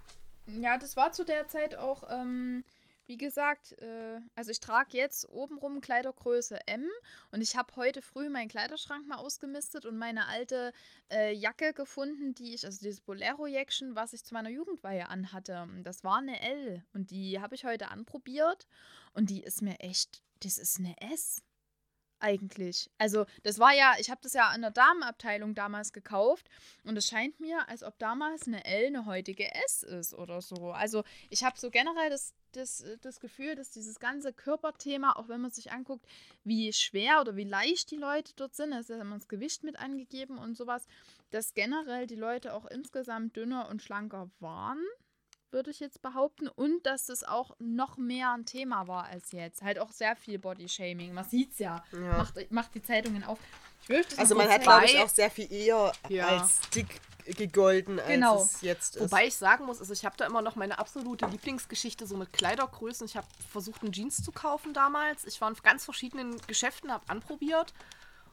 Ja, 0.46 0.76
das 0.76 0.96
war 0.98 1.12
zu 1.12 1.24
der 1.24 1.48
Zeit 1.48 1.76
auch, 1.76 2.02
ähm, 2.10 2.62
wie 3.06 3.16
gesagt, 3.16 3.72
äh, 3.80 4.20
also 4.34 4.50
ich 4.50 4.60
trage 4.60 4.96
jetzt 4.96 5.28
obenrum 5.28 5.80
Kleidergröße 5.80 6.66
M 6.66 6.88
und 7.30 7.42
ich 7.42 7.56
habe 7.56 7.74
heute 7.76 8.02
früh 8.02 8.28
meinen 8.28 8.48
Kleiderschrank 8.48 9.06
mal 9.06 9.16
ausgemistet 9.16 9.84
und 9.84 9.98
meine 9.98 10.26
alte 10.26 10.72
äh, 11.10 11.32
Jacke 11.32 11.72
gefunden, 11.72 12.34
die 12.34 12.54
ich, 12.54 12.64
also 12.64 12.78
dieses 12.82 13.00
Bolero-Jäckchen, 13.00 13.94
was 13.94 14.12
ich 14.12 14.24
zu 14.24 14.34
meiner 14.34 14.50
Jugendweihe 14.50 15.08
anhatte. 15.08 15.68
Das 15.82 16.04
war 16.04 16.18
eine 16.18 16.40
L 16.40 16.84
und 16.92 17.10
die 17.10 17.40
habe 17.40 17.54
ich 17.54 17.64
heute 17.64 17.88
anprobiert 17.88 18.66
und 19.12 19.30
die 19.30 19.42
ist 19.42 19.62
mir 19.62 19.80
echt, 19.80 20.22
das 20.40 20.58
ist 20.58 20.78
eine 20.78 20.94
S 21.00 21.42
eigentlich. 22.24 22.90
Also, 22.96 23.26
das 23.42 23.58
war 23.58 23.74
ja, 23.74 23.94
ich 23.98 24.10
habe 24.10 24.20
das 24.22 24.32
ja 24.32 24.52
in 24.54 24.62
der 24.62 24.70
Damenabteilung 24.70 25.54
damals 25.54 25.92
gekauft 25.92 26.48
und 26.82 26.96
es 26.96 27.06
scheint 27.06 27.38
mir, 27.38 27.68
als 27.68 27.82
ob 27.82 27.98
damals 27.98 28.46
eine 28.46 28.64
L 28.64 28.86
eine 28.86 29.04
heutige 29.04 29.54
S 29.66 29.82
ist 29.82 30.14
oder 30.14 30.40
so. 30.40 30.72
Also, 30.72 31.04
ich 31.28 31.44
habe 31.44 31.58
so 31.58 31.70
generell 31.70 32.08
das, 32.08 32.32
das, 32.52 32.82
das 33.02 33.20
Gefühl, 33.20 33.54
dass 33.56 33.70
dieses 33.70 34.00
ganze 34.00 34.32
Körperthema, 34.32 35.12
auch 35.16 35.28
wenn 35.28 35.42
man 35.42 35.50
sich 35.50 35.70
anguckt, 35.70 36.06
wie 36.44 36.72
schwer 36.72 37.20
oder 37.20 37.36
wie 37.36 37.44
leicht 37.44 37.90
die 37.90 37.96
Leute 37.96 38.32
dort 38.36 38.54
sind, 38.54 38.70
da 38.70 38.78
ist 38.78 38.88
ja 38.88 39.00
immer 39.00 39.18
das 39.18 39.28
Gewicht 39.28 39.62
mit 39.62 39.78
angegeben 39.78 40.38
und 40.38 40.56
sowas, 40.56 40.86
dass 41.30 41.52
generell 41.52 42.06
die 42.06 42.16
Leute 42.16 42.54
auch 42.54 42.64
insgesamt 42.64 43.36
dünner 43.36 43.68
und 43.68 43.82
schlanker 43.82 44.30
waren 44.40 44.82
würde 45.54 45.70
ich 45.70 45.80
jetzt 45.80 46.02
behaupten. 46.02 46.48
Und 46.48 46.84
dass 46.84 47.06
das 47.06 47.24
auch 47.24 47.56
noch 47.58 47.96
mehr 47.96 48.32
ein 48.32 48.44
Thema 48.44 48.86
war 48.86 49.04
als 49.04 49.32
jetzt. 49.32 49.62
Halt 49.62 49.78
auch 49.78 49.90
sehr 49.90 50.14
viel 50.16 50.38
Bodyshaming. 50.38 51.14
Man 51.14 51.24
sieht's 51.24 51.58
ja. 51.58 51.82
Ja. 51.92 52.18
Macht, 52.18 52.50
macht 52.52 52.74
die 52.74 52.82
Zeitungen 52.82 53.24
auf. 53.24 53.38
Ich 53.82 53.88
will 53.88 54.04
das 54.04 54.18
Also 54.18 54.34
man 54.34 54.48
hat, 54.50 54.62
glaube 54.62 54.84
ich, 54.84 54.98
auch 54.98 55.08
sehr 55.08 55.30
viel 55.30 55.50
eher 55.50 55.92
Ja. 56.10 56.28
als 56.28 56.60
dick 56.74 57.00
gegolten, 57.24 57.98
als 57.98 58.08
Genau. 58.08 58.42
es 58.42 58.60
jetzt 58.60 58.96
ist. 58.96 59.02
Wobei 59.02 59.26
ich 59.26 59.34
sagen 59.34 59.64
muss, 59.64 59.80
also 59.80 59.94
ich 59.94 60.04
habe 60.04 60.14
da 60.18 60.26
immer 60.26 60.42
noch 60.42 60.56
meine 60.56 60.78
absolute 60.78 61.24
Lieblingsgeschichte 61.26 62.06
so 62.06 62.18
mit 62.18 62.32
Kleidergrößen. 62.34 63.06
Ich 63.06 63.16
habe 63.16 63.26
versucht, 63.50 63.82
einen 63.82 63.92
Jeans 63.92 64.22
zu 64.22 64.30
kaufen 64.30 64.74
damals. 64.74 65.24
Ich 65.24 65.40
war 65.40 65.48
in 65.48 65.56
ganz 65.62 65.84
verschiedenen 65.86 66.38
Geschäften, 66.46 66.92
habe 66.92 67.08
anprobiert. 67.08 67.72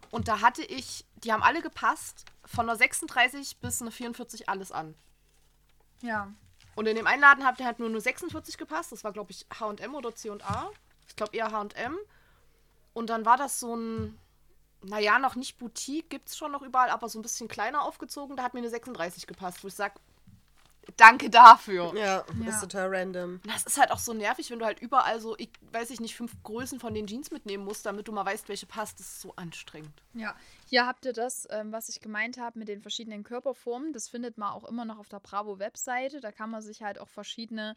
Und 0.09 0.27
da 0.27 0.41
hatte 0.41 0.63
ich, 0.63 1.05
die 1.23 1.31
haben 1.31 1.41
alle 1.43 1.61
gepasst, 1.61 2.25
von 2.45 2.67
einer 2.67 2.75
36 2.77 3.57
bis 3.59 3.81
eine 3.81 3.91
44 3.91 4.49
alles 4.49 4.73
an. 4.73 4.95
Ja. 6.01 6.33
Und 6.75 6.87
in 6.87 6.95
dem 6.95 7.07
einen 7.07 7.21
Laden 7.21 7.45
hat 7.45 7.59
der 7.59 7.65
halt 7.65 7.79
nur 7.79 7.89
eine 7.89 8.01
46 8.01 8.57
gepasst. 8.57 8.91
Das 8.91 9.03
war, 9.03 9.11
glaube 9.11 9.31
ich, 9.31 9.45
H&M 9.59 9.95
oder 9.95 10.15
C&A. 10.15 10.71
Ich 11.07 11.15
glaube 11.15 11.35
eher 11.35 11.51
H&M. 11.51 11.97
Und 12.93 13.09
dann 13.09 13.25
war 13.25 13.37
das 13.37 13.59
so 13.59 13.75
ein, 13.75 14.17
naja, 14.81 15.19
noch 15.19 15.35
nicht 15.35 15.57
Boutique, 15.57 16.09
gibt 16.09 16.29
es 16.29 16.37
schon 16.37 16.51
noch 16.51 16.61
überall, 16.61 16.89
aber 16.89 17.09
so 17.09 17.19
ein 17.19 17.21
bisschen 17.21 17.47
kleiner 17.47 17.83
aufgezogen. 17.83 18.35
Da 18.35 18.43
hat 18.43 18.53
mir 18.53 18.59
eine 18.59 18.69
36 18.69 19.27
gepasst, 19.27 19.63
wo 19.63 19.67
ich 19.67 19.75
sage, 19.75 19.95
danke 20.97 21.29
dafür. 21.29 21.93
ja, 21.95 22.25
Ja. 22.43 22.49
ist 22.49 22.61
total 22.61 22.93
random. 22.93 23.39
Das 23.45 23.63
ist 23.63 23.77
halt 23.77 23.91
auch 23.91 23.99
so 23.99 24.13
nervig, 24.13 24.49
wenn 24.51 24.59
du 24.59 24.65
halt 24.65 24.79
überall 24.81 25.19
so, 25.21 25.35
ich 25.37 25.49
weiß 25.71 25.89
ich 25.91 25.99
nicht, 25.99 26.15
fünf 26.15 26.41
Größen 26.43 26.79
von 26.79 26.93
den 26.93 27.07
Jeans 27.07 27.31
mitnehmen 27.31 27.63
musst, 27.63 27.85
damit 27.85 28.07
du 28.07 28.11
mal 28.11 28.25
weißt, 28.25 28.49
welche 28.49 28.65
passt. 28.65 28.99
Das 28.99 29.07
ist 29.07 29.21
so 29.21 29.33
anstrengend. 29.35 30.03
Ja, 30.13 30.35
hier 30.67 30.85
habt 30.87 31.05
ihr 31.05 31.13
das, 31.13 31.47
ähm, 31.51 31.71
was 31.71 31.89
ich 31.89 32.01
gemeint 32.01 32.37
habe 32.37 32.59
mit 32.59 32.67
den 32.67 32.81
verschiedenen 32.81 33.23
Körperformen. 33.23 33.93
Das 33.93 34.09
findet 34.09 34.37
man 34.37 34.51
auch 34.53 34.63
immer 34.65 34.85
noch 34.85 34.97
auf 34.99 35.09
der 35.09 35.19
Bravo-Webseite. 35.19 36.19
Da 36.19 36.31
kann 36.31 36.49
man 36.49 36.61
sich 36.61 36.81
halt 36.81 36.99
auch 36.99 37.09
verschiedene 37.09 37.75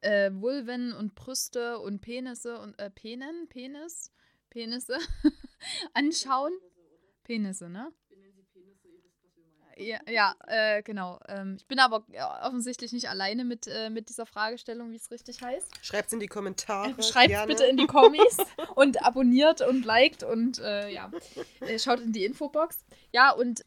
äh, 0.00 0.30
Vulven 0.32 0.92
und 0.92 1.14
Brüste 1.14 1.78
und 1.78 2.00
Penisse 2.00 2.58
und 2.58 2.78
äh, 2.78 2.90
Penen, 2.90 3.48
Penis, 3.48 4.10
Penisse 4.50 4.98
anschauen. 5.94 6.52
Penisse, 7.24 7.68
ne? 7.68 7.92
Ja, 9.76 9.98
ja 10.08 10.34
äh, 10.46 10.82
genau. 10.82 11.20
Ähm, 11.28 11.56
ich 11.58 11.66
bin 11.66 11.78
aber 11.78 12.04
offensichtlich 12.42 12.92
nicht 12.92 13.08
alleine 13.08 13.44
mit, 13.44 13.66
äh, 13.66 13.90
mit 13.90 14.08
dieser 14.08 14.26
Fragestellung, 14.26 14.90
wie 14.90 14.96
es 14.96 15.10
richtig 15.10 15.42
heißt. 15.42 15.84
Schreibt's 15.84 16.12
in 16.12 16.20
die 16.20 16.28
Kommentare. 16.28 17.02
Schreibt 17.02 17.28
gerne. 17.28 17.46
bitte 17.46 17.64
in 17.64 17.76
die 17.76 17.86
Kommis 17.86 18.38
und 18.74 19.04
abonniert 19.04 19.60
und 19.60 19.84
liked 19.84 20.22
und 20.22 20.58
äh, 20.58 20.88
ja, 20.90 21.10
äh, 21.60 21.78
schaut 21.78 22.00
in 22.00 22.12
die 22.12 22.24
Infobox. 22.24 22.78
Ja, 23.12 23.30
und 23.32 23.64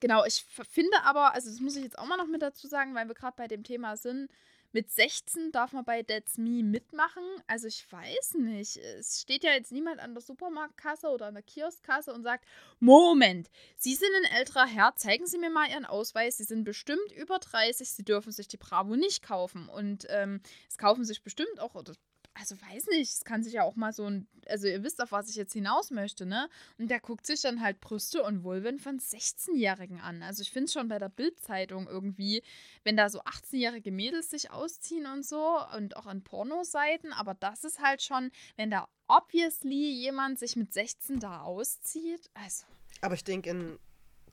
genau, 0.00 0.24
ich 0.24 0.46
finde 0.70 1.02
aber, 1.04 1.34
also 1.34 1.50
das 1.50 1.60
muss 1.60 1.76
ich 1.76 1.84
jetzt 1.84 1.98
auch 1.98 2.06
mal 2.06 2.16
noch 2.16 2.28
mit 2.28 2.40
dazu 2.42 2.66
sagen, 2.66 2.94
weil 2.94 3.08
wir 3.08 3.14
gerade 3.14 3.36
bei 3.36 3.46
dem 3.46 3.62
Thema 3.62 3.96
sind. 3.96 4.30
Mit 4.76 4.90
16 4.90 5.52
darf 5.52 5.72
man 5.72 5.86
bei 5.86 6.02
That's 6.02 6.36
Me 6.36 6.62
mitmachen. 6.62 7.22
Also 7.46 7.66
ich 7.66 7.90
weiß 7.90 8.34
nicht. 8.34 8.76
Es 8.76 9.22
steht 9.22 9.42
ja 9.42 9.52
jetzt 9.52 9.72
niemand 9.72 10.00
an 10.00 10.12
der 10.12 10.20
Supermarktkasse 10.20 11.08
oder 11.08 11.28
an 11.28 11.32
der 11.32 11.42
Kioskkasse 11.42 12.12
und 12.12 12.22
sagt, 12.22 12.44
Moment, 12.78 13.48
Sie 13.78 13.94
sind 13.94 14.10
ein 14.18 14.36
älterer 14.36 14.66
Herr, 14.66 14.94
zeigen 14.94 15.26
Sie 15.26 15.38
mir 15.38 15.48
mal 15.48 15.70
Ihren 15.70 15.86
Ausweis. 15.86 16.36
Sie 16.36 16.44
sind 16.44 16.64
bestimmt 16.64 17.10
über 17.16 17.38
30, 17.38 17.88
Sie 17.88 18.04
dürfen 18.04 18.32
sich 18.32 18.48
die 18.48 18.58
Bravo 18.58 18.96
nicht 18.96 19.22
kaufen. 19.22 19.66
Und 19.70 20.06
ähm, 20.10 20.42
es 20.68 20.76
kaufen 20.76 21.06
sich 21.06 21.22
bestimmt 21.22 21.58
auch, 21.58 21.74
oder 21.74 21.94
also 22.38 22.56
weiß 22.60 22.86
nicht, 22.88 23.12
es 23.12 23.24
kann 23.24 23.42
sich 23.42 23.54
ja 23.54 23.62
auch 23.62 23.76
mal 23.76 23.92
so 23.92 24.04
ein, 24.04 24.28
also 24.46 24.66
ihr 24.66 24.82
wisst, 24.82 25.00
auf 25.02 25.12
was 25.12 25.28
ich 25.28 25.36
jetzt 25.36 25.52
hinaus 25.52 25.90
möchte, 25.90 26.26
ne? 26.26 26.48
Und 26.78 26.90
der 26.90 27.00
guckt 27.00 27.26
sich 27.26 27.40
dann 27.40 27.60
halt 27.60 27.80
Brüste 27.80 28.22
und 28.22 28.44
Vulven 28.44 28.78
von 28.78 28.98
16-Jährigen 28.98 30.00
an. 30.00 30.22
Also 30.22 30.42
ich 30.42 30.50
finde 30.50 30.66
es 30.66 30.72
schon 30.72 30.88
bei 30.88 30.98
der 30.98 31.08
Bild-Zeitung 31.08 31.86
irgendwie, 31.88 32.42
wenn 32.84 32.96
da 32.96 33.08
so 33.08 33.20
18-jährige 33.22 33.90
Mädels 33.90 34.30
sich 34.30 34.50
ausziehen 34.50 35.06
und 35.06 35.24
so 35.24 35.58
und 35.76 35.96
auch 35.96 36.06
an 36.06 36.22
Pornoseiten, 36.22 37.12
aber 37.12 37.34
das 37.34 37.64
ist 37.64 37.80
halt 37.80 38.02
schon, 38.02 38.30
wenn 38.56 38.70
da 38.70 38.88
obviously 39.08 39.90
jemand 39.90 40.38
sich 40.38 40.56
mit 40.56 40.72
16 40.72 41.20
da 41.20 41.42
auszieht, 41.42 42.30
also 42.34 42.64
Aber 43.00 43.14
ich 43.14 43.24
denke, 43.24 43.50
in 43.50 43.78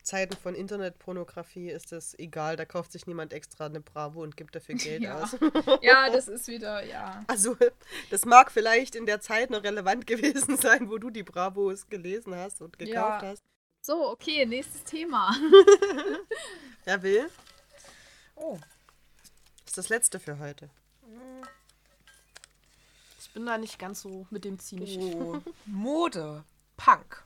Zeiten 0.03 0.35
von 0.35 0.53
Internetpornografie 0.53 1.69
ist 1.69 1.91
das 1.91 2.17
egal. 2.19 2.55
Da 2.57 2.65
kauft 2.65 2.91
sich 2.91 3.07
niemand 3.07 3.31
extra 3.33 3.65
eine 3.67 3.79
Bravo 3.81 4.21
und 4.21 4.35
gibt 4.37 4.53
dafür 4.55 4.75
Geld 4.77 5.01
Ja. 5.01 5.23
aus. 5.23 5.35
ja, 5.81 6.09
das 6.09 6.27
ist 6.27 6.47
wieder, 6.47 6.83
ja. 6.85 7.23
Also, 7.27 7.55
das 8.09 8.25
mag 8.25 8.51
vielleicht 8.51 8.95
in 8.95 9.05
der 9.05 9.21
Zeit 9.21 9.49
noch 9.49 9.63
relevant 9.63 10.05
gewesen 10.07 10.57
sein, 10.57 10.89
wo 10.89 10.97
du 10.97 11.09
die 11.09 11.23
Bravos 11.23 11.87
gelesen 11.87 12.35
hast 12.35 12.61
und 12.61 12.77
gekauft 12.77 13.23
Ja. 13.23 13.29
hast. 13.29 13.41
So, 13.81 14.09
okay, 14.11 14.45
nächstes 14.45 14.83
Thema. 14.83 15.35
Wer 16.85 17.01
will? 17.03 17.29
Oh, 18.35 18.57
ist 19.65 19.77
das 19.77 19.89
letzte 19.89 20.19
für 20.19 20.39
heute. 20.39 20.69
Ich 23.19 23.29
bin 23.31 23.45
da 23.45 23.57
nicht 23.57 23.79
ganz 23.79 24.01
so 24.01 24.25
mit 24.29 24.45
dem 24.45 24.59
zynisch. 24.59 24.95
oh. 24.97 25.41
Mode. 25.65 26.43
Punk. 26.77 27.23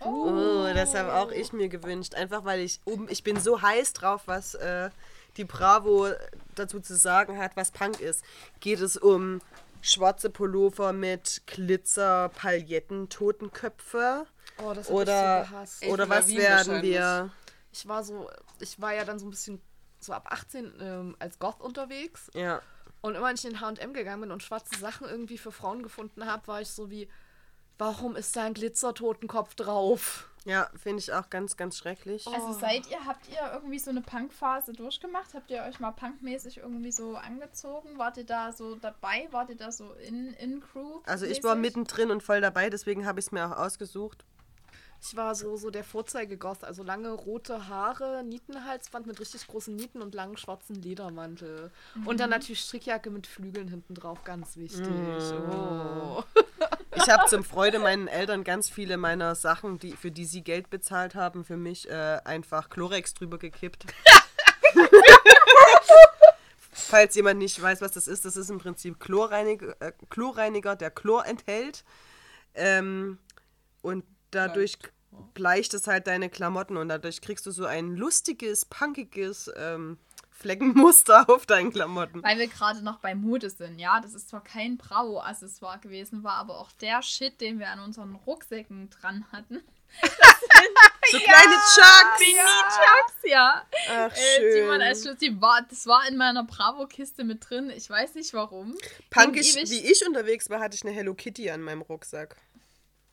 Oh, 0.00 0.66
das 0.74 0.94
habe 0.94 1.12
auch 1.14 1.30
ich 1.30 1.52
mir 1.52 1.68
gewünscht. 1.68 2.14
Einfach 2.14 2.44
weil 2.44 2.60
ich 2.60 2.80
oben, 2.84 3.08
ich 3.08 3.22
bin 3.22 3.38
so 3.38 3.60
heiß 3.60 3.92
drauf, 3.92 4.22
was 4.26 4.54
äh, 4.54 4.90
die 5.36 5.44
Bravo 5.44 6.08
dazu 6.54 6.80
zu 6.80 6.96
sagen 6.96 7.38
hat, 7.38 7.56
was 7.56 7.70
Punk 7.70 8.00
ist. 8.00 8.24
Geht 8.60 8.80
es 8.80 8.96
um 8.96 9.40
schwarze 9.80 10.30
Pullover 10.30 10.92
mit 10.92 11.42
Glitzer, 11.46 12.30
Pailletten, 12.30 13.08
Totenköpfe? 13.08 14.26
Oh, 14.62 14.72
das 14.74 14.90
Oder, 14.90 15.42
ich 15.42 15.46
so 15.46 15.52
gehasst. 15.52 15.86
oder 15.86 16.08
was 16.08 16.28
werden 16.28 16.82
wir? 16.82 17.30
Ich 17.72 17.86
war 17.86 18.02
so, 18.02 18.28
ich 18.58 18.80
war 18.80 18.94
ja 18.94 19.04
dann 19.04 19.18
so 19.18 19.26
ein 19.26 19.30
bisschen 19.30 19.60
so 20.00 20.12
ab 20.12 20.28
18 20.30 20.72
ähm, 20.80 21.16
als 21.18 21.38
Goth 21.38 21.60
unterwegs. 21.60 22.30
Ja. 22.34 22.60
Und 23.00 23.14
immer 23.14 23.28
wenn 23.28 23.36
ich 23.36 23.44
in 23.44 23.60
H&M 23.60 23.94
gegangen 23.94 24.22
bin 24.22 24.30
und 24.30 24.42
schwarze 24.42 24.78
Sachen 24.78 25.08
irgendwie 25.08 25.38
für 25.38 25.52
Frauen 25.52 25.82
gefunden 25.82 26.26
habe, 26.26 26.46
war 26.48 26.60
ich 26.60 26.70
so 26.70 26.90
wie, 26.90 27.08
warum 27.80 28.14
ist 28.14 28.36
da 28.36 28.44
ein 28.44 28.54
Glitzertotenkopf 28.54 29.54
drauf? 29.54 30.28
Ja, 30.44 30.70
finde 30.74 31.00
ich 31.00 31.12
auch 31.12 31.28
ganz, 31.28 31.56
ganz 31.56 31.76
schrecklich. 31.76 32.26
Also 32.26 32.52
seid 32.52 32.90
ihr, 32.90 33.04
habt 33.04 33.28
ihr 33.28 33.52
irgendwie 33.52 33.78
so 33.78 33.90
eine 33.90 34.00
Punk-Phase 34.00 34.72
durchgemacht? 34.72 35.34
Habt 35.34 35.50
ihr 35.50 35.62
euch 35.62 35.80
mal 35.80 35.90
punkmäßig 35.90 36.58
irgendwie 36.58 36.92
so 36.92 37.16
angezogen? 37.16 37.98
Wart 37.98 38.16
ihr 38.16 38.24
da 38.24 38.52
so 38.52 38.74
dabei? 38.76 39.28
Wart 39.32 39.50
ihr 39.50 39.56
da 39.56 39.70
so 39.70 39.92
in, 40.06 40.32
in 40.34 40.60
Crew? 40.60 41.00
Also 41.04 41.26
ich 41.26 41.42
war 41.44 41.56
mittendrin 41.56 42.10
und 42.10 42.22
voll 42.22 42.40
dabei, 42.40 42.70
deswegen 42.70 43.06
habe 43.06 43.20
ich 43.20 43.26
es 43.26 43.32
mir 43.32 43.46
auch 43.46 43.58
ausgesucht. 43.58 44.24
Ich 45.02 45.16
war 45.16 45.34
so, 45.34 45.56
so 45.56 45.70
der 45.70 45.82
Vorzeigegoth, 45.82 46.62
also 46.62 46.82
lange 46.82 47.10
rote 47.10 47.68
Haare, 47.68 48.22
Nietenhalsband 48.22 49.06
mit 49.06 49.18
richtig 49.18 49.46
großen 49.46 49.74
Nieten 49.74 50.02
und 50.02 50.14
langen 50.14 50.36
schwarzen 50.36 50.76
Ledermantel. 50.76 51.70
Und 52.04 52.20
dann 52.20 52.30
natürlich 52.30 52.60
Strickjacke 52.60 53.10
mit 53.10 53.26
Flügeln 53.26 53.68
hinten 53.68 53.94
drauf, 53.94 54.24
ganz 54.24 54.56
wichtig. 54.56 54.86
Oh. 55.50 56.22
Ich 56.96 57.08
habe 57.08 57.26
zum 57.28 57.44
Freude 57.44 57.78
meinen 57.78 58.08
Eltern 58.08 58.44
ganz 58.44 58.68
viele 58.68 58.96
meiner 58.96 59.34
Sachen, 59.34 59.78
die, 59.78 59.92
für 59.92 60.10
die 60.10 60.24
sie 60.24 60.42
Geld 60.42 60.70
bezahlt 60.70 61.14
haben, 61.14 61.44
für 61.44 61.56
mich 61.56 61.88
äh, 61.88 62.18
einfach 62.24 62.68
Chlorex 62.68 63.14
drüber 63.14 63.38
gekippt. 63.38 63.86
Falls 66.70 67.14
jemand 67.14 67.38
nicht 67.38 67.62
weiß, 67.62 67.80
was 67.80 67.92
das 67.92 68.08
ist, 68.08 68.24
das 68.24 68.36
ist 68.36 68.50
im 68.50 68.58
Prinzip 68.58 68.98
Chlorreiniger, 68.98 69.76
äh, 69.80 69.92
Chlorreiniger 70.10 70.76
der 70.76 70.90
Chlor 70.90 71.24
enthält. 71.24 71.84
Ähm, 72.54 73.18
und 73.82 74.04
dadurch 74.30 74.78
bleicht 75.34 75.74
es 75.74 75.86
halt 75.86 76.06
deine 76.06 76.30
Klamotten 76.30 76.76
und 76.76 76.88
dadurch 76.88 77.20
kriegst 77.20 77.46
du 77.46 77.50
so 77.50 77.66
ein 77.66 77.96
lustiges, 77.96 78.64
punkiges 78.64 79.50
ähm, 79.56 79.98
Fleckenmuster 80.30 81.28
auf 81.28 81.46
deinen 81.46 81.72
Klamotten. 81.72 82.22
Weil 82.22 82.38
wir 82.38 82.46
gerade 82.46 82.82
noch 82.82 82.98
bei 83.00 83.14
Mode 83.14 83.50
sind, 83.50 83.78
ja. 83.78 84.00
Das 84.00 84.14
ist 84.14 84.28
zwar 84.30 84.42
kein 84.42 84.78
Bravo-Accessoire 84.78 85.78
gewesen, 85.80 86.22
war 86.24 86.34
aber 86.34 86.58
auch 86.58 86.72
der 86.72 87.02
Shit, 87.02 87.40
den 87.40 87.58
wir 87.58 87.68
an 87.68 87.80
unseren 87.80 88.14
Rucksäcken 88.14 88.88
dran 88.90 89.26
hatten. 89.32 89.62
So 91.10 91.18
kleine 91.18 91.54
Chucks! 91.74 92.20
Mini-Chucks, 92.20 93.14
ja. 93.24 93.64
Ach, 93.88 94.12
Äh, 94.12 94.54
die 94.54 94.62
man 94.62 94.80
schön. 94.80 94.82
als 94.82 95.18
die 95.18 95.40
war, 95.40 95.62
das 95.68 95.86
war 95.86 96.06
in 96.06 96.16
meiner 96.16 96.44
Bravo-Kiste 96.44 97.24
mit 97.24 97.48
drin. 97.50 97.70
Ich 97.70 97.90
weiß 97.90 98.14
nicht 98.14 98.32
warum. 98.32 98.76
Punkisch, 99.10 99.56
ewig- 99.56 99.70
wie 99.70 99.90
ich 99.90 100.06
unterwegs 100.06 100.48
war, 100.50 100.60
hatte 100.60 100.76
ich 100.76 100.82
eine 100.84 100.92
Hello 100.92 101.14
Kitty 101.14 101.50
an 101.50 101.62
meinem 101.62 101.82
Rucksack. 101.82 102.36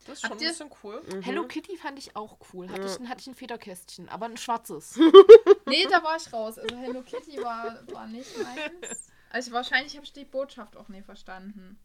Das 0.08 0.16
ist 0.16 0.22
schon 0.22 0.30
Habt 0.32 0.42
ein 0.42 0.48
bisschen 0.48 0.70
cool. 0.84 1.02
Hello 1.22 1.44
Kitty 1.46 1.78
fand 1.78 2.00
ich 2.00 2.16
auch 2.16 2.38
cool. 2.54 2.70
Hatte, 2.70 2.88
ich, 2.88 3.00
ein- 3.00 3.10
hatte 3.10 3.22
ich 3.22 3.28
ein 3.28 3.36
Federkästchen, 3.36 4.10
aber 4.10 4.26
ein 4.26 4.38
schwarzes. 4.38 4.98
Nee, 5.70 5.86
da 5.90 6.02
war 6.02 6.16
ich 6.16 6.32
raus. 6.32 6.58
Also 6.58 6.78
Hello 6.78 7.02
Kitty 7.02 7.44
war, 7.44 7.78
war 7.92 8.08
nicht 8.08 8.30
meins. 8.38 9.10
Also 9.30 9.52
wahrscheinlich 9.52 9.96
habe 9.96 10.06
ich 10.06 10.14
die 10.14 10.24
Botschaft 10.24 10.78
auch 10.78 10.88
nie 10.88 11.02
verstanden. 11.02 11.78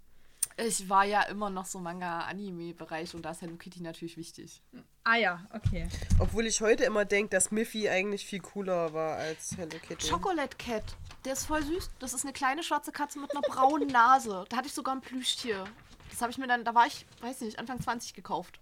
Ich 0.57 0.89
war 0.89 1.05
ja 1.05 1.23
immer 1.23 1.51
noch 1.51 1.67
so 1.67 1.81
Manga-Anime-Bereich 1.81 3.15
und 3.15 3.23
da 3.23 3.31
ist 3.33 3.41
Hello 3.43 3.57
Kitty 3.57 3.81
natürlich 3.83 4.17
wichtig. 4.17 4.63
Ah 5.03 5.17
ja, 5.17 5.45
okay. 5.53 5.89
Obwohl 6.21 6.47
ich 6.47 6.61
heute 6.61 6.85
immer 6.85 7.05
denke, 7.05 7.31
dass 7.31 7.51
Miffy 7.51 7.89
eigentlich 7.89 8.25
viel 8.25 8.41
cooler 8.41 8.93
war 8.93 9.17
als 9.17 9.57
Hello 9.57 9.77
Kitty. 9.81 10.09
Chocolate 10.11 10.57
Cat, 10.59 10.85
der 11.25 11.33
ist 11.33 11.47
voll 11.47 11.63
süß. 11.63 11.91
Das 11.99 12.13
ist 12.13 12.25
eine 12.25 12.33
kleine 12.33 12.63
schwarze 12.63 12.93
Katze 12.93 13.19
mit 13.19 13.31
einer 13.33 13.41
braunen 13.41 13.89
Nase. 13.89 14.45
Da 14.49 14.59
hatte 14.59 14.69
ich 14.69 14.75
sogar 14.75 14.95
ein 14.95 15.01
Plüschtier. 15.01 15.65
Das 16.13 16.21
habe 16.21 16.31
ich 16.31 16.37
mir 16.37 16.47
dann, 16.47 16.63
da 16.63 16.75
war 16.75 16.87
ich, 16.87 17.07
weiß 17.23 17.41
nicht, 17.41 17.59
Anfang 17.59 17.81
20 17.81 18.13
gekauft. 18.13 18.61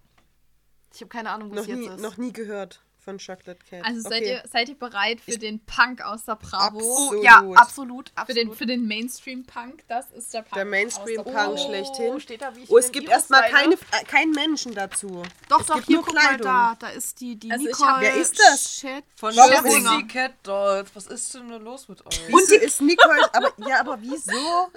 Ich 0.95 1.01
habe 1.01 1.09
keine 1.09 1.31
Ahnung, 1.31 1.51
was 1.51 1.67
noch, 1.67 1.75
nie, 1.75 1.85
jetzt 1.85 1.95
ist. 1.97 2.01
noch 2.01 2.17
nie 2.17 2.33
gehört. 2.33 2.81
Von 3.05 3.19
Chocolate 3.19 3.59
Cat. 3.69 3.85
Also 3.85 4.01
seid, 4.03 4.13
Okay. 4.23 4.31
ihr, 4.31 4.43
seid 4.51 4.69
ihr 4.69 4.79
bereit 4.79 5.21
für 5.21 5.39
den 5.39 5.61
Punk 5.65 6.01
aus 6.03 6.25
der 6.25 6.37
Bravo? 6.37 6.79
Absolut. 6.79 7.25
Ja, 7.25 7.45
absolut, 7.55 8.09
Für 8.11 8.15
den, 8.35 8.49
absolut. 8.49 8.57
für 8.59 8.67
den 8.67 8.87
Mainstream-Punk? 8.87 9.85
Das 9.89 10.11
ist 10.11 10.33
der 10.35 10.43
Punk. 10.43 10.55
Der 10.55 10.65
Mainstream-Punk 10.65 11.35
Bravo. 11.35 11.57
schlechthin. 11.57 12.13
Oh, 12.15 12.19
steht 12.19 12.43
da, 12.43 12.55
wie 12.55 12.63
ich 12.65 12.71
Oh, 12.71 12.79
es 12.79 12.93
gibt 12.93 13.09
erstmal 13.09 13.49
keine, 13.51 13.75
äh, 13.75 14.05
keinen 14.07 14.33
Menschen 14.33 14.75
dazu. 14.75 15.23
Doch, 15.49 15.61
es 15.61 15.67
doch, 15.67 15.75
gibt 15.77 15.87
hier, 15.87 15.97
nur 15.97 16.05
guck 16.05 16.15
mal 16.15 16.21
Kleidung. 16.29 16.47
da. 16.47 16.77
Da 16.79 16.89
ist 16.89 17.21
die, 17.21 17.37
die 17.37 17.51
Also 17.51 17.65
ich 17.67 17.71
Nicole. 17.73 17.91
hab- 17.91 18.01
Wer 18.03 18.15
ist 18.17 18.39
das? 18.39 18.79
Chat. 18.81 19.05
Von 19.17 19.37
Warum 19.37 19.65
Pussycat 19.65 20.33
Dolls. 20.43 20.91
Was 20.95 21.07
ist 21.07 21.35
denn 21.35 21.47
nur 21.47 21.59
los 21.61 21.89
mit 21.89 22.05
euch? 22.07 22.33
Und 22.33 22.51
die 22.51 22.55
ist 22.57 22.81
Nicole, 22.81 23.35
aber 23.35 23.53
ja, 23.69 23.81
aber 23.81 23.99
wieso 24.01 24.71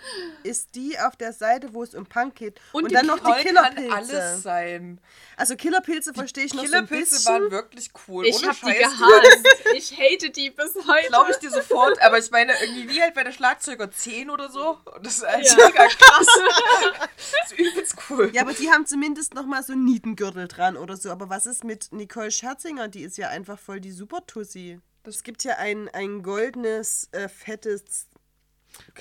ist 0.43 0.75
die 0.75 0.97
auf 0.99 1.15
der 1.15 1.33
Seite, 1.33 1.73
wo 1.73 1.83
es 1.83 1.93
um 1.95 2.05
Punk 2.05 2.35
geht? 2.35 2.59
Und, 2.71 2.89
die 2.89 2.93
dann 2.95 3.05
noch 3.07 3.19
die 3.19 3.25
Nicole 3.25 3.43
kann 3.53 3.75
Killerpilze. 3.75 3.93
alles 4.21 4.43
sein. 4.43 4.99
Also 5.37 5.55
Killerpilze 5.55 6.13
verstehe 6.13 6.45
ich 6.45 6.53
noch 6.53 6.61
so 6.65 6.65
ein 6.75 6.85
Killerpilze 6.87 7.15
bisschen. 7.15 7.33
waren 7.33 7.51
wirklich 7.51 7.89
cool. 8.07 8.12
Ich 8.21 8.35
Ohne 8.35 8.47
hab 8.49 8.55
die 8.61 8.73
gehasst. 8.73 9.47
Ich 9.75 9.97
hate 9.97 10.29
die 10.29 10.51
bis 10.51 10.75
heute. 10.87 11.07
Glaube 11.07 11.31
ich 11.31 11.37
dir 11.37 11.49
sofort, 11.49 11.99
aber 12.01 12.19
ich 12.19 12.29
meine, 12.29 12.53
irgendwie 12.61 12.89
wie 12.89 13.01
halt 13.01 13.15
bei 13.15 13.23
der 13.23 13.31
Schlagzeuger 13.31 13.89
10 13.89 14.29
oder 14.29 14.49
so. 14.51 14.77
Und 14.95 15.05
das 15.05 15.17
ist 15.17 15.27
halt 15.27 15.45
Ja. 15.45 15.55
mega 15.55 15.87
krass. 15.87 16.27
das 17.17 17.51
ist 17.51 17.59
übelst 17.59 17.95
cool. 18.09 18.29
Ja, 18.33 18.43
aber 18.43 18.53
die 18.53 18.69
haben 18.69 18.85
zumindest 18.85 19.33
noch 19.33 19.45
mal 19.47 19.63
so 19.63 19.73
einen 19.73 19.85
Nietengürtel 19.85 20.47
dran 20.47 20.77
oder 20.77 20.95
so. 20.95 21.09
Aber 21.09 21.29
was 21.29 21.47
ist 21.47 21.63
mit 21.63 21.91
Nicole 21.91 22.29
Scherzinger? 22.29 22.87
Die 22.87 23.01
ist 23.01 23.17
ja 23.17 23.29
einfach 23.29 23.57
voll 23.57 23.79
die 23.79 23.91
Super-Tussi. 23.91 24.79
Es 25.05 25.23
gibt 25.23 25.43
ja 25.43 25.55
ein, 25.57 25.89
ein 25.89 26.21
goldenes, 26.23 27.09
äh, 27.11 27.27
fettes 27.27 28.07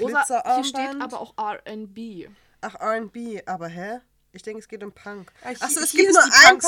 Rosa, 0.01 0.43
hier 0.55 0.64
steht 0.64 1.01
aber 1.01 1.20
auch 1.20 1.34
R&B. 1.39 2.28
Ach, 2.60 2.74
R&B, 2.80 3.43
aber 3.47 3.68
hä? 3.68 4.01
Ich 4.34 4.42
denke, 4.42 4.60
es 4.60 4.68
geht 4.68 4.82
um 4.82 4.92
Punk. 4.92 5.30
Ah, 5.42 5.50
Achso, 5.60 5.80
es 5.80 5.92
gibt 5.92 6.10
nur 6.10 6.22
ein 6.22 6.59
Punk. 6.59 6.62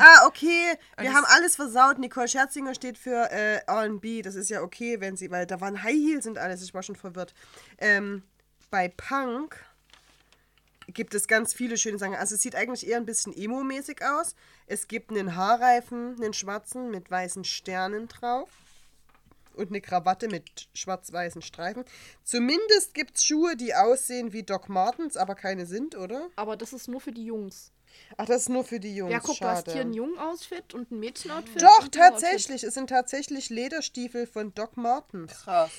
Ah, 0.00 0.26
okay. 0.26 0.74
Wir 0.98 1.12
haben 1.14 1.24
alles 1.26 1.54
versaut. 1.54 1.98
Nicole 1.98 2.26
Scherzinger 2.26 2.74
steht 2.74 2.98
für 2.98 3.30
äh, 3.30 3.60
R&B. 3.66 4.22
Das 4.22 4.34
ist 4.34 4.50
ja 4.50 4.62
okay, 4.62 5.00
wenn 5.00 5.16
sie, 5.16 5.30
weil 5.30 5.46
da 5.46 5.60
waren 5.60 5.82
High 5.82 5.94
Heels 5.94 6.26
und 6.26 6.38
alles. 6.38 6.62
Ich 6.62 6.74
war 6.74 6.82
schon 6.82 6.96
verwirrt. 6.96 7.34
Ähm, 7.78 8.24
bei 8.70 8.88
Punk 8.88 9.64
gibt 10.88 11.14
es 11.14 11.28
ganz 11.28 11.54
viele 11.54 11.76
schöne 11.76 11.98
Sachen. 11.98 12.14
Also 12.14 12.34
es 12.34 12.42
sieht 12.42 12.56
eigentlich 12.56 12.86
eher 12.86 12.96
ein 12.96 13.06
bisschen 13.06 13.32
emo-mäßig 13.32 14.02
aus. 14.02 14.34
Es 14.66 14.88
gibt 14.88 15.10
einen 15.10 15.36
Haarreifen, 15.36 16.16
einen 16.20 16.32
schwarzen 16.32 16.90
mit 16.90 17.10
weißen 17.10 17.44
Sternen 17.44 18.08
drauf. 18.08 18.48
Und 19.58 19.70
eine 19.70 19.80
Krawatte 19.80 20.28
mit 20.28 20.68
schwarz-weißen 20.72 21.42
Streifen. 21.42 21.84
Zumindest 22.22 22.94
gibt 22.94 23.16
es 23.16 23.24
Schuhe, 23.24 23.56
die 23.56 23.74
aussehen 23.74 24.32
wie 24.32 24.44
Doc 24.44 24.68
Martens, 24.68 25.16
aber 25.16 25.34
keine 25.34 25.66
sind, 25.66 25.96
oder? 25.96 26.28
Aber 26.36 26.56
das 26.56 26.72
ist 26.72 26.88
nur 26.88 27.00
für 27.00 27.12
die 27.12 27.24
Jungs. 27.24 27.72
Ach, 28.16 28.26
das 28.26 28.42
ist 28.42 28.48
nur 28.48 28.64
für 28.64 28.78
die 28.78 28.94
Jungs. 28.94 29.12
ja, 29.12 29.18
guck, 29.18 29.30
du 29.30 29.34
Schade. 29.38 29.56
hast 29.56 29.72
hier 29.72 29.80
ein 29.80 29.92
Jungen-Outfit 29.92 30.74
und 30.74 30.92
ein 30.92 31.00
Mädchen-Outfit. 31.00 31.60
Doch, 31.60 31.88
tatsächlich. 31.88 32.62
Es 32.62 32.74
sind 32.74 32.88
tatsächlich 32.88 33.50
Lederstiefel 33.50 34.26
von 34.26 34.54
Doc 34.54 34.76
Martens. 34.76 35.32
Krass. 35.32 35.70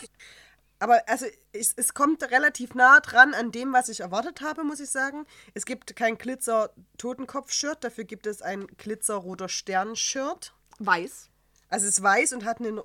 Aber 0.80 1.02
also 1.08 1.26
es, 1.52 1.74
es 1.76 1.94
kommt 1.94 2.24
relativ 2.32 2.74
nah 2.74 3.00
dran 3.02 3.34
an 3.34 3.52
dem, 3.52 3.74
was 3.74 3.90
ich 3.90 4.00
erwartet 4.00 4.42
habe, 4.42 4.64
muss 4.64 4.80
ich 4.80 4.90
sagen. 4.90 5.26
Es 5.54 5.66
gibt 5.66 5.96
kein 5.96 6.18
Glitzer-Totenkopf-Shirt, 6.18 7.84
dafür 7.84 8.06
gibt 8.06 8.26
es 8.28 8.42
ein 8.42 8.66
Glitzer-roter 8.78 9.50
Stern-Shirt. 9.50 10.54
Weiß. 10.80 11.30
Also 11.68 11.86
es 11.86 11.98
ist 11.98 12.04
weiß 12.04 12.34
und 12.34 12.46
hat 12.46 12.60
einen, 12.60 12.80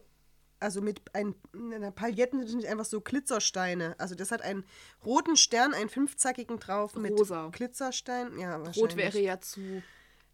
also 0.65 0.81
mit 0.81 1.01
ein, 1.13 1.35
einer 1.55 1.91
Pailletten 1.91 2.47
sind 2.47 2.57
nicht 2.57 2.69
einfach 2.69 2.85
so 2.85 3.01
Glitzersteine. 3.01 3.95
Also 3.99 4.15
das 4.15 4.33
hat 4.33 4.43
einen 4.43 4.65
roten 5.05 5.37
Stern, 5.37 5.75
einen 5.75 5.89
fünfzackigen 5.89 6.59
drauf 6.59 6.97
mit 6.97 7.13
Rosa. 7.13 7.51
Glitzerstein. 7.53 8.39
Ja. 8.39 8.57
Rot 8.57 8.97
wäre 8.97 9.21
ja 9.21 9.41
zu. 9.41 9.83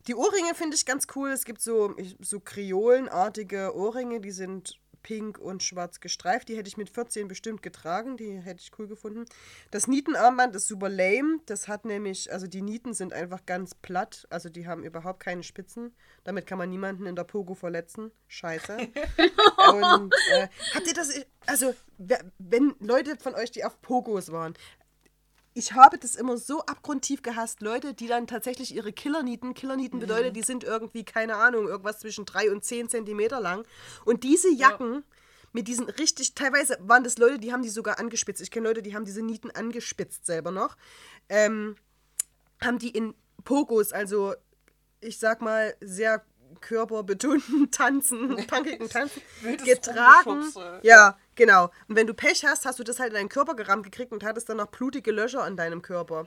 Die 0.06 0.14
Ohrringe 0.14 0.54
finde 0.54 0.76
ich 0.76 0.86
ganz 0.86 1.06
cool. 1.14 1.30
Es 1.30 1.44
gibt 1.44 1.60
so, 1.60 1.94
so 2.20 2.40
Kreolenartige 2.40 3.74
Ohrringe, 3.76 4.20
die 4.20 4.30
sind 4.30 4.79
pink 5.02 5.38
und 5.38 5.62
schwarz 5.62 6.00
gestreift. 6.00 6.48
Die 6.48 6.56
hätte 6.56 6.68
ich 6.68 6.76
mit 6.76 6.90
14 6.90 7.28
bestimmt 7.28 7.62
getragen. 7.62 8.16
Die 8.16 8.38
hätte 8.38 8.60
ich 8.60 8.70
cool 8.78 8.86
gefunden. 8.86 9.24
Das 9.70 9.86
Nietenarmband 9.86 10.54
ist 10.56 10.68
super 10.68 10.88
lame. 10.88 11.40
Das 11.46 11.68
hat 11.68 11.84
nämlich, 11.84 12.32
also 12.32 12.46
die 12.46 12.62
Nieten 12.62 12.94
sind 12.94 13.12
einfach 13.12 13.46
ganz 13.46 13.74
platt. 13.74 14.26
Also 14.30 14.48
die 14.48 14.66
haben 14.66 14.84
überhaupt 14.84 15.20
keine 15.20 15.42
Spitzen. 15.42 15.94
Damit 16.24 16.46
kann 16.46 16.58
man 16.58 16.70
niemanden 16.70 17.06
in 17.06 17.16
der 17.16 17.24
Pogo 17.24 17.54
verletzen. 17.54 18.10
Scheiße. 18.28 18.76
und 19.72 20.14
äh, 20.32 20.48
habt 20.74 20.86
ihr 20.86 20.94
das, 20.94 21.12
also 21.46 21.74
wenn 22.38 22.74
Leute 22.80 23.16
von 23.16 23.34
euch, 23.34 23.50
die 23.50 23.64
auf 23.64 23.80
Pogos 23.82 24.32
waren, 24.32 24.54
ich 25.60 25.74
habe 25.74 25.98
das 25.98 26.14
immer 26.14 26.38
so 26.38 26.62
abgrundtief 26.62 27.20
gehasst. 27.20 27.60
Leute, 27.60 27.92
die 27.92 28.06
dann 28.06 28.26
tatsächlich 28.26 28.74
ihre 28.74 28.94
Killernieten, 28.94 29.52
Killernieten 29.52 30.00
bedeutet, 30.00 30.34
die 30.34 30.42
sind 30.42 30.64
irgendwie, 30.64 31.04
keine 31.04 31.36
Ahnung, 31.36 31.68
irgendwas 31.68 31.98
zwischen 31.98 32.24
3 32.24 32.50
und 32.50 32.64
10 32.64 32.88
Zentimeter 32.88 33.40
lang. 33.40 33.66
Und 34.06 34.24
diese 34.24 34.50
Jacken 34.50 35.04
mit 35.52 35.68
diesen 35.68 35.90
richtig, 35.90 36.34
teilweise 36.34 36.78
waren 36.80 37.04
das 37.04 37.18
Leute, 37.18 37.38
die 37.38 37.52
haben 37.52 37.60
die 37.62 37.68
sogar 37.68 37.98
angespitzt. 37.98 38.40
Ich 38.40 38.50
kenne 38.50 38.68
Leute, 38.68 38.80
die 38.80 38.94
haben 38.94 39.04
diese 39.04 39.20
Nieten 39.20 39.50
angespitzt 39.50 40.24
selber 40.24 40.50
noch. 40.50 40.78
Ähm, 41.28 41.76
haben 42.62 42.78
die 42.78 42.90
in 42.90 43.12
Pogos, 43.44 43.92
also 43.92 44.32
ich 45.02 45.18
sag 45.18 45.42
mal, 45.42 45.74
sehr 45.82 46.24
körperbetonten 46.62 47.70
Tanzen, 47.70 48.34
punkigen 48.46 48.88
Tanzen 48.88 49.20
getragen. 49.62 50.42
Ja, 50.82 51.18
genau. 51.34 51.70
Und 51.88 51.96
wenn 51.96 52.06
du 52.06 52.14
Pech 52.14 52.44
hast, 52.44 52.66
hast 52.66 52.78
du 52.78 52.84
das 52.84 52.98
halt 53.00 53.10
in 53.10 53.14
deinen 53.14 53.28
Körper 53.28 53.54
gerammt 53.54 53.84
gekriegt 53.84 54.12
und 54.12 54.24
hattest 54.24 54.48
dann 54.48 54.58
noch 54.58 54.68
blutige 54.68 55.12
Löcher 55.12 55.42
an 55.42 55.56
deinem 55.56 55.82
Körper. 55.82 56.26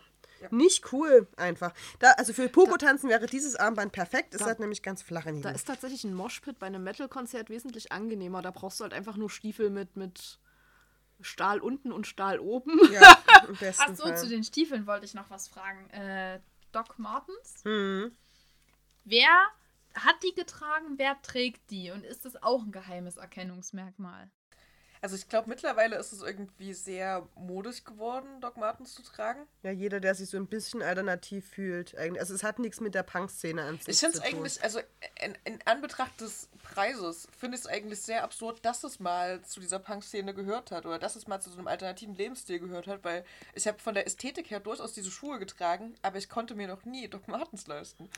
Nicht 0.51 0.91
cool, 0.91 1.27
einfach. 1.37 1.73
Da, 1.99 2.11
also 2.17 2.33
für 2.33 2.49
Pogo-Tanzen 2.49 3.09
wäre 3.09 3.27
dieses 3.27 3.55
Armband 3.55 3.93
perfekt. 3.93 4.35
Es 4.35 4.41
hat 4.41 4.59
nämlich 4.59 4.81
ganz 4.83 5.01
flache 5.01 5.29
Da 5.29 5.31
Nieten. 5.31 5.47
ist 5.55 5.67
tatsächlich 5.67 6.03
ein 6.03 6.13
Moshpit 6.13 6.59
bei 6.59 6.67
einem 6.67 6.83
Metal-Konzert 6.83 7.49
wesentlich 7.49 7.93
angenehmer. 7.93 8.41
Da 8.41 8.51
brauchst 8.51 8.79
du 8.79 8.83
halt 8.83 8.93
einfach 8.93 9.15
nur 9.15 9.29
Stiefel 9.29 9.69
mit, 9.69 9.95
mit 9.95 10.39
Stahl 11.21 11.59
unten 11.61 11.93
und 11.93 12.07
Stahl 12.07 12.39
oben. 12.39 12.77
Ja, 12.91 13.17
im 13.47 13.55
besten 13.55 13.91
Ach 13.93 13.95
so, 13.95 14.03
Fall. 14.03 14.17
zu 14.17 14.27
den 14.27 14.43
Stiefeln 14.43 14.85
wollte 14.85 15.05
ich 15.05 15.13
noch 15.13 15.29
was 15.29 15.47
fragen. 15.47 15.89
Äh, 15.91 16.41
Doc 16.73 16.99
Martens? 16.99 17.63
Mhm. 17.63 18.11
Wer 19.05 19.29
hat 19.95 20.15
die 20.23 20.33
getragen? 20.35 20.95
Wer 20.97 21.21
trägt 21.21 21.69
die? 21.71 21.91
Und 21.91 22.03
ist 22.03 22.25
das 22.25 22.41
auch 22.43 22.63
ein 22.63 22.71
geheimes 22.73 23.15
Erkennungsmerkmal? 23.15 24.29
Also 25.03 25.17
ich 25.17 25.27
glaube, 25.27 25.49
mittlerweile 25.49 25.97
ist 25.97 26.13
es 26.13 26.21
irgendwie 26.21 26.73
sehr 26.73 27.27
modisch 27.35 27.83
geworden, 27.83 28.39
Doc 28.39 28.55
Martens 28.55 28.93
zu 28.93 29.03
tragen. 29.03 29.41
Ja, 29.61 29.69
jeder, 29.69 29.99
der 29.99 30.15
sich 30.15 30.29
so 30.29 30.37
ein 30.37 30.47
bisschen 30.47 30.81
alternativ 30.81 31.45
fühlt. 31.45 31.93
Also 31.97 32.33
es 32.33 32.41
hat 32.41 32.57
nichts 32.57 32.79
mit 32.79 32.95
der 32.95 33.03
Punk-Szene 33.03 33.63
an 33.63 33.77
sich 33.79 33.89
Ich 33.89 33.99
finde 33.99 34.17
es 34.17 34.23
eigentlich, 34.23 34.63
also 34.63 34.79
in, 35.21 35.37
in 35.43 35.59
Anbetracht 35.65 36.21
des 36.21 36.47
Preises, 36.63 37.27
finde 37.37 37.57
ich 37.57 37.65
es 37.65 37.67
eigentlich 37.67 38.01
sehr 38.01 38.23
absurd, 38.23 38.63
dass 38.63 38.85
es 38.85 39.01
mal 39.01 39.41
zu 39.41 39.59
dieser 39.59 39.79
Punk-Szene 39.79 40.33
gehört 40.33 40.71
hat 40.71 40.85
oder 40.85 40.99
dass 40.99 41.17
es 41.17 41.27
mal 41.27 41.41
zu 41.41 41.49
so 41.49 41.57
einem 41.57 41.67
alternativen 41.67 42.15
Lebensstil 42.15 42.59
gehört 42.59 42.87
hat, 42.87 43.03
weil 43.03 43.25
ich 43.55 43.67
habe 43.67 43.79
von 43.79 43.95
der 43.95 44.07
Ästhetik 44.07 44.51
her 44.51 44.61
durchaus 44.61 44.93
diese 44.93 45.11
Schuhe 45.11 45.37
getragen, 45.37 45.95
aber 46.01 46.17
ich 46.17 46.29
konnte 46.29 46.55
mir 46.55 46.69
noch 46.69 46.85
nie 46.85 47.09
Doc 47.09 47.27
Martens 47.27 47.67
leisten. 47.67 48.09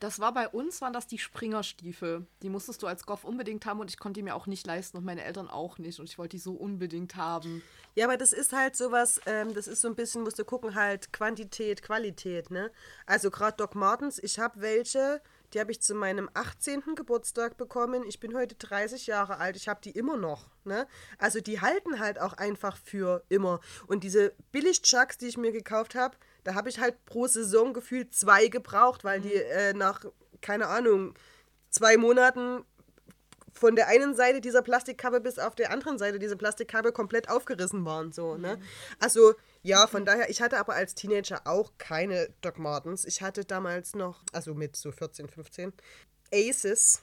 Das 0.00 0.20
war 0.20 0.32
bei 0.34 0.48
uns, 0.48 0.80
waren 0.80 0.92
das 0.92 1.06
die 1.06 1.18
Springerstiefel. 1.18 2.26
Die 2.42 2.50
musstest 2.50 2.82
du 2.82 2.86
als 2.86 3.06
Goff 3.06 3.24
unbedingt 3.24 3.64
haben 3.66 3.80
und 3.80 3.90
ich 3.90 3.98
konnte 3.98 4.18
die 4.18 4.22
mir 4.22 4.34
auch 4.34 4.46
nicht 4.46 4.66
leisten 4.66 4.96
und 4.96 5.04
meine 5.04 5.24
Eltern 5.24 5.48
auch 5.48 5.78
nicht. 5.78 6.00
Und 6.00 6.08
ich 6.08 6.18
wollte 6.18 6.36
die 6.36 6.42
so 6.42 6.52
unbedingt 6.52 7.16
haben. 7.16 7.62
Ja, 7.94 8.06
aber 8.06 8.16
das 8.16 8.32
ist 8.32 8.52
halt 8.52 8.74
sowas, 8.76 9.20
ähm, 9.26 9.54
das 9.54 9.68
ist 9.68 9.80
so 9.80 9.88
ein 9.88 9.94
bisschen, 9.94 10.22
musst 10.22 10.38
du 10.38 10.44
gucken, 10.44 10.74
halt 10.74 11.12
Quantität, 11.12 11.82
Qualität, 11.82 12.50
ne? 12.50 12.72
Also 13.06 13.30
gerade 13.30 13.56
Doc 13.56 13.76
Martens, 13.76 14.18
ich 14.18 14.40
habe 14.40 14.60
welche, 14.60 15.22
die 15.52 15.60
habe 15.60 15.70
ich 15.70 15.80
zu 15.80 15.94
meinem 15.94 16.28
18. 16.34 16.96
Geburtstag 16.96 17.56
bekommen. 17.56 18.02
Ich 18.04 18.18
bin 18.18 18.34
heute 18.34 18.56
30 18.56 19.06
Jahre 19.06 19.38
alt, 19.38 19.54
ich 19.54 19.68
habe 19.68 19.80
die 19.80 19.92
immer 19.92 20.16
noch, 20.16 20.50
ne? 20.64 20.88
Also 21.18 21.40
die 21.40 21.60
halten 21.60 22.00
halt 22.00 22.20
auch 22.20 22.32
einfach 22.32 22.76
für 22.76 23.22
immer. 23.28 23.60
Und 23.86 24.02
diese 24.02 24.32
Billig-Chucks, 24.50 25.18
die 25.18 25.28
ich 25.28 25.36
mir 25.36 25.52
gekauft 25.52 25.94
habe, 25.94 26.16
da 26.44 26.54
habe 26.54 26.68
ich 26.68 26.78
halt 26.78 27.04
pro 27.06 27.26
Saison 27.26 27.72
gefühlt 27.72 28.14
zwei 28.14 28.48
gebraucht, 28.48 29.04
weil 29.04 29.20
die 29.20 29.34
äh, 29.34 29.72
nach, 29.72 30.04
keine 30.40 30.68
Ahnung, 30.68 31.14
zwei 31.70 31.96
Monaten 31.96 32.64
von 33.52 33.76
der 33.76 33.88
einen 33.88 34.14
Seite 34.14 34.40
dieser 34.40 34.62
Plastikkappe 34.62 35.20
bis 35.20 35.38
auf 35.38 35.54
der 35.54 35.70
anderen 35.70 35.96
Seite 35.98 36.18
dieser 36.18 36.36
Plastikkappe 36.36 36.92
komplett 36.92 37.28
aufgerissen 37.28 37.84
waren. 37.84 38.12
So, 38.12 38.36
ne? 38.36 38.58
Also, 38.98 39.34
ja, 39.62 39.86
von 39.86 40.04
daher, 40.04 40.28
ich 40.28 40.42
hatte 40.42 40.58
aber 40.58 40.74
als 40.74 40.94
Teenager 40.94 41.40
auch 41.44 41.72
keine 41.78 42.28
Doc 42.40 42.58
Martens. 42.58 43.04
Ich 43.04 43.22
hatte 43.22 43.44
damals 43.44 43.94
noch, 43.94 44.22
also 44.32 44.54
mit 44.54 44.76
so 44.76 44.92
14, 44.92 45.28
15, 45.28 45.72
Aces. 46.32 47.00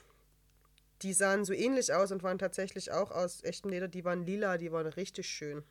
Die 1.02 1.12
sahen 1.12 1.44
so 1.44 1.52
ähnlich 1.52 1.92
aus 1.92 2.12
und 2.12 2.22
waren 2.22 2.38
tatsächlich 2.38 2.92
auch 2.92 3.10
aus 3.10 3.42
echtem 3.44 3.70
Leder. 3.70 3.88
Die 3.88 4.04
waren 4.04 4.24
lila, 4.24 4.58
die 4.58 4.72
waren 4.72 4.86
richtig 4.86 5.26
schön. 5.28 5.62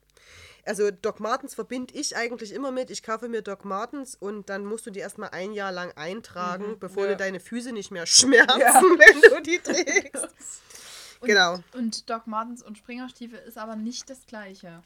Also 0.66 0.92
Doc 0.92 1.20
Martens 1.20 1.56
verbinde 1.56 1.94
ich 1.94 2.16
eigentlich 2.16 2.54
immer 2.54 2.72
mit. 2.72 2.92
Ich 2.92 3.04
kaufe 3.04 3.28
mir 3.30 3.42
Doc 3.42 3.66
Martens 3.66 4.16
und 4.16 4.50
dann 4.50 4.66
musst 4.66 4.86
du 4.86 4.92
die 4.92 5.00
erstmal 5.00 5.30
ein 5.30 5.54
Jahr 5.54 5.72
lang 5.72 5.92
eintragen, 5.96 6.78
bevor 6.80 7.04
ja. 7.06 7.12
dir 7.12 7.18
deine 7.18 7.40
Füße 7.40 7.72
nicht 7.72 7.92
mehr 7.92 8.06
schmerzen, 8.06 8.50
wenn 8.60 9.22
du 9.22 9.42
die 9.42 9.60
trägst. 9.64 10.28
Und, 11.20 11.28
Genau. 11.28 11.60
Und 11.74 12.10
Doc 12.10 12.28
Martens 12.28 12.64
und 12.64 12.78
Springerstiefel 12.78 13.40
ist 13.40 13.58
aber 13.58 13.76
nicht 13.76 14.10
das 14.10 14.26
gleiche. 14.26 14.84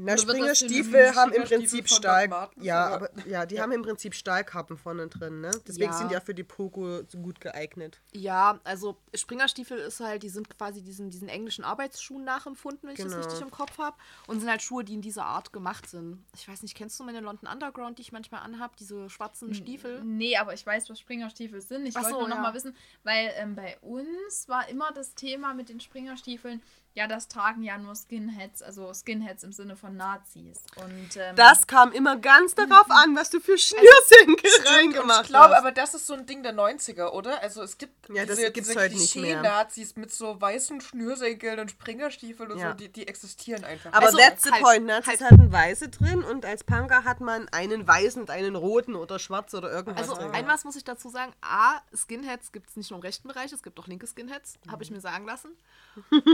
Na, 0.00 0.16
Springerstiefel 0.16 1.16
haben 1.16 1.32
im 1.32 1.42
Prinzip 1.42 1.88
Stahl. 1.88 2.30
Ja, 2.60 2.86
aber 2.86 3.10
ja, 3.26 3.44
die 3.46 3.60
haben 3.60 3.72
im 3.72 3.82
Prinzip 3.82 4.14
Stahlkappen 4.14 4.76
vorne 4.78 5.08
drin, 5.08 5.40
ne? 5.40 5.50
Deswegen 5.66 5.90
Ja. 5.90 5.98
sind 5.98 6.08
die 6.10 6.14
ja 6.14 6.20
für 6.20 6.34
die 6.34 6.44
Pogo 6.44 7.02
so 7.08 7.18
gut 7.18 7.40
geeignet. 7.40 8.00
Ja, 8.12 8.60
also 8.62 8.96
Springerstiefel 9.12 9.76
ist 9.78 9.98
halt, 9.98 10.22
die 10.22 10.28
sind 10.28 10.48
quasi 10.56 10.82
diesen, 10.82 11.10
diesen 11.10 11.28
englischen 11.28 11.64
Arbeitsschuhen 11.64 12.22
nachempfunden, 12.22 12.84
wenn 12.88 12.90
ich 12.94 13.02
das 13.02 13.12
Genau. 13.12 13.24
richtig 13.24 13.40
im 13.42 13.50
Kopf 13.50 13.76
habe. 13.78 13.96
Und 14.28 14.38
sind 14.38 14.48
halt 14.48 14.62
Schuhe, 14.62 14.84
die 14.84 14.94
in 14.94 15.02
dieser 15.02 15.24
Art 15.24 15.52
gemacht 15.52 15.88
sind. 15.90 16.24
Ich 16.36 16.46
weiß 16.48 16.62
nicht, 16.62 16.76
kennst 16.76 16.98
du 17.00 17.04
meine 17.04 17.18
London 17.20 17.48
Underground, 17.52 17.98
die 17.98 18.02
ich 18.02 18.12
manchmal 18.12 18.42
anhab, 18.42 18.76
diese 18.76 19.10
schwarzen 19.10 19.52
Stiefel? 19.52 20.04
Nee, 20.04 20.36
aber 20.36 20.54
ich 20.54 20.64
weiß, 20.64 20.88
was 20.90 21.00
Springerstiefel 21.00 21.60
sind. 21.60 21.86
Ich 21.86 21.96
Ach 21.96 22.02
wollte 22.04 22.14
so, 22.14 22.20
nur 22.20 22.28
noch 22.28 22.36
ja. 22.36 22.42
mal 22.42 22.54
wissen, 22.54 22.76
weil 23.02 23.32
ähm, 23.36 23.56
bei 23.56 23.76
uns 23.80 24.48
war 24.48 24.68
immer 24.68 24.92
das 24.92 25.16
Thema 25.16 25.54
mit 25.54 25.68
den 25.70 25.80
Springerstiefeln, 25.80 26.62
ja, 26.98 27.06
das 27.06 27.28
tragen 27.28 27.62
ja 27.62 27.78
nur 27.78 27.94
Skinheads, 27.94 28.60
also 28.60 28.92
Skinheads 28.92 29.44
im 29.44 29.52
Sinne 29.52 29.76
von 29.76 29.96
Nazis. 29.96 30.58
Und 30.76 31.16
ähm, 31.16 31.36
Das 31.36 31.66
kam 31.68 31.92
immer 31.92 32.16
ganz 32.16 32.56
darauf 32.56 32.90
an, 32.90 33.14
was 33.14 33.30
du 33.30 33.38
für 33.38 33.56
Schnürsenkel 33.56 34.50
reingemacht 34.66 35.22
ich 35.22 35.28
glaube, 35.28 35.54
hast. 35.54 35.58
aber 35.60 35.70
das 35.70 35.94
ist 35.94 36.06
so 36.08 36.14
ein 36.14 36.26
Ding 36.26 36.42
der 36.42 36.52
90er, 36.54 37.10
oder? 37.12 37.40
Also 37.40 37.62
es 37.62 37.78
gibt 37.78 38.08
Ja, 38.08 38.26
das 38.26 38.36
diese, 38.36 38.50
diese 38.50 38.74
mehr. 38.74 38.88
Klischee-Nazis 38.88 39.94
mit 39.94 40.10
so 40.12 40.40
weißen 40.40 40.80
Schnürsenkeln 40.80 41.60
und 41.60 41.70
Springerstiefeln 41.70 42.50
und 42.50 42.58
Ja. 42.58 42.70
so, 42.70 42.74
die, 42.76 42.88
die 42.88 43.06
existieren 43.06 43.62
einfach. 43.64 43.92
Aber 43.92 44.06
Also, 44.06 44.18
that's 44.18 44.42
the 44.42 44.50
halt- 44.50 44.62
point. 44.62 44.86
Nazis 44.86 45.20
halt- 45.20 45.30
hatten 45.30 45.52
weiße 45.52 45.88
drin 45.90 46.24
und 46.24 46.44
als 46.44 46.64
Punker 46.64 47.04
hat 47.04 47.20
man 47.20 47.48
einen 47.50 47.86
weißen 47.86 48.20
und 48.20 48.30
einen 48.30 48.56
roten 48.56 48.96
oder 48.96 49.20
schwarz 49.20 49.54
oder 49.54 49.70
irgendwas 49.70 50.08
Also 50.08 50.20
drin. 50.20 50.32
ein 50.32 50.48
was 50.48 50.64
muss 50.64 50.74
ich 50.74 50.82
dazu 50.84 51.10
sagen. 51.10 51.32
A, 51.42 51.80
Skinheads 51.94 52.50
gibt 52.50 52.70
es 52.70 52.76
nicht 52.76 52.90
nur 52.90 52.98
im 52.98 53.02
rechten 53.02 53.28
Bereich, 53.28 53.52
es 53.52 53.62
gibt 53.62 53.78
auch 53.78 53.86
linke 53.86 54.06
Skinheads, 54.08 54.58
habe 54.68 54.82
ich 54.82 54.90
mir 54.90 55.00
sagen 55.00 55.26
lassen. 55.26 55.56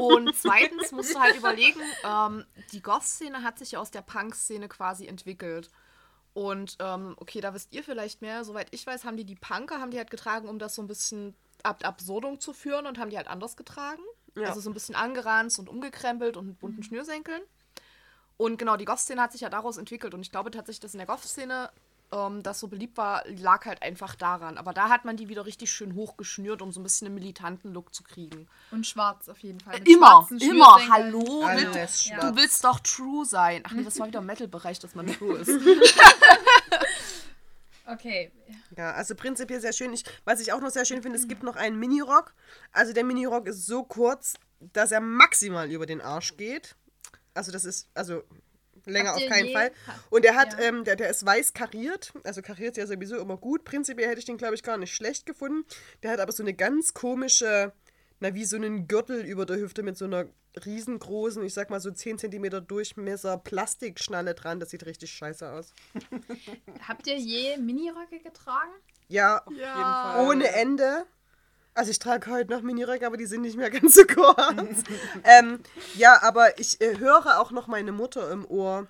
Und 0.00 0.34
zweitens 0.58 0.92
musst 0.92 1.14
du 1.14 1.20
halt 1.20 1.36
überlegen, 1.36 1.80
ähm, 2.04 2.44
die 2.72 2.82
Goth-Szene 2.82 3.42
hat 3.42 3.58
sich 3.58 3.72
ja 3.72 3.80
aus 3.80 3.90
der 3.90 4.02
Punk-Szene 4.02 4.68
quasi 4.68 5.06
entwickelt. 5.06 5.70
Und 6.32 6.76
ähm, 6.80 7.14
okay, 7.18 7.40
da 7.40 7.54
wisst 7.54 7.72
ihr 7.72 7.84
vielleicht 7.84 8.20
mehr. 8.20 8.44
Soweit 8.44 8.68
ich 8.72 8.86
weiß, 8.86 9.04
haben 9.04 9.16
die 9.16 9.24
die 9.24 9.36
Punker, 9.36 9.80
haben 9.80 9.90
die 9.90 9.98
halt 9.98 10.10
getragen, 10.10 10.48
um 10.48 10.58
das 10.58 10.74
so 10.74 10.82
ein 10.82 10.88
bisschen 10.88 11.34
ab 11.62 11.84
absurdum 11.84 12.40
zu 12.40 12.52
führen 12.52 12.86
und 12.86 12.98
haben 12.98 13.10
die 13.10 13.16
halt 13.16 13.28
anders 13.28 13.56
getragen. 13.56 14.02
Ja. 14.34 14.48
Also 14.48 14.60
so 14.60 14.68
ein 14.68 14.74
bisschen 14.74 14.96
angeranzt 14.96 15.58
und 15.60 15.68
umgekrempelt 15.68 16.36
und 16.36 16.46
mit 16.46 16.58
bunten 16.58 16.82
Schnürsenkeln. 16.82 17.42
Und 18.36 18.58
genau, 18.58 18.76
die 18.76 18.84
Goth-Szene 18.84 19.22
hat 19.22 19.30
sich 19.30 19.42
ja 19.42 19.48
daraus 19.48 19.76
entwickelt. 19.76 20.12
Und 20.12 20.22
ich 20.22 20.32
glaube 20.32 20.50
tatsächlich, 20.50 20.80
dass 20.80 20.94
in 20.94 20.98
der 20.98 21.06
Goth-Szene 21.06 21.70
ähm, 22.12 22.42
das 22.42 22.60
so 22.60 22.68
beliebt 22.68 22.96
war, 22.96 23.24
lag 23.28 23.64
halt 23.66 23.82
einfach 23.82 24.14
daran. 24.14 24.58
Aber 24.58 24.72
da 24.72 24.88
hat 24.88 25.04
man 25.04 25.16
die 25.16 25.28
wieder 25.28 25.46
richtig 25.46 25.72
schön 25.72 25.94
hochgeschnürt, 25.94 26.62
um 26.62 26.72
so 26.72 26.80
ein 26.80 26.82
bisschen 26.82 27.06
einen 27.06 27.14
militanten 27.14 27.72
Look 27.72 27.94
zu 27.94 28.02
kriegen. 28.02 28.48
und 28.70 28.86
schwarz 28.86 29.28
auf 29.28 29.38
jeden 29.38 29.60
Fall. 29.60 29.78
mit 29.78 29.88
Immer, 29.88 30.28
immer, 30.40 30.88
hallo. 30.90 31.42
Alles 31.44 31.64
Mit, 31.64 31.90
schwarz. 31.90 32.20
du 32.20 32.36
willst 32.36 32.64
doch 32.64 32.80
true 32.80 33.24
sein. 33.24 33.62
Ach 33.66 33.72
nee, 33.72 33.84
das 33.84 33.98
war 33.98 34.06
wieder 34.06 34.20
im 34.20 34.26
Metal-Bereich, 34.26 34.78
dass 34.78 34.94
man 34.94 35.06
true 35.06 35.38
ist. 35.38 35.50
Okay. 37.86 38.32
Ja, 38.76 38.92
also 38.92 39.14
prinzipiell 39.14 39.60
sehr 39.60 39.72
schön. 39.72 39.92
Ich, 39.92 40.04
was 40.24 40.40
ich 40.40 40.52
auch 40.52 40.60
noch 40.60 40.70
sehr 40.70 40.84
schön 40.84 41.02
finde, 41.02 41.18
es 41.18 41.28
gibt 41.28 41.42
noch 41.42 41.56
einen 41.56 41.78
Minirock. 41.78 42.32
Also 42.72 42.92
der 42.92 43.04
Minirock 43.04 43.46
ist 43.46 43.66
so 43.66 43.82
kurz, 43.82 44.34
dass 44.60 44.90
er 44.90 45.00
maximal 45.00 45.70
über 45.70 45.84
den 45.86 46.00
Arsch 46.00 46.36
geht. 46.36 46.76
Also 47.34 47.52
das 47.52 47.64
ist, 47.64 47.88
also 47.94 48.22
länger 48.86 49.10
Habt 49.14 49.22
auf 49.22 49.28
keinen 49.28 49.46
je- 49.46 49.52
Fall. 49.52 49.70
Und 50.10 50.24
der 50.24 50.34
hat, 50.34 50.52
ja. 50.54 50.60
ähm, 50.66 50.84
der, 50.84 50.96
der 50.96 51.10
ist 51.10 51.24
weiß 51.24 51.52
kariert. 51.54 52.12
Also 52.24 52.42
kariert 52.42 52.76
ja 52.76 52.86
sowieso 52.86 53.18
immer 53.18 53.36
gut. 53.36 53.64
Prinzipiell 53.64 54.08
hätte 54.08 54.18
ich 54.18 54.24
den, 54.26 54.36
glaube 54.36 54.54
ich, 54.54 54.62
gar 54.62 54.76
nicht 54.76 54.94
schlecht 54.94 55.26
gefunden. 55.26 55.64
Der 56.02 56.10
hat 56.10 56.20
aber 56.20 56.32
so 56.32 56.42
eine 56.42 56.54
ganz 56.54 56.94
komische, 56.94 57.72
na 58.20 58.34
wie 58.34 58.44
so 58.44 58.56
einen 58.56 58.86
Gürtel 58.88 59.24
über 59.24 59.46
der 59.46 59.56
Hüfte 59.58 59.82
mit 59.82 59.96
so 59.96 60.04
einer 60.04 60.26
riesengroßen, 60.64 61.42
ich 61.42 61.52
sag 61.52 61.68
mal 61.70 61.80
so 61.80 61.90
10 61.90 62.18
cm 62.18 62.64
Durchmesser 62.66 63.38
Plastikschnalle 63.38 64.34
dran. 64.34 64.60
Das 64.60 64.70
sieht 64.70 64.86
richtig 64.86 65.10
scheiße 65.12 65.50
aus. 65.50 65.72
Habt 66.86 67.06
ihr 67.06 67.16
je 67.16 67.56
Miniröcke 67.58 68.20
getragen? 68.20 68.70
Ja, 69.08 69.42
Auf 69.44 69.52
jeden 69.52 69.64
Fall. 69.66 70.26
ohne 70.28 70.48
Ende. 70.54 71.06
Also 71.74 71.90
ich 71.90 71.98
trage 71.98 72.30
heute 72.30 72.52
noch 72.52 72.62
Miniröcke, 72.62 73.04
aber 73.06 73.16
die 73.16 73.26
sind 73.26 73.42
nicht 73.42 73.56
mehr 73.56 73.70
ganz 73.70 73.94
so 73.94 74.04
kurz. 74.04 74.82
ähm, 75.24 75.60
ja, 75.94 76.22
aber 76.22 76.58
ich 76.58 76.80
äh, 76.80 76.98
höre 76.98 77.40
auch 77.40 77.50
noch 77.50 77.66
meine 77.66 77.92
Mutter 77.92 78.30
im 78.30 78.46
Ohr, 78.46 78.86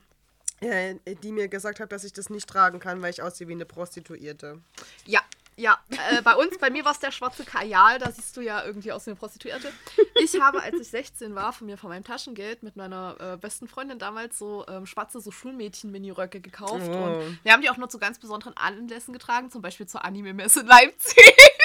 äh, 0.60 0.96
die 1.22 1.32
mir 1.32 1.48
gesagt 1.48 1.80
hat, 1.80 1.92
dass 1.92 2.04
ich 2.04 2.12
das 2.12 2.28
nicht 2.30 2.48
tragen 2.48 2.80
kann, 2.80 3.00
weil 3.00 3.10
ich 3.10 3.22
aussehe 3.22 3.48
wie 3.48 3.52
eine 3.52 3.64
Prostituierte. 3.64 4.60
Ja, 5.06 5.22
ja. 5.56 5.78
Äh, 6.10 6.20
bei 6.22 6.34
uns, 6.34 6.58
bei 6.58 6.68
mir 6.68 6.84
war 6.84 6.92
es 6.92 6.98
der 6.98 7.10
schwarze 7.10 7.44
Kajal, 7.44 7.98
da 7.98 8.10
siehst 8.10 8.36
du 8.36 8.40
ja 8.40 8.64
irgendwie 8.64 8.92
aus 8.92 9.06
wie 9.06 9.10
eine 9.10 9.18
Prostituierte. 9.18 9.72
Ich 10.22 10.38
habe, 10.40 10.62
als 10.62 10.78
ich 10.78 10.88
16 10.88 11.34
war, 11.34 11.52
von 11.52 11.66
mir 11.66 11.78
von 11.78 11.90
meinem 11.90 12.04
Taschengeld 12.04 12.62
mit 12.62 12.76
meiner 12.76 13.16
äh, 13.18 13.36
besten 13.36 13.68
Freundin 13.68 13.98
damals 13.98 14.38
so 14.38 14.66
ähm, 14.68 14.84
schwarze 14.84 15.20
so 15.20 15.30
Schulmädchen-Mini-Röcke 15.30 16.40
gekauft. 16.40 16.90
Oh. 16.90 17.04
Und 17.04 17.38
wir 17.42 17.52
haben 17.52 17.62
die 17.62 17.70
auch 17.70 17.76
nur 17.76 17.88
zu 17.88 17.98
ganz 17.98 18.18
besonderen 18.18 18.56
Anlässen 18.56 19.12
getragen, 19.12 19.50
zum 19.50 19.62
Beispiel 19.62 19.86
zur 19.86 20.04
Anime-Messe 20.04 20.60
in 20.60 20.66
Leipzig. 20.66 21.16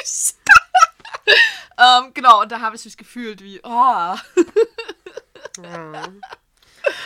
ähm, 1.78 2.14
genau, 2.14 2.42
und 2.42 2.52
da 2.52 2.62
habe 2.62 2.76
ich 2.76 2.86
mich 2.86 2.98
gefühlt 2.98 3.44
wie, 3.44 3.60
oh. 3.64 4.16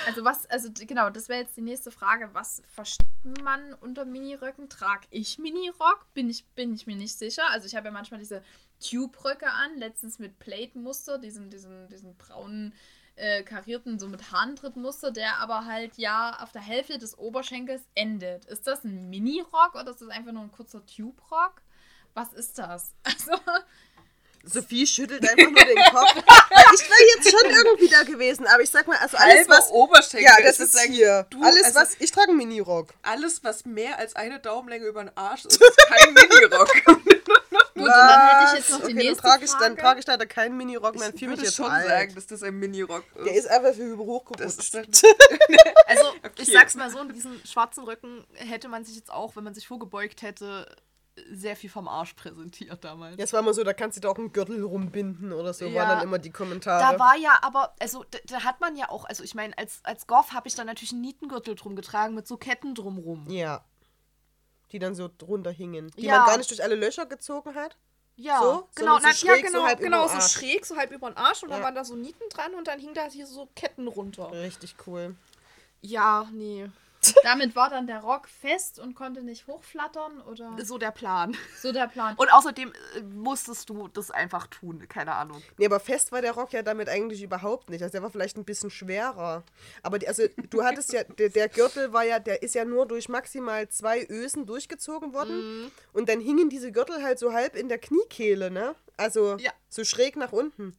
Also 0.06 0.24
was, 0.24 0.46
also 0.50 0.70
genau, 0.72 1.10
das 1.10 1.30
wäre 1.30 1.42
jetzt 1.42 1.58
die 1.58 1.62
nächste 1.62 1.92
Frage. 1.92 2.30
Was 2.34 2.62
versteht 2.68 3.08
man 3.42 3.74
unter 3.76 4.06
Miniröcken? 4.06 4.70
Trag 4.70 5.02
ich 5.10 5.40
Minirock? 5.40 6.06
Bin 6.14 6.30
ich, 6.30 6.46
bin 6.56 6.74
ich 6.74 6.88
mir 6.88 6.96
nicht 6.96 7.18
sicher. 7.18 7.44
Also 7.52 7.68
ich 7.68 7.76
habe 7.76 7.88
ja 7.88 7.92
manchmal 7.92 8.20
diese 8.20 8.44
Tube-Röcke 8.80 9.50
an, 9.50 9.78
letztens 9.78 10.20
mit 10.20 10.40
Plate-Muster, 10.40 11.18
diesen, 11.18 11.50
diesen, 11.50 11.88
diesen 11.88 12.16
braunen 12.18 12.74
äh, 13.16 13.44
karierten, 13.44 14.00
so 14.00 14.08
mit 14.08 14.32
Hahntrittmuster, 14.32 15.12
der 15.12 15.38
aber 15.38 15.66
halt 15.66 15.98
ja 15.98 16.42
auf 16.42 16.52
der 16.52 16.62
Hälfte 16.62 16.98
des 16.98 17.18
Oberschenkels 17.18 17.84
endet. 17.96 18.46
Ist 18.46 18.68
das 18.68 18.84
ein 18.84 19.10
Minirock 19.10 19.76
oder 19.76 19.92
ist 19.92 20.02
das 20.02 20.10
einfach 20.10 20.32
nur 20.32 20.44
ein 20.44 20.52
kurzer 20.52 20.86
Tube-Rock? 20.86 21.62
Was 22.14 22.34
ist 22.34 22.60
das? 22.60 22.94
Also, 23.04 23.34
Sophie 24.46 24.86
schüttelt 24.86 25.22
einfach 25.28 25.50
nur 25.50 25.66
den 25.66 25.78
Kopf. 25.92 26.16
weil 26.16 26.66
ich 26.76 26.82
wäre 26.82 27.16
jetzt 27.16 27.32
schon 27.32 27.50
irgendwie 27.50 27.88
da 27.88 28.04
gewesen, 28.04 28.46
aber 28.46 28.62
ich 28.62 28.70
sag 28.70 28.88
mal, 28.88 28.98
also 28.98 29.16
alles, 29.18 29.48
was. 29.48 29.70
Oberschenkel. 29.72 30.22
Ja, 30.24 30.36
das 30.44 30.60
ist 30.60 30.78
hier. 30.82 31.26
Du, 31.30 31.42
alles, 31.42 31.64
also- 31.64 31.80
was. 31.80 31.96
Ich 32.00 32.12
trage 32.12 32.30
einen 32.30 32.38
Minirock. 32.38 32.94
Alles, 33.04 33.44
was 33.44 33.64
mehr 33.66 33.98
als 33.98 34.16
eine 34.18 34.40
Daumenlänge 34.40 34.86
über 34.86 35.04
den 35.04 35.16
Arsch 35.18 35.46
ist, 35.46 35.62
ist 35.62 35.78
kein 35.88 36.14
Minirock. 36.14 36.74
gut, 36.86 36.98
und 37.76 37.86
dann 37.88 38.30
hätte 38.30 38.52
ich 38.54 38.60
jetzt 38.60 38.70
noch 38.72 38.80
die 38.80 38.84
okay, 38.86 38.94
nächste 38.96 39.16
dann 39.16 39.32
trage 39.32 39.46
ich, 39.46 39.52
Frage. 39.52 39.64
dann 39.64 39.78
trage 39.78 40.00
ich 40.02 40.08
leider 40.08 40.26
keinen 40.26 40.58
Minirock 40.58 40.96
mehr. 40.96 41.08
Ich 41.08 41.14
Ich 41.16 41.20
fühle 41.20 41.32
mich 41.32 41.40
würde 41.40 41.48
jetzt 41.48 41.56
schon 41.56 41.72
alt. 41.72 41.88
sagen, 41.88 42.16
dass 42.16 42.28
das 42.28 42.44
ein 42.44 42.56
Minirock 42.60 43.04
ist. 43.16 43.26
Der 43.26 43.36
ist 43.36 43.48
einfach 43.48 43.74
für 43.74 43.90
das 43.90 43.98
hochgerutscht. 43.98 44.74
Also, 45.88 46.04
ich 46.38 46.44
Okay. 46.44 46.52
sag's 46.52 46.76
mal 46.76 46.90
so, 46.90 47.00
in 47.00 47.14
diesen 47.14 47.40
schwarzen 47.46 47.84
Röcken 47.84 48.26
hätte 48.36 48.68
man 48.68 48.84
sich 48.84 48.96
jetzt 48.96 49.12
auch, 49.12 49.36
wenn 49.36 49.44
man 49.44 49.54
sich 49.54 49.68
vorgebeugt 49.68 50.22
hätte, 50.22 50.66
sehr 51.32 51.56
viel 51.56 51.70
vom 51.70 51.88
Arsch 51.88 52.14
präsentiert 52.14 52.84
damals. 52.84 53.18
Jetzt 53.18 53.34
war 53.34 53.40
immer 53.42 53.54
so, 53.54 53.64
da 53.64 53.74
kannst 53.74 53.98
du 53.98 54.02
da 54.02 54.10
auch 54.10 54.18
einen 54.18 54.34
Gürtel 54.34 54.64
rumbinden 54.64 55.32
oder 55.32 55.54
so, 55.54 55.66
Ja. 55.66 55.82
waren 55.82 55.90
dann 55.90 56.02
immer 56.04 56.18
die 56.20 56.32
Kommentare. 56.32 56.94
Da 56.94 57.00
war 57.00 57.16
ja 57.16 57.38
aber, 57.42 57.76
also 57.80 58.04
da, 58.10 58.18
da 58.26 58.44
hat 58.44 58.62
man 58.62 58.76
ja 58.76 58.90
auch, 58.90 59.06
also 59.06 59.24
ich 59.24 59.36
meine, 59.36 59.58
als, 59.58 59.80
als 59.84 60.08
Goth 60.08 60.34
habe 60.34 60.48
ich 60.48 60.56
dann 60.56 60.66
natürlich 60.68 60.92
einen 60.92 61.02
Nietengürtel 61.02 61.56
drum 61.56 61.76
getragen 61.76 62.16
mit 62.16 62.28
so 62.28 62.38
Ketten 62.38 62.76
drumrum. 62.76 63.30
ja. 63.30 63.64
Die 64.72 64.80
dann 64.80 64.96
so 64.96 65.08
drunter 65.20 65.52
hingen. 65.52 65.92
Die 65.98 66.06
Ja. 66.06 66.18
man 66.18 66.26
gar 66.26 66.38
nicht 66.40 66.50
durch 66.50 66.64
alle 66.64 66.74
Löcher 66.74 67.06
gezogen 67.06 67.54
hat. 67.54 67.78
Ja, 68.16 68.40
So? 68.40 68.70
genau, 68.74 68.96
so 68.96 69.02
na, 69.04 69.10
ja, 69.10 69.14
schräg, 69.14 69.46
so 69.46 69.52
genau, 69.54 69.66
halb 69.68 69.80
genau, 69.80 70.08
so 70.08 70.20
schräg, 70.20 70.66
so 70.66 70.76
halb 70.78 70.92
über 70.92 71.12
den 71.12 71.16
Arsch 71.18 71.44
und 71.44 71.50
dann 71.50 71.60
Ja. 71.60 71.66
waren 71.66 71.76
da 71.76 71.86
so 71.86 71.96
Nieten 71.96 72.24
dran 72.32 72.56
und 72.56 72.68
dann 72.68 72.80
hing 72.80 72.96
da 72.96 73.06
hier 73.06 73.28
so 73.28 73.48
Ketten 73.56 73.88
runter. 73.88 74.32
Richtig 74.32 74.76
cool. 74.88 75.16
Ja, 75.82 76.28
nee, 76.32 76.72
Damit 77.24 77.56
war 77.56 77.70
dann 77.70 77.88
der 77.88 78.00
Rock 78.02 78.28
fest 78.28 78.80
und 78.80 78.96
konnte 78.96 79.24
nicht 79.24 79.48
hochflattern 79.48 80.22
oder 80.22 80.56
so 80.64 80.78
der 80.78 80.92
Plan. 80.92 81.36
so 81.62 81.72
der 81.72 81.88
Plan. 81.88 82.16
Und 82.18 82.32
außerdem 82.32 82.72
äh, 82.96 83.02
musstest 83.02 83.70
du 83.70 83.88
das 83.88 84.12
einfach 84.12 84.48
tun, 84.48 84.88
keine 84.88 85.14
Ahnung. 85.16 85.42
Nee, 85.58 85.66
aber 85.66 85.80
fest 85.80 86.12
war 86.12 86.22
der 86.22 86.34
Rock 86.34 86.54
ja 86.54 86.62
damit 86.64 86.90
eigentlich 86.90 87.22
überhaupt 87.24 87.70
nicht. 87.70 87.82
Also 87.82 87.92
der 87.94 88.04
war 88.04 88.10
vielleicht 88.10 88.38
ein 88.38 88.46
bisschen 88.46 88.70
schwerer. 88.70 89.44
Aber 89.82 90.00
die, 90.00 90.08
also 90.08 90.24
du 90.50 90.64
hattest 90.64 90.94
ja, 90.94 91.04
der, 91.04 91.30
der 91.30 91.50
Gürtel 91.50 91.94
war 91.94 92.04
ja, 92.04 92.20
der 92.20 92.42
ist 92.44 92.56
ja 92.56 92.66
nur 92.66 92.86
durch 92.86 93.10
maximal 93.10 93.68
zwei 93.70 94.06
Ösen 94.10 94.46
durchgezogen 94.46 95.14
worden. 95.14 95.64
Mhm. 95.64 95.72
Und 95.94 96.10
dann 96.10 96.20
hingen 96.20 96.50
diese 96.50 96.72
Gürtel 96.72 97.04
halt 97.04 97.20
so 97.20 97.34
halb 97.34 97.56
in 97.56 97.70
der 97.70 97.78
Kniekehle, 97.80 98.52
ne? 98.52 98.76
Also 98.98 99.38
Ja. 99.38 99.52
so 99.70 99.84
schräg 99.84 100.16
nach 100.16 100.32
unten. 100.32 100.76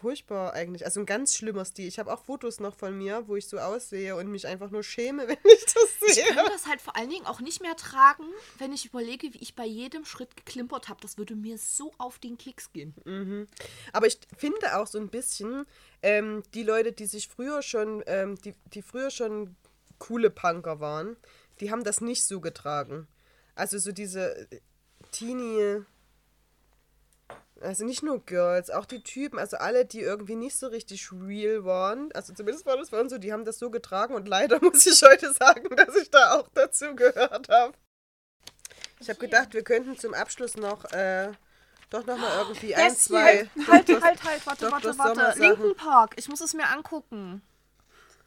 Furchtbar 0.00 0.52
eigentlich. 0.52 0.84
Also 0.84 1.00
ein 1.00 1.06
ganz 1.06 1.34
schlimmer 1.34 1.64
Stil. 1.64 1.88
Ich 1.88 1.98
habe 1.98 2.12
auch 2.12 2.22
Fotos 2.22 2.60
noch 2.60 2.74
von 2.74 2.96
mir, 2.96 3.26
wo 3.28 3.36
ich 3.36 3.48
so 3.48 3.58
aussehe 3.58 4.14
und 4.16 4.28
mich 4.28 4.46
einfach 4.46 4.70
nur 4.70 4.82
schäme, 4.82 5.26
wenn 5.28 5.38
ich 5.44 5.64
das 5.64 6.08
Ich 6.08 6.14
sehe. 6.14 6.24
kann 6.34 6.46
das 6.46 6.66
halt 6.66 6.80
vor 6.82 6.96
allen 6.96 7.08
Dingen 7.10 7.26
auch 7.26 7.40
nicht 7.40 7.62
mehr 7.62 7.76
tragen, 7.76 8.24
wenn 8.58 8.72
ich 8.72 8.84
überlege, 8.86 9.32
wie 9.32 9.38
ich 9.38 9.54
bei 9.54 9.64
jedem 9.64 10.04
Schritt 10.04 10.36
geklimpert 10.36 10.88
habe. 10.88 11.00
Das 11.00 11.16
würde 11.18 11.34
mir 11.34 11.56
so 11.58 11.92
auf 11.98 12.18
den 12.18 12.36
Keks 12.36 12.72
gehen. 12.72 13.48
Aber 13.92 14.06
ich 14.06 14.18
finde 14.36 14.76
auch 14.76 14.86
so 14.86 14.98
ein 14.98 15.08
bisschen, 15.08 15.64
ähm, 16.02 16.42
die 16.54 16.62
Leute, 16.62 16.92
die 16.92 17.06
sich 17.06 17.28
früher 17.28 17.62
schon, 17.62 18.02
ähm, 18.06 18.36
die, 18.42 18.54
die 18.66 18.82
früher 18.82 19.10
schon 19.10 19.56
coole 19.98 20.30
Punker 20.30 20.80
waren, 20.80 21.16
die 21.60 21.70
haben 21.70 21.84
das 21.84 22.00
nicht 22.00 22.24
so 22.24 22.40
getragen. 22.40 23.08
Also 23.54 23.78
so 23.78 23.92
diese 23.92 24.36
äh, 24.50 24.60
Teenie, 25.12 25.84
Also 27.60 27.84
nicht 27.84 28.02
nur 28.02 28.20
Girls, 28.20 28.70
auch 28.70 28.84
die 28.84 29.02
Typen, 29.02 29.38
also 29.38 29.56
alle, 29.56 29.86
die 29.86 30.00
irgendwie 30.00 30.36
nicht 30.36 30.58
so 30.58 30.66
richtig 30.66 31.10
real 31.10 31.64
waren. 31.64 32.12
Also 32.12 32.34
zumindest 32.34 32.66
war 32.66 32.76
das 32.76 32.92
waren 32.92 33.08
so, 33.08 33.16
die 33.16 33.32
haben 33.32 33.46
das 33.46 33.58
so 33.58 33.70
getragen 33.70 34.14
und 34.14 34.28
leider 34.28 34.60
muss 34.62 34.86
ich 34.86 35.02
heute 35.02 35.32
sagen, 35.32 35.74
dass 35.74 35.96
ich 35.96 36.10
da 36.10 36.34
auch 36.34 36.48
dazu 36.52 36.94
gehört 36.94 37.48
habe. 37.48 37.72
Ich 39.00 39.08
habe 39.08 39.18
gedacht, 39.18 39.54
wir 39.54 39.62
könnten 39.62 39.98
zum 39.98 40.14
Abschluss 40.14 40.56
noch 40.56 40.84
äh, 40.92 41.32
doch 41.90 42.04
noch 42.04 42.18
mal 42.18 42.38
irgendwie 42.38 42.74
ein, 42.74 42.90
Yes, 42.90 43.04
zwei 43.04 43.48
halt, 43.66 43.88
halt, 43.88 44.02
halt, 44.02 44.24
halt, 44.24 44.46
warte, 44.46 44.70
warte, 44.70 44.98
warte. 44.98 45.38
Linken 45.38 45.74
Park, 45.76 46.14
ich 46.16 46.28
muss 46.28 46.40
es 46.40 46.54
mir 46.54 46.68
angucken. 46.68 47.42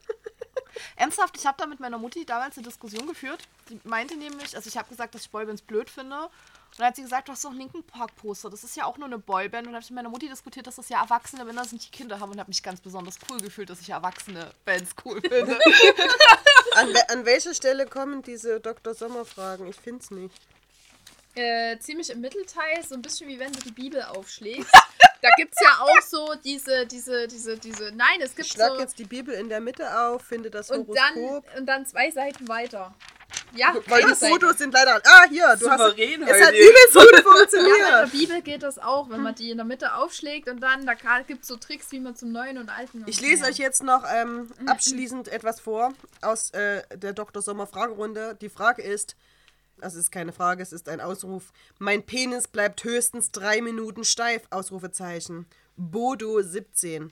Ernsthaft, 0.96 1.38
ich 1.38 1.46
habe 1.46 1.58
da 1.60 1.68
mit 1.68 1.80
meiner 1.80 1.98
Mutti 1.98 2.26
damals 2.26 2.58
eine 2.58 2.68
Diskussion 2.68 3.08
geführt. 3.08 3.48
Die 3.70 3.80
meinte 3.84 4.16
nämlich, 4.16 4.56
also 4.56 4.68
ich 4.68 4.78
habe 4.78 4.90
gesagt, 4.90 5.14
dass 5.14 5.24
ich 5.24 5.30
Boybands 5.30 5.62
blöd 5.62 5.90
finde. 5.90 6.30
Und 6.72 6.80
dann 6.80 6.88
hat 6.88 6.96
sie 6.96 7.02
gesagt, 7.02 7.28
du 7.28 7.34
hast 7.34 7.44
doch 7.44 7.52
ein 7.52 7.58
Linken 7.58 7.84
Park 7.84 8.16
Poster. 8.16 8.50
Das 8.50 8.64
ist 8.64 8.76
ja 8.78 8.86
auch 8.86 8.98
nur 8.98 9.08
eine 9.08 9.18
Boyband. 9.18 9.68
Und 9.68 9.74
dann 9.74 9.76
habe 9.76 9.84
ich 9.84 9.90
mit 9.90 9.96
meiner 9.98 10.10
Mutti 10.10 10.30
diskutiert, 10.30 10.66
dass 10.68 10.76
das 10.78 10.88
ja 10.90 11.02
erwachsene 11.02 11.44
Männer 11.44 11.66
sind, 11.66 11.84
die 11.84 11.90
Kinder 11.92 12.20
haben. 12.20 12.32
Und 12.32 12.40
habe 12.40 12.50
mich 12.50 12.64
ganz 12.64 12.80
besonders 12.80 13.18
cool 13.30 13.38
gefühlt, 13.40 13.70
dass 13.70 13.82
ich 13.82 13.90
erwachsene 13.90 14.52
Bands 14.66 14.92
cool 15.04 15.20
finde. 15.22 15.60
An, 16.76 16.94
an 17.10 17.26
welcher 17.26 17.54
Stelle 17.54 17.86
kommen 17.88 18.22
diese 18.22 18.60
Dr. 18.60 18.94
Sommer-Fragen? 18.94 19.68
Ich 19.68 19.76
finde 19.76 20.02
es 20.02 20.12
nicht. 20.12 20.36
Äh, 21.36 21.78
ziemlich 21.80 22.10
im 22.10 22.22
Mittelteil, 22.22 22.84
so 22.88 22.96
ein 22.96 23.02
bisschen 23.02 23.28
wie 23.28 23.40
wenn 23.40 23.52
du 23.52 23.60
die 23.62 23.72
Bibel 23.72 24.02
aufschlägst. 24.04 24.72
da 25.22 25.30
gibt 25.38 25.54
es 25.56 25.62
ja 25.66 25.80
auch 25.80 26.02
so 26.02 26.36
diese, 26.44 26.86
diese, 26.86 27.28
diese, 27.28 27.58
diese. 27.58 27.92
Nein, 27.92 28.20
es 28.22 28.32
Ich 28.32 28.36
gibt 28.38 28.50
schlag 28.50 28.72
so. 28.72 28.80
jetzt 28.80 29.00
die 29.00 29.06
Bibel 29.06 29.34
in 29.34 29.50
der 29.50 29.60
Mitte 29.62 30.00
auf, 30.00 30.22
finde 30.24 30.50
das 30.50 30.70
und 30.70 30.88
dann, 30.96 31.16
Horoskop. 31.16 31.58
und 31.58 31.66
dann 31.66 31.86
zwei 31.86 32.12
Seiten 32.12 32.48
weiter. 32.48 32.94
Ja, 33.54 33.76
Weil 33.88 34.04
die. 34.04 34.16
Fotos 34.16 34.58
sind 34.58 34.74
leider. 34.74 35.02
Ah, 35.04 35.28
hier, 35.30 35.56
du 35.60 35.70
hast. 35.70 35.80
Souverän 35.80 36.24
Es 36.24 36.42
hat 36.42 36.54
übelst 36.54 36.94
gut 36.94 37.04
Ja, 37.14 37.22
bei 37.22 37.22
der 37.22 37.24
funktioniert. 37.24 38.12
Bibel 38.12 38.42
geht 38.42 38.64
das 38.64 38.78
auch, 38.80 39.10
wenn 39.10 39.22
man 39.22 39.36
die 39.36 39.52
in 39.52 39.58
der 39.58 39.66
Mitte 39.66 39.96
aufschlägt 39.96 40.48
und 40.50 40.62
dann, 40.62 40.86
da 40.86 40.94
gibt 41.22 41.42
es 41.42 41.48
so 41.48 41.56
Tricks, 41.58 41.92
wie 41.92 42.00
man 42.00 42.16
zum 42.16 42.32
Neuen 42.32 42.58
und 42.58 42.70
Alten. 42.70 43.04
Ich 43.08 43.22
lese 43.22 43.44
ja. 43.44 43.50
euch 43.50 43.58
jetzt 43.58 43.84
noch 43.84 44.04
ähm, 44.14 44.50
abschließend 44.66 45.28
etwas 45.30 45.60
vor 45.60 45.94
aus 46.22 46.52
äh, 46.52 46.84
der 46.96 47.14
Dr. 47.14 47.42
Sommer 47.42 47.68
Fragerunde. 47.68 48.38
Die 48.40 48.50
Frage 48.50 48.82
ist, 48.82 49.16
also 49.82 49.98
es 49.98 50.06
ist 50.06 50.12
keine 50.12 50.34
Frage, 50.34 50.62
es 50.62 50.74
ist 50.74 50.90
ein 50.90 51.02
Ausruf. 51.02 51.52
Mein 51.80 52.04
Penis 52.06 52.48
bleibt 52.48 52.84
höchstens 52.84 53.32
drei 53.32 53.62
Minuten 53.62 54.04
steif, 54.04 54.44
Ausrufezeichen. 54.50 55.48
Bodo 55.76 56.42
17. 56.42 57.12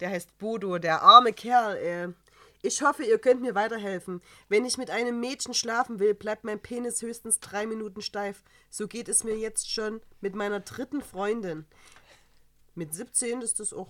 Der 0.00 0.10
heißt 0.10 0.38
Bodo, 0.38 0.78
der 0.78 1.02
arme 1.02 1.32
Kerl, 1.32 1.76
ey. 1.76 2.14
Ich 2.62 2.82
hoffe, 2.82 3.04
ihr 3.04 3.18
könnt 3.18 3.42
mir 3.42 3.54
weiterhelfen. 3.54 4.22
Wenn 4.48 4.64
ich 4.64 4.78
mit 4.78 4.90
einem 4.90 5.20
Mädchen 5.20 5.54
schlafen 5.54 5.98
will, 5.98 6.14
bleibt 6.14 6.44
mein 6.44 6.60
Penis 6.60 7.02
höchstens 7.02 7.40
drei 7.40 7.66
Minuten 7.66 8.02
steif. 8.02 8.42
So 8.70 8.88
geht 8.88 9.08
es 9.08 9.24
mir 9.24 9.36
jetzt 9.36 9.70
schon 9.70 10.00
mit 10.20 10.34
meiner 10.34 10.60
dritten 10.60 11.02
Freundin. 11.02 11.66
Mit 12.74 12.94
17 12.94 13.40
ist 13.42 13.60
das 13.60 13.72
auch 13.72 13.88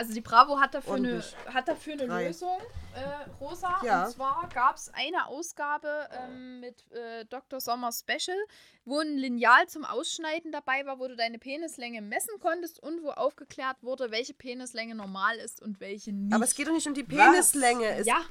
Also 0.00 0.14
die 0.14 0.22
Bravo 0.22 0.58
hat 0.58 0.72
dafür 0.72 0.94
eine, 0.94 1.22
hat 1.52 1.68
dafür 1.68 1.92
eine 1.92 2.06
Drei. 2.06 2.28
Lösung, 2.28 2.56
äh, 2.94 3.30
Rosa. 3.38 3.82
Ja. 3.84 4.06
Und 4.06 4.12
zwar 4.12 4.48
gab 4.48 4.76
es 4.76 4.90
eine 4.94 5.26
Ausgabe 5.26 6.08
ähm, 6.10 6.60
mit 6.60 6.90
äh, 6.90 7.26
Dr. 7.26 7.60
Sommer 7.60 7.90
Special, 7.92 8.38
wo 8.86 9.00
ein 9.00 9.18
Lineal 9.18 9.68
zum 9.68 9.84
Ausschneiden 9.84 10.52
dabei 10.52 10.86
war, 10.86 11.00
wo 11.00 11.06
du 11.06 11.16
deine 11.16 11.38
Penislänge 11.38 12.00
messen 12.00 12.40
konntest 12.40 12.82
und 12.82 13.02
wo 13.02 13.10
aufgeklärt 13.10 13.76
wurde, 13.82 14.10
welche 14.10 14.32
Penislänge 14.32 14.94
normal 14.94 15.36
ist 15.36 15.60
und 15.60 15.80
welche 15.80 16.14
nicht. 16.14 16.34
Aber 16.34 16.44
es 16.44 16.54
geht 16.54 16.66
doch 16.66 16.72
nicht 16.72 16.86
um 16.86 16.94
die 16.94 17.04
Penislänge. 17.04 17.96
Es, 17.96 18.06
ja, 18.06 18.22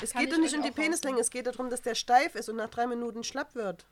es 0.00 0.14
geht 0.14 0.32
doch 0.32 0.38
nicht 0.38 0.56
um 0.56 0.62
die 0.62 0.70
Penislänge. 0.70 1.20
Es 1.20 1.28
geht 1.28 1.46
darum, 1.46 1.68
dass 1.68 1.82
der 1.82 1.94
steif 1.94 2.36
ist 2.36 2.48
und 2.48 2.56
nach 2.56 2.70
drei 2.70 2.86
Minuten 2.86 3.22
schlapp 3.22 3.54
wird. 3.54 3.84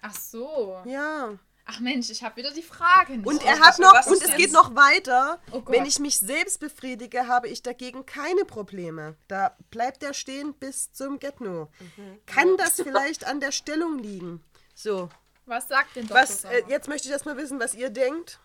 ach 0.00 0.14
so. 0.14 0.80
Ja. 0.86 1.38
Ach 1.70 1.80
Mensch, 1.80 2.08
ich 2.08 2.22
habe 2.22 2.36
wieder 2.36 2.50
die 2.50 2.62
Frage 2.62 3.18
nicht. 3.18 3.26
Und 3.26 3.44
er 3.44 3.60
hat 3.60 3.78
noch, 3.78 4.06
und 4.06 4.22
es 4.22 4.34
geht 4.36 4.52
noch 4.52 4.74
weiter. 4.74 5.38
Oh. 5.52 5.62
Wenn 5.66 5.84
ich 5.84 5.98
mich 5.98 6.18
selbst 6.18 6.60
befriedige, 6.60 7.28
habe 7.28 7.48
ich 7.48 7.62
dagegen 7.62 8.06
keine 8.06 8.46
Probleme. 8.46 9.16
Da 9.28 9.54
bleibt 9.70 10.02
er 10.02 10.14
stehen 10.14 10.54
bis 10.54 10.92
zum 10.92 11.18
Get-No. 11.18 11.68
Mhm. 11.78 12.20
Kann 12.24 12.56
das 12.56 12.76
vielleicht 12.76 13.26
an 13.26 13.40
der 13.40 13.52
Stellung 13.52 13.98
liegen? 13.98 14.42
So. 14.74 15.10
Was 15.44 15.68
sagt 15.68 15.96
denn 15.96 16.06
Dr. 16.06 16.22
Was, 16.22 16.44
äh, 16.44 16.62
jetzt 16.68 16.88
möchte 16.88 17.08
ich 17.08 17.12
erst 17.12 17.26
mal 17.26 17.36
wissen, 17.36 17.60
was 17.60 17.74
ihr 17.74 17.90
denkt. 17.90 18.40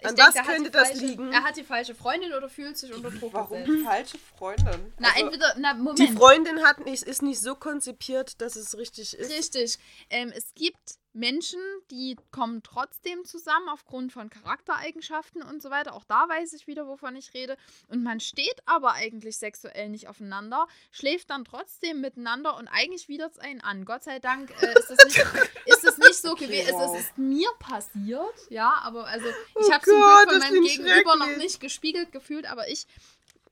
Ich 0.00 0.06
an 0.06 0.14
denk, 0.14 0.28
was 0.28 0.46
könnte 0.46 0.70
das 0.70 0.90
falsche, 0.90 1.04
liegen? 1.04 1.32
Er 1.32 1.42
hat 1.42 1.56
die 1.56 1.64
falsche 1.64 1.94
Freundin 1.96 2.32
oder 2.32 2.48
fühlt 2.48 2.78
sich 2.78 2.94
unter 2.94 3.10
Druck 3.10 3.32
Warum 3.32 3.64
gesetzt. 3.64 3.80
die 3.80 3.84
falsche 3.84 4.18
Freundin? 4.18 4.92
Na, 4.98 5.08
Also, 5.08 5.24
entweder, 5.24 5.54
na, 5.58 5.74
Moment. 5.74 5.98
Die 5.98 6.12
Freundin 6.12 6.62
hat 6.62 6.84
nicht, 6.84 7.02
ist 7.02 7.22
nicht 7.22 7.40
so 7.40 7.56
konzipiert, 7.56 8.40
dass 8.40 8.54
es 8.54 8.78
richtig 8.78 9.14
ist. 9.14 9.30
Richtig. 9.32 9.78
Ähm, 10.10 10.32
es 10.36 10.54
gibt 10.54 10.98
Menschen, 11.18 11.60
die 11.90 12.16
kommen 12.30 12.62
trotzdem 12.62 13.24
zusammen 13.24 13.68
aufgrund 13.68 14.12
von 14.12 14.30
Charaktereigenschaften 14.30 15.42
und 15.42 15.60
so 15.62 15.70
weiter. 15.70 15.94
Auch 15.94 16.04
da 16.04 16.28
weiß 16.28 16.52
ich 16.52 16.66
wieder, 16.66 16.86
wovon 16.86 17.16
ich 17.16 17.34
rede. 17.34 17.56
Und 17.88 18.02
man 18.02 18.20
steht 18.20 18.60
aber 18.66 18.92
eigentlich 18.92 19.36
sexuell 19.36 19.88
nicht 19.88 20.08
aufeinander, 20.08 20.66
schläft 20.90 21.30
dann 21.30 21.44
trotzdem 21.44 22.00
miteinander 22.00 22.56
und 22.56 22.68
eigentlich 22.68 23.08
widert 23.08 23.32
es 23.32 23.38
einen 23.38 23.60
an. 23.60 23.84
Gott 23.84 24.04
sei 24.04 24.18
Dank 24.20 24.50
äh, 24.62 24.78
ist, 24.78 24.90
das 24.90 25.04
nicht, 25.04 25.18
ist 25.66 25.84
das 25.84 25.98
nicht 25.98 26.14
so 26.14 26.34
gewesen. 26.34 26.72
wow. 26.72 26.94
Es 26.94 27.00
ist 27.02 27.18
mir 27.18 27.50
passiert, 27.58 28.34
ja, 28.48 28.74
aber 28.82 29.06
also 29.06 29.26
ich 29.26 29.34
Oh 29.54 29.72
habe 29.72 29.84
zum 29.84 29.94
Glück 29.94 30.06
Gott, 30.06 30.30
von 30.30 30.38
meinem 30.38 30.62
Gegenüber 30.62 31.16
noch 31.16 31.36
nicht 31.36 31.60
gespiegelt 31.60 32.12
gefühlt, 32.12 32.46
aber 32.46 32.68
ich 32.68 32.86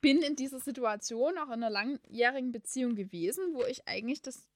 bin 0.01 0.23
in 0.23 0.37
dieser 0.37 0.61
Situation 0.61 1.39
auch 1.39 1.49
in 1.49 1.55
einer 1.55 1.71
langjährigen 1.71 2.53
Beziehung 2.53 2.95
gewesen, 2.95 3.55
wo 3.55 3.65
ich 3.65 3.89
eigentlich 3.89 4.23
das 4.23 4.47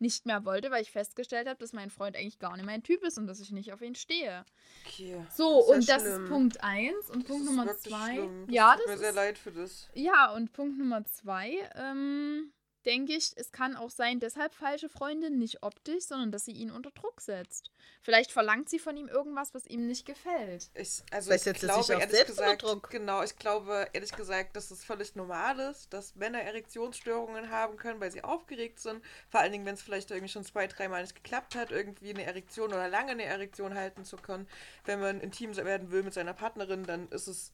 nicht 0.00 0.26
mehr 0.26 0.44
wollte, 0.44 0.70
weil 0.70 0.82
ich 0.82 0.90
festgestellt 0.90 1.48
habe, 1.48 1.58
dass 1.58 1.72
mein 1.72 1.90
Freund 1.90 2.16
eigentlich 2.16 2.38
gar 2.38 2.56
nicht 2.56 2.66
mein 2.66 2.82
Typ 2.82 3.02
ist 3.04 3.18
und 3.18 3.26
dass 3.26 3.40
ich 3.40 3.52
nicht 3.52 3.72
auf 3.72 3.80
ihn 3.82 3.94
stehe. 3.94 4.44
okay. 4.86 5.24
So, 5.34 5.58
Das 5.58 5.64
ist 5.68 5.70
und 5.74 5.88
das 5.88 6.02
schlimm. 6.02 6.24
ist 6.24 6.30
Punkt 6.30 6.64
1 6.64 7.10
und 7.10 7.26
Punkt 7.26 7.30
Das 7.30 7.36
ist 7.40 7.44
Nummer 7.44 7.66
wirklich 7.66 7.94
2. 7.94 8.12
schlimm. 8.14 8.46
Ja, 8.50 8.76
tut 8.76 8.86
mir 8.86 8.92
das 8.92 9.00
sehr 9.00 9.10
ist, 9.10 9.16
leid 9.16 9.38
für 9.38 9.52
das. 9.52 9.88
ja, 9.94 10.32
und 10.32 10.52
Punkt 10.52 10.78
Nummer 10.78 11.04
2, 11.04 11.70
ähm, 11.76 12.52
denke 12.86 13.14
ich, 13.14 13.32
es 13.36 13.52
kann 13.52 13.76
auch 13.76 13.90
sein, 13.90 14.20
deshalb 14.20 14.54
falsche 14.54 14.88
Freundin, 14.88 15.38
nicht 15.38 15.62
optisch, 15.62 16.04
sondern 16.04 16.32
dass 16.32 16.44
sie 16.44 16.52
ihn 16.52 16.70
unter 16.70 16.90
Druck 16.90 17.20
setzt. 17.20 17.70
Vielleicht 18.02 18.32
verlangt 18.32 18.68
sie 18.70 18.78
von 18.78 18.96
ihm 18.96 19.08
irgendwas, 19.08 19.52
was 19.54 19.66
ihm 19.66 19.86
nicht 19.86 20.06
gefällt. 20.06 20.70
Ich, 20.74 21.02
also 21.10 21.28
Vielleicht 21.28 21.30
ich 21.30 21.42
setzt 21.42 21.60
glaube 21.60 21.82
sich 21.84 21.94
auch 21.94 22.00
ehrlich 22.00 22.16
selbst 22.16 22.30
unter 22.38 22.56
gesagt, 22.56 22.62
Druck. 22.62 22.90
genau, 22.90 23.22
ich 23.22 23.36
glaube 23.36 23.88
ehrlich 23.92 24.12
gesagt, 24.12 24.56
dass 24.56 24.70
es 24.70 24.84
völlig 24.84 25.14
normal 25.16 25.58
ist, 25.60 25.92
dass 25.92 26.14
Männer 26.14 26.40
Erektionsstörungen 26.40 27.50
haben 27.50 27.76
können, 27.76 28.00
weil 28.00 28.10
sie 28.10 28.24
aufgeregt 28.24 28.80
sind. 28.80 29.02
Vor 29.28 29.40
allen 29.40 29.52
Dingen, 29.52 29.66
wenn 29.66 29.74
es 29.74 29.82
vielleicht 29.82 30.10
irgendwie 30.10 30.32
schon 30.32 30.44
zwei, 30.44 30.66
dreimal 30.66 31.02
nicht 31.02 31.14
geklappt 31.14 31.54
hat, 31.54 31.70
irgendwie 31.70 32.10
eine 32.10 32.24
Erektion 32.24 32.68
oder 32.68 32.88
lange 32.88 33.12
eine 33.12 33.24
Erektion 33.24 33.74
halten 33.74 34.04
zu 34.04 34.16
können. 34.16 34.48
Wenn 34.84 35.00
man 35.00 35.20
intim 35.20 35.54
werden 35.56 35.90
will 35.90 36.02
mit 36.02 36.14
seiner 36.14 36.34
Partnerin, 36.34 36.84
dann 36.84 37.08
ist 37.08 37.26
es 37.26 37.52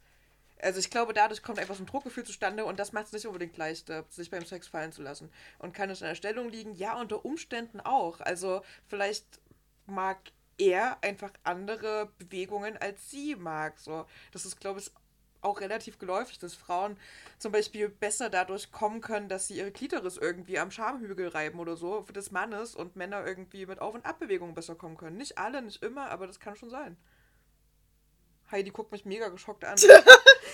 also 0.62 0.78
ich 0.78 0.90
glaube, 0.90 1.12
dadurch 1.12 1.42
kommt 1.42 1.58
einfach 1.58 1.74
so 1.74 1.82
ein 1.82 1.86
Druckgefühl 1.86 2.24
zustande 2.24 2.64
und 2.64 2.78
das 2.78 2.92
macht 2.92 3.06
es 3.06 3.12
nicht 3.12 3.26
unbedingt 3.26 3.56
leichter, 3.56 4.04
sich 4.08 4.30
beim 4.30 4.44
Sex 4.44 4.68
fallen 4.68 4.92
zu 4.92 5.02
lassen. 5.02 5.30
Und 5.58 5.74
kann 5.74 5.90
es 5.90 6.02
an 6.02 6.08
der 6.08 6.14
Stellung 6.14 6.48
liegen? 6.48 6.74
Ja, 6.74 6.98
unter 6.98 7.24
Umständen 7.24 7.80
auch. 7.80 8.20
Also 8.20 8.62
vielleicht 8.86 9.40
mag 9.86 10.18
er 10.58 10.98
einfach 11.02 11.32
andere 11.44 12.10
Bewegungen 12.18 12.76
als 12.78 13.10
sie 13.10 13.36
mag. 13.36 13.78
So, 13.78 14.06
das 14.32 14.44
ist, 14.46 14.58
glaube 14.58 14.80
ich, 14.80 14.90
auch 15.42 15.60
relativ 15.60 15.98
geläufig, 15.98 16.38
dass 16.38 16.54
Frauen 16.54 16.96
zum 17.38 17.52
Beispiel 17.52 17.88
besser 17.88 18.30
dadurch 18.30 18.72
kommen 18.72 19.00
können, 19.00 19.28
dass 19.28 19.46
sie 19.46 19.58
ihre 19.58 19.70
Klitoris 19.70 20.16
irgendwie 20.16 20.58
am 20.58 20.70
Schamhügel 20.70 21.28
reiben 21.28 21.60
oder 21.60 21.76
so 21.76 22.02
für 22.02 22.12
des 22.12 22.32
Mannes 22.32 22.74
und 22.74 22.96
Männer 22.96 23.24
irgendwie 23.24 23.66
mit 23.66 23.80
Auf- 23.80 23.94
und 23.94 24.06
Abbewegungen 24.06 24.54
besser 24.54 24.74
kommen 24.74 24.96
können. 24.96 25.18
Nicht 25.18 25.38
alle, 25.38 25.62
nicht 25.62 25.82
immer, 25.82 26.10
aber 26.10 26.26
das 26.26 26.40
kann 26.40 26.56
schon 26.56 26.70
sein. 26.70 26.96
Heidi 28.50 28.70
guckt 28.70 28.92
mich 28.92 29.04
mega 29.04 29.28
geschockt 29.28 29.64
an. 29.64 29.76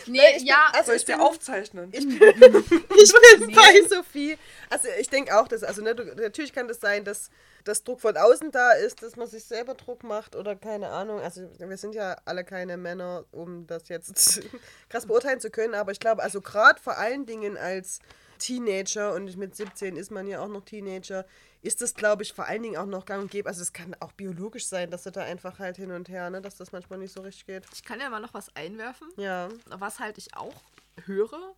Nee, 0.07 0.39
ja, 0.43 0.67
also 0.73 0.87
Soll 0.87 0.95
ich 0.97 1.03
ich 1.03 1.07
dir 1.07 1.17
bin- 1.17 1.27
aufzeichnen? 1.27 1.91
Ich 1.93 2.09
bin, 2.09 2.19
ich 2.19 3.13
bin 3.39 3.55
bei 3.55 3.89
Sophie. 3.89 4.37
Also 4.71 4.89
ich 4.99 5.09
denke 5.11 5.39
auch, 5.39 5.47
dass, 5.47 5.63
also 5.63 5.81
ne, 5.83 5.95
du, 5.95 6.03
natürlich 6.17 6.53
kann 6.53 6.67
das 6.67 6.81
sein, 6.81 7.05
dass 7.05 7.31
dass 7.65 7.85
Druck 7.85 8.01
von 8.01 8.17
außen 8.17 8.51
da 8.51 8.73
ist, 8.73 9.03
dass 9.05 9.15
man 9.15 9.29
sich 9.29 9.45
selber 9.45 9.75
Druck 9.75 10.03
macht 10.03 10.35
oder 10.35 10.57
keine 10.57 10.89
Ahnung. 10.89 11.21
Also 11.21 11.43
wir 11.59 11.77
sind 11.77 11.95
ja 11.95 12.17
alle 12.25 12.43
keine 12.43 12.77
Männer, 12.77 13.25
um 13.31 13.67
das 13.69 13.89
jetzt 13.89 14.41
krass 14.89 15.07
beurteilen 15.07 15.39
zu 15.39 15.51
können, 15.51 15.75
aber 15.75 15.93
ich 15.93 16.01
glaube, 16.01 16.23
also 16.25 16.41
gerade 16.41 16.81
vor 16.81 16.99
allen 16.99 17.25
Dingen 17.27 17.57
als 17.57 18.01
Teenager 18.43 19.15
und 19.15 19.37
mit 19.37 19.55
17 19.55 19.97
ist 19.97 20.11
man 20.11 20.27
ja 20.27 20.41
auch 20.41 20.49
noch 20.49 20.65
Teenager, 20.65 21.25
ist 21.63 21.81
das, 21.81 21.95
glaube 21.95 22.25
ich, 22.25 22.33
vor 22.33 22.47
allen 22.47 22.63
Dingen 22.65 22.77
auch 22.77 22.87
noch 22.87 23.05
gang 23.05 23.23
und 23.23 23.31
gäbe. 23.31 23.49
Also 23.49 23.63
es 23.63 23.73
kann 23.73 23.95
auch 24.01 24.13
biologisch 24.13 24.67
sein, 24.67 24.91
dass 24.91 25.05
du 25.05 25.13
da 25.13 25.23
einfach 25.23 25.61
halt 25.61 25.77
hin 25.77 25.93
und 25.93 26.09
her, 26.09 26.29
ne, 26.29 26.43
dass 26.43 26.57
das 26.57 26.73
manchmal 26.73 26.99
nicht 26.99 27.13
so 27.13 27.21
richtig 27.21 27.47
geht. 27.47 27.65
Ich 27.73 27.85
kann 27.85 28.01
ja 28.01 28.11
mal 28.11 28.21
noch 28.21 28.35
was 28.35 28.55
einwerfen. 28.57 29.09
Ja. 29.17 29.49
Was 29.67 30.01
halt 30.01 30.19
ich 30.19 30.37
auch 30.37 30.61
höre, 31.05 31.55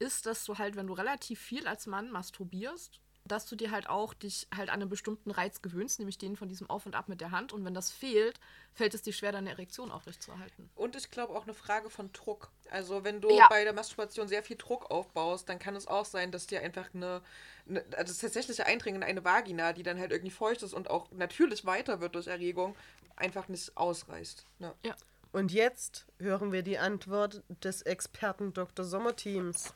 ist, 0.00 0.26
dass 0.26 0.44
du 0.44 0.58
halt, 0.58 0.74
wenn 0.74 0.88
du 0.88 0.94
relativ 0.94 1.40
viel 1.40 1.68
als 1.68 1.86
Mann 1.86 2.10
masturbierst, 2.10 3.00
dass 3.26 3.46
du 3.46 3.56
dir 3.56 3.70
halt 3.70 3.88
auch 3.88 4.12
dich 4.12 4.46
halt 4.54 4.68
an 4.68 4.82
einen 4.82 4.90
bestimmten 4.90 5.30
Reiz 5.30 5.62
gewöhnst, 5.62 5.98
nämlich 5.98 6.18
den 6.18 6.36
von 6.36 6.48
diesem 6.48 6.68
Auf 6.68 6.84
und 6.84 6.94
Ab 6.94 7.08
mit 7.08 7.22
der 7.22 7.30
Hand. 7.30 7.54
Und 7.54 7.64
wenn 7.64 7.72
das 7.72 7.90
fehlt, 7.90 8.38
fällt 8.74 8.92
es 8.92 9.00
dir 9.00 9.14
schwer, 9.14 9.32
deine 9.32 9.50
Erektion 9.50 9.90
aufrechtzuerhalten. 9.90 10.68
Und 10.74 10.94
ich 10.94 11.10
glaube 11.10 11.34
auch 11.34 11.44
eine 11.44 11.54
Frage 11.54 11.88
von 11.88 12.12
Druck. 12.12 12.50
Also 12.70 13.02
wenn 13.02 13.22
du 13.22 13.30
Ja. 13.30 13.48
bei 13.48 13.64
der 13.64 13.72
Masturbation 13.72 14.28
sehr 14.28 14.42
viel 14.42 14.56
Druck 14.56 14.90
aufbaust, 14.90 15.48
dann 15.48 15.58
kann 15.58 15.74
es 15.74 15.86
auch 15.86 16.04
sein, 16.04 16.32
dass 16.32 16.46
dir 16.46 16.60
einfach 16.60 16.92
eine, 16.92 17.22
eine 17.66 17.80
also 17.96 18.12
das 18.12 18.18
tatsächliche 18.18 18.66
Eindringen 18.66 19.00
in 19.00 19.08
eine 19.08 19.24
Vagina, 19.24 19.72
die 19.72 19.82
dann 19.82 19.98
halt 19.98 20.12
irgendwie 20.12 20.30
feucht 20.30 20.62
ist 20.62 20.74
und 20.74 20.90
auch 20.90 21.10
natürlich 21.12 21.64
weiter 21.64 22.00
wird 22.00 22.14
durch 22.16 22.26
Erregung, 22.26 22.76
einfach 23.16 23.48
nicht 23.48 23.74
ausreißt. 23.74 24.44
Ne? 24.58 24.74
Ja. 24.84 24.94
Und 25.32 25.50
jetzt 25.50 26.06
hören 26.18 26.52
wir 26.52 26.62
die 26.62 26.78
Antwort 26.78 27.42
des 27.48 27.82
Experten 27.82 28.52
Dr. 28.52 28.84
Sommerteams. 28.84 29.72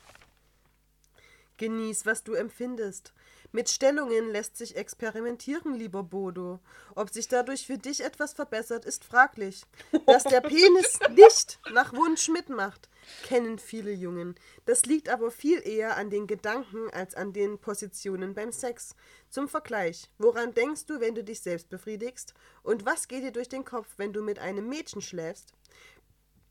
Genieß, 1.56 2.06
was 2.06 2.22
du 2.22 2.34
empfindest. 2.34 3.12
Mit 3.50 3.70
Stellungen 3.70 4.30
lässt 4.30 4.58
sich 4.58 4.76
experimentieren, 4.76 5.74
lieber 5.74 6.02
Bodo. 6.02 6.60
Ob 6.94 7.08
sich 7.08 7.28
dadurch 7.28 7.66
für 7.66 7.78
dich 7.78 8.04
etwas 8.04 8.34
verbessert, 8.34 8.84
ist 8.84 9.04
fraglich. 9.04 9.62
Dass 10.06 10.24
der 10.24 10.42
Penis 10.42 10.98
nicht 11.10 11.58
nach 11.72 11.94
Wunsch 11.94 12.28
mitmacht, 12.28 12.90
kennen 13.24 13.58
viele 13.58 13.92
Jungen. 13.92 14.34
Das 14.66 14.84
liegt 14.84 15.08
aber 15.08 15.30
viel 15.30 15.66
eher 15.66 15.96
an 15.96 16.10
den 16.10 16.26
Gedanken 16.26 16.90
als 16.90 17.14
an 17.14 17.32
den 17.32 17.58
Positionen 17.58 18.34
beim 18.34 18.52
Sex. 18.52 18.94
Zum 19.30 19.48
Vergleich, 19.48 20.10
woran 20.18 20.52
denkst 20.52 20.84
du, 20.84 21.00
wenn 21.00 21.14
du 21.14 21.24
dich 21.24 21.40
selbst 21.40 21.70
befriedigst? 21.70 22.34
Und 22.62 22.84
was 22.84 23.08
geht 23.08 23.22
dir 23.22 23.32
durch 23.32 23.48
den 23.48 23.64
Kopf, 23.64 23.88
wenn 23.96 24.12
du 24.12 24.22
mit 24.22 24.38
einem 24.38 24.68
Mädchen 24.68 25.00
schläfst? 25.00 25.54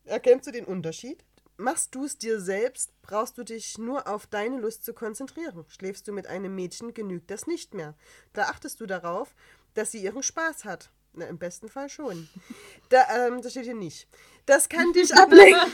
Erkennst 0.05 0.47
du 0.47 0.51
den 0.51 0.65
Unterschied? 0.65 1.23
Machst 1.59 1.95
du 1.95 2.05
es 2.05 2.19
dir 2.19 2.39
selbst, 2.39 2.93
brauchst 3.01 3.35
du 3.39 3.43
dich 3.43 3.79
nur 3.79 4.07
auf 4.07 4.27
deine 4.27 4.59
Lust 4.59 4.85
zu 4.85 4.93
konzentrieren. 4.93 5.65
Schläfst 5.69 6.07
du 6.07 6.11
mit 6.11 6.27
einem 6.27 6.53
Mädchen, 6.53 6.93
genügt 6.93 7.31
das 7.31 7.47
nicht 7.47 7.73
mehr. 7.73 7.95
Da 8.33 8.43
achtest 8.43 8.79
du 8.79 8.85
darauf, 8.85 9.33
dass 9.73 9.91
sie 9.91 10.03
ihren 10.03 10.21
Spaß 10.21 10.65
hat. 10.65 10.91
Na, 11.17 11.25
im 11.25 11.39
besten 11.39 11.67
Fall 11.67 11.89
schon. 11.89 12.29
Da, 12.89 13.27
ähm, 13.27 13.41
das 13.41 13.51
steht 13.51 13.65
hier 13.65 13.73
nicht. 13.73 14.07
Das 14.45 14.69
kann 14.69 14.93
dich 14.93 15.13
ablenken. 15.17 15.73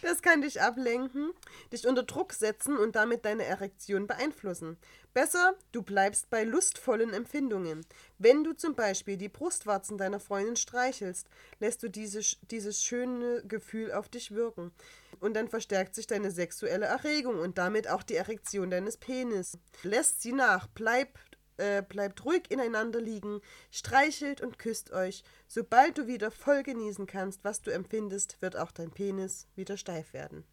Das 0.00 0.22
kann 0.22 0.42
dich 0.42 0.60
ablenken, 0.60 1.32
dich 1.72 1.86
unter 1.86 2.02
Druck 2.02 2.32
setzen 2.32 2.76
und 2.76 2.96
damit 2.96 3.24
deine 3.24 3.44
Erektion 3.44 4.06
beeinflussen. 4.06 4.78
Besser, 5.12 5.54
du 5.72 5.82
bleibst 5.82 6.30
bei 6.30 6.42
lustvollen 6.44 7.12
Empfindungen. 7.12 7.84
Wenn 8.18 8.44
du 8.44 8.54
zum 8.54 8.74
Beispiel 8.74 9.16
die 9.16 9.28
Brustwarzen 9.28 9.98
deiner 9.98 10.20
Freundin 10.20 10.56
streichelst, 10.56 11.28
lässt 11.60 11.82
du 11.82 11.88
dieses, 11.88 12.38
dieses 12.50 12.82
schöne 12.82 13.42
Gefühl 13.46 13.92
auf 13.92 14.08
dich 14.08 14.30
wirken. 14.30 14.72
Und 15.20 15.34
dann 15.34 15.48
verstärkt 15.48 15.94
sich 15.94 16.06
deine 16.06 16.30
sexuelle 16.30 16.86
Erregung 16.86 17.38
und 17.38 17.58
damit 17.58 17.88
auch 17.88 18.02
die 18.02 18.16
Erektion 18.16 18.70
deines 18.70 18.96
Penis. 18.96 19.58
Lässt 19.82 20.22
sie 20.22 20.32
nach, 20.32 20.66
bleib 20.74 21.18
äh, 21.62 21.82
bleibt 21.82 22.24
ruhig 22.24 22.50
ineinander 22.50 23.00
liegen, 23.00 23.40
streichelt 23.70 24.40
und 24.40 24.58
küsst 24.58 24.92
euch. 24.92 25.22
Sobald 25.46 25.96
du 25.96 26.06
wieder 26.06 26.30
voll 26.30 26.62
genießen 26.62 27.06
kannst, 27.06 27.44
was 27.44 27.62
du 27.62 27.70
empfindest, 27.70 28.40
wird 28.42 28.56
auch 28.56 28.72
dein 28.72 28.90
Penis 28.90 29.46
wieder 29.54 29.76
steif 29.76 30.12
werden. 30.12 30.44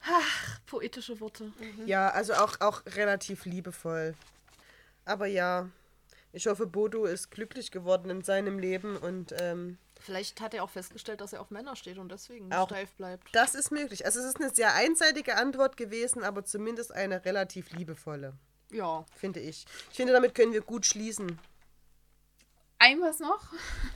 Ach, 0.00 0.60
poetische 0.66 1.20
Worte. 1.20 1.52
Ja, 1.84 2.10
also 2.10 2.34
auch, 2.34 2.60
auch 2.60 2.82
relativ 2.86 3.44
liebevoll. 3.44 4.14
Aber 5.04 5.26
ja, 5.26 5.68
ich 6.32 6.46
hoffe, 6.46 6.66
Bodo 6.66 7.04
ist 7.04 7.30
glücklich 7.30 7.70
geworden 7.70 8.10
in 8.10 8.22
seinem 8.22 8.58
Leben 8.58 8.96
und 8.96 9.34
ähm, 9.40 9.78
Vielleicht 10.00 10.40
hat 10.40 10.54
er 10.54 10.62
auch 10.62 10.70
festgestellt, 10.70 11.20
dass 11.20 11.32
er 11.32 11.40
auf 11.40 11.50
Männer 11.50 11.74
steht 11.74 11.98
und 11.98 12.10
deswegen 12.12 12.52
steif 12.52 12.92
bleibt. 12.92 13.28
das 13.32 13.54
ist 13.54 13.72
möglich. 13.72 14.06
Also 14.06 14.20
es 14.20 14.26
ist 14.26 14.40
eine 14.40 14.54
sehr 14.54 14.74
einseitige 14.74 15.36
Antwort 15.36 15.76
gewesen, 15.76 16.22
aber 16.22 16.44
zumindest 16.44 16.92
eine 16.92 17.24
relativ 17.24 17.72
liebevolle, 17.72 18.34
Ja. 18.70 19.04
finde 19.16 19.40
ich. 19.40 19.64
Ich 19.90 19.96
finde, 19.96 20.12
damit 20.12 20.34
können 20.34 20.52
wir 20.52 20.60
gut 20.62 20.86
schließen. 20.86 21.38
Ein 22.80 23.00
was 23.00 23.18
noch, 23.18 23.42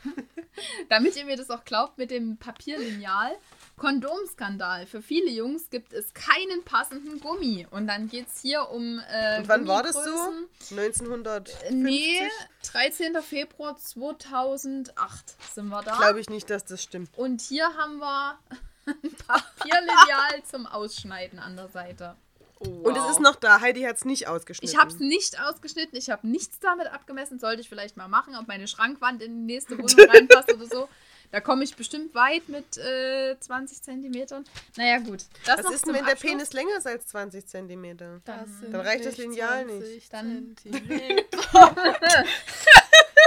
damit 0.89 1.15
ihr 1.15 1.25
mir 1.25 1.37
das 1.37 1.51
auch 1.51 1.65
glaubt 1.65 1.99
mit 1.99 2.11
dem 2.11 2.37
Papierlineal. 2.37 3.31
Kondomskandal. 3.77 4.87
Für 4.87 5.01
viele 5.01 5.31
Jungs 5.31 5.71
gibt 5.71 5.93
es 5.93 6.13
keinen 6.15 6.65
passenden 6.65 7.21
Gummi. 7.21 7.67
Und 7.71 7.87
dann 7.87 8.09
geht 8.09 8.27
es 8.29 8.41
hier 8.41 8.69
um. 8.71 9.01
Äh, 9.09 9.39
Und 9.39 9.49
wann 9.49 9.67
war 9.69 9.83
das 9.83 9.95
so? 9.95 10.01
Gummigrößen. 10.01 10.79
1950? 10.79 11.71
Nee, 11.71 12.29
13. 12.65 13.23
Februar 13.23 13.77
2008 13.77 15.37
sind 15.55 15.69
wir 15.69 15.83
da. 15.83 15.97
Glaube 15.97 16.21
ich 16.21 16.29
nicht, 16.29 16.51
dass 16.51 16.65
das 16.65 16.83
stimmt. 16.83 17.17
Und 17.17 17.41
hier 17.41 17.65
haben 17.77 17.99
wir 17.99 18.39
ein 18.87 19.15
Papierlineal 19.27 20.43
zum 20.51 20.67
Ausschneiden 20.67 21.39
an 21.39 21.57
der 21.57 21.69
Seite. 21.69 22.17
Und 22.83 22.97
es 22.97 23.11
ist 23.11 23.21
noch 23.21 23.37
da. 23.37 23.61
Heidi 23.61 23.83
hat 23.83 23.97
es 23.97 24.05
nicht 24.05 24.29
ausgeschnitten. 24.29 24.75
Ich 24.75 24.81
habe 24.81 24.91
es 24.91 24.99
nicht 24.99 25.41
ausgeschnitten, 25.41 25.97
ich 25.97 26.11
habe 26.11 26.27
nichts 26.27 26.59
damit 26.61 26.87
abgemessen. 26.89 27.39
Sollte 27.39 27.61
ich 27.63 27.69
vielleicht 27.69 27.97
mal 27.97 28.09
machen, 28.09 28.37
ob 28.37 28.49
meine 28.49 28.67
Schrankwand 28.69 29.23
in 29.23 29.47
die 29.47 29.55
nächste 29.55 29.79
Wohnung 29.79 30.11
reinpasst 30.11 30.53
oder 30.53 30.67
so. 30.67 30.89
Da 31.33 31.41
komme 31.41 31.65
ich 31.65 31.75
bestimmt 31.77 32.15
weit 32.15 32.47
mit 32.51 32.77
äh, 32.77 33.41
20 33.41 33.83
Zentimetern. 33.83 34.45
Naja, 34.77 34.99
gut. 34.99 35.25
Das 35.47 35.65
Was 35.65 35.73
ist 35.73 35.87
denn, 35.87 35.95
wenn 35.95 36.05
der 36.05 36.13
Abschluss. 36.13 36.31
Penis 36.31 36.53
länger 36.53 36.77
ist 36.77 36.87
als 36.87 37.07
20 37.07 37.47
Zentimeter? 37.47 38.21
Dann, 38.27 38.71
Dann 38.71 38.81
reicht 38.83 39.07
das 39.07 39.17
Lineal 39.17 39.65
nicht. 39.65 40.13
Dann-. 40.13 40.55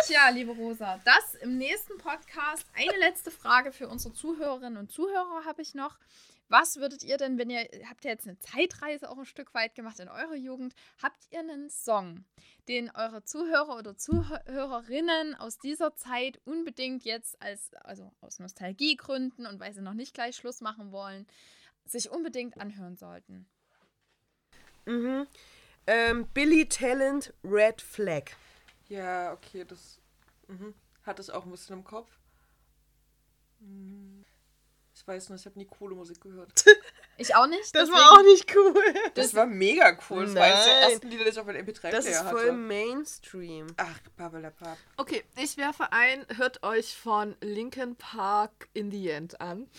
Tja, 0.05 0.29
liebe 0.29 0.51
Rosa, 0.51 0.99
das 1.03 1.33
im 1.41 1.57
nächsten 1.57 1.97
Podcast. 1.97 2.67
Eine 2.75 2.95
letzte 2.99 3.31
Frage 3.31 3.71
für 3.71 3.87
unsere 3.87 4.13
Zuhörerinnen 4.13 4.77
und 4.77 4.91
Zuhörer 4.91 5.43
habe 5.45 5.63
ich 5.63 5.73
noch. 5.73 5.95
Was 6.47 6.77
würdet 6.77 7.03
ihr 7.03 7.17
denn, 7.17 7.37
wenn 7.37 7.49
ihr, 7.49 7.67
habt 7.89 8.05
ihr 8.05 8.11
jetzt 8.11 8.27
eine 8.27 8.37
Zeitreise 8.39 9.09
auch 9.09 9.17
ein 9.17 9.25
Stück 9.25 9.53
weit 9.53 9.73
gemacht 9.73 9.99
in 9.99 10.09
eurer 10.09 10.35
Jugend, 10.35 10.75
habt 11.01 11.25
ihr 11.31 11.39
einen 11.39 11.69
Song, 11.69 12.23
den 12.67 12.91
eure 12.91 13.23
Zuhörer 13.23 13.77
oder 13.77 13.97
Zuhörerinnen 13.97 15.35
aus 15.35 15.57
dieser 15.57 15.95
Zeit 15.95 16.39
unbedingt 16.45 17.03
jetzt 17.03 17.41
als, 17.41 17.73
also 17.75 18.11
aus 18.21 18.39
Nostalgiegründen 18.39 19.47
und 19.47 19.59
weil 19.59 19.73
sie 19.73 19.81
noch 19.81 19.93
nicht 19.93 20.13
gleich 20.13 20.35
Schluss 20.35 20.61
machen 20.61 20.91
wollen, 20.91 21.25
sich 21.85 22.09
unbedingt 22.09 22.59
anhören 22.59 22.95
sollten? 22.95 23.47
Mhm. 24.85 25.27
Ähm, 25.87 26.27
Billy 26.33 26.67
Talent 26.67 27.33
Red 27.43 27.81
Flag. 27.81 28.31
Ja, 28.87 29.33
okay, 29.33 29.65
das 29.65 29.99
mhm. 30.47 30.73
hatte 31.03 31.21
ich 31.21 31.31
auch 31.31 31.45
ein 31.45 31.51
bisschen 31.51 31.77
im 31.77 31.83
Kopf. 31.83 32.09
Hm. 33.59 34.24
Ich 35.05 35.07
weiß 35.07 35.29
nicht, 35.29 35.41
ich 35.41 35.45
habe 35.45 35.59
nie 35.59 35.65
coole 35.67 35.93
Musik 35.95 36.19
gehört. 36.21 36.65
Ich 37.17 37.33
auch 37.33 37.47
nicht. 37.47 37.73
Das 37.73 37.87
deswegen- 37.87 37.93
war 37.93 38.11
auch 38.11 38.23
nicht 38.23 38.53
cool. 38.57 38.93
Das 39.13 39.33
war 39.33 39.45
mega 39.45 39.97
cool. 40.09 40.25
Das 40.25 40.35
war 40.35 40.43
eines 40.43 40.65
der 40.65 40.73
Nein. 40.81 40.91
ersten 40.91 41.07
Lieder, 41.07 41.23
die 41.23 41.29
ich 41.29 41.39
auf 41.39 41.45
meinem 41.45 41.65
Das 41.65 41.75
MP3-Player 41.77 41.97
ist 41.99 42.23
hatte. 42.25 42.29
voll 42.37 42.51
Mainstream. 42.51 43.67
Ach, 43.77 43.99
Pappelapapp. 44.17 44.77
Okay, 44.97 45.23
ich 45.41 45.55
werfe 45.55 45.93
ein, 45.93 46.25
hört 46.35 46.61
euch 46.63 46.97
von 46.97 47.37
Linkin 47.39 47.95
Park 47.95 48.67
in 48.73 48.91
the 48.91 49.07
End 49.11 49.39
an. 49.39 49.69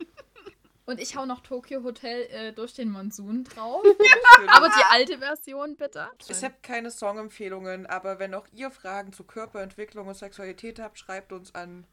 Und 0.86 1.00
ich 1.00 1.14
hau 1.14 1.26
noch 1.26 1.42
Tokyo 1.42 1.84
Hotel 1.84 2.22
äh, 2.32 2.52
durch 2.52 2.74
den 2.74 2.90
Monsun 2.90 3.44
drauf. 3.44 3.84
Aber 4.48 4.68
die 4.68 4.84
alte 4.90 5.18
Version 5.18 5.76
bitte. 5.76 6.08
Ich 6.28 6.42
habe 6.42 6.54
keine 6.60 6.90
Songempfehlungen, 6.90 7.86
aber 7.86 8.18
wenn 8.18 8.34
auch 8.34 8.46
ihr 8.52 8.72
Fragen 8.72 9.12
zu 9.12 9.22
Körperentwicklung 9.22 10.08
und 10.08 10.14
Sexualität 10.16 10.80
habt, 10.80 10.98
schreibt 10.98 11.32
uns 11.32 11.54
an 11.54 11.86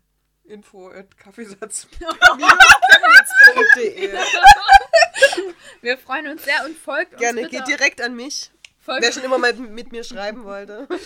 info 0.45 0.89
at 0.91 1.17
kaffeesatz. 1.17 1.87
Chemnitz.de. 3.55 4.17
Wir 5.81 5.97
freuen 5.97 6.27
uns 6.27 6.43
sehr 6.43 6.63
und 6.65 6.77
folgt 6.77 7.17
Gerne, 7.17 7.41
uns 7.41 7.49
bitte. 7.49 7.63
geht 7.63 7.79
direkt 7.79 8.01
an 8.01 8.15
mich. 8.15 8.51
folgt 8.79 9.03
Wer 9.03 9.11
schon 9.11 9.23
immer 9.23 9.37
mal 9.37 9.53
mit 9.53 9.91
mir 9.91 10.03
schreiben 10.03 10.43
wollte. 10.43 10.87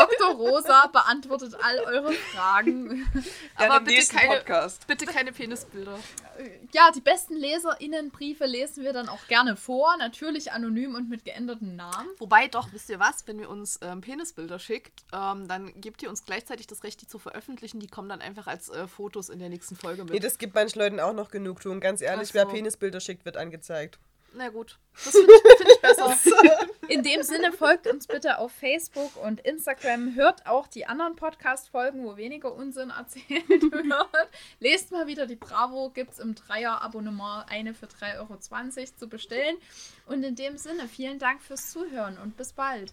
Dr. 0.00 0.34
Rosa 0.34 0.86
beantwortet 0.88 1.54
all 1.62 1.78
eure 1.80 2.12
Fragen. 2.12 3.06
Dann 3.58 3.70
Aber 3.70 3.84
bitte 3.84 4.14
keine- 4.14 4.36
Podcast. 4.36 4.86
Bitte 4.86 5.06
keine 5.06 5.32
Penisbilder. 5.32 5.98
Ja, 6.72 6.90
die 6.94 7.00
besten 7.00 7.34
LeserInnenbriefe 7.36 8.44
lesen 8.44 8.84
wir 8.84 8.92
dann 8.92 9.08
auch 9.08 9.26
gerne 9.28 9.56
vor. 9.56 9.96
Natürlich 9.98 10.52
anonym 10.52 10.94
und 10.94 11.08
mit 11.08 11.24
geänderten 11.24 11.76
Namen. 11.76 12.08
Wobei 12.18 12.48
doch, 12.48 12.72
wisst 12.72 12.90
ihr 12.90 12.98
was, 13.00 13.26
wenn 13.26 13.38
ihr 13.38 13.48
uns 13.48 13.78
ähm, 13.82 14.00
Penisbilder 14.02 14.58
schickt, 14.58 15.04
ähm, 15.12 15.48
dann 15.48 15.72
gebt 15.80 16.02
ihr 16.02 16.10
uns 16.10 16.24
gleichzeitig 16.24 16.66
das 16.66 16.84
Recht, 16.84 17.00
die 17.00 17.06
zu 17.06 17.18
veröffentlichen. 17.18 17.80
Die 17.80 17.86
kommen 17.88 18.08
dann 18.08 18.20
einfach 18.20 18.46
als 18.46 18.68
äh, 18.68 18.86
Fotos 18.86 19.28
in 19.30 19.38
der 19.38 19.48
nächsten 19.48 19.76
Folge 19.76 20.04
mit. 20.04 20.12
Nee, 20.12 20.18
das 20.20 20.36
gibt 20.38 20.54
manchen 20.54 20.78
Leuten 20.78 21.00
auch 21.00 21.14
noch 21.14 21.30
genug 21.30 21.60
tun. 21.60 21.80
Ganz 21.80 22.00
ehrlich, 22.02 22.28
Ach 22.30 22.34
wer 22.34 22.42
so. 22.44 22.50
Penisbilder 22.52 23.00
schickt, 23.00 23.24
wird 23.24 23.36
angezeigt. 23.36 23.98
Na 24.36 24.50
gut, 24.50 24.78
das 24.92 25.14
finde 25.14 25.32
ich, 25.32 25.56
find 25.56 25.70
ich 25.70 25.80
besser. 25.80 26.16
In 26.88 27.02
dem 27.02 27.22
Sinne 27.22 27.52
folgt 27.52 27.86
uns 27.86 28.06
bitte 28.06 28.38
auf 28.38 28.52
Facebook 28.52 29.16
und 29.24 29.40
Instagram. 29.40 30.14
Hört 30.14 30.46
auch 30.46 30.66
die 30.66 30.86
anderen 30.86 31.16
Podcast-Folgen, 31.16 32.04
wo 32.04 32.16
weniger 32.16 32.54
Unsinn 32.54 32.90
erzählt 32.90 33.48
wird. 33.48 34.30
Lest 34.60 34.92
mal 34.92 35.06
wieder 35.06 35.26
die 35.26 35.36
Bravo. 35.36 35.90
Gibt 35.90 36.12
es 36.12 36.18
im 36.18 36.34
Dreier-Abonnement 36.34 37.46
eine 37.48 37.72
für 37.72 37.86
3,20 37.86 38.18
Euro 38.18 38.38
zu 38.96 39.08
bestellen. 39.08 39.56
Und 40.06 40.22
in 40.22 40.36
dem 40.36 40.58
Sinne, 40.58 40.86
vielen 40.86 41.18
Dank 41.18 41.40
fürs 41.40 41.70
Zuhören 41.70 42.18
und 42.18 42.36
bis 42.36 42.52
bald. 42.52 42.92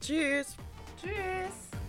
Tschüss. 0.00 0.56
Tschüss. 1.00 1.87